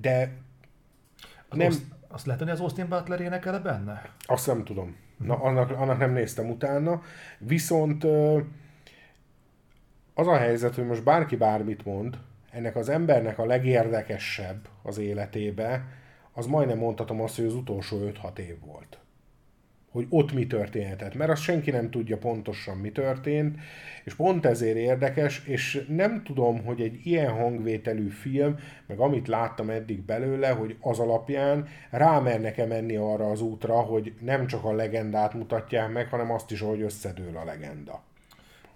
de 0.00 0.32
az 1.48 1.56
nem... 1.56 1.66
Azt, 1.66 1.82
azt 2.08 2.26
lehet, 2.26 2.42
hogy 2.42 2.50
az 2.50 2.60
Austin 2.60 2.88
Butler 2.88 3.20
énekel 3.20 3.60
benne? 3.60 4.02
Azt 4.26 4.46
nem 4.46 4.64
tudom. 4.64 4.96
Na, 5.16 5.34
annak, 5.34 5.70
annak 5.70 5.98
nem 5.98 6.12
néztem 6.12 6.50
utána. 6.50 7.02
Viszont 7.38 8.04
ö, 8.04 8.40
az 10.14 10.26
a 10.26 10.36
helyzet, 10.36 10.74
hogy 10.74 10.86
most 10.86 11.04
bárki 11.04 11.36
bármit 11.36 11.84
mond, 11.84 12.18
ennek 12.50 12.76
az 12.76 12.88
embernek 12.88 13.38
a 13.38 13.46
legérdekesebb 13.46 14.68
az 14.82 14.98
életébe, 14.98 15.84
az 16.32 16.46
majdnem 16.46 16.78
mondhatom 16.78 17.20
azt, 17.20 17.36
hogy 17.36 17.44
az 17.44 17.54
utolsó 17.54 17.98
5-6 18.22 18.38
év 18.38 18.60
volt 18.60 18.98
hogy 19.94 20.06
ott 20.08 20.32
mi 20.32 20.46
történhetett, 20.46 21.14
mert 21.14 21.30
azt 21.30 21.42
senki 21.42 21.70
nem 21.70 21.90
tudja 21.90 22.18
pontosan 22.18 22.76
mi 22.76 22.90
történt, 22.90 23.58
és 24.04 24.14
pont 24.14 24.46
ezért 24.46 24.76
érdekes, 24.76 25.42
és 25.46 25.84
nem 25.88 26.22
tudom, 26.22 26.64
hogy 26.64 26.80
egy 26.80 27.00
ilyen 27.04 27.30
hangvételű 27.30 28.08
film, 28.08 28.58
meg 28.86 28.98
amit 28.98 29.28
láttam 29.28 29.70
eddig 29.70 30.02
belőle, 30.02 30.48
hogy 30.48 30.76
az 30.80 30.98
alapján 30.98 31.68
rámernek-e 31.90 32.66
menni 32.66 32.96
arra 32.96 33.30
az 33.30 33.40
útra, 33.40 33.74
hogy 33.74 34.12
nem 34.20 34.46
csak 34.46 34.64
a 34.64 34.72
legendát 34.72 35.34
mutatják 35.34 35.92
meg, 35.92 36.08
hanem 36.08 36.30
azt 36.30 36.50
is, 36.50 36.60
hogy 36.60 36.80
összedől 36.80 37.36
a 37.36 37.44
legenda. 37.44 38.02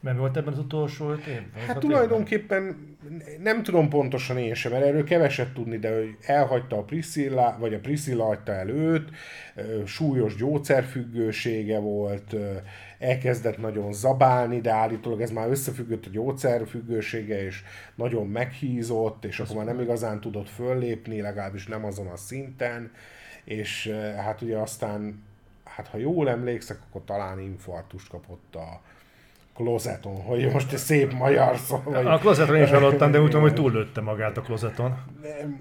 Mert 0.00 0.18
volt 0.18 0.36
ebben 0.36 0.52
az 0.52 0.58
utolsó 0.58 1.10
öt 1.10 1.26
év? 1.26 1.40
Hát 1.66 1.78
tulajdonképpen 1.78 2.96
nem 3.42 3.62
tudom 3.62 3.88
pontosan 3.88 4.38
én 4.38 4.54
sem, 4.54 4.72
mert 4.72 4.84
erről 4.84 5.04
keveset 5.04 5.52
tudni, 5.52 5.78
de 5.78 5.94
hogy 5.96 6.16
elhagyta 6.20 6.76
a 6.76 6.82
Priscilla, 6.82 7.56
vagy 7.60 7.74
a 7.74 7.78
Priscilla 7.78 8.24
hagyta 8.24 8.52
el 8.52 8.68
őt, 8.68 9.10
súlyos 9.84 10.36
gyógyszerfüggősége 10.36 11.78
volt, 11.78 12.34
elkezdett 12.98 13.58
nagyon 13.58 13.92
zabálni, 13.92 14.60
de 14.60 14.70
állítólag 14.70 15.20
ez 15.20 15.30
már 15.30 15.48
összefüggött 15.50 16.06
a 16.06 16.10
gyógyszerfüggősége, 16.10 17.44
és 17.44 17.62
nagyon 17.94 18.26
meghízott, 18.26 19.24
és 19.24 19.40
akkor 19.40 19.56
már 19.56 19.64
nem 19.64 19.80
igazán 19.80 20.20
tudott 20.20 20.48
föllépni, 20.48 21.20
legalábbis 21.20 21.66
nem 21.66 21.84
azon 21.84 22.06
a 22.06 22.16
szinten, 22.16 22.90
és 23.44 23.88
hát 24.16 24.42
ugye 24.42 24.56
aztán, 24.56 25.22
hát 25.64 25.86
ha 25.88 25.98
jól 25.98 26.28
emlékszek, 26.28 26.78
akkor 26.88 27.04
talán 27.04 27.40
infarktust 27.40 28.08
kapott 28.08 28.54
a, 28.54 28.80
klozeton, 29.58 30.22
hogy 30.22 30.52
most 30.52 30.72
egy 30.72 30.78
szép 30.78 31.12
magyar 31.12 31.56
szó. 31.56 31.82
Vagy... 31.84 32.06
A 32.06 32.18
klozeton 32.18 32.62
is 32.62 32.70
hallottam, 32.70 33.10
de 33.10 33.20
úgy 33.20 33.24
tudom, 33.24 33.40
hogy 33.40 33.54
túllőtte 33.54 34.00
magát 34.00 34.36
a 34.36 34.40
klozeton. 34.40 34.94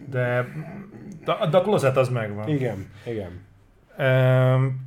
De, 0.10 0.48
de, 1.26 1.48
de 1.50 1.58
a 1.58 1.62
klozet 1.62 1.98
az 1.98 2.10
megvan. 2.10 2.48
Igen, 2.48 2.92
igen. 3.06 3.46
Um, 3.98 4.86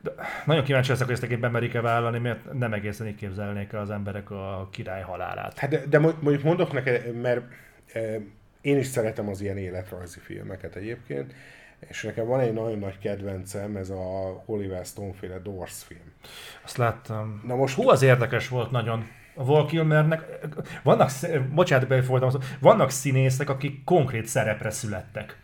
de 0.00 0.10
nagyon 0.44 0.64
kíváncsi 0.64 0.90
leszek, 0.90 1.06
hogy 1.06 1.14
ezt 1.14 1.22
egy 1.22 1.38
bemerik-e 1.38 1.80
vállalni, 1.80 2.18
mert 2.18 2.52
nem 2.52 2.72
egészen 2.72 3.06
így 3.06 3.14
képzelnék 3.14 3.74
az 3.74 3.90
emberek 3.90 4.30
a 4.30 4.68
király 4.70 5.02
halálát. 5.02 5.58
Hát 5.58 5.70
de, 5.70 5.82
de 5.88 5.98
mondjuk 5.98 6.42
mondok 6.42 6.72
neked, 6.72 7.20
mert 7.20 7.42
e, 7.92 8.00
én 8.60 8.78
is 8.78 8.86
szeretem 8.86 9.28
az 9.28 9.40
ilyen 9.40 9.56
életrajzi 9.56 10.18
filmeket 10.20 10.74
egyébként, 10.74 11.34
és 11.80 12.02
nekem 12.02 12.26
van 12.26 12.40
egy 12.40 12.52
nagyon 12.52 12.78
nagy 12.78 12.98
kedvencem, 12.98 13.76
ez 13.76 13.90
a 13.90 14.42
Oliver 14.46 14.84
Stone-féle 14.84 15.38
Doors 15.38 15.82
film. 15.82 16.12
Azt 16.64 16.76
láttam. 16.76 17.42
Na 17.46 17.54
most... 17.54 17.74
Hú, 17.74 17.88
az 17.88 18.02
érdekes 18.02 18.48
volt 18.48 18.70
nagyon. 18.70 19.08
A 19.34 19.44
Val 19.44 19.66
Kilmernek, 19.66 20.22
vannak, 20.82 21.10
bocsánat, 21.54 21.88
befolytam, 21.88 22.30
vannak 22.60 22.90
színészek, 22.90 23.48
akik 23.48 23.84
konkrét 23.84 24.26
szerepre 24.26 24.70
születtek. 24.70 25.38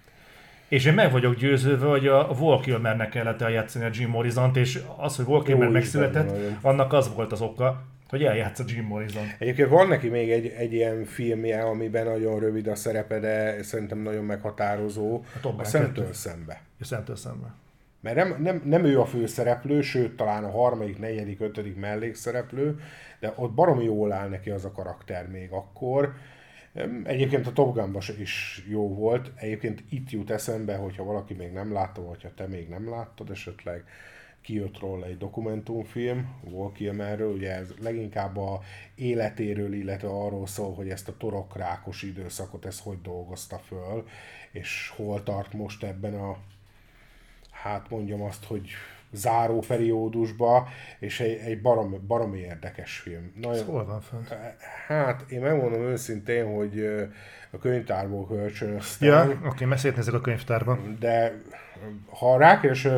És 0.68 0.84
én 0.84 0.94
meg 0.94 1.12
vagyok 1.12 1.34
győződve, 1.34 1.86
hogy 1.86 2.06
a 2.06 2.34
Val 2.34 2.60
Kilmernek 2.60 3.08
kellett 3.08 3.40
eljátszani 3.40 3.84
a 3.84 3.90
Jim 3.92 4.10
Morrison-t, 4.10 4.56
és 4.56 4.80
az, 4.96 5.16
hogy 5.16 5.24
Val 5.24 5.42
Kilmer 5.42 5.68
megszületett, 5.68 6.36
annak 6.60 6.92
az 6.92 7.14
volt 7.14 7.32
az 7.32 7.40
oka, 7.40 7.82
hogy 8.12 8.24
eljátsza 8.24 8.64
Jim 8.66 8.84
Morrison. 8.84 9.26
Egyébként 9.38 9.68
van 9.68 9.88
neki 9.88 10.08
még 10.08 10.30
egy, 10.30 10.46
egy 10.46 10.72
ilyen 10.72 11.04
filmje, 11.04 11.62
amiben 11.62 12.06
nagyon 12.06 12.40
rövid 12.40 12.66
a 12.66 12.74
szerepe, 12.74 13.18
de 13.18 13.62
szerintem 13.62 13.98
nagyon 13.98 14.24
meghatározó. 14.24 15.22
A 15.42 15.46
A 15.46 15.52
Gun 15.52 15.64
Szemtől 15.64 16.04
2. 16.04 16.12
szembe. 16.12 16.62
És 16.80 16.86
szemtől 16.86 17.16
szembe. 17.16 17.54
Mert 18.00 18.16
nem, 18.16 18.42
nem, 18.42 18.62
nem 18.64 18.84
ő 18.84 19.00
a 19.00 19.04
főszereplő, 19.06 19.80
sőt 19.80 20.16
talán 20.16 20.44
a 20.44 20.50
harmadik, 20.50 20.98
negyedik, 20.98 21.40
ötödik 21.40 21.76
mellékszereplő, 21.76 22.80
de 23.20 23.32
ott 23.36 23.52
baromi 23.52 23.84
jól 23.84 24.12
áll 24.12 24.28
neki 24.28 24.50
az 24.50 24.64
a 24.64 24.72
karakter 24.72 25.28
még 25.28 25.50
akkor. 25.50 26.14
Egyébként 27.04 27.46
a 27.46 27.52
Top 27.52 28.00
se 28.00 28.12
is 28.18 28.64
jó 28.68 28.94
volt. 28.94 29.30
Egyébként 29.34 29.84
itt 29.88 30.10
jut 30.10 30.30
eszembe, 30.30 30.76
hogyha 30.76 31.04
valaki 31.04 31.34
még 31.34 31.52
nem 31.52 31.72
látta, 31.72 32.02
vagy 32.02 32.22
ha 32.22 32.30
te 32.36 32.46
még 32.46 32.68
nem 32.68 32.90
láttad 32.90 33.30
esetleg, 33.30 33.84
kijött 34.42 34.78
róla 34.78 35.06
egy 35.06 35.18
dokumentumfilm, 35.18 36.34
Wall 36.50 36.72
Kilmerről, 36.72 37.32
ugye 37.32 37.54
ez 37.56 37.74
leginkább 37.80 38.36
a 38.36 38.60
életéről, 38.94 39.72
illetve 39.72 40.08
arról 40.08 40.46
szól, 40.46 40.74
hogy 40.74 40.88
ezt 40.88 41.08
a 41.08 41.16
torokrákos 41.16 42.02
időszakot, 42.02 42.64
ezt 42.66 42.82
hogy 42.82 43.00
dolgozta 43.02 43.58
föl, 43.58 44.06
és 44.50 44.92
hol 44.96 45.22
tart 45.22 45.52
most 45.52 45.84
ebben 45.84 46.14
a 46.14 46.36
hát 47.50 47.90
mondjam 47.90 48.22
azt, 48.22 48.44
hogy 48.44 48.68
záró 49.14 49.58
periódusba, 49.66 50.68
és 50.98 51.20
egy, 51.20 51.38
egy 51.38 51.60
barom, 51.62 52.04
baromi 52.06 52.38
érdekes 52.38 52.98
film. 52.98 53.32
Ez 53.36 53.42
Nagyon, 53.42 53.64
hol 53.64 53.84
van 53.84 54.00
fönt? 54.00 54.28
hát 54.86 55.30
én 55.30 55.40
megmondom 55.40 55.80
őszintén, 55.82 56.54
hogy 56.54 56.78
ö, 56.78 57.04
a 57.50 57.58
könyvtárból 57.58 58.26
kölcsönöztem, 58.26 59.08
Ja, 59.08 59.40
oké, 59.48 59.64
mert 59.64 59.80
szétnézek 59.80 60.14
a 60.14 60.20
könyvtárban. 60.20 60.96
de 61.00 61.42
ha 62.10 62.36
rákeres 62.38 62.88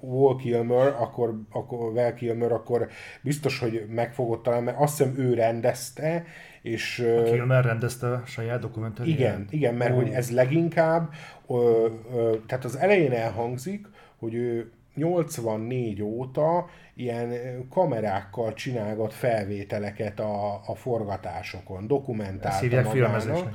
Wall 0.00 0.36
Kilmer, 0.36 0.86
akkor, 0.86 1.40
akkor, 1.50 1.92
Val 1.92 2.14
Kilmer, 2.14 2.52
akkor 2.52 2.88
biztos, 3.22 3.58
hogy 3.58 3.86
meg 3.88 4.14
fogod 4.14 4.40
találni, 4.42 4.64
mert 4.64 4.80
azt 4.80 4.98
hiszem 4.98 5.14
ő 5.18 5.34
rendezte, 5.34 6.24
és 6.62 6.98
ö, 6.98 7.22
Kilmer 7.24 7.64
rendezte 7.64 8.06
a 8.06 8.22
saját 8.26 8.60
dokumentáriát. 8.60 9.18
igen, 9.18 9.46
igen, 9.50 9.74
mert 9.74 9.92
Ó. 9.92 9.96
hogy 9.96 10.08
ez 10.08 10.30
leginkább, 10.30 11.10
ö, 11.48 11.86
ö, 12.14 12.34
tehát 12.46 12.64
az 12.64 12.76
elején 12.76 13.12
elhangzik, 13.12 13.86
hogy 14.18 14.34
ő 14.34 14.72
84 14.94 16.02
óta 16.02 16.66
ilyen 16.94 17.32
kamerákkal 17.70 18.52
csinálgat 18.52 19.14
felvételeket 19.14 20.20
a, 20.20 20.54
a 20.66 20.74
forgatásokon, 20.74 21.78
Ezt 21.78 21.86
dokumentálta 21.86 22.58
hívják 22.58 22.84
magának. 22.84 23.20
filmezésnek. 23.20 23.52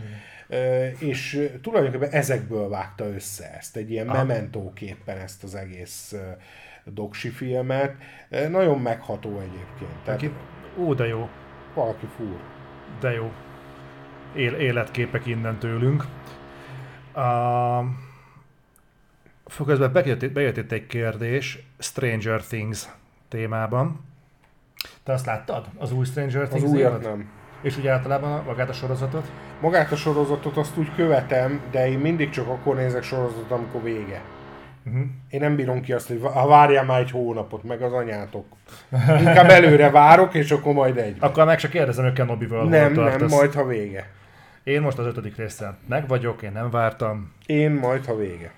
És 0.99 1.49
tulajdonképpen 1.61 2.09
ezekből 2.09 2.69
vágta 2.69 3.05
össze 3.05 3.53
ezt, 3.57 3.75
egy 3.75 3.91
ilyen 3.91 4.05
mementóképpen 4.05 5.17
ezt 5.17 5.43
az 5.43 5.55
egész 5.55 6.15
doksi 6.83 7.29
filmet. 7.29 7.95
Nagyon 8.49 8.79
megható 8.81 9.39
egyébként. 9.39 10.03
Tehát 10.03 10.21
Aki, 10.21 10.31
ó, 10.77 10.93
de 10.93 11.07
jó, 11.07 11.29
valaki 11.73 12.05
fúr. 12.15 12.39
de 12.99 13.11
jó. 13.11 13.31
Él, 14.35 14.53
életképek 14.53 15.25
innen 15.25 15.57
tőlünk. 15.57 16.05
Uh, 17.15 17.85
közben 19.65 19.91
bejött, 19.91 20.31
bejött 20.31 20.57
itt 20.57 20.71
egy 20.71 20.87
kérdés 20.87 21.67
Stranger 21.79 22.41
Things 22.41 22.87
témában. 23.27 24.05
Te 25.03 25.13
azt 25.13 25.25
láttad? 25.25 25.67
Az 25.77 25.91
új 25.91 26.05
Stranger 26.05 26.41
Az 26.41 26.49
Things 26.49 26.69
újat 26.69 26.89
évad? 26.89 27.01
nem. 27.01 27.29
És 27.65 27.77
úgy 27.77 27.87
általában 27.87 28.43
magát 28.45 28.69
a 28.69 28.73
sorozatot? 28.73 29.25
Magát 29.59 29.91
a 29.91 29.95
sorozatot 29.95 30.57
azt 30.57 30.77
úgy 30.77 30.95
követem, 30.95 31.61
de 31.71 31.89
én 31.89 31.99
mindig 31.99 32.29
csak 32.29 32.47
akkor 32.47 32.75
nézek 32.75 33.03
sorozatot, 33.03 33.51
amikor 33.51 33.83
vége. 33.83 34.21
Uh-huh. 34.85 35.01
Én 35.29 35.39
nem 35.39 35.55
bírom 35.55 35.81
ki 35.81 35.93
azt, 35.93 36.07
hogy 36.07 36.21
vá- 36.21 36.47
várjál 36.47 36.85
már 36.85 36.99
egy 36.99 37.11
hónapot, 37.11 37.63
meg 37.63 37.81
az 37.81 37.93
anyátok. 37.93 38.45
Inkább 39.19 39.49
előre 39.49 39.89
várok, 39.89 40.33
és 40.33 40.51
akkor 40.51 40.73
majd 40.73 40.97
egy. 40.97 41.17
Akkor 41.19 41.45
meg 41.45 41.57
csak 41.57 41.71
kérdezem, 41.71 42.03
hogy 42.03 42.13
Kenobi-val 42.13 42.67
Nem, 42.67 42.93
nem, 42.93 43.25
majd 43.29 43.53
ha 43.53 43.65
vége. 43.65 44.09
Én 44.63 44.81
most 44.81 44.97
az 44.97 45.05
ötödik 45.05 45.37
részen 45.37 45.77
meg 45.87 46.07
vagyok, 46.07 46.41
én 46.41 46.51
nem 46.51 46.69
vártam. 46.69 47.31
Én 47.45 47.71
majd 47.71 48.05
ha 48.05 48.15
vége. 48.15 48.51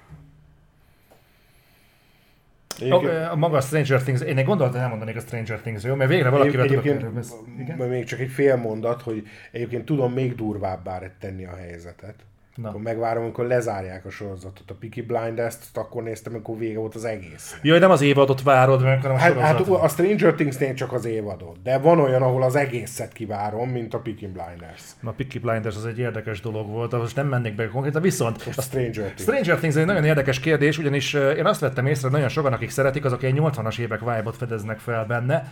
Okay. 2.82 3.24
A 3.24 3.36
maga 3.36 3.58
a 3.58 3.62
Stranger 3.62 4.02
Things, 4.02 4.22
én 4.22 4.38
egy 4.38 4.46
gondolatot 4.46 4.82
elmondanék 4.82 5.16
a 5.16 5.20
Stranger 5.20 5.60
Things, 5.60 5.84
jó? 5.84 5.96
Mert 5.96 6.10
végre 6.10 6.30
valakivel 6.30 6.66
tudok 6.68 6.86
erről. 6.86 7.24
Igen? 7.60 7.78
még 7.78 8.06
csak 8.06 8.20
egy 8.20 8.30
fél 8.30 8.56
mondat, 8.56 9.02
hogy 9.02 9.24
egyébként 9.52 9.86
tudom 9.86 10.14
még 10.14 10.36
durvábbá 10.36 11.02
tenni 11.20 11.46
a 11.46 11.56
helyzetet. 11.56 12.16
Na. 12.58 12.70
Akkor 12.70 12.82
megvárom, 12.82 13.24
amikor 13.24 13.46
lezárják 13.46 14.06
a 14.06 14.10
sorozatot. 14.10 14.72
A 14.72 14.74
Peaky 14.80 15.02
Blinders-t 15.02 15.78
akkor 15.78 16.04
néztem, 16.04 16.34
amikor 16.34 16.58
vége 16.58 16.80
volt 16.80 16.96
az 16.96 17.06
egész. 17.06 17.58
Jaj, 17.62 17.80
nem 17.80 17.92
az 17.92 18.02
évadot 18.02 18.44
várod 18.44 18.84
meg, 18.84 19.02
hanem 19.02 19.18
a 19.18 19.20
Hát, 19.20 19.40
hát 19.40 19.60
a 19.60 19.88
Stranger 19.88 20.34
Things-nél 20.34 20.74
csak 20.74 20.94
az 20.94 21.06
évadot, 21.06 21.62
de 21.64 21.78
van 21.78 22.00
olyan, 22.00 22.22
ahol 22.22 22.44
az 22.44 22.56
egészet 22.56 23.14
kivárom, 23.14 23.70
mint 23.70 23.94
a 23.94 24.00
Peaky 24.00 24.28
Blinders. 24.28 24.84
A 25.04 25.12
Peaky 25.12 25.40
Blinders 25.40 25.76
az 25.76 25.86
egy 25.86 26.00
érdekes 26.00 26.42
dolog 26.42 26.68
volt, 26.68 26.92
most 26.92 27.16
nem 27.16 27.28
mennék 27.28 27.56
be 27.56 27.68
konkrétan, 27.68 28.02
viszont 28.02 28.44
A 28.56 28.62
Stranger 28.62 29.04
Things. 29.04 29.22
Stranger 29.22 29.58
Things 29.58 29.76
egy 29.76 29.86
nagyon 29.86 30.04
érdekes 30.04 30.40
kérdés, 30.40 30.78
ugyanis 30.78 31.14
én 31.14 31.46
azt 31.46 31.60
vettem 31.60 31.86
észre, 31.86 32.02
hogy 32.02 32.12
nagyon 32.12 32.30
sokan, 32.30 32.54
akik 32.54 32.70
szeretik, 32.70 33.06
azok 33.06 33.24
egy 33.24 33.36
80-as 33.40 33.80
évek 33.80 34.00
vibe-ot 34.00 34.38
fedeznek 34.38 34.80
fel 34.80 35.06
benne. 35.06 35.52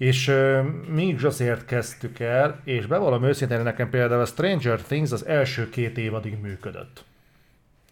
És 0.00 0.28
uh, 0.28 0.60
mi 0.88 1.06
is 1.06 1.22
azért 1.22 1.64
kezdtük 1.64 2.18
el, 2.18 2.60
és 2.64 2.86
bevallom 2.86 3.24
őszintén, 3.24 3.62
nekem 3.62 3.90
például 3.90 4.20
a 4.20 4.24
Stranger 4.24 4.82
Things 4.82 5.10
az 5.10 5.26
első 5.26 5.68
két 5.68 5.98
évadig 5.98 6.40
működött. 6.40 7.04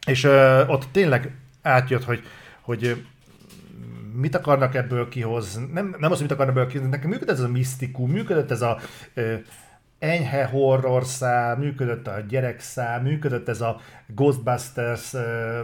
És 0.06 0.24
uh, 0.24 0.70
ott 0.70 0.84
tényleg 0.92 1.30
átjött, 1.62 2.04
hogy, 2.04 2.22
hogy 2.60 3.04
mit 4.14 4.34
akarnak 4.34 4.74
ebből 4.74 5.08
kihozni. 5.08 5.68
Nem, 5.72 5.96
nem 5.98 6.12
az, 6.12 6.20
mit 6.20 6.30
akarnak 6.30 6.56
ebből 6.56 6.66
kihozni, 6.66 6.90
nekem 6.90 7.10
működött 7.10 7.36
ez 7.36 7.42
a 7.42 7.48
misztikum, 7.48 8.10
működött 8.10 8.50
ez 8.50 8.62
a 8.62 8.78
ö, 9.14 9.34
enyhe 9.98 10.44
horror 10.44 11.04
szám, 11.04 11.58
működött 11.58 12.06
a 12.06 12.20
gyerekszám, 12.28 13.02
működött 13.02 13.48
ez 13.48 13.60
a 13.60 13.80
Ghostbusters 14.06 15.14
ö, 15.14 15.60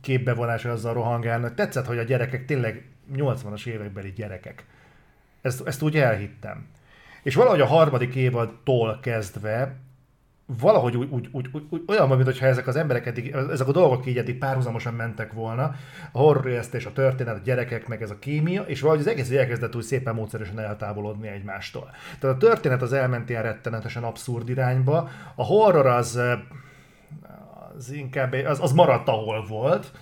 képbevonása 0.00 0.70
azzal 0.70 0.94
rohangálnak. 0.94 1.54
Tetszett, 1.54 1.86
hogy 1.86 1.98
a 1.98 2.02
gyerekek 2.02 2.44
tényleg 2.44 2.88
80-as 3.14 3.66
évekbeli 3.66 4.12
gyerekek. 4.16 4.64
Ezt, 5.40 5.66
ezt 5.66 5.82
úgy 5.82 5.96
elhittem. 5.96 6.66
És 7.22 7.34
valahogy 7.34 7.60
a 7.60 7.66
harmadik 7.66 8.14
évadtól 8.14 8.98
kezdve 9.02 9.76
valahogy 10.58 10.96
úgy, 10.96 11.08
úgy, 11.10 11.28
úgy, 11.32 11.48
úgy, 11.70 11.82
olyan, 11.86 12.08
mintha 12.08 12.46
ezek 12.46 12.66
az 12.66 12.76
emberek 12.76 13.06
eddig, 13.06 13.30
ezek 13.50 13.68
a 13.68 13.72
dolgok 13.72 14.06
így 14.06 14.18
eddig 14.18 14.38
párhuzamosan 14.38 14.94
mentek 14.94 15.32
volna, 15.32 15.74
a 16.12 16.18
horrorjesztés, 16.18 16.86
a 16.86 16.92
történet, 16.92 17.36
a 17.36 17.40
gyerekek, 17.44 17.88
meg 17.88 18.02
ez 18.02 18.10
a 18.10 18.18
kémia, 18.18 18.62
és 18.62 18.80
valahogy 18.80 19.00
az 19.00 19.06
egész 19.06 19.30
elkezdett 19.30 19.76
úgy 19.76 19.82
szépen 19.82 20.14
módszeresen 20.14 20.58
eltávolodni 20.58 21.28
egymástól. 21.28 21.90
Tehát 22.18 22.36
a 22.36 22.38
történet 22.38 22.82
az 22.82 22.92
elment 22.92 23.28
ilyen 23.28 23.42
rettenetesen 23.42 24.02
abszurd 24.02 24.48
irányba, 24.48 25.08
a 25.34 25.44
horror 25.44 25.86
az, 25.86 26.16
eh, 26.16 26.38
az 27.76 27.90
inkább, 27.90 28.32
az, 28.32 28.62
az 28.62 28.72
maradt 28.72 29.08
ahol 29.08 29.46
volt, 29.46 29.92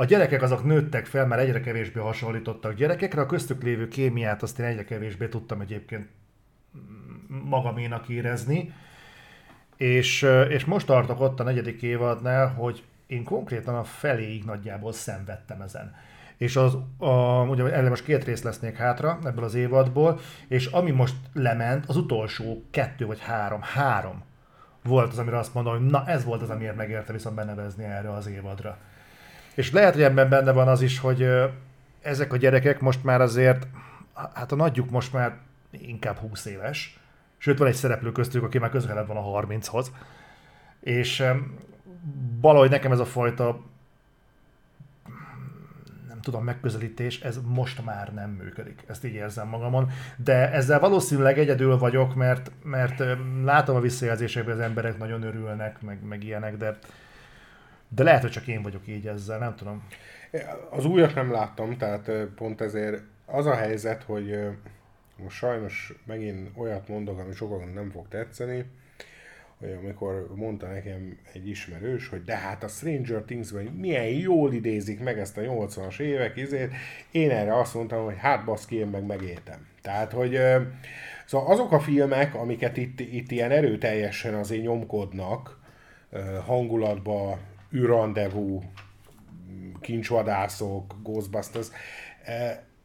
a 0.00 0.04
gyerekek 0.04 0.42
azok 0.42 0.64
nőttek 0.64 1.06
fel, 1.06 1.26
mert 1.26 1.42
egyre 1.42 1.60
kevésbé 1.60 2.00
hasonlítottak 2.00 2.74
gyerekekre, 2.74 3.20
a 3.20 3.26
köztük 3.26 3.62
lévő 3.62 3.88
kémiát 3.88 4.42
azt 4.42 4.58
én 4.58 4.66
egyre 4.66 4.84
kevésbé 4.84 5.28
tudtam 5.28 5.60
egyébként 5.60 6.08
magaménak 7.28 8.08
érezni. 8.08 8.72
És, 9.76 10.26
és 10.48 10.64
most 10.64 10.86
tartok 10.86 11.20
ott 11.20 11.40
a 11.40 11.42
negyedik 11.42 11.82
évadnál, 11.82 12.48
hogy 12.48 12.84
én 13.06 13.24
konkrétan 13.24 13.74
a 13.74 13.84
feléig 13.84 14.44
nagyjából 14.44 14.92
szenvedtem 14.92 15.60
ezen. 15.60 15.94
És 16.36 16.56
az, 16.56 16.76
a, 16.98 17.42
ugye 17.42 17.72
erre 17.72 17.88
most 17.88 18.04
két 18.04 18.24
rész 18.24 18.42
lesz 18.42 18.58
még 18.58 18.74
hátra 18.74 19.18
ebből 19.24 19.44
az 19.44 19.54
évadból, 19.54 20.20
és 20.48 20.66
ami 20.66 20.90
most 20.90 21.16
lement, 21.32 21.86
az 21.86 21.96
utolsó 21.96 22.62
kettő 22.70 23.06
vagy 23.06 23.20
három, 23.20 23.60
három 23.62 24.22
volt 24.82 25.12
az, 25.12 25.18
amire 25.18 25.38
azt 25.38 25.54
mondom, 25.54 25.72
hogy 25.72 25.86
na 25.86 26.06
ez 26.06 26.24
volt 26.24 26.42
az, 26.42 26.50
amiért 26.50 26.76
megérte 26.76 27.12
viszont 27.12 27.36
benevezni 27.36 27.84
erre 27.84 28.12
az 28.12 28.26
évadra. 28.26 28.78
És 29.58 29.72
lehet, 29.72 29.94
hogy 29.94 30.02
ebben 30.02 30.28
benne 30.28 30.52
van 30.52 30.68
az 30.68 30.82
is, 30.82 30.98
hogy 30.98 31.28
ezek 32.02 32.32
a 32.32 32.36
gyerekek 32.36 32.80
most 32.80 33.04
már 33.04 33.20
azért, 33.20 33.66
hát 34.34 34.52
a 34.52 34.56
nagyjuk 34.56 34.90
most 34.90 35.12
már 35.12 35.36
inkább 35.70 36.16
20 36.16 36.44
éves, 36.44 37.00
sőt 37.38 37.58
van 37.58 37.68
egy 37.68 37.74
szereplő 37.74 38.12
köztük, 38.12 38.42
aki 38.42 38.58
már 38.58 38.70
közelebb 38.70 39.06
van 39.06 39.16
a 39.16 39.40
30-hoz, 39.40 39.92
és 40.80 41.24
valahogy 42.40 42.70
nekem 42.70 42.92
ez 42.92 42.98
a 42.98 43.04
fajta 43.04 43.60
nem 46.08 46.20
tudom, 46.20 46.44
megközelítés, 46.44 47.20
ez 47.20 47.40
most 47.44 47.84
már 47.84 48.14
nem 48.14 48.30
működik. 48.30 48.82
Ezt 48.86 49.04
így 49.04 49.14
érzem 49.14 49.48
magamon. 49.48 49.90
De 50.16 50.52
ezzel 50.52 50.80
valószínűleg 50.80 51.38
egyedül 51.38 51.78
vagyok, 51.78 52.14
mert, 52.14 52.50
mert 52.62 53.02
látom 53.44 53.76
a 53.76 53.80
visszajelzésekben, 53.80 54.54
az 54.54 54.60
emberek 54.60 54.98
nagyon 54.98 55.22
örülnek, 55.22 55.80
meg, 55.80 56.02
meg 56.02 56.24
ilyenek, 56.24 56.56
de, 56.56 56.78
de 57.88 58.02
lehet, 58.02 58.22
hogy 58.22 58.30
csak 58.30 58.46
én 58.46 58.62
vagyok 58.62 58.86
így 58.86 59.06
ezzel, 59.06 59.38
nem 59.38 59.54
tudom. 59.54 59.82
Az 60.70 60.84
újat 60.84 61.14
nem 61.14 61.32
láttam, 61.32 61.76
tehát 61.76 62.10
pont 62.34 62.60
ezért 62.60 63.02
az 63.26 63.46
a 63.46 63.54
helyzet, 63.54 64.02
hogy 64.02 64.38
most 65.16 65.36
sajnos 65.36 65.92
megint 66.06 66.50
olyat 66.56 66.88
mondok, 66.88 67.18
ami 67.18 67.34
sokaknak 67.34 67.74
nem 67.74 67.90
fog 67.90 68.08
tetszeni. 68.08 68.64
hogy 69.58 69.78
amikor 69.82 70.28
mondta 70.34 70.66
nekem 70.66 71.18
egy 71.32 71.48
ismerős, 71.48 72.08
hogy 72.08 72.24
de 72.24 72.36
hát 72.36 72.64
a 72.64 72.68
Stranger 72.68 73.22
things 73.22 73.50
hogy 73.50 73.70
milyen 73.74 74.04
jól 74.04 74.52
idézik 74.52 75.00
meg 75.00 75.18
ezt 75.18 75.36
a 75.36 75.40
80-as 75.40 76.00
évek 76.00 76.36
izét, 76.36 76.72
én 77.10 77.30
erre 77.30 77.58
azt 77.58 77.74
mondtam, 77.74 78.04
hogy 78.04 78.18
hát 78.18 78.44
baszki, 78.44 78.76
én 78.76 78.86
meg 78.86 79.06
megéltem. 79.06 79.66
Tehát, 79.82 80.12
hogy 80.12 80.40
szóval 81.26 81.52
azok 81.52 81.72
a 81.72 81.80
filmek, 81.80 82.34
amiket 82.34 82.76
itt, 82.76 83.00
itt 83.00 83.30
ilyen 83.30 83.50
erőteljesen 83.50 84.34
azért 84.34 84.62
nyomkodnak, 84.62 85.58
hangulatba, 86.46 87.38
űrrandevú, 87.74 88.62
kincsvadászok, 89.80 90.94
Ghostbusters, 91.02 91.66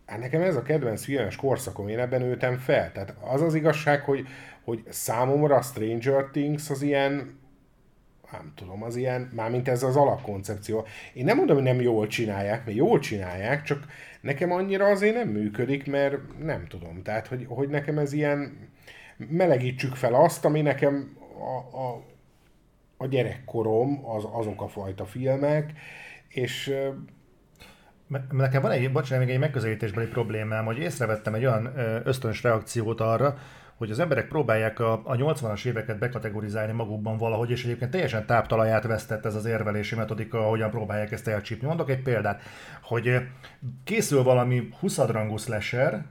hát 0.05 0.19
nekem 0.19 0.41
ez 0.41 0.55
a 0.55 0.61
kedvenc 0.61 1.03
filmes 1.03 1.35
korszakom, 1.35 1.87
én 1.87 1.99
ebben 1.99 2.21
nőttem 2.21 2.57
fel. 2.57 2.91
Tehát 2.91 3.15
az 3.21 3.41
az 3.41 3.55
igazság, 3.55 4.01
hogy, 4.01 4.27
hogy 4.63 4.83
számomra 4.89 5.55
a 5.55 5.61
Stranger 5.61 6.29
Things 6.31 6.69
az 6.69 6.81
ilyen, 6.81 7.39
nem 8.31 8.51
tudom, 8.55 8.83
az 8.83 8.95
ilyen, 8.95 9.29
mármint 9.35 9.67
ez 9.67 9.83
az 9.83 9.95
alapkoncepció. 9.95 10.85
Én 11.13 11.25
nem 11.25 11.37
mondom, 11.37 11.55
hogy 11.55 11.65
nem 11.65 11.81
jól 11.81 12.07
csinálják, 12.07 12.65
mert 12.65 12.77
jól 12.77 12.99
csinálják, 12.99 13.63
csak 13.63 13.85
nekem 14.21 14.51
annyira 14.51 14.85
azért 14.85 15.15
nem 15.15 15.27
működik, 15.27 15.87
mert 15.87 16.17
nem 16.39 16.67
tudom. 16.67 17.01
Tehát, 17.03 17.27
hogy, 17.27 17.45
hogy 17.49 17.69
nekem 17.69 17.97
ez 17.97 18.13
ilyen, 18.13 18.69
melegítsük 19.29 19.95
fel 19.95 20.13
azt, 20.13 20.45
ami 20.45 20.61
nekem 20.61 21.17
a, 21.39 21.77
a, 21.77 22.03
a 23.03 23.07
gyerekkorom, 23.07 24.05
az, 24.05 24.23
azok 24.31 24.61
a 24.61 24.67
fajta 24.67 25.05
filmek, 25.05 25.73
és 26.27 26.75
Nekem 28.31 28.61
van 28.61 28.71
egy, 28.71 28.91
bocsánat, 28.91 29.25
még 29.25 29.33
egy 29.33 29.39
megközelítésbeli 29.39 30.07
problémám, 30.07 30.65
hogy 30.65 30.77
észrevettem 30.77 31.33
egy 31.33 31.45
olyan 31.45 31.71
ösztönös 32.03 32.43
reakciót 32.43 33.01
arra, 33.01 33.37
hogy 33.75 33.91
az 33.91 33.99
emberek 33.99 34.27
próbálják 34.27 34.79
a, 34.79 34.93
a 34.93 35.15
80-as 35.15 35.65
éveket 35.65 35.99
bekategorizálni 35.99 36.71
magukban 36.71 37.17
valahogy, 37.17 37.51
és 37.51 37.63
egyébként 37.63 37.91
teljesen 37.91 38.25
táptalaját 38.25 38.83
vesztett 38.83 39.25
ez 39.25 39.35
az 39.35 39.45
érvelési 39.45 39.95
metodika, 39.95 40.41
hogyan 40.41 40.69
próbálják 40.69 41.11
ezt 41.11 41.27
elcsípni. 41.27 41.67
Mondok 41.67 41.89
egy 41.89 42.01
példát, 42.01 42.41
hogy 42.81 43.21
készül 43.83 44.23
valami 44.23 44.69
20 44.79 44.97
rangú 44.97 45.37
slasher, 45.37 46.05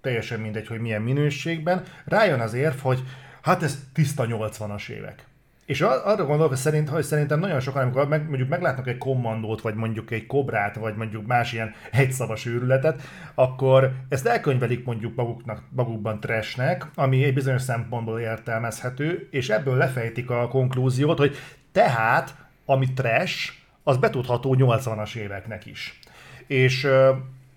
teljesen 0.00 0.40
mindegy, 0.40 0.66
hogy 0.66 0.80
milyen 0.80 1.02
minőségben, 1.02 1.82
rájön 2.04 2.40
az 2.40 2.54
érv, 2.54 2.78
hogy 2.78 3.02
hát 3.42 3.62
ez 3.62 3.78
tiszta 3.92 4.26
80-as 4.28 4.88
évek. 4.88 5.26
És 5.68 5.80
arra 5.80 6.24
gondolok, 6.24 6.48
hogy, 6.48 6.56
szerint, 6.56 6.88
hogy 6.88 7.02
szerintem 7.02 7.38
nagyon 7.38 7.60
sokan, 7.60 7.82
amikor 7.82 8.08
meg, 8.08 8.28
mondjuk 8.28 8.48
meglátnak 8.48 8.88
egy 8.88 8.98
kommandót, 8.98 9.60
vagy 9.60 9.74
mondjuk 9.74 10.10
egy 10.10 10.26
kobrát, 10.26 10.76
vagy 10.76 10.96
mondjuk 10.96 11.26
más 11.26 11.52
ilyen 11.52 11.74
egyszavas 11.92 12.46
őrületet, 12.46 13.02
akkor 13.34 13.92
ezt 14.08 14.26
elkönyvelik 14.26 14.84
mondjuk 14.84 15.14
maguknak, 15.14 15.62
magukban 15.70 16.20
trashnek, 16.20 16.86
ami 16.94 17.24
egy 17.24 17.34
bizonyos 17.34 17.62
szempontból 17.62 18.20
értelmezhető, 18.20 19.28
és 19.30 19.48
ebből 19.48 19.76
lefejtik 19.76 20.30
a 20.30 20.48
konklúziót, 20.48 21.18
hogy 21.18 21.36
tehát, 21.72 22.34
ami 22.64 22.92
trash, 22.92 23.52
az 23.82 23.96
betudható 23.96 24.56
80-as 24.58 25.14
éveknek 25.14 25.66
is. 25.66 25.98
És 26.46 26.88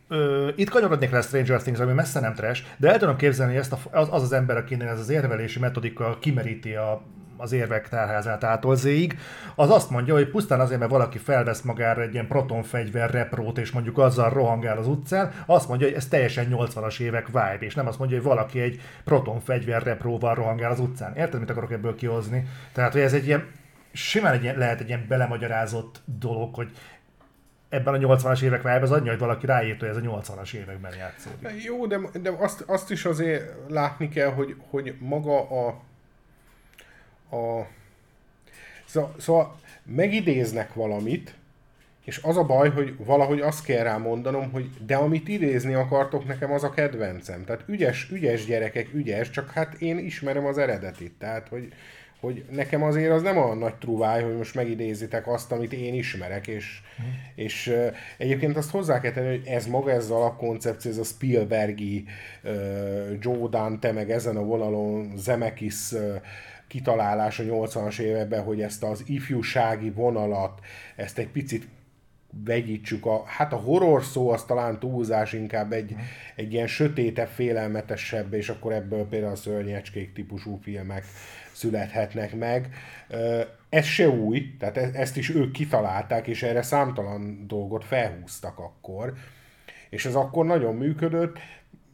Ö, 0.07 0.49
itt 0.55 0.69
kanyarodnék 0.69 1.11
le 1.11 1.21
Stranger 1.21 1.61
Things, 1.61 1.79
ami 1.79 1.93
messze 1.93 2.19
nem 2.19 2.33
trash, 2.33 2.63
de 2.77 2.91
el 2.91 2.97
tudom 2.97 3.15
képzelni, 3.15 3.51
hogy 3.51 3.61
ezt 3.61 3.73
a, 3.73 3.77
az, 3.91 4.07
az 4.11 4.23
az 4.23 4.31
ember, 4.31 4.57
akinek 4.57 4.87
ez 4.87 4.99
az 4.99 5.09
érvelési 5.09 5.59
metodika 5.59 6.17
kimeríti 6.19 6.73
a 6.73 7.01
az 7.41 7.51
érvek 7.51 7.89
tárházát 7.89 8.43
átolzéig, 8.43 9.19
az 9.55 9.69
azt 9.69 9.89
mondja, 9.89 10.13
hogy 10.13 10.29
pusztán 10.29 10.59
azért, 10.59 10.79
mert 10.79 10.91
valaki 10.91 11.17
felvesz 11.17 11.61
magára 11.61 12.01
egy 12.01 12.13
ilyen 12.13 12.27
protonfegyver 12.27 13.11
reprót, 13.11 13.57
és 13.57 13.71
mondjuk 13.71 13.97
azzal 13.97 14.29
rohangál 14.29 14.77
az 14.77 14.87
utcán, 14.87 15.31
azt 15.45 15.67
mondja, 15.67 15.87
hogy 15.87 15.95
ez 15.95 16.07
teljesen 16.07 16.47
80-as 16.51 16.99
évek 16.99 17.27
vibe, 17.27 17.57
és 17.59 17.75
nem 17.75 17.87
azt 17.87 17.99
mondja, 17.99 18.17
hogy 18.17 18.25
valaki 18.25 18.59
egy 18.59 18.81
protonfegyver 19.03 19.83
repróval 19.83 20.35
rohangál 20.35 20.71
az 20.71 20.79
utcán. 20.79 21.15
Érted, 21.15 21.39
mit 21.39 21.49
akarok 21.49 21.71
ebből 21.71 21.95
kihozni? 21.95 22.47
Tehát, 22.73 22.91
hogy 22.91 23.01
ez 23.01 23.13
egy 23.13 23.25
ilyen, 23.25 23.47
simán 23.91 24.33
egy 24.33 24.57
lehet 24.57 24.79
egy 24.79 24.87
ilyen 24.87 25.05
belemagyarázott 25.07 26.01
dolog, 26.05 26.55
hogy 26.55 26.71
ebben 27.69 27.93
a 27.93 27.97
80-as 27.97 28.41
évek 28.41 28.61
vibe 28.61 28.81
az 28.81 28.91
annyi, 28.91 29.09
hogy 29.09 29.19
valaki 29.19 29.45
ráírt, 29.45 29.79
hogy 29.79 29.89
ez 29.89 29.95
a 29.95 29.99
80-as 29.99 30.53
években 30.53 30.91
játszódik. 30.97 31.63
Jó, 31.63 31.85
de, 31.85 31.99
de 32.21 32.29
azt, 32.29 32.63
azt 32.67 32.91
is 32.91 33.05
azért 33.05 33.43
látni 33.67 34.09
kell, 34.09 34.29
hogy, 34.29 34.55
hogy 34.69 34.95
maga 34.99 35.67
a 35.67 35.81
a... 37.31 37.67
Szóval, 38.85 39.15
szóval 39.17 39.59
megidéznek 39.83 40.73
valamit, 40.73 41.35
és 42.05 42.19
az 42.23 42.37
a 42.37 42.43
baj, 42.43 42.69
hogy 42.69 42.95
valahogy 43.05 43.39
azt 43.39 43.65
kell 43.65 43.83
rá 43.83 43.97
mondanom, 43.97 44.51
hogy 44.51 44.69
de 44.85 44.95
amit 44.95 45.27
idézni 45.27 45.73
akartok, 45.73 46.27
nekem 46.27 46.51
az 46.51 46.63
a 46.63 46.69
kedvencem. 46.69 47.45
Tehát 47.45 47.63
ügyes, 47.67 48.09
ügyes 48.11 48.45
gyerekek, 48.45 48.93
ügyes, 48.93 49.29
csak 49.29 49.51
hát 49.51 49.73
én 49.73 49.97
ismerem 49.97 50.45
az 50.45 50.57
eredetit. 50.57 51.13
Tehát, 51.19 51.47
hogy, 51.47 51.73
hogy 52.19 52.45
nekem 52.51 52.83
azért 52.83 53.11
az 53.11 53.21
nem 53.21 53.37
a 53.37 53.53
nagy 53.53 53.75
truváj, 53.75 54.23
hogy 54.23 54.37
most 54.37 54.55
megidézitek 54.55 55.27
azt, 55.27 55.51
amit 55.51 55.73
én 55.73 55.93
ismerek, 55.93 56.47
és, 56.47 56.81
mm. 57.01 57.05
és 57.35 57.67
uh, 57.67 57.95
egyébként 58.17 58.57
azt 58.57 58.71
hozzá 58.71 58.99
kell 58.99 59.11
tenni, 59.11 59.37
hogy 59.37 59.47
ez 59.47 59.65
maga, 59.65 59.91
ez 59.91 60.03
az 60.03 60.11
alapkoncepció, 60.11 60.91
ez 60.91 60.97
a 60.97 61.03
Spielbergi 61.03 62.05
uh, 62.43 62.51
Joe 63.19 63.47
Dante, 63.49 63.91
meg 63.91 64.11
ezen 64.11 64.37
a 64.37 64.43
vonalon 64.43 65.13
Zemeckis 65.17 65.91
uh, 65.91 66.15
kitalálás 66.71 67.39
a 67.39 67.43
80-as 67.43 67.99
években, 67.99 68.43
hogy 68.43 68.61
ezt 68.61 68.83
az 68.83 69.03
ifjúsági 69.05 69.89
vonalat, 69.89 70.59
ezt 70.95 71.17
egy 71.17 71.27
picit 71.27 71.67
vegyítsük. 72.45 73.05
A, 73.05 73.23
hát 73.25 73.53
a 73.53 73.55
horror 73.55 74.03
szó 74.03 74.29
az 74.29 74.43
talán 74.43 74.79
túlzás, 74.79 75.33
inkább 75.33 75.71
egy, 75.71 75.95
egy 76.35 76.53
ilyen 76.53 76.67
sötétebb, 76.67 77.27
félelmetesebb, 77.27 78.33
és 78.33 78.49
akkor 78.49 78.71
ebből 78.71 79.07
például 79.07 79.31
a 79.31 79.35
szörnyecskék 79.35 80.13
típusú 80.13 80.59
filmek 80.61 81.03
születhetnek 81.51 82.35
meg. 82.35 82.69
Ez 83.69 83.85
se 83.85 84.09
új, 84.09 84.55
tehát 84.59 84.77
e-, 84.77 84.91
ezt 84.93 85.17
is 85.17 85.29
ők 85.29 85.51
kitalálták, 85.51 86.27
és 86.27 86.43
erre 86.43 86.61
számtalan 86.61 87.47
dolgot 87.47 87.83
felhúztak 87.85 88.59
akkor, 88.59 89.13
és 89.89 90.05
ez 90.05 90.15
akkor 90.15 90.45
nagyon 90.45 90.75
működött. 90.75 91.39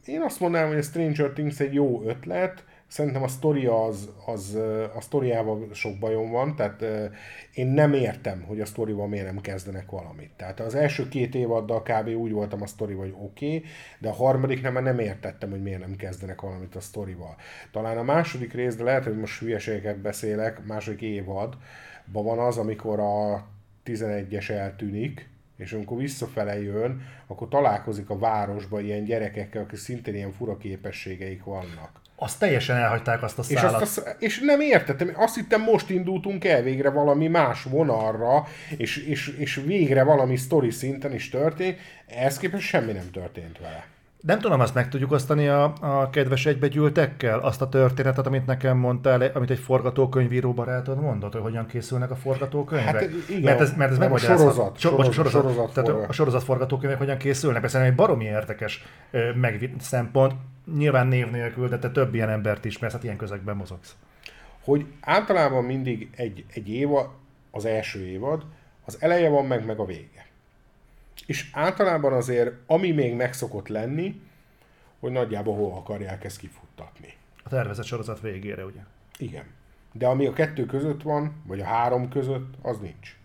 Én 0.04 0.20
azt 0.20 0.40
mondanám, 0.40 0.68
hogy 0.68 0.78
a 0.78 0.82
Stranger 0.82 1.30
Things 1.30 1.60
egy 1.60 1.74
jó 1.74 2.02
ötlet, 2.02 2.64
Szerintem 2.88 3.22
a 3.22 3.28
sztoria 3.28 3.84
az, 3.84 4.10
az, 4.26 4.58
a 4.94 5.00
sztoriával 5.00 5.68
sok 5.72 5.98
bajom 5.98 6.30
van, 6.30 6.56
tehát 6.56 6.84
én 7.54 7.66
nem 7.66 7.92
értem, 7.92 8.42
hogy 8.42 8.60
a 8.60 8.66
sztorival 8.66 9.08
miért 9.08 9.26
nem 9.26 9.40
kezdenek 9.40 9.90
valamit. 9.90 10.30
Tehát 10.36 10.60
az 10.60 10.74
első 10.74 11.08
két 11.08 11.34
évaddal 11.34 11.82
kb. 11.82 12.08
úgy 12.08 12.32
voltam 12.32 12.62
a 12.62 12.66
sztori, 12.66 12.94
hogy 12.94 13.14
oké, 13.20 13.46
okay, 13.56 13.68
de 13.98 14.08
a 14.08 14.12
harmadik 14.12 14.62
nem, 14.62 14.82
nem 14.82 14.98
értettem, 14.98 15.50
hogy 15.50 15.62
miért 15.62 15.80
nem 15.80 15.96
kezdenek 15.96 16.40
valamit 16.40 16.74
a 16.74 16.80
sztorival. 16.80 17.36
Talán 17.72 17.98
a 17.98 18.02
második 18.02 18.52
rész, 18.52 18.76
de 18.76 18.82
lehet, 18.82 19.04
hogy 19.04 19.18
most 19.18 19.40
hülyeségeket 19.40 19.98
beszélek, 19.98 20.66
második 20.66 21.00
évadban 21.00 22.24
van 22.24 22.38
az, 22.38 22.58
amikor 22.58 23.00
a 23.00 23.46
11-es 23.84 24.50
eltűnik, 24.50 25.28
és 25.56 25.72
amikor 25.72 25.98
visszafele 25.98 26.62
jön, 26.62 27.02
akkor 27.26 27.48
találkozik 27.48 28.10
a 28.10 28.18
városban 28.18 28.84
ilyen 28.84 29.04
gyerekekkel, 29.04 29.62
akik 29.62 29.78
szintén 29.78 30.14
ilyen 30.14 30.32
fura 30.32 30.56
képességeik 30.56 31.44
vannak 31.44 32.06
azt 32.20 32.38
teljesen 32.38 32.76
elhagyták 32.76 33.22
azt 33.22 33.38
a 33.38 33.42
szállat. 33.42 33.80
És, 33.80 33.82
azt, 33.82 34.16
és 34.18 34.38
nem 34.38 34.60
értettem, 34.60 35.12
azt 35.16 35.34
hittem 35.34 35.60
most 35.60 35.90
indultunk 35.90 36.44
el 36.44 36.62
végre 36.62 36.90
valami 36.90 37.26
más 37.26 37.62
vonalra, 37.62 38.46
és, 38.76 38.96
és, 38.96 39.28
és 39.28 39.60
végre 39.64 40.02
valami 40.02 40.36
sztori 40.36 40.70
szinten 40.70 41.14
is 41.14 41.28
történt, 41.28 41.78
ehhez 42.06 42.38
képest 42.38 42.66
semmi 42.66 42.92
nem 42.92 43.10
történt 43.10 43.58
vele. 43.58 43.86
Nem 44.20 44.38
tudom, 44.38 44.60
azt 44.60 44.74
meg 44.74 44.88
tudjuk 44.88 45.12
osztani 45.12 45.48
a, 45.48 45.72
a 45.80 46.10
kedves 46.10 46.46
egybegyűltekkel, 46.46 47.38
azt 47.38 47.62
a 47.62 47.68
történetet, 47.68 48.26
amit 48.26 48.46
nekem 48.46 48.76
mondtál, 48.76 49.30
amit 49.34 49.50
egy 49.50 49.58
forgatókönyvíró 49.58 50.52
barátod 50.52 51.00
mondott, 51.00 51.32
hogy 51.32 51.42
hogyan 51.42 51.66
készülnek 51.66 52.10
a 52.10 52.16
forgatókönyvek? 52.16 52.94
Hát 52.94 53.10
igen, 53.28 53.42
mert 53.42 53.60
ez, 53.60 53.76
mert 53.76 53.90
ez 53.90 53.98
nem 53.98 54.12
a 54.12 54.18
sorozat, 54.18 54.78
so, 54.78 54.88
sorozat, 54.88 55.12
sorozat, 55.12 55.42
sorozat, 55.42 55.72
tehát 55.72 56.08
a 56.08 56.12
sorozat 56.12 56.42
forgatókönyvek 56.42 56.98
hogyan 56.98 57.16
készülnek. 57.16 57.60
Persze 57.60 57.80
egy 57.80 57.94
baromi 57.94 58.24
érdekes 58.24 58.84
meg 59.34 59.70
szempont, 59.78 60.32
nyilván 60.76 61.06
név 61.06 61.30
nélkül, 61.30 61.68
de 61.68 61.78
te 61.78 61.90
több 61.90 62.14
ilyen 62.14 62.28
embert 62.28 62.64
ismersz, 62.64 62.92
hát 62.92 63.04
ilyen 63.04 63.16
közegben 63.16 63.56
mozogsz. 63.56 63.96
Hogy 64.64 64.86
általában 65.00 65.64
mindig 65.64 66.10
egy, 66.16 66.44
egy 66.54 66.68
évad, 66.68 67.08
az 67.50 67.64
első 67.64 68.06
évad, 68.06 68.44
az 68.84 68.96
eleje 69.00 69.28
van 69.28 69.46
meg, 69.46 69.66
meg 69.66 69.78
a 69.78 69.84
vége. 69.84 70.26
És 71.28 71.50
általában 71.52 72.12
azért, 72.12 72.52
ami 72.66 72.90
még 72.90 73.14
megszokott 73.14 73.68
lenni, 73.68 74.20
hogy 75.00 75.12
nagyjából 75.12 75.54
hol 75.54 75.72
akarják 75.72 76.24
ezt 76.24 76.38
kifuttatni. 76.38 77.14
A 77.44 77.48
tervezett 77.48 77.84
sorozat 77.84 78.20
végére, 78.20 78.64
ugye? 78.64 78.80
Igen. 79.18 79.44
De 79.92 80.06
ami 80.06 80.26
a 80.26 80.32
kettő 80.32 80.66
között 80.66 81.02
van, 81.02 81.42
vagy 81.46 81.60
a 81.60 81.64
három 81.64 82.08
között, 82.08 82.54
az 82.62 82.78
nincs. 82.78 83.16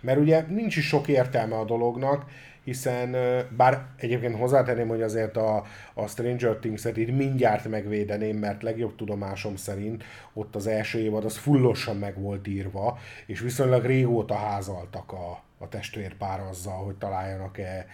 Mert 0.00 0.18
ugye 0.18 0.40
nincs 0.48 0.76
is 0.76 0.86
sok 0.86 1.08
értelme 1.08 1.58
a 1.58 1.64
dolognak, 1.64 2.24
hiszen 2.64 3.16
bár 3.56 3.86
egyébként 3.96 4.36
hozzátenném, 4.36 4.88
hogy 4.88 5.02
azért 5.02 5.36
a, 5.36 5.64
a 5.94 6.06
Stranger 6.06 6.56
Things-et 6.56 6.96
itt 6.96 7.16
mindjárt 7.16 7.68
megvédeném, 7.68 8.36
mert 8.36 8.62
legjobb 8.62 8.96
tudomásom 8.96 9.56
szerint 9.56 10.04
ott 10.32 10.56
az 10.56 10.66
első 10.66 10.98
évad 10.98 11.24
az 11.24 11.36
fullosan 11.36 11.96
meg 11.96 12.20
volt 12.20 12.46
írva, 12.46 12.98
és 13.26 13.40
viszonylag 13.40 13.84
régóta 13.84 14.34
házaltak 14.34 15.12
a, 15.12 15.43
a 15.58 15.68
testvérpár 15.68 16.40
azzal, 16.40 16.84
hogy 16.84 16.96
találjanak-e 16.96 17.86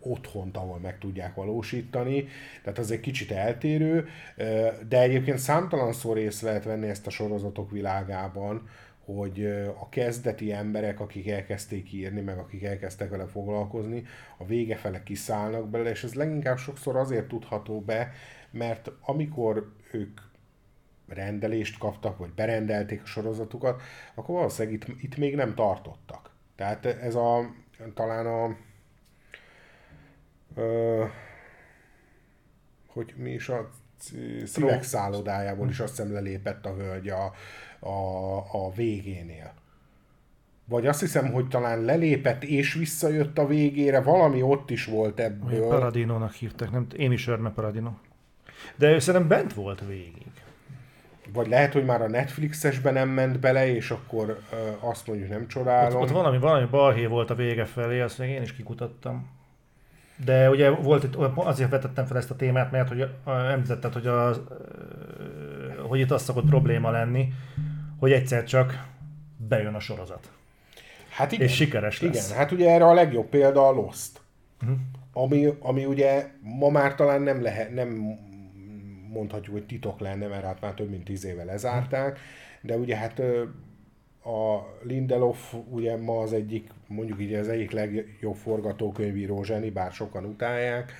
otthont, 0.00 0.56
ahol 0.56 0.78
meg 0.78 0.98
tudják 0.98 1.34
valósítani, 1.34 2.26
tehát 2.62 2.78
az 2.78 2.90
egy 2.90 3.00
kicsit 3.00 3.30
eltérő, 3.30 4.08
de 4.88 5.00
egyébként 5.00 5.38
számtalanszor 5.38 6.16
részt 6.16 6.42
lehet 6.42 6.64
venni 6.64 6.88
ezt 6.88 7.06
a 7.06 7.10
sorozatok 7.10 7.70
világában, 7.70 8.68
hogy 9.04 9.46
a 9.80 9.88
kezdeti 9.88 10.52
emberek, 10.52 11.00
akik 11.00 11.28
elkezdték 11.28 11.92
írni, 11.92 12.20
meg 12.20 12.38
akik 12.38 12.62
elkezdtek 12.62 13.10
vele 13.10 13.26
foglalkozni, 13.26 14.04
a 14.36 14.44
vége 14.44 14.76
fele 14.76 15.02
kiszállnak 15.02 15.68
belőle, 15.68 15.90
és 15.90 16.04
ez 16.04 16.14
leginkább 16.14 16.58
sokszor 16.58 16.96
azért 16.96 17.28
tudható 17.28 17.80
be, 17.80 18.12
mert 18.50 18.90
amikor 19.00 19.72
ők 19.92 20.20
rendelést 21.14 21.78
kaptak, 21.78 22.18
vagy 22.18 22.30
berendelték 22.30 23.02
a 23.02 23.06
sorozatukat, 23.06 23.82
akkor 24.14 24.34
valószínűleg 24.34 24.74
itt, 24.74 25.02
itt 25.02 25.16
még 25.16 25.34
nem 25.34 25.54
tartottak. 25.54 26.30
Tehát 26.56 26.86
ez 26.86 27.14
a, 27.14 27.50
talán 27.94 28.26
a, 28.26 28.56
ö, 30.54 31.04
hogy 32.86 33.14
mi 33.16 33.30
is 33.30 33.48
a 33.48 33.70
szívek 34.44 34.82
szállodájából 34.82 35.68
is 35.68 35.80
azt 35.80 35.96
hiszem 35.96 36.12
lelépett 36.12 36.66
a 36.66 36.74
hölgy 36.74 37.08
a, 37.08 37.32
a, 37.88 38.36
a 38.66 38.72
végénél. 38.74 39.52
Vagy 40.64 40.86
azt 40.86 41.00
hiszem, 41.00 41.32
hogy 41.32 41.48
talán 41.48 41.80
lelépett 41.80 42.42
és 42.42 42.74
visszajött 42.74 43.38
a 43.38 43.46
végére, 43.46 44.00
valami 44.00 44.42
ott 44.42 44.70
is 44.70 44.84
volt 44.84 45.20
ebből. 45.20 45.68
Paradinónak 45.68 46.32
hívták, 46.32 46.70
nem? 46.70 46.86
Én 46.96 47.12
is 47.12 47.26
Örme 47.28 47.50
Paradino. 47.50 47.90
De 48.76 48.90
ő 48.90 48.98
szerintem 48.98 49.28
bent 49.28 49.54
volt 49.54 49.86
végig. 49.86 50.26
Vagy 51.32 51.48
lehet, 51.48 51.72
hogy 51.72 51.84
már 51.84 52.02
a 52.02 52.08
Netflixesben 52.08 52.92
nem 52.92 53.08
ment 53.08 53.40
bele, 53.40 53.74
és 53.74 53.90
akkor 53.90 54.38
ö, 54.52 54.56
azt 54.80 55.06
mondjuk 55.06 55.28
nem 55.28 55.48
csodálom. 55.48 55.96
Ott, 55.96 56.02
ott 56.02 56.10
valami, 56.10 56.38
valami 56.38 56.66
balhé 56.66 57.06
volt 57.06 57.30
a 57.30 57.34
vége 57.34 57.64
felé, 57.64 58.00
azt 58.00 58.18
még 58.18 58.30
én 58.30 58.42
is 58.42 58.52
kikutattam. 58.52 59.30
De 60.24 60.50
ugye 60.50 60.70
volt 60.70 61.04
itt, 61.04 61.14
azért 61.34 61.70
vetettem 61.70 62.06
fel 62.06 62.16
ezt 62.16 62.30
a 62.30 62.36
témát, 62.36 62.70
mert 62.70 62.88
hogy 62.88 63.08
említetted, 63.26 63.92
hogy, 63.92 64.06
a, 64.06 64.32
hogy 65.88 66.00
itt 66.00 66.10
az 66.10 66.22
szokott 66.22 66.48
probléma 66.48 66.90
lenni, 66.90 67.32
hogy 67.98 68.12
egyszer 68.12 68.44
csak 68.44 68.86
bejön 69.36 69.74
a 69.74 69.80
sorozat. 69.80 70.30
Hát 71.10 71.32
igen, 71.32 71.46
és 71.46 71.54
sikeres 71.54 72.00
lesz. 72.00 72.26
Igen, 72.26 72.38
hát 72.38 72.52
ugye 72.52 72.70
erre 72.70 72.84
a 72.84 72.94
legjobb 72.94 73.28
példa 73.28 73.66
a 73.66 73.70
Lost. 73.72 74.20
Uh-huh. 74.62 74.78
Ami, 75.12 75.56
ami 75.60 75.84
ugye 75.84 76.26
ma 76.40 76.68
már 76.68 76.94
talán 76.94 77.22
nem 77.22 77.42
lehet, 77.42 77.74
nem 77.74 78.18
mondhatjuk, 79.12 79.54
hogy 79.54 79.66
titok 79.66 80.00
lenne, 80.00 80.26
mert 80.26 80.44
hát 80.44 80.60
már 80.60 80.74
több 80.74 80.90
mint 80.90 81.04
tíz 81.04 81.24
éve 81.24 81.44
lezárták, 81.44 82.18
de 82.60 82.76
ugye 82.76 82.96
hát 82.96 83.18
a 84.24 84.66
Lindelof 84.82 85.54
ugye 85.70 85.96
ma 85.96 86.18
az 86.18 86.32
egyik, 86.32 86.68
mondjuk 86.86 87.20
így 87.20 87.34
az 87.34 87.48
egyik 87.48 87.70
legjobb 87.70 88.34
forgatókönyvíró 88.34 89.42
zseni, 89.42 89.70
bár 89.70 89.92
sokan 89.92 90.24
utálják, 90.24 90.92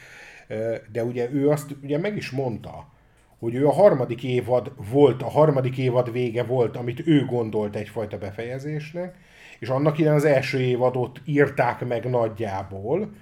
de 0.92 1.04
ugye 1.04 1.28
ő 1.32 1.48
azt 1.48 1.76
ugye 1.82 1.98
meg 1.98 2.16
is 2.16 2.30
mondta, 2.30 2.90
hogy 3.38 3.54
ő 3.54 3.66
a 3.66 3.72
harmadik 3.72 4.24
évad 4.24 4.72
volt, 4.90 5.22
a 5.22 5.28
harmadik 5.28 5.78
évad 5.78 6.12
vége 6.12 6.42
volt, 6.42 6.76
amit 6.76 7.06
ő 7.06 7.24
gondolt 7.24 7.76
egyfajta 7.76 8.18
befejezésnek, 8.18 9.16
és 9.58 9.68
annak 9.68 9.98
idején 9.98 10.16
az 10.16 10.24
első 10.24 10.60
évadot 10.60 11.20
írták 11.24 11.86
meg 11.86 12.10
nagyjából, 12.10 13.12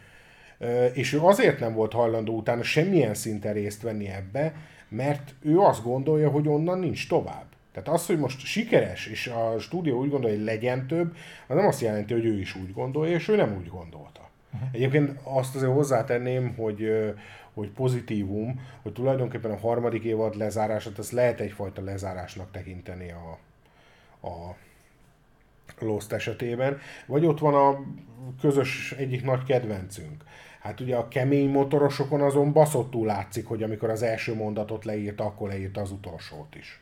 és 0.93 1.13
ő 1.13 1.21
azért 1.21 1.61
nem 1.61 1.75
volt 1.75 1.93
hajlandó 1.93 2.37
utána 2.37 2.63
semmilyen 2.63 3.15
szinten 3.15 3.53
részt 3.53 3.83
venni 3.83 4.09
ebbe, 4.09 4.55
mert 4.91 5.35
ő 5.43 5.59
azt 5.59 5.83
gondolja, 5.83 6.31
hogy 6.31 6.49
onnan 6.49 6.79
nincs 6.79 7.09
tovább. 7.09 7.45
Tehát 7.73 7.89
az, 7.89 8.07
hogy 8.07 8.19
most 8.19 8.47
sikeres, 8.47 9.07
és 9.07 9.27
a 9.27 9.59
stúdió 9.59 9.99
úgy 10.01 10.11
gondolja, 10.11 10.37
hogy 10.37 10.45
legyen 10.45 10.87
több, 10.87 11.17
az 11.47 11.57
nem 11.57 11.67
azt 11.67 11.81
jelenti, 11.81 12.13
hogy 12.13 12.25
ő 12.25 12.39
is 12.39 12.55
úgy 12.55 12.73
gondolja, 12.73 13.15
és 13.15 13.29
ő 13.29 13.37
nem 13.37 13.57
úgy 13.57 13.69
gondolta. 13.69 14.29
Uh-huh. 14.53 14.69
Egyébként 14.73 15.19
azt 15.23 15.57
azért 15.57 15.73
hozzátenném, 15.73 16.55
hogy, 16.55 17.13
hogy 17.55 17.69
pozitívum, 17.69 18.61
hogy 18.83 18.93
tulajdonképpen 18.93 19.51
a 19.51 19.59
harmadik 19.59 20.03
évad 20.03 20.37
lezárását, 20.37 20.99
ezt 20.99 21.13
lehet 21.13 21.41
egyfajta 21.41 21.83
lezárásnak 21.83 22.51
tekinteni 22.51 23.11
a, 23.11 23.39
a 24.29 24.57
Lost 25.79 26.13
esetében. 26.13 26.79
Vagy 27.07 27.25
ott 27.25 27.39
van 27.39 27.55
a 27.55 27.81
közös 28.41 28.93
egyik 28.93 29.25
nagy 29.25 29.45
kedvencünk. 29.45 30.25
Hát 30.61 30.81
ugye 30.81 30.97
a 30.97 31.09
kemény 31.09 31.51
motorosokon 31.51 32.21
azon 32.21 32.53
baszottul 32.53 33.07
látszik, 33.07 33.47
hogy 33.47 33.63
amikor 33.63 33.91
az 33.91 34.03
első 34.03 34.35
mondatot 34.35 34.85
leírta, 34.85 35.25
akkor 35.25 35.49
leírta 35.49 35.81
az 35.81 35.91
utolsót 35.91 36.55
is. 36.55 36.81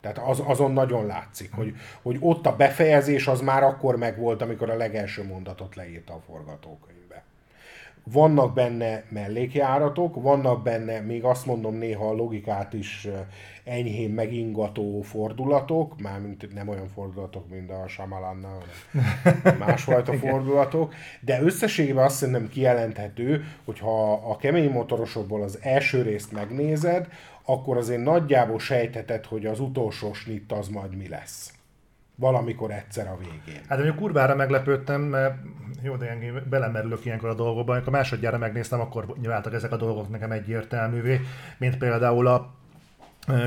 Tehát 0.00 0.18
az, 0.18 0.42
azon 0.44 0.72
nagyon 0.72 1.06
látszik, 1.06 1.52
hogy, 1.52 1.74
hogy 2.02 2.16
ott 2.20 2.46
a 2.46 2.56
befejezés 2.56 3.26
az 3.26 3.40
már 3.40 3.62
akkor 3.62 3.96
megvolt, 3.96 4.42
amikor 4.42 4.70
a 4.70 4.76
legelső 4.76 5.24
mondatot 5.24 5.74
leírta 5.74 6.14
a 6.14 6.20
forgatókönyvbe. 6.26 7.07
Vannak 8.12 8.54
benne 8.54 9.04
mellékjáratok, 9.08 10.22
vannak 10.22 10.62
benne, 10.62 11.00
még 11.00 11.24
azt 11.24 11.46
mondom 11.46 11.74
néha 11.74 12.08
a 12.08 12.14
logikát 12.14 12.72
is 12.72 13.08
enyhén 13.64 14.10
megingató 14.10 15.00
fordulatok, 15.00 16.00
mármint 16.00 16.54
nem 16.54 16.68
olyan 16.68 16.88
fordulatok, 16.88 17.48
mint 17.50 17.70
a 17.70 17.88
Samalannal, 17.88 18.62
másfajta 19.66 20.12
fordulatok, 20.12 20.94
de 21.20 21.42
összességében 21.42 22.04
azt 22.04 22.16
szerintem 22.16 22.48
kijelenthető, 22.48 23.44
hogy 23.64 23.78
ha 23.78 24.12
a 24.12 24.36
kemény 24.36 24.70
motorosokból 24.70 25.42
az 25.42 25.58
első 25.62 26.02
részt 26.02 26.32
megnézed, 26.32 27.08
akkor 27.44 27.76
azért 27.76 28.02
nagyjából 28.02 28.58
sejtheted, 28.58 29.24
hogy 29.24 29.46
az 29.46 29.60
utolsó 29.60 30.12
snitt 30.12 30.52
az 30.52 30.68
majd 30.68 30.96
mi 30.96 31.08
lesz. 31.08 31.57
Valamikor 32.20 32.70
egyszer 32.70 33.06
a 33.06 33.16
végén. 33.18 33.62
Hát 33.68 33.78
mondjuk 33.78 33.96
kurvára 33.96 34.34
meglepődtem, 34.34 35.00
mert 35.00 35.34
jó, 35.82 35.96
de 35.96 36.18
én 36.20 36.42
belemerülök 36.50 37.04
ilyenkor 37.04 37.28
a 37.28 37.34
dolgokba. 37.34 37.72
Amikor 37.72 37.92
másodjára 37.92 38.38
megnéztem, 38.38 38.80
akkor 38.80 39.14
nyilváltak 39.20 39.54
ezek 39.54 39.72
a 39.72 39.76
dolgok 39.76 40.08
nekem 40.08 40.30
egyértelművé, 40.30 41.20
mint 41.58 41.78
például 41.78 42.26
a 42.26 42.54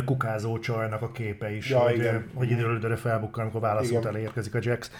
kukázó 0.06 0.60
csajnak 0.60 1.02
a 1.02 1.12
képe 1.12 1.56
is, 1.56 1.70
ja, 1.70 1.80
hogy, 1.80 1.96
igen. 1.96 2.30
hogy 2.34 2.52
időről 2.52 2.78
időre 2.78 2.96
felbukkan, 2.96 3.42
amikor 3.42 3.62
válaszút 3.62 4.06
érkezik 4.06 4.56
a 4.56 4.60
Jax. 4.62 4.92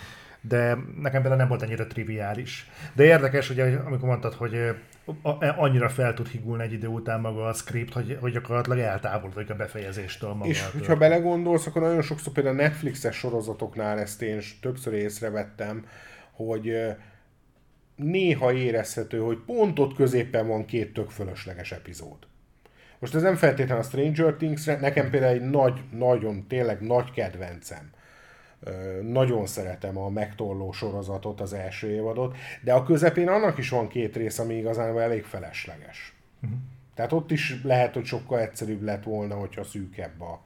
De 0.42 0.78
nekem 1.02 1.24
bele 1.24 1.36
nem 1.36 1.48
volt 1.48 1.62
ennyire 1.62 1.86
triviális. 1.86 2.70
De 2.94 3.04
érdekes, 3.04 3.48
hogy 3.48 3.60
amikor 3.60 4.08
mondtad, 4.08 4.34
hogy 4.34 4.76
annyira 5.58 5.90
fel 5.90 6.14
tud 6.14 6.28
higulni 6.28 6.64
egy 6.64 6.74
idő 6.74 6.88
után 6.88 7.20
maga 7.20 7.48
a 7.48 7.54
script, 7.54 7.94
hogy, 7.94 8.18
hogy 8.20 8.32
gyakorlatilag 8.32 8.80
eltávolodik 8.80 9.50
a 9.50 9.56
befejezéstől 9.56 10.30
magától. 10.30 10.52
És 10.52 10.70
hogyha 10.72 10.96
belegondolsz, 10.96 11.68
akkor 11.68 11.82
nagyon 11.82 12.02
sokszor 12.02 12.34
például 12.34 12.60
a 12.60 12.62
Netflixes 12.62 13.16
sorozatoknál 13.16 14.00
ezt 14.00 14.22
én 14.22 14.42
többször 14.62 14.94
észrevettem, 14.94 15.86
hogy 16.32 16.78
néha 17.96 18.54
érezhető, 18.54 19.20
hogy 19.20 19.38
pont 19.46 19.80
ott 19.80 19.96
középen 19.96 20.48
van 20.48 20.66
két 20.66 20.94
tök 20.94 21.10
fölösleges 21.10 21.72
epizód. 21.72 22.18
Most 23.00 23.16
ez 23.16 23.22
nem 23.22 23.36
feltétlenül 23.36 23.84
a 23.84 23.88
Stranger 23.88 24.34
things 24.34 24.66
nekem 24.66 25.10
például 25.10 25.34
egy 25.34 25.50
nagy, 25.50 25.80
nagyon, 25.92 26.48
tényleg 26.48 26.82
nagy 26.82 27.12
kedvencem. 27.12 27.90
Nagyon 29.02 29.46
szeretem 29.46 29.98
a 29.98 30.10
megtorló 30.10 30.72
sorozatot, 30.72 31.42
az 31.42 31.54
első 31.54 31.90
évadot, 31.90 32.36
de 32.64 32.74
a 32.74 32.84
közepén 32.84 33.28
annak 33.28 33.58
is 33.58 33.70
van 33.70 33.88
két 33.88 34.16
rész, 34.16 34.40
ami 34.40 34.54
igazán 34.54 35.00
elég 35.00 35.24
felesleges. 35.24 36.14
Uh-huh. 36.44 36.60
Tehát 36.96 37.12
ott 37.12 37.32
is 37.32 37.60
lehet, 37.64 37.94
hogy 37.94 38.06
sokkal 38.06 38.40
egyszerűbb 38.40 38.82
lett 38.82 39.04
volna, 39.04 39.36
hogyha 39.36 39.64
szűkebb 39.64 40.22
a, 40.22 40.42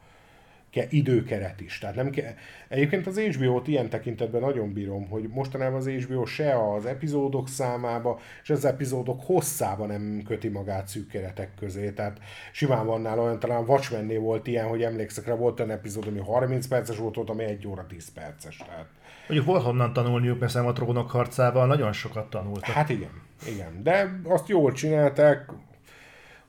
időkeret 0.90 1.62
is. 1.62 1.78
Tehát 1.78 1.96
nem 1.96 2.10
ke- 2.10 2.36
Egyébként 2.68 3.08
az 3.08 3.20
HBO-t 3.20 3.68
ilyen 3.68 3.90
tekintetben 3.90 4.42
nagyon 4.42 4.74
bírom, 4.74 5.10
hogy 5.10 5.28
mostanában 5.28 5.78
az 5.78 5.88
HBO 5.88 6.26
se 6.26 6.74
az 6.74 6.86
epizódok 6.86 7.48
számába, 7.48 8.20
és 8.44 8.50
az 8.50 8.66
epizódok 8.66 9.22
hosszába 9.24 9.86
nem 9.86 10.22
köti 10.26 10.48
magát 10.48 10.88
szűk 10.88 11.08
keretek 11.08 11.50
közé. 11.60 11.92
Tehát 11.92 12.20
simán 12.52 12.86
van 12.86 13.02
nála 13.02 13.22
olyan, 13.22 13.40
talán 13.40 13.64
watchmen 13.64 14.22
volt 14.22 14.48
ilyen, 14.48 14.68
hogy 14.68 14.84
emlékszek 14.84 15.26
rá, 15.26 15.34
volt 15.34 15.60
olyan 15.60 15.72
epizód, 15.72 16.08
ami 16.08 16.20
30 16.20 16.68
perces 16.68 16.98
volt, 16.98 17.18
ott, 17.18 17.30
ami 17.30 17.44
1 17.44 17.68
óra 17.68 17.86
10 17.88 18.12
perces. 18.14 18.58
Tehát... 18.58 18.88
Mondjuk 19.28 19.50
volt 19.50 19.64
honnan 19.64 19.94
tanulniuk, 19.94 20.40
mert 20.40 20.56
a 20.56 20.74
trónok 20.74 21.12
harcával 21.12 21.68
nagyon 21.68 21.94
sokat 21.94 22.30
tanultak. 22.30 22.70
Hát 22.70 22.90
igen, 22.90 23.22
igen. 23.48 23.84
De 23.84 24.20
azt 24.24 24.48
jól 24.48 24.72
csinálták, 24.72 25.52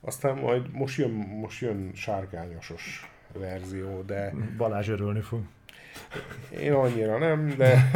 aztán 0.00 0.36
majd 0.36 0.72
most 0.72 0.98
jön, 0.98 1.10
most 1.10 1.60
jön 1.60 1.90
sárgányosos 1.94 3.15
verzió, 3.38 4.02
de... 4.06 4.32
Balázs 4.56 4.88
örülni 4.88 5.20
fog. 5.20 5.40
Én 6.60 6.72
annyira 6.72 7.18
nem, 7.18 7.54
de... 7.56 7.90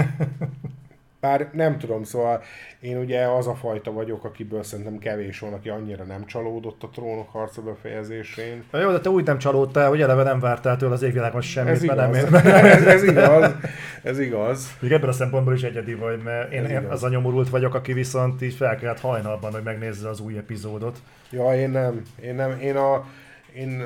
Bár 1.20 1.50
nem 1.52 1.78
tudom, 1.78 2.04
szóval 2.04 2.42
én 2.80 2.96
ugye 2.96 3.26
az 3.26 3.46
a 3.46 3.54
fajta 3.54 3.92
vagyok, 3.92 4.24
akiből 4.24 4.62
szerintem 4.62 4.98
kevés 4.98 5.38
van, 5.38 5.52
aki 5.52 5.68
annyira 5.68 6.04
nem 6.04 6.26
csalódott 6.26 6.82
a 6.82 6.88
trónok 6.88 7.30
harca 7.30 7.62
befejezésén. 7.62 8.64
Na 8.70 8.80
jó, 8.80 8.90
de 8.90 9.00
te 9.00 9.08
úgy 9.10 9.24
nem 9.24 9.38
csalódtál, 9.38 9.88
hogy 9.88 10.00
eleve 10.00 10.22
nem 10.22 10.40
vártál 10.40 10.76
tőle 10.76 10.92
az 10.92 11.02
égvilágon 11.02 11.40
semmit, 11.40 11.72
ez 11.72 11.82
igaz. 11.82 11.96
nem 11.96 12.34
ez, 12.44 12.86
ez, 12.86 13.02
igaz, 13.02 13.54
ez 14.02 14.18
igaz. 14.18 14.76
Még 14.80 14.92
ebből 14.92 15.08
a 15.08 15.12
szempontból 15.12 15.54
is 15.54 15.62
egyedi 15.62 15.94
vagy, 15.94 16.22
mert 16.22 16.52
én, 16.52 16.64
én 16.64 16.84
az 16.84 17.02
a 17.02 17.08
nyomorult 17.08 17.48
vagyok, 17.48 17.74
aki 17.74 17.92
viszont 17.92 18.42
így 18.42 18.54
felkelt 18.54 19.00
hajnalban, 19.00 19.52
hogy 19.52 19.62
megnézze 19.62 20.08
az 20.08 20.20
új 20.20 20.36
epizódot. 20.36 20.98
Ja, 21.30 21.54
én 21.54 21.70
nem. 21.70 22.02
Én 22.22 22.34
nem. 22.34 22.60
Én 22.60 22.76
a... 22.76 23.06
Én 23.54 23.84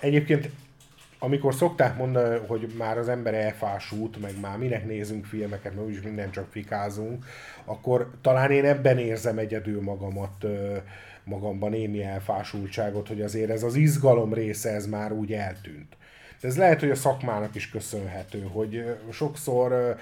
egyébként 0.00 0.50
amikor 1.22 1.54
szokták 1.54 1.96
mondani, 1.96 2.40
hogy 2.46 2.72
már 2.78 2.98
az 2.98 3.08
ember 3.08 3.34
elfásult, 3.34 4.20
meg 4.20 4.40
már 4.40 4.58
minek 4.58 4.86
nézünk 4.86 5.24
filmeket, 5.24 5.74
mert 5.74 5.86
úgyis 5.86 6.02
minden 6.02 6.30
csak 6.30 6.46
fikázunk, 6.50 7.24
akkor 7.64 8.10
talán 8.20 8.50
én 8.50 8.64
ebben 8.64 8.98
érzem 8.98 9.38
egyedül 9.38 9.82
magamat, 9.82 10.44
magamban 11.24 11.70
némi 11.70 12.02
elfásultságot, 12.02 13.08
hogy 13.08 13.22
azért 13.22 13.50
ez 13.50 13.62
az 13.62 13.74
izgalom 13.74 14.34
része, 14.34 14.70
ez 14.70 14.86
már 14.86 15.12
úgy 15.12 15.32
eltűnt. 15.32 15.96
De 16.40 16.48
ez 16.48 16.56
lehet, 16.56 16.80
hogy 16.80 16.90
a 16.90 16.94
szakmának 16.94 17.54
is 17.54 17.70
köszönhető, 17.70 18.48
hogy 18.52 18.96
sokszor 19.10 19.96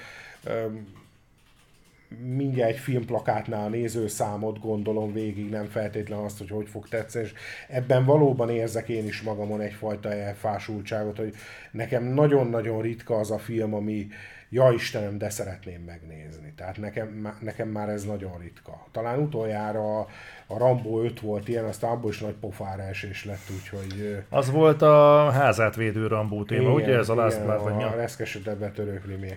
mindjárt 2.17 2.71
egy 2.71 2.79
filmplakátnál 2.79 3.65
a 3.65 3.69
nézőszámot 3.69 4.61
gondolom 4.61 5.13
végig, 5.13 5.51
nem 5.51 5.67
feltétlenül 5.67 6.25
azt, 6.25 6.39
hogy 6.39 6.51
hogy 6.51 6.69
fog 6.69 6.89
tetszeni, 6.89 7.25
és 7.25 7.33
ebben 7.69 8.05
valóban 8.05 8.51
érzek 8.51 8.89
én 8.89 9.07
is 9.07 9.23
magamon 9.23 9.61
egyfajta 9.61 10.13
elfásultságot, 10.13 11.17
hogy 11.17 11.35
nekem 11.71 12.05
nagyon-nagyon 12.05 12.83
ritka 12.83 13.15
az 13.15 13.31
a 13.31 13.39
film, 13.39 13.75
ami 13.75 14.07
ja 14.51 14.71
Istenem, 14.71 15.19
de 15.19 15.31
szeretném 15.31 15.81
megnézni. 15.81 16.53
Tehát 16.57 16.79
nekem, 16.79 17.37
nekem 17.41 17.69
már 17.69 17.89
ez 17.89 18.05
nagyon 18.05 18.39
ritka. 18.39 18.87
Talán 18.93 19.19
utoljára 19.19 19.99
a, 19.99 20.07
a 20.47 20.59
Rambo 20.59 21.03
5 21.03 21.21
volt 21.21 21.49
ilyen, 21.49 21.65
aztán 21.65 21.91
abból 21.91 22.11
is 22.11 22.19
nagy 22.21 22.35
pofára 22.35 22.83
esés 22.83 23.25
lett, 23.25 23.51
úgyhogy... 23.55 24.25
Az 24.29 24.51
volt 24.51 24.83
a 24.83 25.31
házát 25.31 25.77
védő 25.77 26.07
Rambó 26.07 26.45
téma, 26.45 26.63
igen, 26.63 26.73
ugye 26.73 26.97
ez 26.97 27.09
a 27.09 27.15
Last 27.15 27.43
Blood, 27.43 27.63
vagy 27.63 27.75
mi? 27.75 27.83
A 27.83 27.95
reszkesedett 27.95 28.59
betörők 28.59 29.05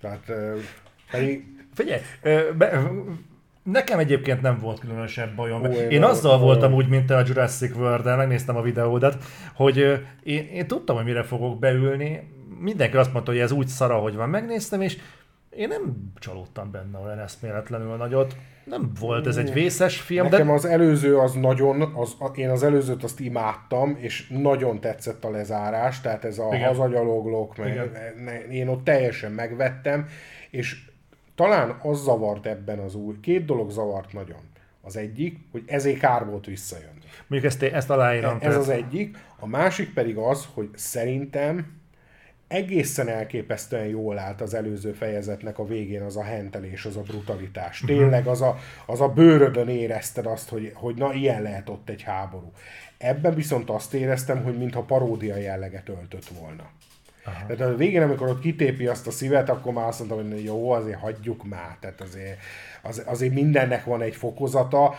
Tehát 0.00 0.32
pedig... 1.10 1.44
Figyelj, 1.74 2.00
be, 2.56 2.90
Nekem 3.62 3.98
egyébként 3.98 4.42
nem 4.42 4.58
volt 4.58 4.80
különösebb 4.80 5.34
bajom. 5.34 5.62
Ó, 5.62 5.66
én, 5.66 5.90
én 5.90 6.02
azzal 6.02 6.32
a, 6.32 6.38
voltam 6.38 6.72
úgy, 6.72 6.88
mint 6.88 7.10
a 7.10 7.22
Jurassic 7.26 7.76
world 7.76 8.04
megnéztem 8.04 8.56
a 8.56 8.62
videódat, 8.62 9.16
hogy 9.54 9.76
én, 10.22 10.48
én 10.52 10.66
tudtam, 10.66 10.96
hogy 10.96 11.04
mire 11.04 11.22
fogok 11.22 11.58
beülni. 11.58 12.28
Mindenki 12.58 12.96
azt 12.96 13.12
mondta, 13.12 13.30
hogy 13.30 13.40
ez 13.40 13.50
úgy 13.50 13.66
szara, 13.66 13.94
hogy 13.94 14.14
van, 14.14 14.28
megnéztem, 14.28 14.80
és 14.80 14.96
én 15.50 15.68
nem 15.68 16.12
csalódtam 16.18 16.70
benne 16.70 16.98
olyan 16.98 17.18
eszméletlenül 17.18 17.96
nagyot. 17.96 18.36
Nem 18.64 18.90
volt 19.00 19.26
ez 19.26 19.36
egy 19.36 19.52
vészes 19.52 20.00
film, 20.00 20.28
Nekem 20.28 20.46
de... 20.46 20.52
az 20.52 20.64
előző 20.64 21.18
az 21.18 21.32
nagyon, 21.32 21.80
az, 21.94 22.16
én 22.34 22.50
az 22.50 22.62
előzőt 22.62 23.04
azt 23.04 23.20
imádtam, 23.20 23.96
és 24.00 24.28
nagyon 24.28 24.80
tetszett 24.80 25.24
a 25.24 25.30
lezárás, 25.30 26.00
tehát 26.00 26.24
ez 26.24 26.38
a 26.38 26.48
Igen. 26.52 26.68
hazagyaloglók, 26.68 27.56
meg 27.56 28.46
én 28.50 28.68
ott 28.68 28.84
teljesen 28.84 29.32
megvettem, 29.32 30.06
és 30.50 30.89
talán 31.40 31.78
az 31.82 32.02
zavart 32.02 32.46
ebben 32.46 32.78
az 32.78 32.94
új, 32.94 33.20
két 33.20 33.44
dolog 33.44 33.70
zavart 33.70 34.12
nagyon. 34.12 34.40
Az 34.82 34.96
egyik, 34.96 35.38
hogy 35.52 35.62
ezért 35.66 35.98
kár 35.98 36.26
volt 36.26 36.46
visszajönni. 36.46 37.04
Mondjuk 37.26 37.52
ezt, 37.52 37.62
ezt 37.62 37.90
aláírom. 37.90 38.38
Ez 38.40 38.56
az 38.56 38.68
egyik. 38.68 39.16
A 39.38 39.46
másik 39.46 39.92
pedig 39.92 40.16
az, 40.16 40.48
hogy 40.54 40.68
szerintem 40.74 41.78
egészen 42.48 43.08
elképesztően 43.08 43.86
jól 43.86 44.18
állt 44.18 44.40
az 44.40 44.54
előző 44.54 44.92
fejezetnek 44.92 45.58
a 45.58 45.66
végén 45.66 46.02
az 46.02 46.16
a 46.16 46.22
hentelés, 46.22 46.84
az 46.84 46.96
a 46.96 47.02
brutalitás. 47.02 47.80
Mhm. 47.80 47.92
Tényleg 47.92 48.26
az 48.26 48.40
a, 48.40 48.56
az 48.86 49.00
a 49.00 49.08
bőrödön 49.08 49.68
érezted 49.68 50.26
azt, 50.26 50.48
hogy, 50.48 50.72
hogy 50.74 50.94
na 50.94 51.12
ilyen 51.12 51.42
lehet 51.42 51.68
ott 51.68 51.88
egy 51.88 52.02
háború. 52.02 52.52
Ebben 52.98 53.34
viszont 53.34 53.70
azt 53.70 53.94
éreztem, 53.94 54.42
hogy 54.42 54.58
mintha 54.58 54.82
paródia 54.82 55.36
jelleget 55.36 55.88
öltött 55.88 56.28
volna. 56.40 56.70
Aha. 57.30 57.46
Tehát 57.46 57.72
a 57.72 57.76
végén, 57.76 58.02
amikor 58.02 58.28
ott 58.28 58.40
kitépi 58.40 58.86
azt 58.86 59.06
a 59.06 59.10
szívet, 59.10 59.48
akkor 59.48 59.72
már 59.72 59.86
azt 59.86 59.98
mondtam, 59.98 60.30
hogy 60.30 60.44
jó, 60.44 60.70
azért 60.70 60.98
hagyjuk 60.98 61.44
már. 61.44 61.76
Tehát 61.80 62.00
azért, 62.00 62.38
az, 62.82 63.02
azért 63.06 63.34
mindennek 63.34 63.84
van 63.84 64.02
egy 64.02 64.16
fokozata. 64.16 64.94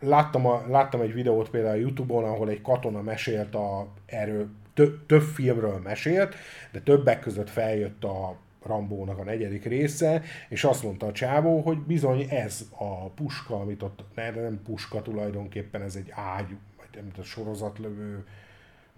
Láttam, 0.00 0.46
a, 0.46 0.64
láttam 0.68 1.00
egy 1.00 1.12
videót 1.12 1.50
például 1.50 1.74
a 1.74 1.80
Youtube-on, 1.80 2.24
ahol 2.24 2.48
egy 2.48 2.62
katona 2.62 3.02
mesélt 3.02 3.54
a, 3.54 3.86
erről, 4.06 4.48
tö, 4.74 4.86
több 5.06 5.22
filmről 5.22 5.80
mesélt, 5.84 6.34
de 6.72 6.80
többek 6.80 7.20
között 7.20 7.50
feljött 7.50 8.04
a 8.04 8.36
Rambónak 8.62 9.18
a 9.18 9.24
negyedik 9.24 9.64
része, 9.64 10.22
és 10.48 10.64
azt 10.64 10.82
mondta 10.82 11.06
a 11.06 11.12
csávó, 11.12 11.60
hogy 11.60 11.78
bizony 11.78 12.26
ez 12.30 12.64
a 12.70 13.08
puska, 13.08 13.60
amit 13.60 13.82
ott, 13.82 14.04
nem 14.14 14.60
puska 14.64 15.02
tulajdonképpen, 15.02 15.82
ez 15.82 15.94
egy 15.94 16.12
ágy, 16.14 16.48
vagy 16.76 16.88
nem 16.94 17.08
tudom, 17.08 17.24
sorozatlövő, 17.24 18.24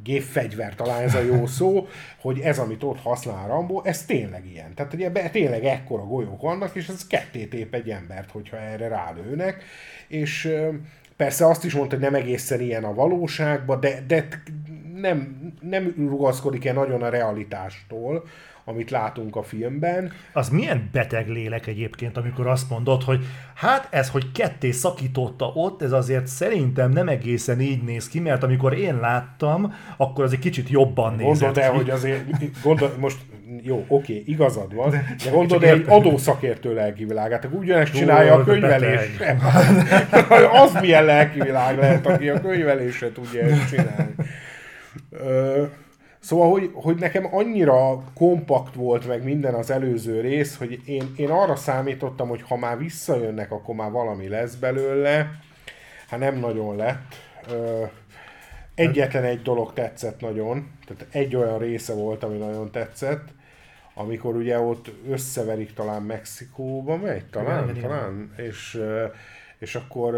gépfegyver, 0.02 0.74
talán 0.74 1.02
ez 1.02 1.14
a 1.14 1.20
jó 1.20 1.46
szó, 1.46 1.86
hogy 2.22 2.38
ez, 2.38 2.58
amit 2.58 2.82
ott 2.82 3.00
használ 3.00 3.48
Rambó, 3.48 3.82
ez 3.84 4.04
tényleg 4.04 4.46
ilyen. 4.46 4.74
Tehát 4.74 4.94
ugye 4.94 5.10
be, 5.10 5.30
tényleg 5.30 5.64
ekkora 5.64 6.02
golyók 6.02 6.40
vannak, 6.40 6.74
és 6.74 6.88
ez 6.88 7.06
ketté 7.06 7.44
tép 7.44 7.74
egy 7.74 7.90
embert, 7.90 8.30
hogyha 8.30 8.56
erre 8.56 8.88
rálőnek. 8.88 9.64
És 10.08 10.56
persze 11.16 11.46
azt 11.46 11.64
is 11.64 11.74
mondta, 11.74 11.94
hogy 11.94 12.04
nem 12.04 12.14
egészen 12.14 12.60
ilyen 12.60 12.84
a 12.84 12.94
valóságban, 12.94 13.80
de, 13.80 14.02
de 14.06 14.28
nem, 14.94 15.52
nem 15.60 15.94
rugaszkodik 15.96 16.64
el 16.64 16.74
nagyon 16.74 17.02
a 17.02 17.08
realitástól, 17.08 18.24
amit 18.70 18.90
látunk 18.90 19.36
a 19.36 19.42
filmben. 19.42 20.12
Az 20.32 20.48
milyen 20.48 20.88
beteg 20.92 21.28
lélek 21.28 21.66
egyébként, 21.66 22.16
amikor 22.16 22.46
azt 22.46 22.70
mondod, 22.70 23.02
hogy 23.02 23.24
hát 23.54 23.88
ez, 23.90 24.10
hogy 24.10 24.32
ketté 24.32 24.70
szakította 24.70 25.46
ott, 25.46 25.82
ez 25.82 25.92
azért 25.92 26.26
szerintem 26.26 26.90
nem 26.90 27.08
egészen 27.08 27.60
így 27.60 27.82
néz 27.82 28.08
ki, 28.08 28.20
mert 28.20 28.42
amikor 28.42 28.78
én 28.78 28.98
láttam, 29.00 29.74
akkor 29.96 30.24
az 30.24 30.32
egy 30.32 30.38
kicsit 30.38 30.68
jobban 30.68 31.14
nézett 31.14 31.40
Gondold 31.40 31.58
el, 31.58 31.72
hogy 31.72 31.90
azért, 31.90 32.62
gondol, 32.62 32.94
most 32.98 33.18
jó, 33.62 33.84
oké, 33.88 34.22
igazad 34.26 34.74
van, 34.74 34.90
de 35.24 35.30
gondolod 35.30 35.64
egy 35.64 35.84
adószakértő 35.88 36.74
lelkivilágát, 36.74 37.44
akkor 37.44 37.58
ugyanezt 37.58 37.94
csinálja 37.94 38.34
a 38.34 38.44
könyvelés. 38.44 39.00
az 40.64 40.80
milyen 40.80 41.04
lelkivilág 41.04 41.78
lehet, 41.78 42.06
aki 42.06 42.28
a 42.28 42.40
könyvelésre 42.40 43.12
tudja 43.12 43.42
ezt 43.42 43.68
csinálni. 43.68 44.14
Szóval, 46.20 46.50
hogy, 46.50 46.70
hogy 46.74 46.96
nekem 46.96 47.34
annyira 47.34 48.02
kompakt 48.14 48.74
volt 48.74 49.06
meg 49.06 49.24
minden 49.24 49.54
az 49.54 49.70
előző 49.70 50.20
rész, 50.20 50.56
hogy 50.56 50.80
én, 50.84 51.12
én 51.16 51.30
arra 51.30 51.56
számítottam, 51.56 52.28
hogy 52.28 52.42
ha 52.42 52.56
már 52.56 52.78
visszajönnek, 52.78 53.52
akkor 53.52 53.74
már 53.74 53.90
valami 53.90 54.28
lesz 54.28 54.54
belőle. 54.54 55.30
Hát 56.08 56.20
nem 56.20 56.38
nagyon 56.38 56.76
lett. 56.76 57.14
Egyetlen 58.74 59.24
egy 59.24 59.42
dolog 59.42 59.72
tetszett 59.72 60.20
nagyon, 60.20 60.70
tehát 60.86 61.14
egy 61.14 61.36
olyan 61.36 61.58
része 61.58 61.94
volt, 61.94 62.22
ami 62.24 62.36
nagyon 62.36 62.70
tetszett, 62.70 63.28
amikor 63.94 64.36
ugye 64.36 64.58
ott 64.58 64.90
összeverik 65.08 65.72
talán 65.72 66.02
Mexikóba 66.02 66.96
megy, 66.96 67.24
talán, 67.24 67.80
talán, 67.80 68.34
és 68.36 68.82
és 69.60 69.74
akkor 69.74 70.16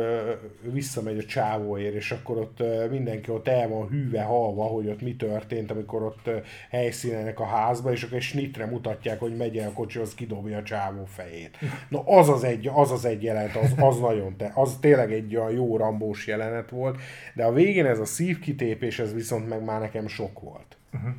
visszamegy 0.60 1.18
a 1.18 1.24
csávóért, 1.24 1.94
és 1.94 2.10
akkor 2.10 2.36
ott 2.36 2.62
mindenki 2.90 3.30
ott 3.30 3.48
el 3.48 3.68
van 3.68 3.88
hűve 3.88 4.22
halva, 4.22 4.64
hogy 4.64 4.88
ott 4.88 5.02
mi 5.02 5.16
történt, 5.16 5.70
amikor 5.70 6.02
ott 6.02 6.30
helyszínenek 6.70 7.40
a 7.40 7.44
házba, 7.44 7.92
és 7.92 8.02
akkor 8.02 8.16
egy 8.16 8.22
snitre 8.22 8.66
mutatják, 8.66 9.20
hogy 9.20 9.36
megy 9.36 9.58
el 9.58 9.68
a 9.68 9.72
kocsi, 9.72 9.98
az 9.98 10.14
kidobja 10.14 10.58
a 10.58 10.62
csávó 10.62 11.04
fejét. 11.04 11.58
Na 11.88 12.02
az 12.04 12.28
az 12.28 12.44
egy, 12.44 12.70
az 12.74 12.90
az 12.90 13.04
egy 13.04 13.22
jelenet, 13.22 13.56
az, 13.56 13.74
az 13.76 13.98
nagyon, 13.98 14.36
te, 14.36 14.52
az 14.54 14.76
tényleg 14.80 15.12
egy 15.12 15.36
olyan 15.36 15.52
jó 15.52 15.76
rambós 15.76 16.26
jelenet 16.26 16.70
volt, 16.70 16.98
de 17.34 17.44
a 17.44 17.52
végén 17.52 17.86
ez 17.86 17.98
a 17.98 18.04
szívkitépés, 18.04 18.98
ez 18.98 19.14
viszont 19.14 19.48
meg 19.48 19.64
már 19.64 19.80
nekem 19.80 20.06
sok 20.06 20.40
volt. 20.40 20.76
Uh-huh. 20.92 21.10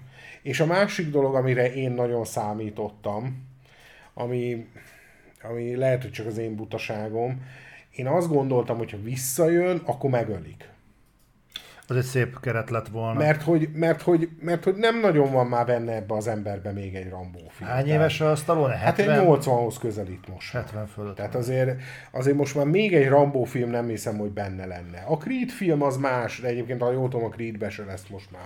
És 0.42 0.60
a 0.60 0.66
másik 0.66 1.10
dolog, 1.10 1.36
amire 1.36 1.74
én 1.74 1.92
nagyon 1.92 2.26
számítottam, 2.26 3.48
ami, 4.14 4.68
ami 5.42 5.76
lehet, 5.76 6.02
hogy 6.02 6.12
csak 6.12 6.26
az 6.26 6.38
én 6.38 6.56
butaságom, 6.56 7.42
én 7.96 8.08
azt 8.08 8.28
gondoltam, 8.28 8.78
hogy 8.78 8.92
ha 8.92 8.98
visszajön, 9.04 9.82
akkor 9.86 10.10
megölik. 10.10 10.73
Az 11.88 11.96
egy 11.96 12.04
szép 12.04 12.40
keret 12.40 12.70
lett 12.70 12.88
volna. 12.88 13.20
Mert 13.20 13.42
hogy, 13.42 13.70
mert, 13.74 14.02
hogy, 14.02 14.30
mert 14.42 14.64
hogy 14.64 14.76
nem 14.76 15.00
nagyon 15.00 15.32
van 15.32 15.48
már 15.48 15.66
benne 15.66 15.94
ebbe 15.94 16.16
az 16.16 16.28
emberbe 16.28 16.72
még 16.72 16.96
egy 16.96 17.10
Rambó 17.10 17.40
film. 17.50 17.70
Hány 17.70 17.88
éves 17.88 18.22
a 18.22 18.36
Stallone? 18.36 18.76
70? 18.76 19.08
Hát 19.08 19.20
egy 19.20 19.28
80-hoz 19.28 19.78
közelít 19.78 20.28
most. 20.28 20.52
70 20.52 20.88
fölött. 20.88 21.16
Tehát 21.16 21.36
azért, 21.36 21.82
azért 22.12 22.38
most 22.38 22.56
már 22.56 22.66
még 22.66 22.96
egy 22.96 23.08
Rambó 23.08 23.44
film 23.44 23.70
nem 23.70 23.88
hiszem, 23.88 24.18
hogy 24.18 24.30
benne 24.30 24.66
lenne. 24.66 25.04
A 25.08 25.18
Creed 25.18 25.50
film 25.50 25.82
az 25.82 25.98
más, 25.98 26.40
de 26.40 26.48
egyébként 26.48 26.82
a 26.82 26.92
jól 26.92 27.10
tudom, 27.10 27.26
a 27.26 27.30
Creedbe 27.30 27.70
se 27.70 27.84
lesz 27.84 28.08
most 28.08 28.32
már 28.32 28.42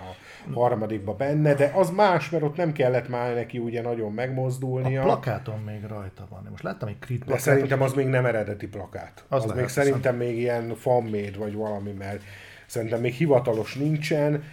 a 0.53 0.59
harmadikba 0.59 1.13
benne, 1.13 1.53
de 1.53 1.71
az 1.75 1.89
más, 1.89 2.29
mert 2.29 2.43
ott 2.43 2.55
nem 2.55 2.71
kellett 2.71 3.09
már 3.09 3.33
neki 3.33 3.57
ugye 3.57 3.81
nagyon 3.81 4.13
megmozdulnia. 4.13 5.01
A 5.01 5.03
plakáton 5.03 5.59
még 5.59 5.83
rajta 5.87 6.27
van. 6.29 6.47
Most 6.49 6.63
láttam 6.63 6.87
egy 6.87 6.99
Creed 6.99 7.21
plakátot. 7.21 7.45
De 7.45 7.51
szerintem 7.51 7.81
az 7.81 7.93
még 7.93 8.07
nem 8.07 8.25
eredeti 8.25 8.67
plakát. 8.67 9.25
Az, 9.27 9.43
az 9.43 9.51
még 9.51 9.67
szerintem 9.67 10.15
még 10.15 10.37
ilyen 10.37 10.75
fanmade 10.75 11.37
vagy 11.37 11.53
valami, 11.53 11.91
mert 11.91 12.23
Szerintem 12.67 12.99
még 12.99 13.13
hivatalos 13.13 13.75
nincsen. 13.75 14.43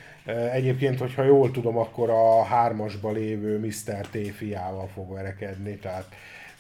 Egyébként, 0.53 0.99
hogyha 0.99 1.23
jól 1.23 1.51
tudom, 1.51 1.79
akkor 1.79 2.11
a 2.11 2.45
hármasba 2.45 3.11
lévő 3.13 3.59
Mr. 3.59 4.07
T 4.11 4.19
fiával 4.37 4.89
fog 4.95 5.13
verekedni, 5.13 5.77
tehát 5.77 6.07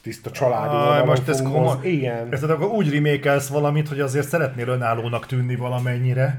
tiszta 0.02 0.30
családi 0.30 0.74
ah, 0.74 1.06
Most 1.06 1.28
ez 1.28 1.42
komoly. 1.42 1.88
Igen. 1.88 2.28
Ez 2.30 2.42
akkor 2.42 2.66
úgy 2.66 2.92
remékelsz 2.92 3.48
valamit, 3.48 3.88
hogy 3.88 4.00
azért 4.00 4.28
szeretnél 4.28 4.68
önállónak 4.68 5.26
tűnni 5.26 5.56
valamennyire. 5.56 6.38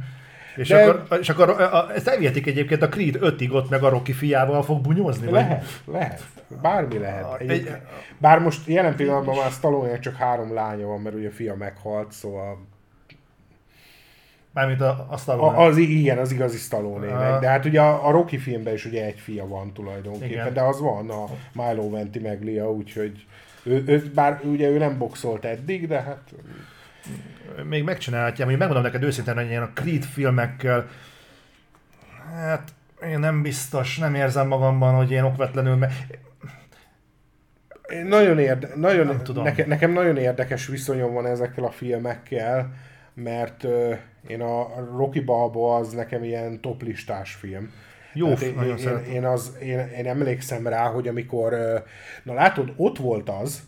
És, 0.56 0.68
De... 0.68 0.84
akkor, 0.84 1.20
és 1.20 1.30
akkor 1.30 1.50
a, 1.50 1.78
a, 1.78 1.94
ezt 1.94 2.08
elvihetik 2.08 2.48
egyébként 2.48 2.82
a 2.82 2.90
Creed 2.90 3.18
5-ig 3.22 3.52
ott 3.52 3.70
meg 3.70 3.84
a 3.84 3.90
Rocky 3.90 4.14
fiával 4.14 4.64
fog 4.64 4.82
bunyózni? 4.82 5.32
Lehet, 5.32 5.66
vagy? 5.86 5.96
lehet. 5.96 6.22
Bármi 6.62 6.98
lehet. 6.98 7.42
Egy, 7.42 7.72
bár 8.18 8.40
most 8.40 8.68
jelen 8.68 8.96
pillanatban 8.96 9.36
már 9.36 9.52
Stallone 9.52 10.00
csak 10.00 10.16
három 10.16 10.54
lánya 10.54 10.86
van, 10.86 11.02
mert 11.02 11.16
ugye 11.16 11.28
a 11.28 11.32
fia 11.32 11.56
meghalt, 11.56 12.12
szóval 12.12 12.68
Mármint 14.56 14.82
a, 14.82 15.08
a 15.10 15.18
Stallone. 15.18 15.58
A, 15.58 15.66
az, 15.66 15.78
igen, 15.78 16.18
az 16.18 16.32
igazi 16.32 16.58
stallone 16.58 17.40
De 17.40 17.48
hát 17.48 17.66
ugye 17.66 17.82
a, 17.82 18.08
a 18.08 18.12
Rocky 18.12 18.38
filmben 18.38 18.74
is 18.74 18.86
ugye 18.86 19.06
egy 19.06 19.20
fia 19.20 19.48
van 19.48 19.74
tulajdonképpen, 19.74 20.30
igen. 20.30 20.54
de 20.54 20.62
az 20.62 20.80
van 20.80 21.10
a 21.10 21.26
Milo 21.54 21.90
Ventimiglia, 21.90 22.72
úgyhogy 22.72 23.26
ő, 23.64 23.84
ő, 23.88 24.12
bár 24.14 24.40
ugye 24.44 24.70
ő 24.70 24.78
nem 24.78 24.98
boxolt 24.98 25.46
eddig, 25.46 25.88
de 25.88 26.02
hát... 26.02 26.34
Még 27.64 27.84
megcsinálhatja, 27.84 28.46
hogy 28.46 28.58
megmondom 28.58 28.84
neked 28.84 29.04
őszintén, 29.04 29.36
hogy 29.36 29.50
ilyen 29.50 29.64
a 29.64 29.72
Creed 29.74 30.04
filmekkel, 30.04 30.88
hát 32.34 32.74
én 33.04 33.20
nem 33.20 33.42
biztos, 33.42 33.98
nem 33.98 34.16
érzem 34.16 34.48
magamban, 34.48 34.96
hogy 34.96 35.12
én 35.12 35.24
okvetlenül, 35.24 35.76
mert 35.76 35.94
nagyon 38.08 38.40
érde, 38.40 38.70
nagyon, 38.76 39.06
nem 39.06 39.24
tudom. 39.24 39.44
Neke, 39.44 39.66
nekem 39.66 39.92
nagyon 39.92 40.18
érdekes 40.18 40.68
viszonyom 40.68 41.14
van 41.14 41.26
ezekkel 41.26 41.64
a 41.64 41.72
filmekkel, 41.72 42.74
mert 43.14 43.66
én 44.28 44.42
a 44.42 44.86
Rocky 44.96 45.20
Balboa 45.20 45.76
az 45.76 45.94
nekem 45.94 46.24
ilyen 46.24 46.62
toplistás 46.62 47.34
film. 47.34 47.72
Jó, 48.14 48.32
én, 48.32 48.62
én, 48.62 48.78
én, 48.78 48.98
én, 49.14 49.26
az, 49.26 49.58
én, 49.62 49.80
én 49.80 50.08
emlékszem 50.08 50.68
rá, 50.68 50.88
hogy 50.88 51.08
amikor, 51.08 51.54
na 52.24 52.34
látod, 52.34 52.74
ott 52.76 52.98
volt 52.98 53.30
az, 53.30 53.64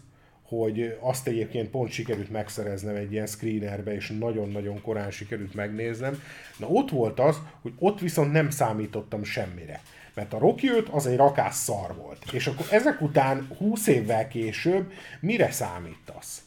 hogy 0.47 0.97
azt 0.99 1.27
egyébként 1.27 1.69
pont 1.69 1.91
sikerült 1.91 2.29
megszereznem 2.29 2.95
egy 2.95 3.11
ilyen 3.11 3.25
screenerbe, 3.25 3.95
és 3.95 4.13
nagyon-nagyon 4.19 4.81
korán 4.81 5.11
sikerült 5.11 5.53
megnéznem. 5.53 6.21
Na 6.57 6.67
ott 6.67 6.89
volt 6.89 7.19
az, 7.19 7.41
hogy 7.61 7.73
ott 7.79 7.99
viszont 7.99 8.31
nem 8.31 8.49
számítottam 8.49 9.23
semmire. 9.23 9.81
Mert 10.13 10.33
a 10.33 10.37
Rocky 10.37 10.69
5 10.69 10.89
az 10.89 11.07
egy 11.07 11.17
rakás 11.17 11.55
szar 11.55 11.95
volt. 11.95 12.31
És 12.31 12.47
akkor 12.47 12.65
ezek 12.71 13.01
után 13.01 13.47
20 13.57 13.87
évvel 13.87 14.27
később 14.27 14.91
mire 15.19 15.51
számítasz? 15.51 16.41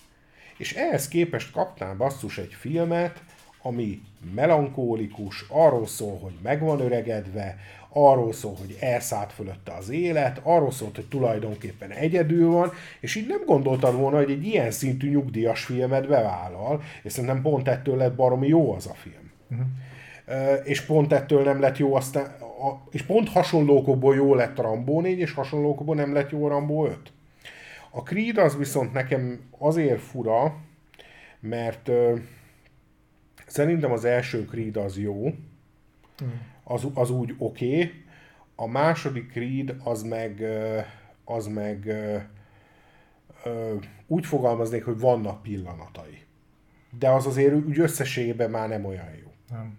És 0.56 0.74
ehhez 0.74 1.08
képest 1.08 1.52
kaptál 1.52 1.94
basszus 1.94 2.38
egy 2.38 2.54
filmet, 2.58 3.22
ami 3.62 4.00
melankólikus, 4.34 5.44
arról 5.48 5.86
szól, 5.86 6.18
hogy 6.18 6.34
meg 6.42 6.60
van 6.60 6.80
öregedve, 6.80 7.56
arról 7.92 8.32
szól, 8.32 8.54
hogy 8.58 8.76
elszállt 8.80 9.32
fölötte 9.32 9.72
az 9.72 9.88
élet, 9.88 10.40
arról 10.42 10.70
szólt, 10.70 10.96
hogy 10.96 11.06
tulajdonképpen 11.08 11.90
egyedül 11.90 12.50
van, 12.50 12.72
és 13.00 13.14
így 13.14 13.26
nem 13.26 13.44
gondoltad 13.46 13.96
volna, 13.96 14.16
hogy 14.16 14.30
egy 14.30 14.46
ilyen 14.46 14.70
szintű 14.70 15.10
nyugdíjas 15.10 15.64
filmet 15.64 16.08
bevállal, 16.08 16.82
és 17.02 17.12
szerintem 17.12 17.42
pont 17.42 17.68
ettől 17.68 17.96
lett 17.96 18.14
baromi 18.14 18.48
jó 18.48 18.74
az 18.74 18.86
a 18.86 18.94
film. 18.94 19.30
Uh-huh. 19.50 19.66
És 20.64 20.80
pont 20.80 21.12
ettől 21.12 21.42
nem 21.42 21.60
lett 21.60 21.76
jó 21.76 21.94
aztán, 21.94 22.36
és 22.90 23.02
pont 23.02 23.28
hasonlókokból 23.28 24.14
jó 24.14 24.34
lett 24.34 24.58
a 24.58 24.62
Rambó 24.62 25.00
4, 25.00 25.18
és 25.18 25.32
hasonlókokból 25.32 25.94
nem 25.94 26.12
lett 26.12 26.30
jó 26.30 26.44
a 26.44 26.48
Rambó 26.48 26.86
5. 26.86 26.98
A 27.90 28.02
Creed 28.02 28.38
az 28.38 28.56
viszont 28.56 28.92
nekem 28.92 29.40
azért 29.58 30.00
fura, 30.00 30.56
mert 31.40 31.88
uh, 31.88 32.18
szerintem 33.46 33.92
az 33.92 34.04
első 34.04 34.44
Creed 34.44 34.76
az 34.76 34.98
jó, 34.98 35.34
az, 36.64 36.86
az 36.94 37.10
úgy 37.10 37.34
oké, 37.38 37.66
okay. 37.66 38.04
a 38.54 38.66
második 38.66 39.30
Creed 39.30 39.76
az 39.84 40.02
meg, 40.02 40.42
az 41.24 41.46
meg 41.46 41.94
úgy 44.06 44.26
fogalmaznék, 44.26 44.84
hogy 44.84 44.98
vannak 44.98 45.42
pillanatai. 45.42 46.18
De 46.98 47.08
az 47.08 47.26
azért 47.26 47.54
úgy 47.54 47.78
összességében 47.78 48.50
már 48.50 48.68
nem 48.68 48.84
olyan 48.84 49.10
jó. 49.22 49.32
Nem. 49.50 49.78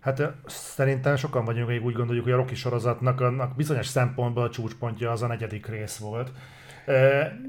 Hát 0.00 0.22
szerintem 0.46 1.16
sokan 1.16 1.44
vagyunk, 1.44 1.68
akik 1.68 1.84
úgy 1.84 1.94
gondoljuk, 1.94 2.24
hogy 2.24 2.32
a 2.32 2.36
Rocky 2.36 2.54
sorozatnak 2.54 3.20
annak 3.20 3.56
bizonyos 3.56 3.86
szempontból 3.86 4.42
a 4.42 4.50
csúcspontja 4.50 5.10
az 5.10 5.22
a 5.22 5.26
negyedik 5.26 5.66
rész 5.66 5.96
volt. 5.96 6.32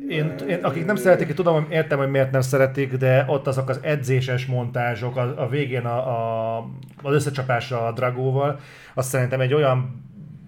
Én, 0.09 0.35
én, 0.47 0.63
akik 0.63 0.85
nem 0.85 0.95
szeretik, 0.95 1.27
én 1.27 1.35
tudom, 1.35 1.67
értem, 1.69 1.97
hogy 1.97 2.09
miért 2.09 2.31
nem 2.31 2.41
szeretik, 2.41 2.93
de 2.93 3.25
ott 3.27 3.47
azok 3.47 3.69
az 3.69 3.79
edzéses 3.81 4.45
montázsok, 4.45 5.15
a, 5.15 5.41
a 5.43 5.47
végén 5.47 5.85
a, 5.85 5.97
a, 5.97 6.69
az 7.03 7.13
összecsapása 7.13 7.87
a 7.87 7.91
Dragóval, 7.91 8.59
azt 8.93 9.09
szerintem 9.09 9.39
egy 9.39 9.53
olyan 9.53 10.03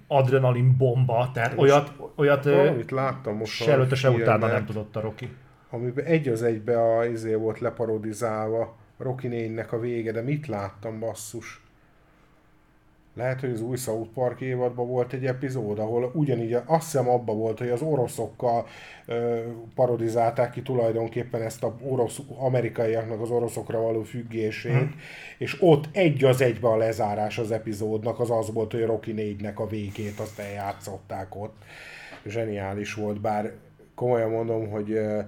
adrenalin 0.08 0.78
bomba, 0.78 1.30
tehát 1.34 1.56
most 1.56 1.72
olyat, 1.72 1.92
olyat 2.16 2.44
valamit 2.44 2.92
láttam 2.92 3.38
most 3.38 3.54
se 3.54 3.72
előtte, 3.72 3.96
se 3.96 4.10
utána 4.10 4.48
nem 4.48 4.66
tudott 4.66 4.96
a 4.96 5.02
Rocky. 5.02 5.30
Amiben 5.70 6.06
egy 6.06 6.28
az 6.28 6.44
egybe 6.44 6.98
a, 6.98 7.06
izé 7.06 7.34
volt 7.34 7.60
leparodizálva, 7.60 8.76
Rocky 8.98 9.28
4 9.28 9.66
a 9.70 9.80
vége, 9.80 10.12
de 10.12 10.22
mit 10.22 10.48
láttam 10.48 11.00
basszus? 11.00 11.65
Lehet, 13.16 13.40
hogy 13.40 13.50
az 13.52 13.62
új 13.62 13.78
South 13.78 14.10
Park 14.14 14.42
évadban 14.42 14.88
volt 14.88 15.14
egy 15.14 15.26
epizód, 15.26 15.80
ahol 15.80 16.12
ugyanígy, 16.14 16.54
azt 16.66 16.92
hiszem 16.92 17.10
abba 17.10 17.34
volt, 17.34 17.60
hogy 17.60 17.70
az 17.70 17.82
oroszokkal 17.82 18.66
ö, 19.06 19.40
parodizálták 19.76 20.52
ki 20.52 20.62
tulajdonképpen 20.62 21.42
ezt 21.42 21.64
a 21.64 21.76
orosz, 21.82 22.20
amerikaiaknak 22.38 23.22
az 23.22 23.30
oroszokra 23.30 23.82
való 23.82 24.04
függését, 24.04 24.72
hmm. 24.72 24.96
és 25.38 25.58
ott 25.60 25.90
egy 25.92 26.24
az 26.24 26.42
egybe 26.42 26.68
a 26.68 26.78
lezárás 26.78 27.38
az 27.38 27.52
epizódnak 27.52 28.20
az 28.20 28.32
az 28.32 28.54
volt, 28.54 28.72
hogy 28.72 28.86
Rocky 28.86 29.14
4-nek 29.18 29.56
a 29.56 29.68
végét 29.68 30.20
azt 30.20 30.40
eljátszották 30.40 31.36
ott. 31.36 31.56
Zseniális 32.26 32.94
volt, 32.94 33.22
bár 33.22 33.54
komolyan 33.96 34.30
mondom, 34.30 34.70
hogy 34.70 34.92
ö, 34.92 35.20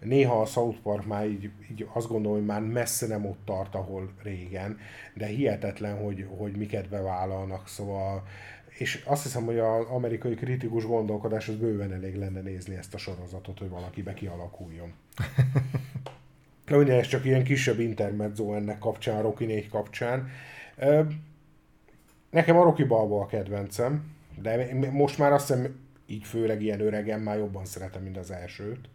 néha 0.00 0.40
a 0.40 0.46
South 0.46 0.78
Park 0.82 1.06
már 1.06 1.26
így, 1.26 1.50
így 1.70 1.88
azt 1.92 2.08
gondolom, 2.08 2.36
hogy 2.36 2.46
már 2.46 2.60
messze 2.60 3.06
nem 3.06 3.26
ott 3.26 3.38
tart, 3.44 3.74
ahol 3.74 4.12
régen, 4.22 4.78
de 5.14 5.26
hihetetlen, 5.26 5.96
hogy, 6.04 6.26
hogy 6.36 6.56
miket 6.56 6.88
bevállalnak, 6.88 7.68
szóval 7.68 8.22
és 8.78 9.02
azt 9.04 9.22
hiszem, 9.22 9.44
hogy 9.44 9.58
az 9.58 9.84
amerikai 9.88 10.34
kritikus 10.34 10.84
gondolkodás 10.84 11.48
az 11.48 11.56
bőven 11.56 11.92
elég 11.92 12.16
lenne 12.16 12.40
nézni 12.40 12.76
ezt 12.76 12.94
a 12.94 12.98
sorozatot, 12.98 13.58
hogy 13.58 13.68
valakibe 13.68 14.14
kialakuljon. 14.14 14.92
De 16.66 16.76
ugye 16.76 16.94
ez 16.94 17.06
csak 17.06 17.24
ilyen 17.24 17.44
kisebb 17.44 17.80
intermezzo 17.80 18.54
ennek 18.54 18.78
kapcsán, 18.78 19.22
Rocky 19.22 19.44
4 19.44 19.68
kapcsán. 19.68 20.28
Nekem 22.30 22.56
a 22.56 22.62
Rocky 22.62 22.84
Balboa 22.84 23.22
a 23.22 23.26
kedvencem, 23.26 24.14
de 24.40 24.74
most 24.90 25.18
már 25.18 25.32
azt 25.32 25.46
hiszem, 25.46 25.80
így 26.06 26.24
főleg 26.24 26.62
ilyen 26.62 26.80
öregen 26.80 27.20
már 27.20 27.36
jobban 27.36 27.64
szeretem, 27.64 28.02
mint 28.02 28.16
az 28.16 28.30
elsőt. 28.30 28.88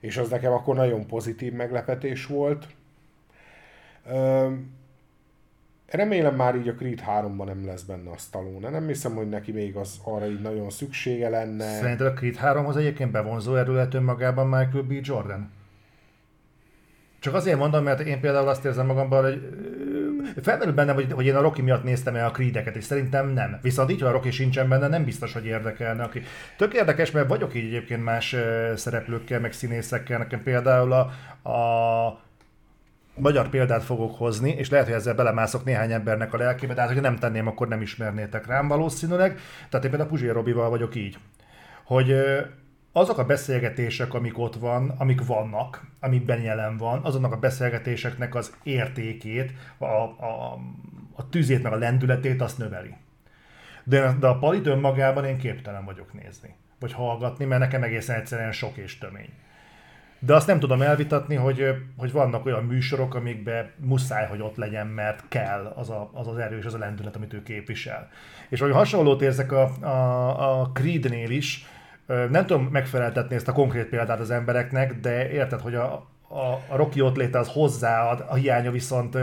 És 0.00 0.16
az 0.16 0.28
nekem 0.28 0.52
akkor 0.52 0.74
nagyon 0.74 1.06
pozitív 1.06 1.52
meglepetés 1.52 2.26
volt. 2.26 2.66
Remélem 5.86 6.34
már 6.34 6.56
így 6.56 6.68
a 6.68 6.74
Creed 6.74 7.02
3-ban 7.06 7.44
nem 7.44 7.66
lesz 7.66 7.82
benne 7.82 8.10
a 8.10 8.16
Stallone. 8.16 8.70
Nem 8.70 8.86
hiszem, 8.86 9.14
hogy 9.14 9.28
neki 9.28 9.52
még 9.52 9.76
az 9.76 10.00
arra 10.04 10.26
így 10.26 10.40
nagyon 10.40 10.70
szüksége 10.70 11.28
lenne. 11.28 11.64
Szerinted 11.64 12.06
a 12.06 12.12
Creed 12.12 12.38
3-hoz 12.42 12.76
egyébként 12.76 13.10
bevonzó 13.10 13.54
erőlet 13.54 13.94
önmagában 13.94 14.46
Michael 14.46 14.82
B. 14.82 14.92
Jordan? 15.02 15.50
Csak 17.18 17.34
azért 17.34 17.58
mondom, 17.58 17.84
mert 17.84 18.00
én 18.00 18.20
például 18.20 18.48
azt 18.48 18.64
érzem 18.64 18.86
magamban, 18.86 19.22
hogy 19.22 19.48
felmerül 20.42 20.74
bennem, 20.74 20.94
hogy, 20.94 21.12
hogy 21.12 21.26
én 21.26 21.34
a 21.34 21.40
Rocky 21.40 21.62
miatt 21.62 21.84
néztem 21.84 22.14
el 22.14 22.26
a 22.26 22.30
Creedeket, 22.30 22.76
és 22.76 22.84
szerintem 22.84 23.28
nem. 23.28 23.58
Viszont 23.62 23.90
így, 23.90 24.00
ha 24.00 24.08
a 24.08 24.10
Rocky 24.10 24.30
sincsen 24.30 24.68
benne, 24.68 24.88
nem 24.88 25.04
biztos, 25.04 25.32
hogy 25.32 25.46
érdekelne. 25.46 26.02
Aki... 26.02 26.22
Tök 26.56 26.74
érdekes, 26.74 27.10
mert 27.10 27.28
vagyok 27.28 27.54
így 27.54 27.64
egyébként 27.64 28.04
más 28.04 28.36
szereplőkkel, 28.74 29.40
meg 29.40 29.52
színészekkel. 29.52 30.18
Nekem 30.18 30.42
például 30.42 30.92
a, 30.92 31.00
a 31.50 32.20
magyar 33.14 33.48
példát 33.48 33.84
fogok 33.84 34.16
hozni, 34.16 34.50
és 34.50 34.70
lehet, 34.70 34.86
hogy 34.86 34.94
ezzel 34.94 35.14
belemászok 35.14 35.64
néhány 35.64 35.92
embernek 35.92 36.34
a 36.34 36.36
lelkébe, 36.36 36.74
de 36.74 36.80
hát, 36.80 36.92
hogy 36.92 37.00
nem 37.00 37.16
tenném, 37.16 37.46
akkor 37.46 37.68
nem 37.68 37.80
ismernétek 37.80 38.46
rám 38.46 38.68
valószínűleg. 38.68 39.38
Tehát 39.68 39.84
én 39.84 39.90
például 39.90 40.10
Puzsér 40.10 40.32
Robival 40.32 40.70
vagyok 40.70 40.94
így, 40.94 41.18
hogy 41.84 42.14
azok 42.96 43.18
a 43.18 43.24
beszélgetések, 43.24 44.14
amik 44.14 44.38
ott 44.38 44.54
van, 44.54 44.94
amik 44.98 45.26
vannak, 45.26 45.86
amikben 46.00 46.40
jelen 46.40 46.76
van, 46.76 47.00
azoknak 47.04 47.32
a 47.32 47.38
beszélgetéseknek 47.38 48.34
az 48.34 48.56
értékét, 48.62 49.52
a, 49.78 49.84
a, 49.84 50.58
a 51.14 51.28
tűzét, 51.28 51.62
meg 51.62 51.72
a 51.72 51.76
lendületét 51.76 52.40
azt 52.42 52.58
növeli. 52.58 52.94
De, 53.84 54.16
de 54.20 54.26
a 54.26 54.38
palit 54.38 54.66
önmagában 54.66 55.24
én 55.24 55.38
képtelen 55.38 55.84
vagyok 55.84 56.12
nézni, 56.22 56.54
vagy 56.80 56.92
hallgatni, 56.92 57.44
mert 57.44 57.60
nekem 57.60 57.82
egészen 57.82 58.16
egyszerűen 58.16 58.52
sok 58.52 58.76
és 58.76 58.98
tömény. 58.98 59.30
De 60.18 60.34
azt 60.34 60.46
nem 60.46 60.58
tudom 60.58 60.82
elvitatni, 60.82 61.34
hogy, 61.34 61.74
hogy 61.96 62.12
vannak 62.12 62.46
olyan 62.46 62.64
műsorok, 62.64 63.14
amikben 63.14 63.70
muszáj, 63.76 64.26
hogy 64.26 64.40
ott 64.40 64.56
legyen, 64.56 64.86
mert 64.86 65.24
kell 65.28 65.72
az 65.76 65.90
a, 65.90 66.10
az, 66.12 66.28
az 66.28 66.38
erős, 66.38 66.64
az 66.64 66.74
a 66.74 66.78
lendület, 66.78 67.16
amit 67.16 67.32
ő 67.32 67.42
képvisel. 67.42 68.08
És 68.48 68.60
hogy 68.60 68.72
hasonlót 68.72 69.22
érzek 69.22 69.52
a, 69.52 69.70
a, 69.80 70.60
a 70.60 70.70
Creed-nél 70.72 71.30
is, 71.30 71.66
nem 72.06 72.46
tudom 72.46 72.64
megfeleltetni 72.64 73.34
ezt 73.34 73.48
a 73.48 73.52
konkrét 73.52 73.86
példát 73.86 74.20
az 74.20 74.30
embereknek, 74.30 75.00
de 75.00 75.30
érted, 75.30 75.60
hogy 75.60 75.74
a, 75.74 75.92
a, 76.28 76.52
a 76.68 76.76
Rocky 76.76 77.00
ott 77.00 77.16
léte 77.16 77.38
az 77.38 77.48
hozzáad, 77.48 78.24
a 78.28 78.34
hiánya 78.34 78.70
viszont 78.70 79.18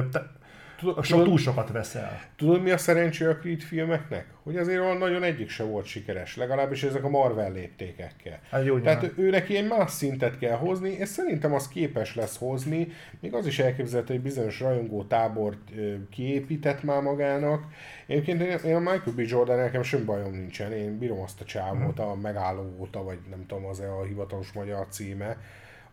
Tudod, 0.84 1.04
so, 1.04 1.24
túl 1.24 1.38
sokat 1.38 1.72
veszel. 1.72 2.22
Tudod, 2.36 2.62
mi 2.62 2.72
a 2.72 2.78
szerencsé 2.78 3.26
a 3.26 3.38
Creed 3.38 3.62
filmeknek? 3.62 4.26
Hogy 4.44 4.58
azért 4.58 4.80
olyan 4.80 4.98
nagyon 4.98 5.24
egyik 5.24 5.50
se 5.50 5.64
volt 5.64 5.86
sikeres, 5.86 6.38
legalábbis 6.38 6.84
ezek 6.84 7.04
a 7.04 7.10
Marvel 7.10 7.52
léptékekkel. 7.52 8.40
Hát 8.52 8.66
jó, 8.66 8.80
Tehát 8.80 9.12
ő 9.18 9.30
neki 9.30 9.58
egy 9.58 9.68
más 9.68 9.92
szintet 9.92 10.38
kell 10.38 10.58
hozni, 10.58 10.90
és 10.90 11.08
szerintem 11.08 11.54
az 11.54 11.68
képes 11.68 12.16
lesz 12.16 12.38
hozni, 12.38 12.88
még 13.20 13.34
az 13.34 13.46
is 13.46 13.60
elképzelhető, 13.60 14.14
hogy 14.14 14.24
bizonyos 14.24 14.60
rajongó 14.60 15.04
tábort 15.04 15.72
kiépített 16.10 16.84
már 16.84 17.02
magának. 17.02 17.64
Egyébként 18.08 18.42
én 18.64 18.76
a 18.76 18.80
Michael 18.80 19.16
B. 19.16 19.20
Jordan 19.20 19.58
nekem 19.58 19.84
semmi 19.84 20.04
bajom 20.04 20.32
nincsen, 20.32 20.72
én 20.72 20.98
bírom 20.98 21.20
azt 21.20 21.42
a 21.42 21.46
csávót, 21.46 21.98
hmm. 21.98 22.08
a 22.08 22.16
megálló 22.16 22.76
óta, 22.80 23.04
vagy 23.04 23.20
nem 23.30 23.46
tudom, 23.46 23.66
az-e 23.66 23.92
a 23.92 24.04
hivatalos 24.04 24.52
magyar 24.52 24.88
címe, 24.90 25.38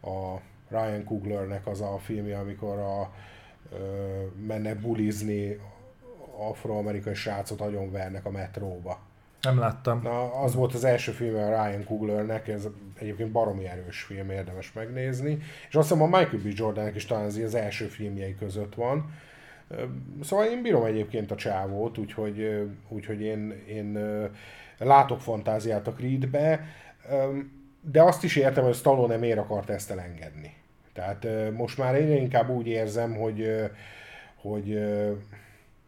a 0.03 0.37
Ryan 0.69 1.05
Cooglernek 1.05 1.67
az 1.67 1.81
a 1.81 1.99
filmje, 1.99 2.39
amikor 2.39 2.79
a 2.79 3.11
mennek 4.47 4.81
bulizni, 4.81 5.61
afroamerikai 6.39 7.15
srácot 7.15 7.63
vernek 7.91 8.25
a 8.25 8.31
metróba. 8.31 9.01
Nem 9.41 9.59
láttam. 9.59 10.01
Na, 10.03 10.35
az 10.35 10.55
volt 10.55 10.75
az 10.75 10.85
első 10.85 11.13
film 11.13 11.35
a 11.35 11.47
Ryan 11.47 11.85
Cooglernek, 11.85 12.49
ez 12.49 12.69
egyébként 12.99 13.31
baromi 13.31 13.67
erős 13.67 14.03
film, 14.03 14.31
érdemes 14.31 14.73
megnézni. 14.73 15.39
És 15.69 15.75
azt 15.75 15.89
hiszem 15.89 16.03
a 16.03 16.19
Michael 16.19 16.43
B. 16.43 16.47
Jordannek 16.47 16.95
is 16.95 17.07
talán 17.07 17.25
az 17.25 17.55
első 17.55 17.85
filmjei 17.87 18.35
között 18.35 18.75
van. 18.75 19.15
Szóval 20.23 20.47
én 20.47 20.63
bírom 20.63 20.85
egyébként 20.85 21.31
a 21.31 21.35
csávót, 21.35 21.99
úgyhogy, 21.99 22.69
úgyhogy 22.89 23.21
én, 23.21 23.65
én 23.69 23.99
látok 24.79 25.21
fantáziát 25.21 25.87
a 25.87 25.93
Creedbe, 25.93 26.65
de 27.81 28.03
azt 28.03 28.25
is 28.25 28.37
értem, 28.37 28.65
hogy 28.65 28.75
Stallone 28.75 29.17
miért 29.17 29.39
akart 29.39 29.71
ezt 29.71 29.91
elengedni. 29.91 30.55
Tehát 31.01 31.51
most 31.53 31.79
már 31.79 31.95
egyre 31.95 32.15
inkább 32.15 32.49
úgy 32.49 32.67
érzem, 32.67 33.15
hogy, 33.15 33.71
hogy 34.35 34.79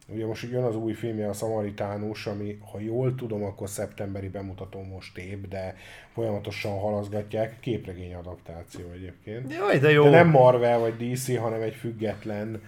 ugye 0.08 0.26
most 0.26 0.50
jön 0.50 0.62
az 0.62 0.76
új 0.76 0.92
filmje, 0.92 1.28
a 1.28 1.32
Szamaritánus, 1.32 2.26
ami, 2.26 2.58
ha 2.72 2.80
jól 2.80 3.14
tudom, 3.14 3.44
akkor 3.44 3.68
szeptemberi 3.68 4.28
bemutató 4.28 4.82
most 4.82 5.18
épp, 5.18 5.44
de 5.44 5.74
folyamatosan 6.12 6.78
halaszgatják. 6.78 7.60
Képregény 7.60 8.14
adaptáció 8.14 8.90
egyébként. 8.94 9.52
Jaj, 9.52 9.78
de 9.78 9.90
jó. 9.90 10.04
De 10.04 10.10
nem 10.10 10.28
Marvel 10.28 10.78
vagy 10.78 10.96
DC, 10.96 11.36
hanem 11.36 11.60
egy 11.60 11.74
független 11.74 12.62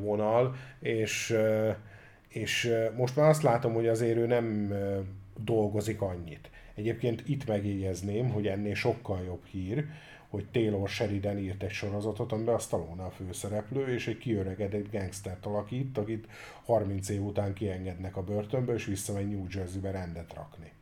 vonal, 0.00 0.54
és, 0.80 1.36
és 2.28 2.74
most 2.96 3.16
már 3.16 3.28
azt 3.28 3.42
látom, 3.42 3.74
hogy 3.74 3.86
azért 3.86 4.16
ő 4.16 4.26
nem 4.26 4.74
dolgozik 5.44 6.00
annyit. 6.00 6.50
Egyébként 6.74 7.22
itt 7.26 7.46
megjegyezném, 7.46 8.28
hogy 8.28 8.46
ennél 8.46 8.74
sokkal 8.74 9.20
jobb 9.26 9.44
hír, 9.50 9.84
hogy 10.28 10.46
Taylor 10.52 10.88
Sheridan 10.88 11.38
írt 11.38 11.62
egy 11.62 11.70
sorozatot, 11.70 12.32
amiben 12.32 12.54
a 12.54 12.58
Stallone 12.58 13.02
a 13.02 13.10
főszereplő, 13.10 13.94
és 13.94 14.06
egy 14.06 14.18
kiöregedett 14.18 14.90
gangstert 14.92 15.46
alakít, 15.46 15.98
akit 15.98 16.26
30 16.64 17.08
év 17.08 17.22
után 17.22 17.52
kiengednek 17.52 18.16
a 18.16 18.22
börtönből, 18.22 18.74
és 18.74 18.84
visszamegy 18.84 19.28
New 19.28 19.46
Jersey-be 19.50 19.90
rendet 19.90 20.34
rakni. 20.34 20.72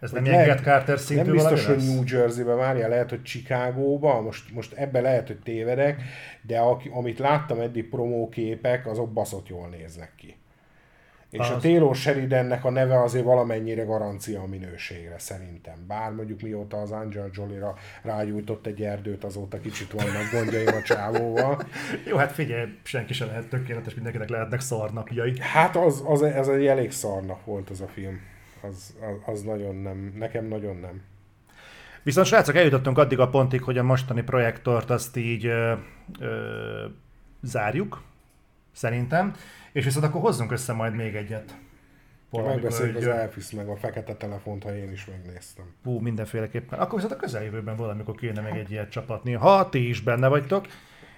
Ez 0.00 0.10
nem 0.10 0.24
ilyen 0.24 0.44
Get 0.44 0.60
Carter 0.60 0.98
szintű 0.98 1.22
Nem 1.22 1.32
biztos, 1.32 1.66
hogy 1.66 1.76
New 1.76 2.02
Jersey-be 2.06 2.54
várja, 2.54 2.88
lehet, 2.88 3.10
hogy 3.10 3.22
Chicagóba, 3.22 4.20
most, 4.20 4.52
most 4.52 4.72
ebbe 4.72 5.00
lehet, 5.00 5.26
hogy 5.26 5.38
tévedek, 5.38 6.02
de 6.42 6.58
aki, 6.58 6.90
amit 6.92 7.18
láttam 7.18 7.60
eddig 7.60 7.88
promóképek, 7.88 8.86
azok 8.86 9.12
baszott 9.12 9.48
jól 9.48 9.68
néznek 9.68 10.12
ki. 10.16 10.37
És 11.30 11.38
az... 11.38 11.50
a 11.50 11.56
Taylor 11.56 11.96
Sheridannek 11.96 12.64
a 12.64 12.70
neve 12.70 13.02
azért 13.02 13.24
valamennyire 13.24 13.82
garancia 13.82 14.40
a 14.40 14.46
minőségre 14.46 15.18
szerintem. 15.18 15.74
Bár 15.86 16.12
mondjuk 16.12 16.40
mióta 16.40 16.76
az 16.76 16.90
Angel 16.90 17.28
Jolie-ra 17.32 17.74
rágyújtott 18.02 18.66
egy 18.66 18.82
erdőt, 18.82 19.24
azóta 19.24 19.60
kicsit 19.60 19.92
vannak 19.92 20.30
gondjaim 20.32 20.66
a 20.66 20.82
csávóval. 20.82 21.62
Jó, 22.08 22.16
hát 22.16 22.32
figyelj, 22.32 22.68
senki 22.82 23.12
sem 23.12 23.28
lehet 23.28 23.48
tökéletes, 23.48 23.94
mindenkinek 23.94 24.28
lehetnek 24.28 24.60
szarnapjai. 24.60 25.38
Hát 25.40 25.76
az, 25.76 26.02
az, 26.06 26.22
ez 26.22 26.48
egy 26.48 26.66
elég 26.66 26.90
szarnap 26.90 27.44
volt 27.44 27.70
az 27.70 27.80
a 27.80 27.88
film. 27.88 28.20
Az, 28.60 28.94
az, 29.00 29.32
az 29.34 29.42
nagyon 29.42 29.74
nem, 29.74 30.14
nekem 30.18 30.44
nagyon 30.44 30.76
nem. 30.76 31.02
Viszont 32.02 32.26
srácok, 32.26 32.56
eljutottunk 32.56 32.98
addig 32.98 33.18
a 33.18 33.28
pontig, 33.28 33.62
hogy 33.62 33.78
a 33.78 33.82
mostani 33.82 34.22
projektort 34.22 34.90
azt 34.90 35.16
így 35.16 35.46
ö, 35.46 35.72
ö, 36.20 36.84
zárjuk, 37.42 38.02
szerintem. 38.72 39.34
És 39.78 39.84
viszont 39.84 40.04
akkor 40.04 40.20
hozzunk 40.20 40.52
össze 40.52 40.72
majd 40.72 40.94
még 40.94 41.14
egyet. 41.14 41.56
Megbeszéljük 42.30 42.96
az 42.96 43.06
Elfis 43.06 43.50
meg 43.50 43.68
a 43.68 43.76
fekete 43.76 44.14
telefont, 44.14 44.62
ha 44.62 44.76
én 44.76 44.92
is 44.92 45.04
megnéztem. 45.06 45.64
Hú, 45.84 45.98
mindenféleképpen. 45.98 46.78
Akkor 46.78 46.94
viszont 46.94 47.12
a 47.12 47.16
közeljövőben 47.16 47.76
valamikor 47.76 48.14
kéne 48.14 48.40
meg 48.40 48.58
egy 48.58 48.70
ilyet 48.70 48.90
csapatni. 48.90 49.32
Ha 49.32 49.68
ti 49.68 49.88
is 49.88 50.00
benne 50.00 50.28
vagytok, 50.28 50.66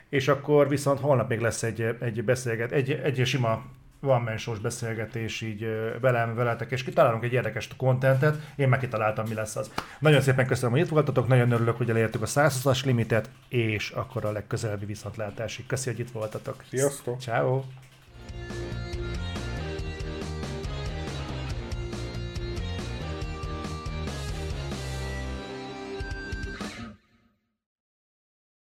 és 0.08 0.28
akkor 0.28 0.68
viszont 0.68 1.00
holnap 1.00 1.28
még 1.28 1.40
lesz 1.40 1.62
egy, 1.62 1.96
egy 2.00 2.24
beszélget, 2.24 2.72
egy, 2.72 2.90
egy 2.90 3.26
sima 3.26 3.62
van 4.00 4.22
mensós 4.22 4.58
beszélgetés 4.58 5.40
így 5.40 5.66
velem, 6.00 6.34
veletek, 6.34 6.70
és 6.70 6.84
kitalálunk 6.84 7.24
egy 7.24 7.32
érdekes 7.32 7.68
kontentet, 7.76 8.36
én 8.56 8.68
meg 8.68 8.78
kitaláltam, 8.78 9.28
mi 9.28 9.34
lesz 9.34 9.56
az. 9.56 9.70
Nagyon 9.98 10.20
szépen 10.20 10.46
köszönöm, 10.46 10.70
hogy 10.70 10.80
itt 10.80 10.88
voltatok, 10.88 11.28
nagyon 11.28 11.50
örülök, 11.50 11.76
hogy 11.76 11.90
elértük 11.90 12.22
a 12.22 12.26
120-as 12.26 12.84
limitet, 12.84 13.30
és 13.48 13.90
akkor 13.90 14.24
a 14.24 14.32
legközelebbi 14.32 14.84
viszontlátásig. 14.84 15.66
Köszönjük, 15.66 16.00
hogy 16.00 16.10
itt 16.10 16.20
voltatok. 16.20 16.64
Sziasztok! 16.68 17.20
Ciao. 17.20 17.62
Thank 18.32 18.84
you. 18.84 18.89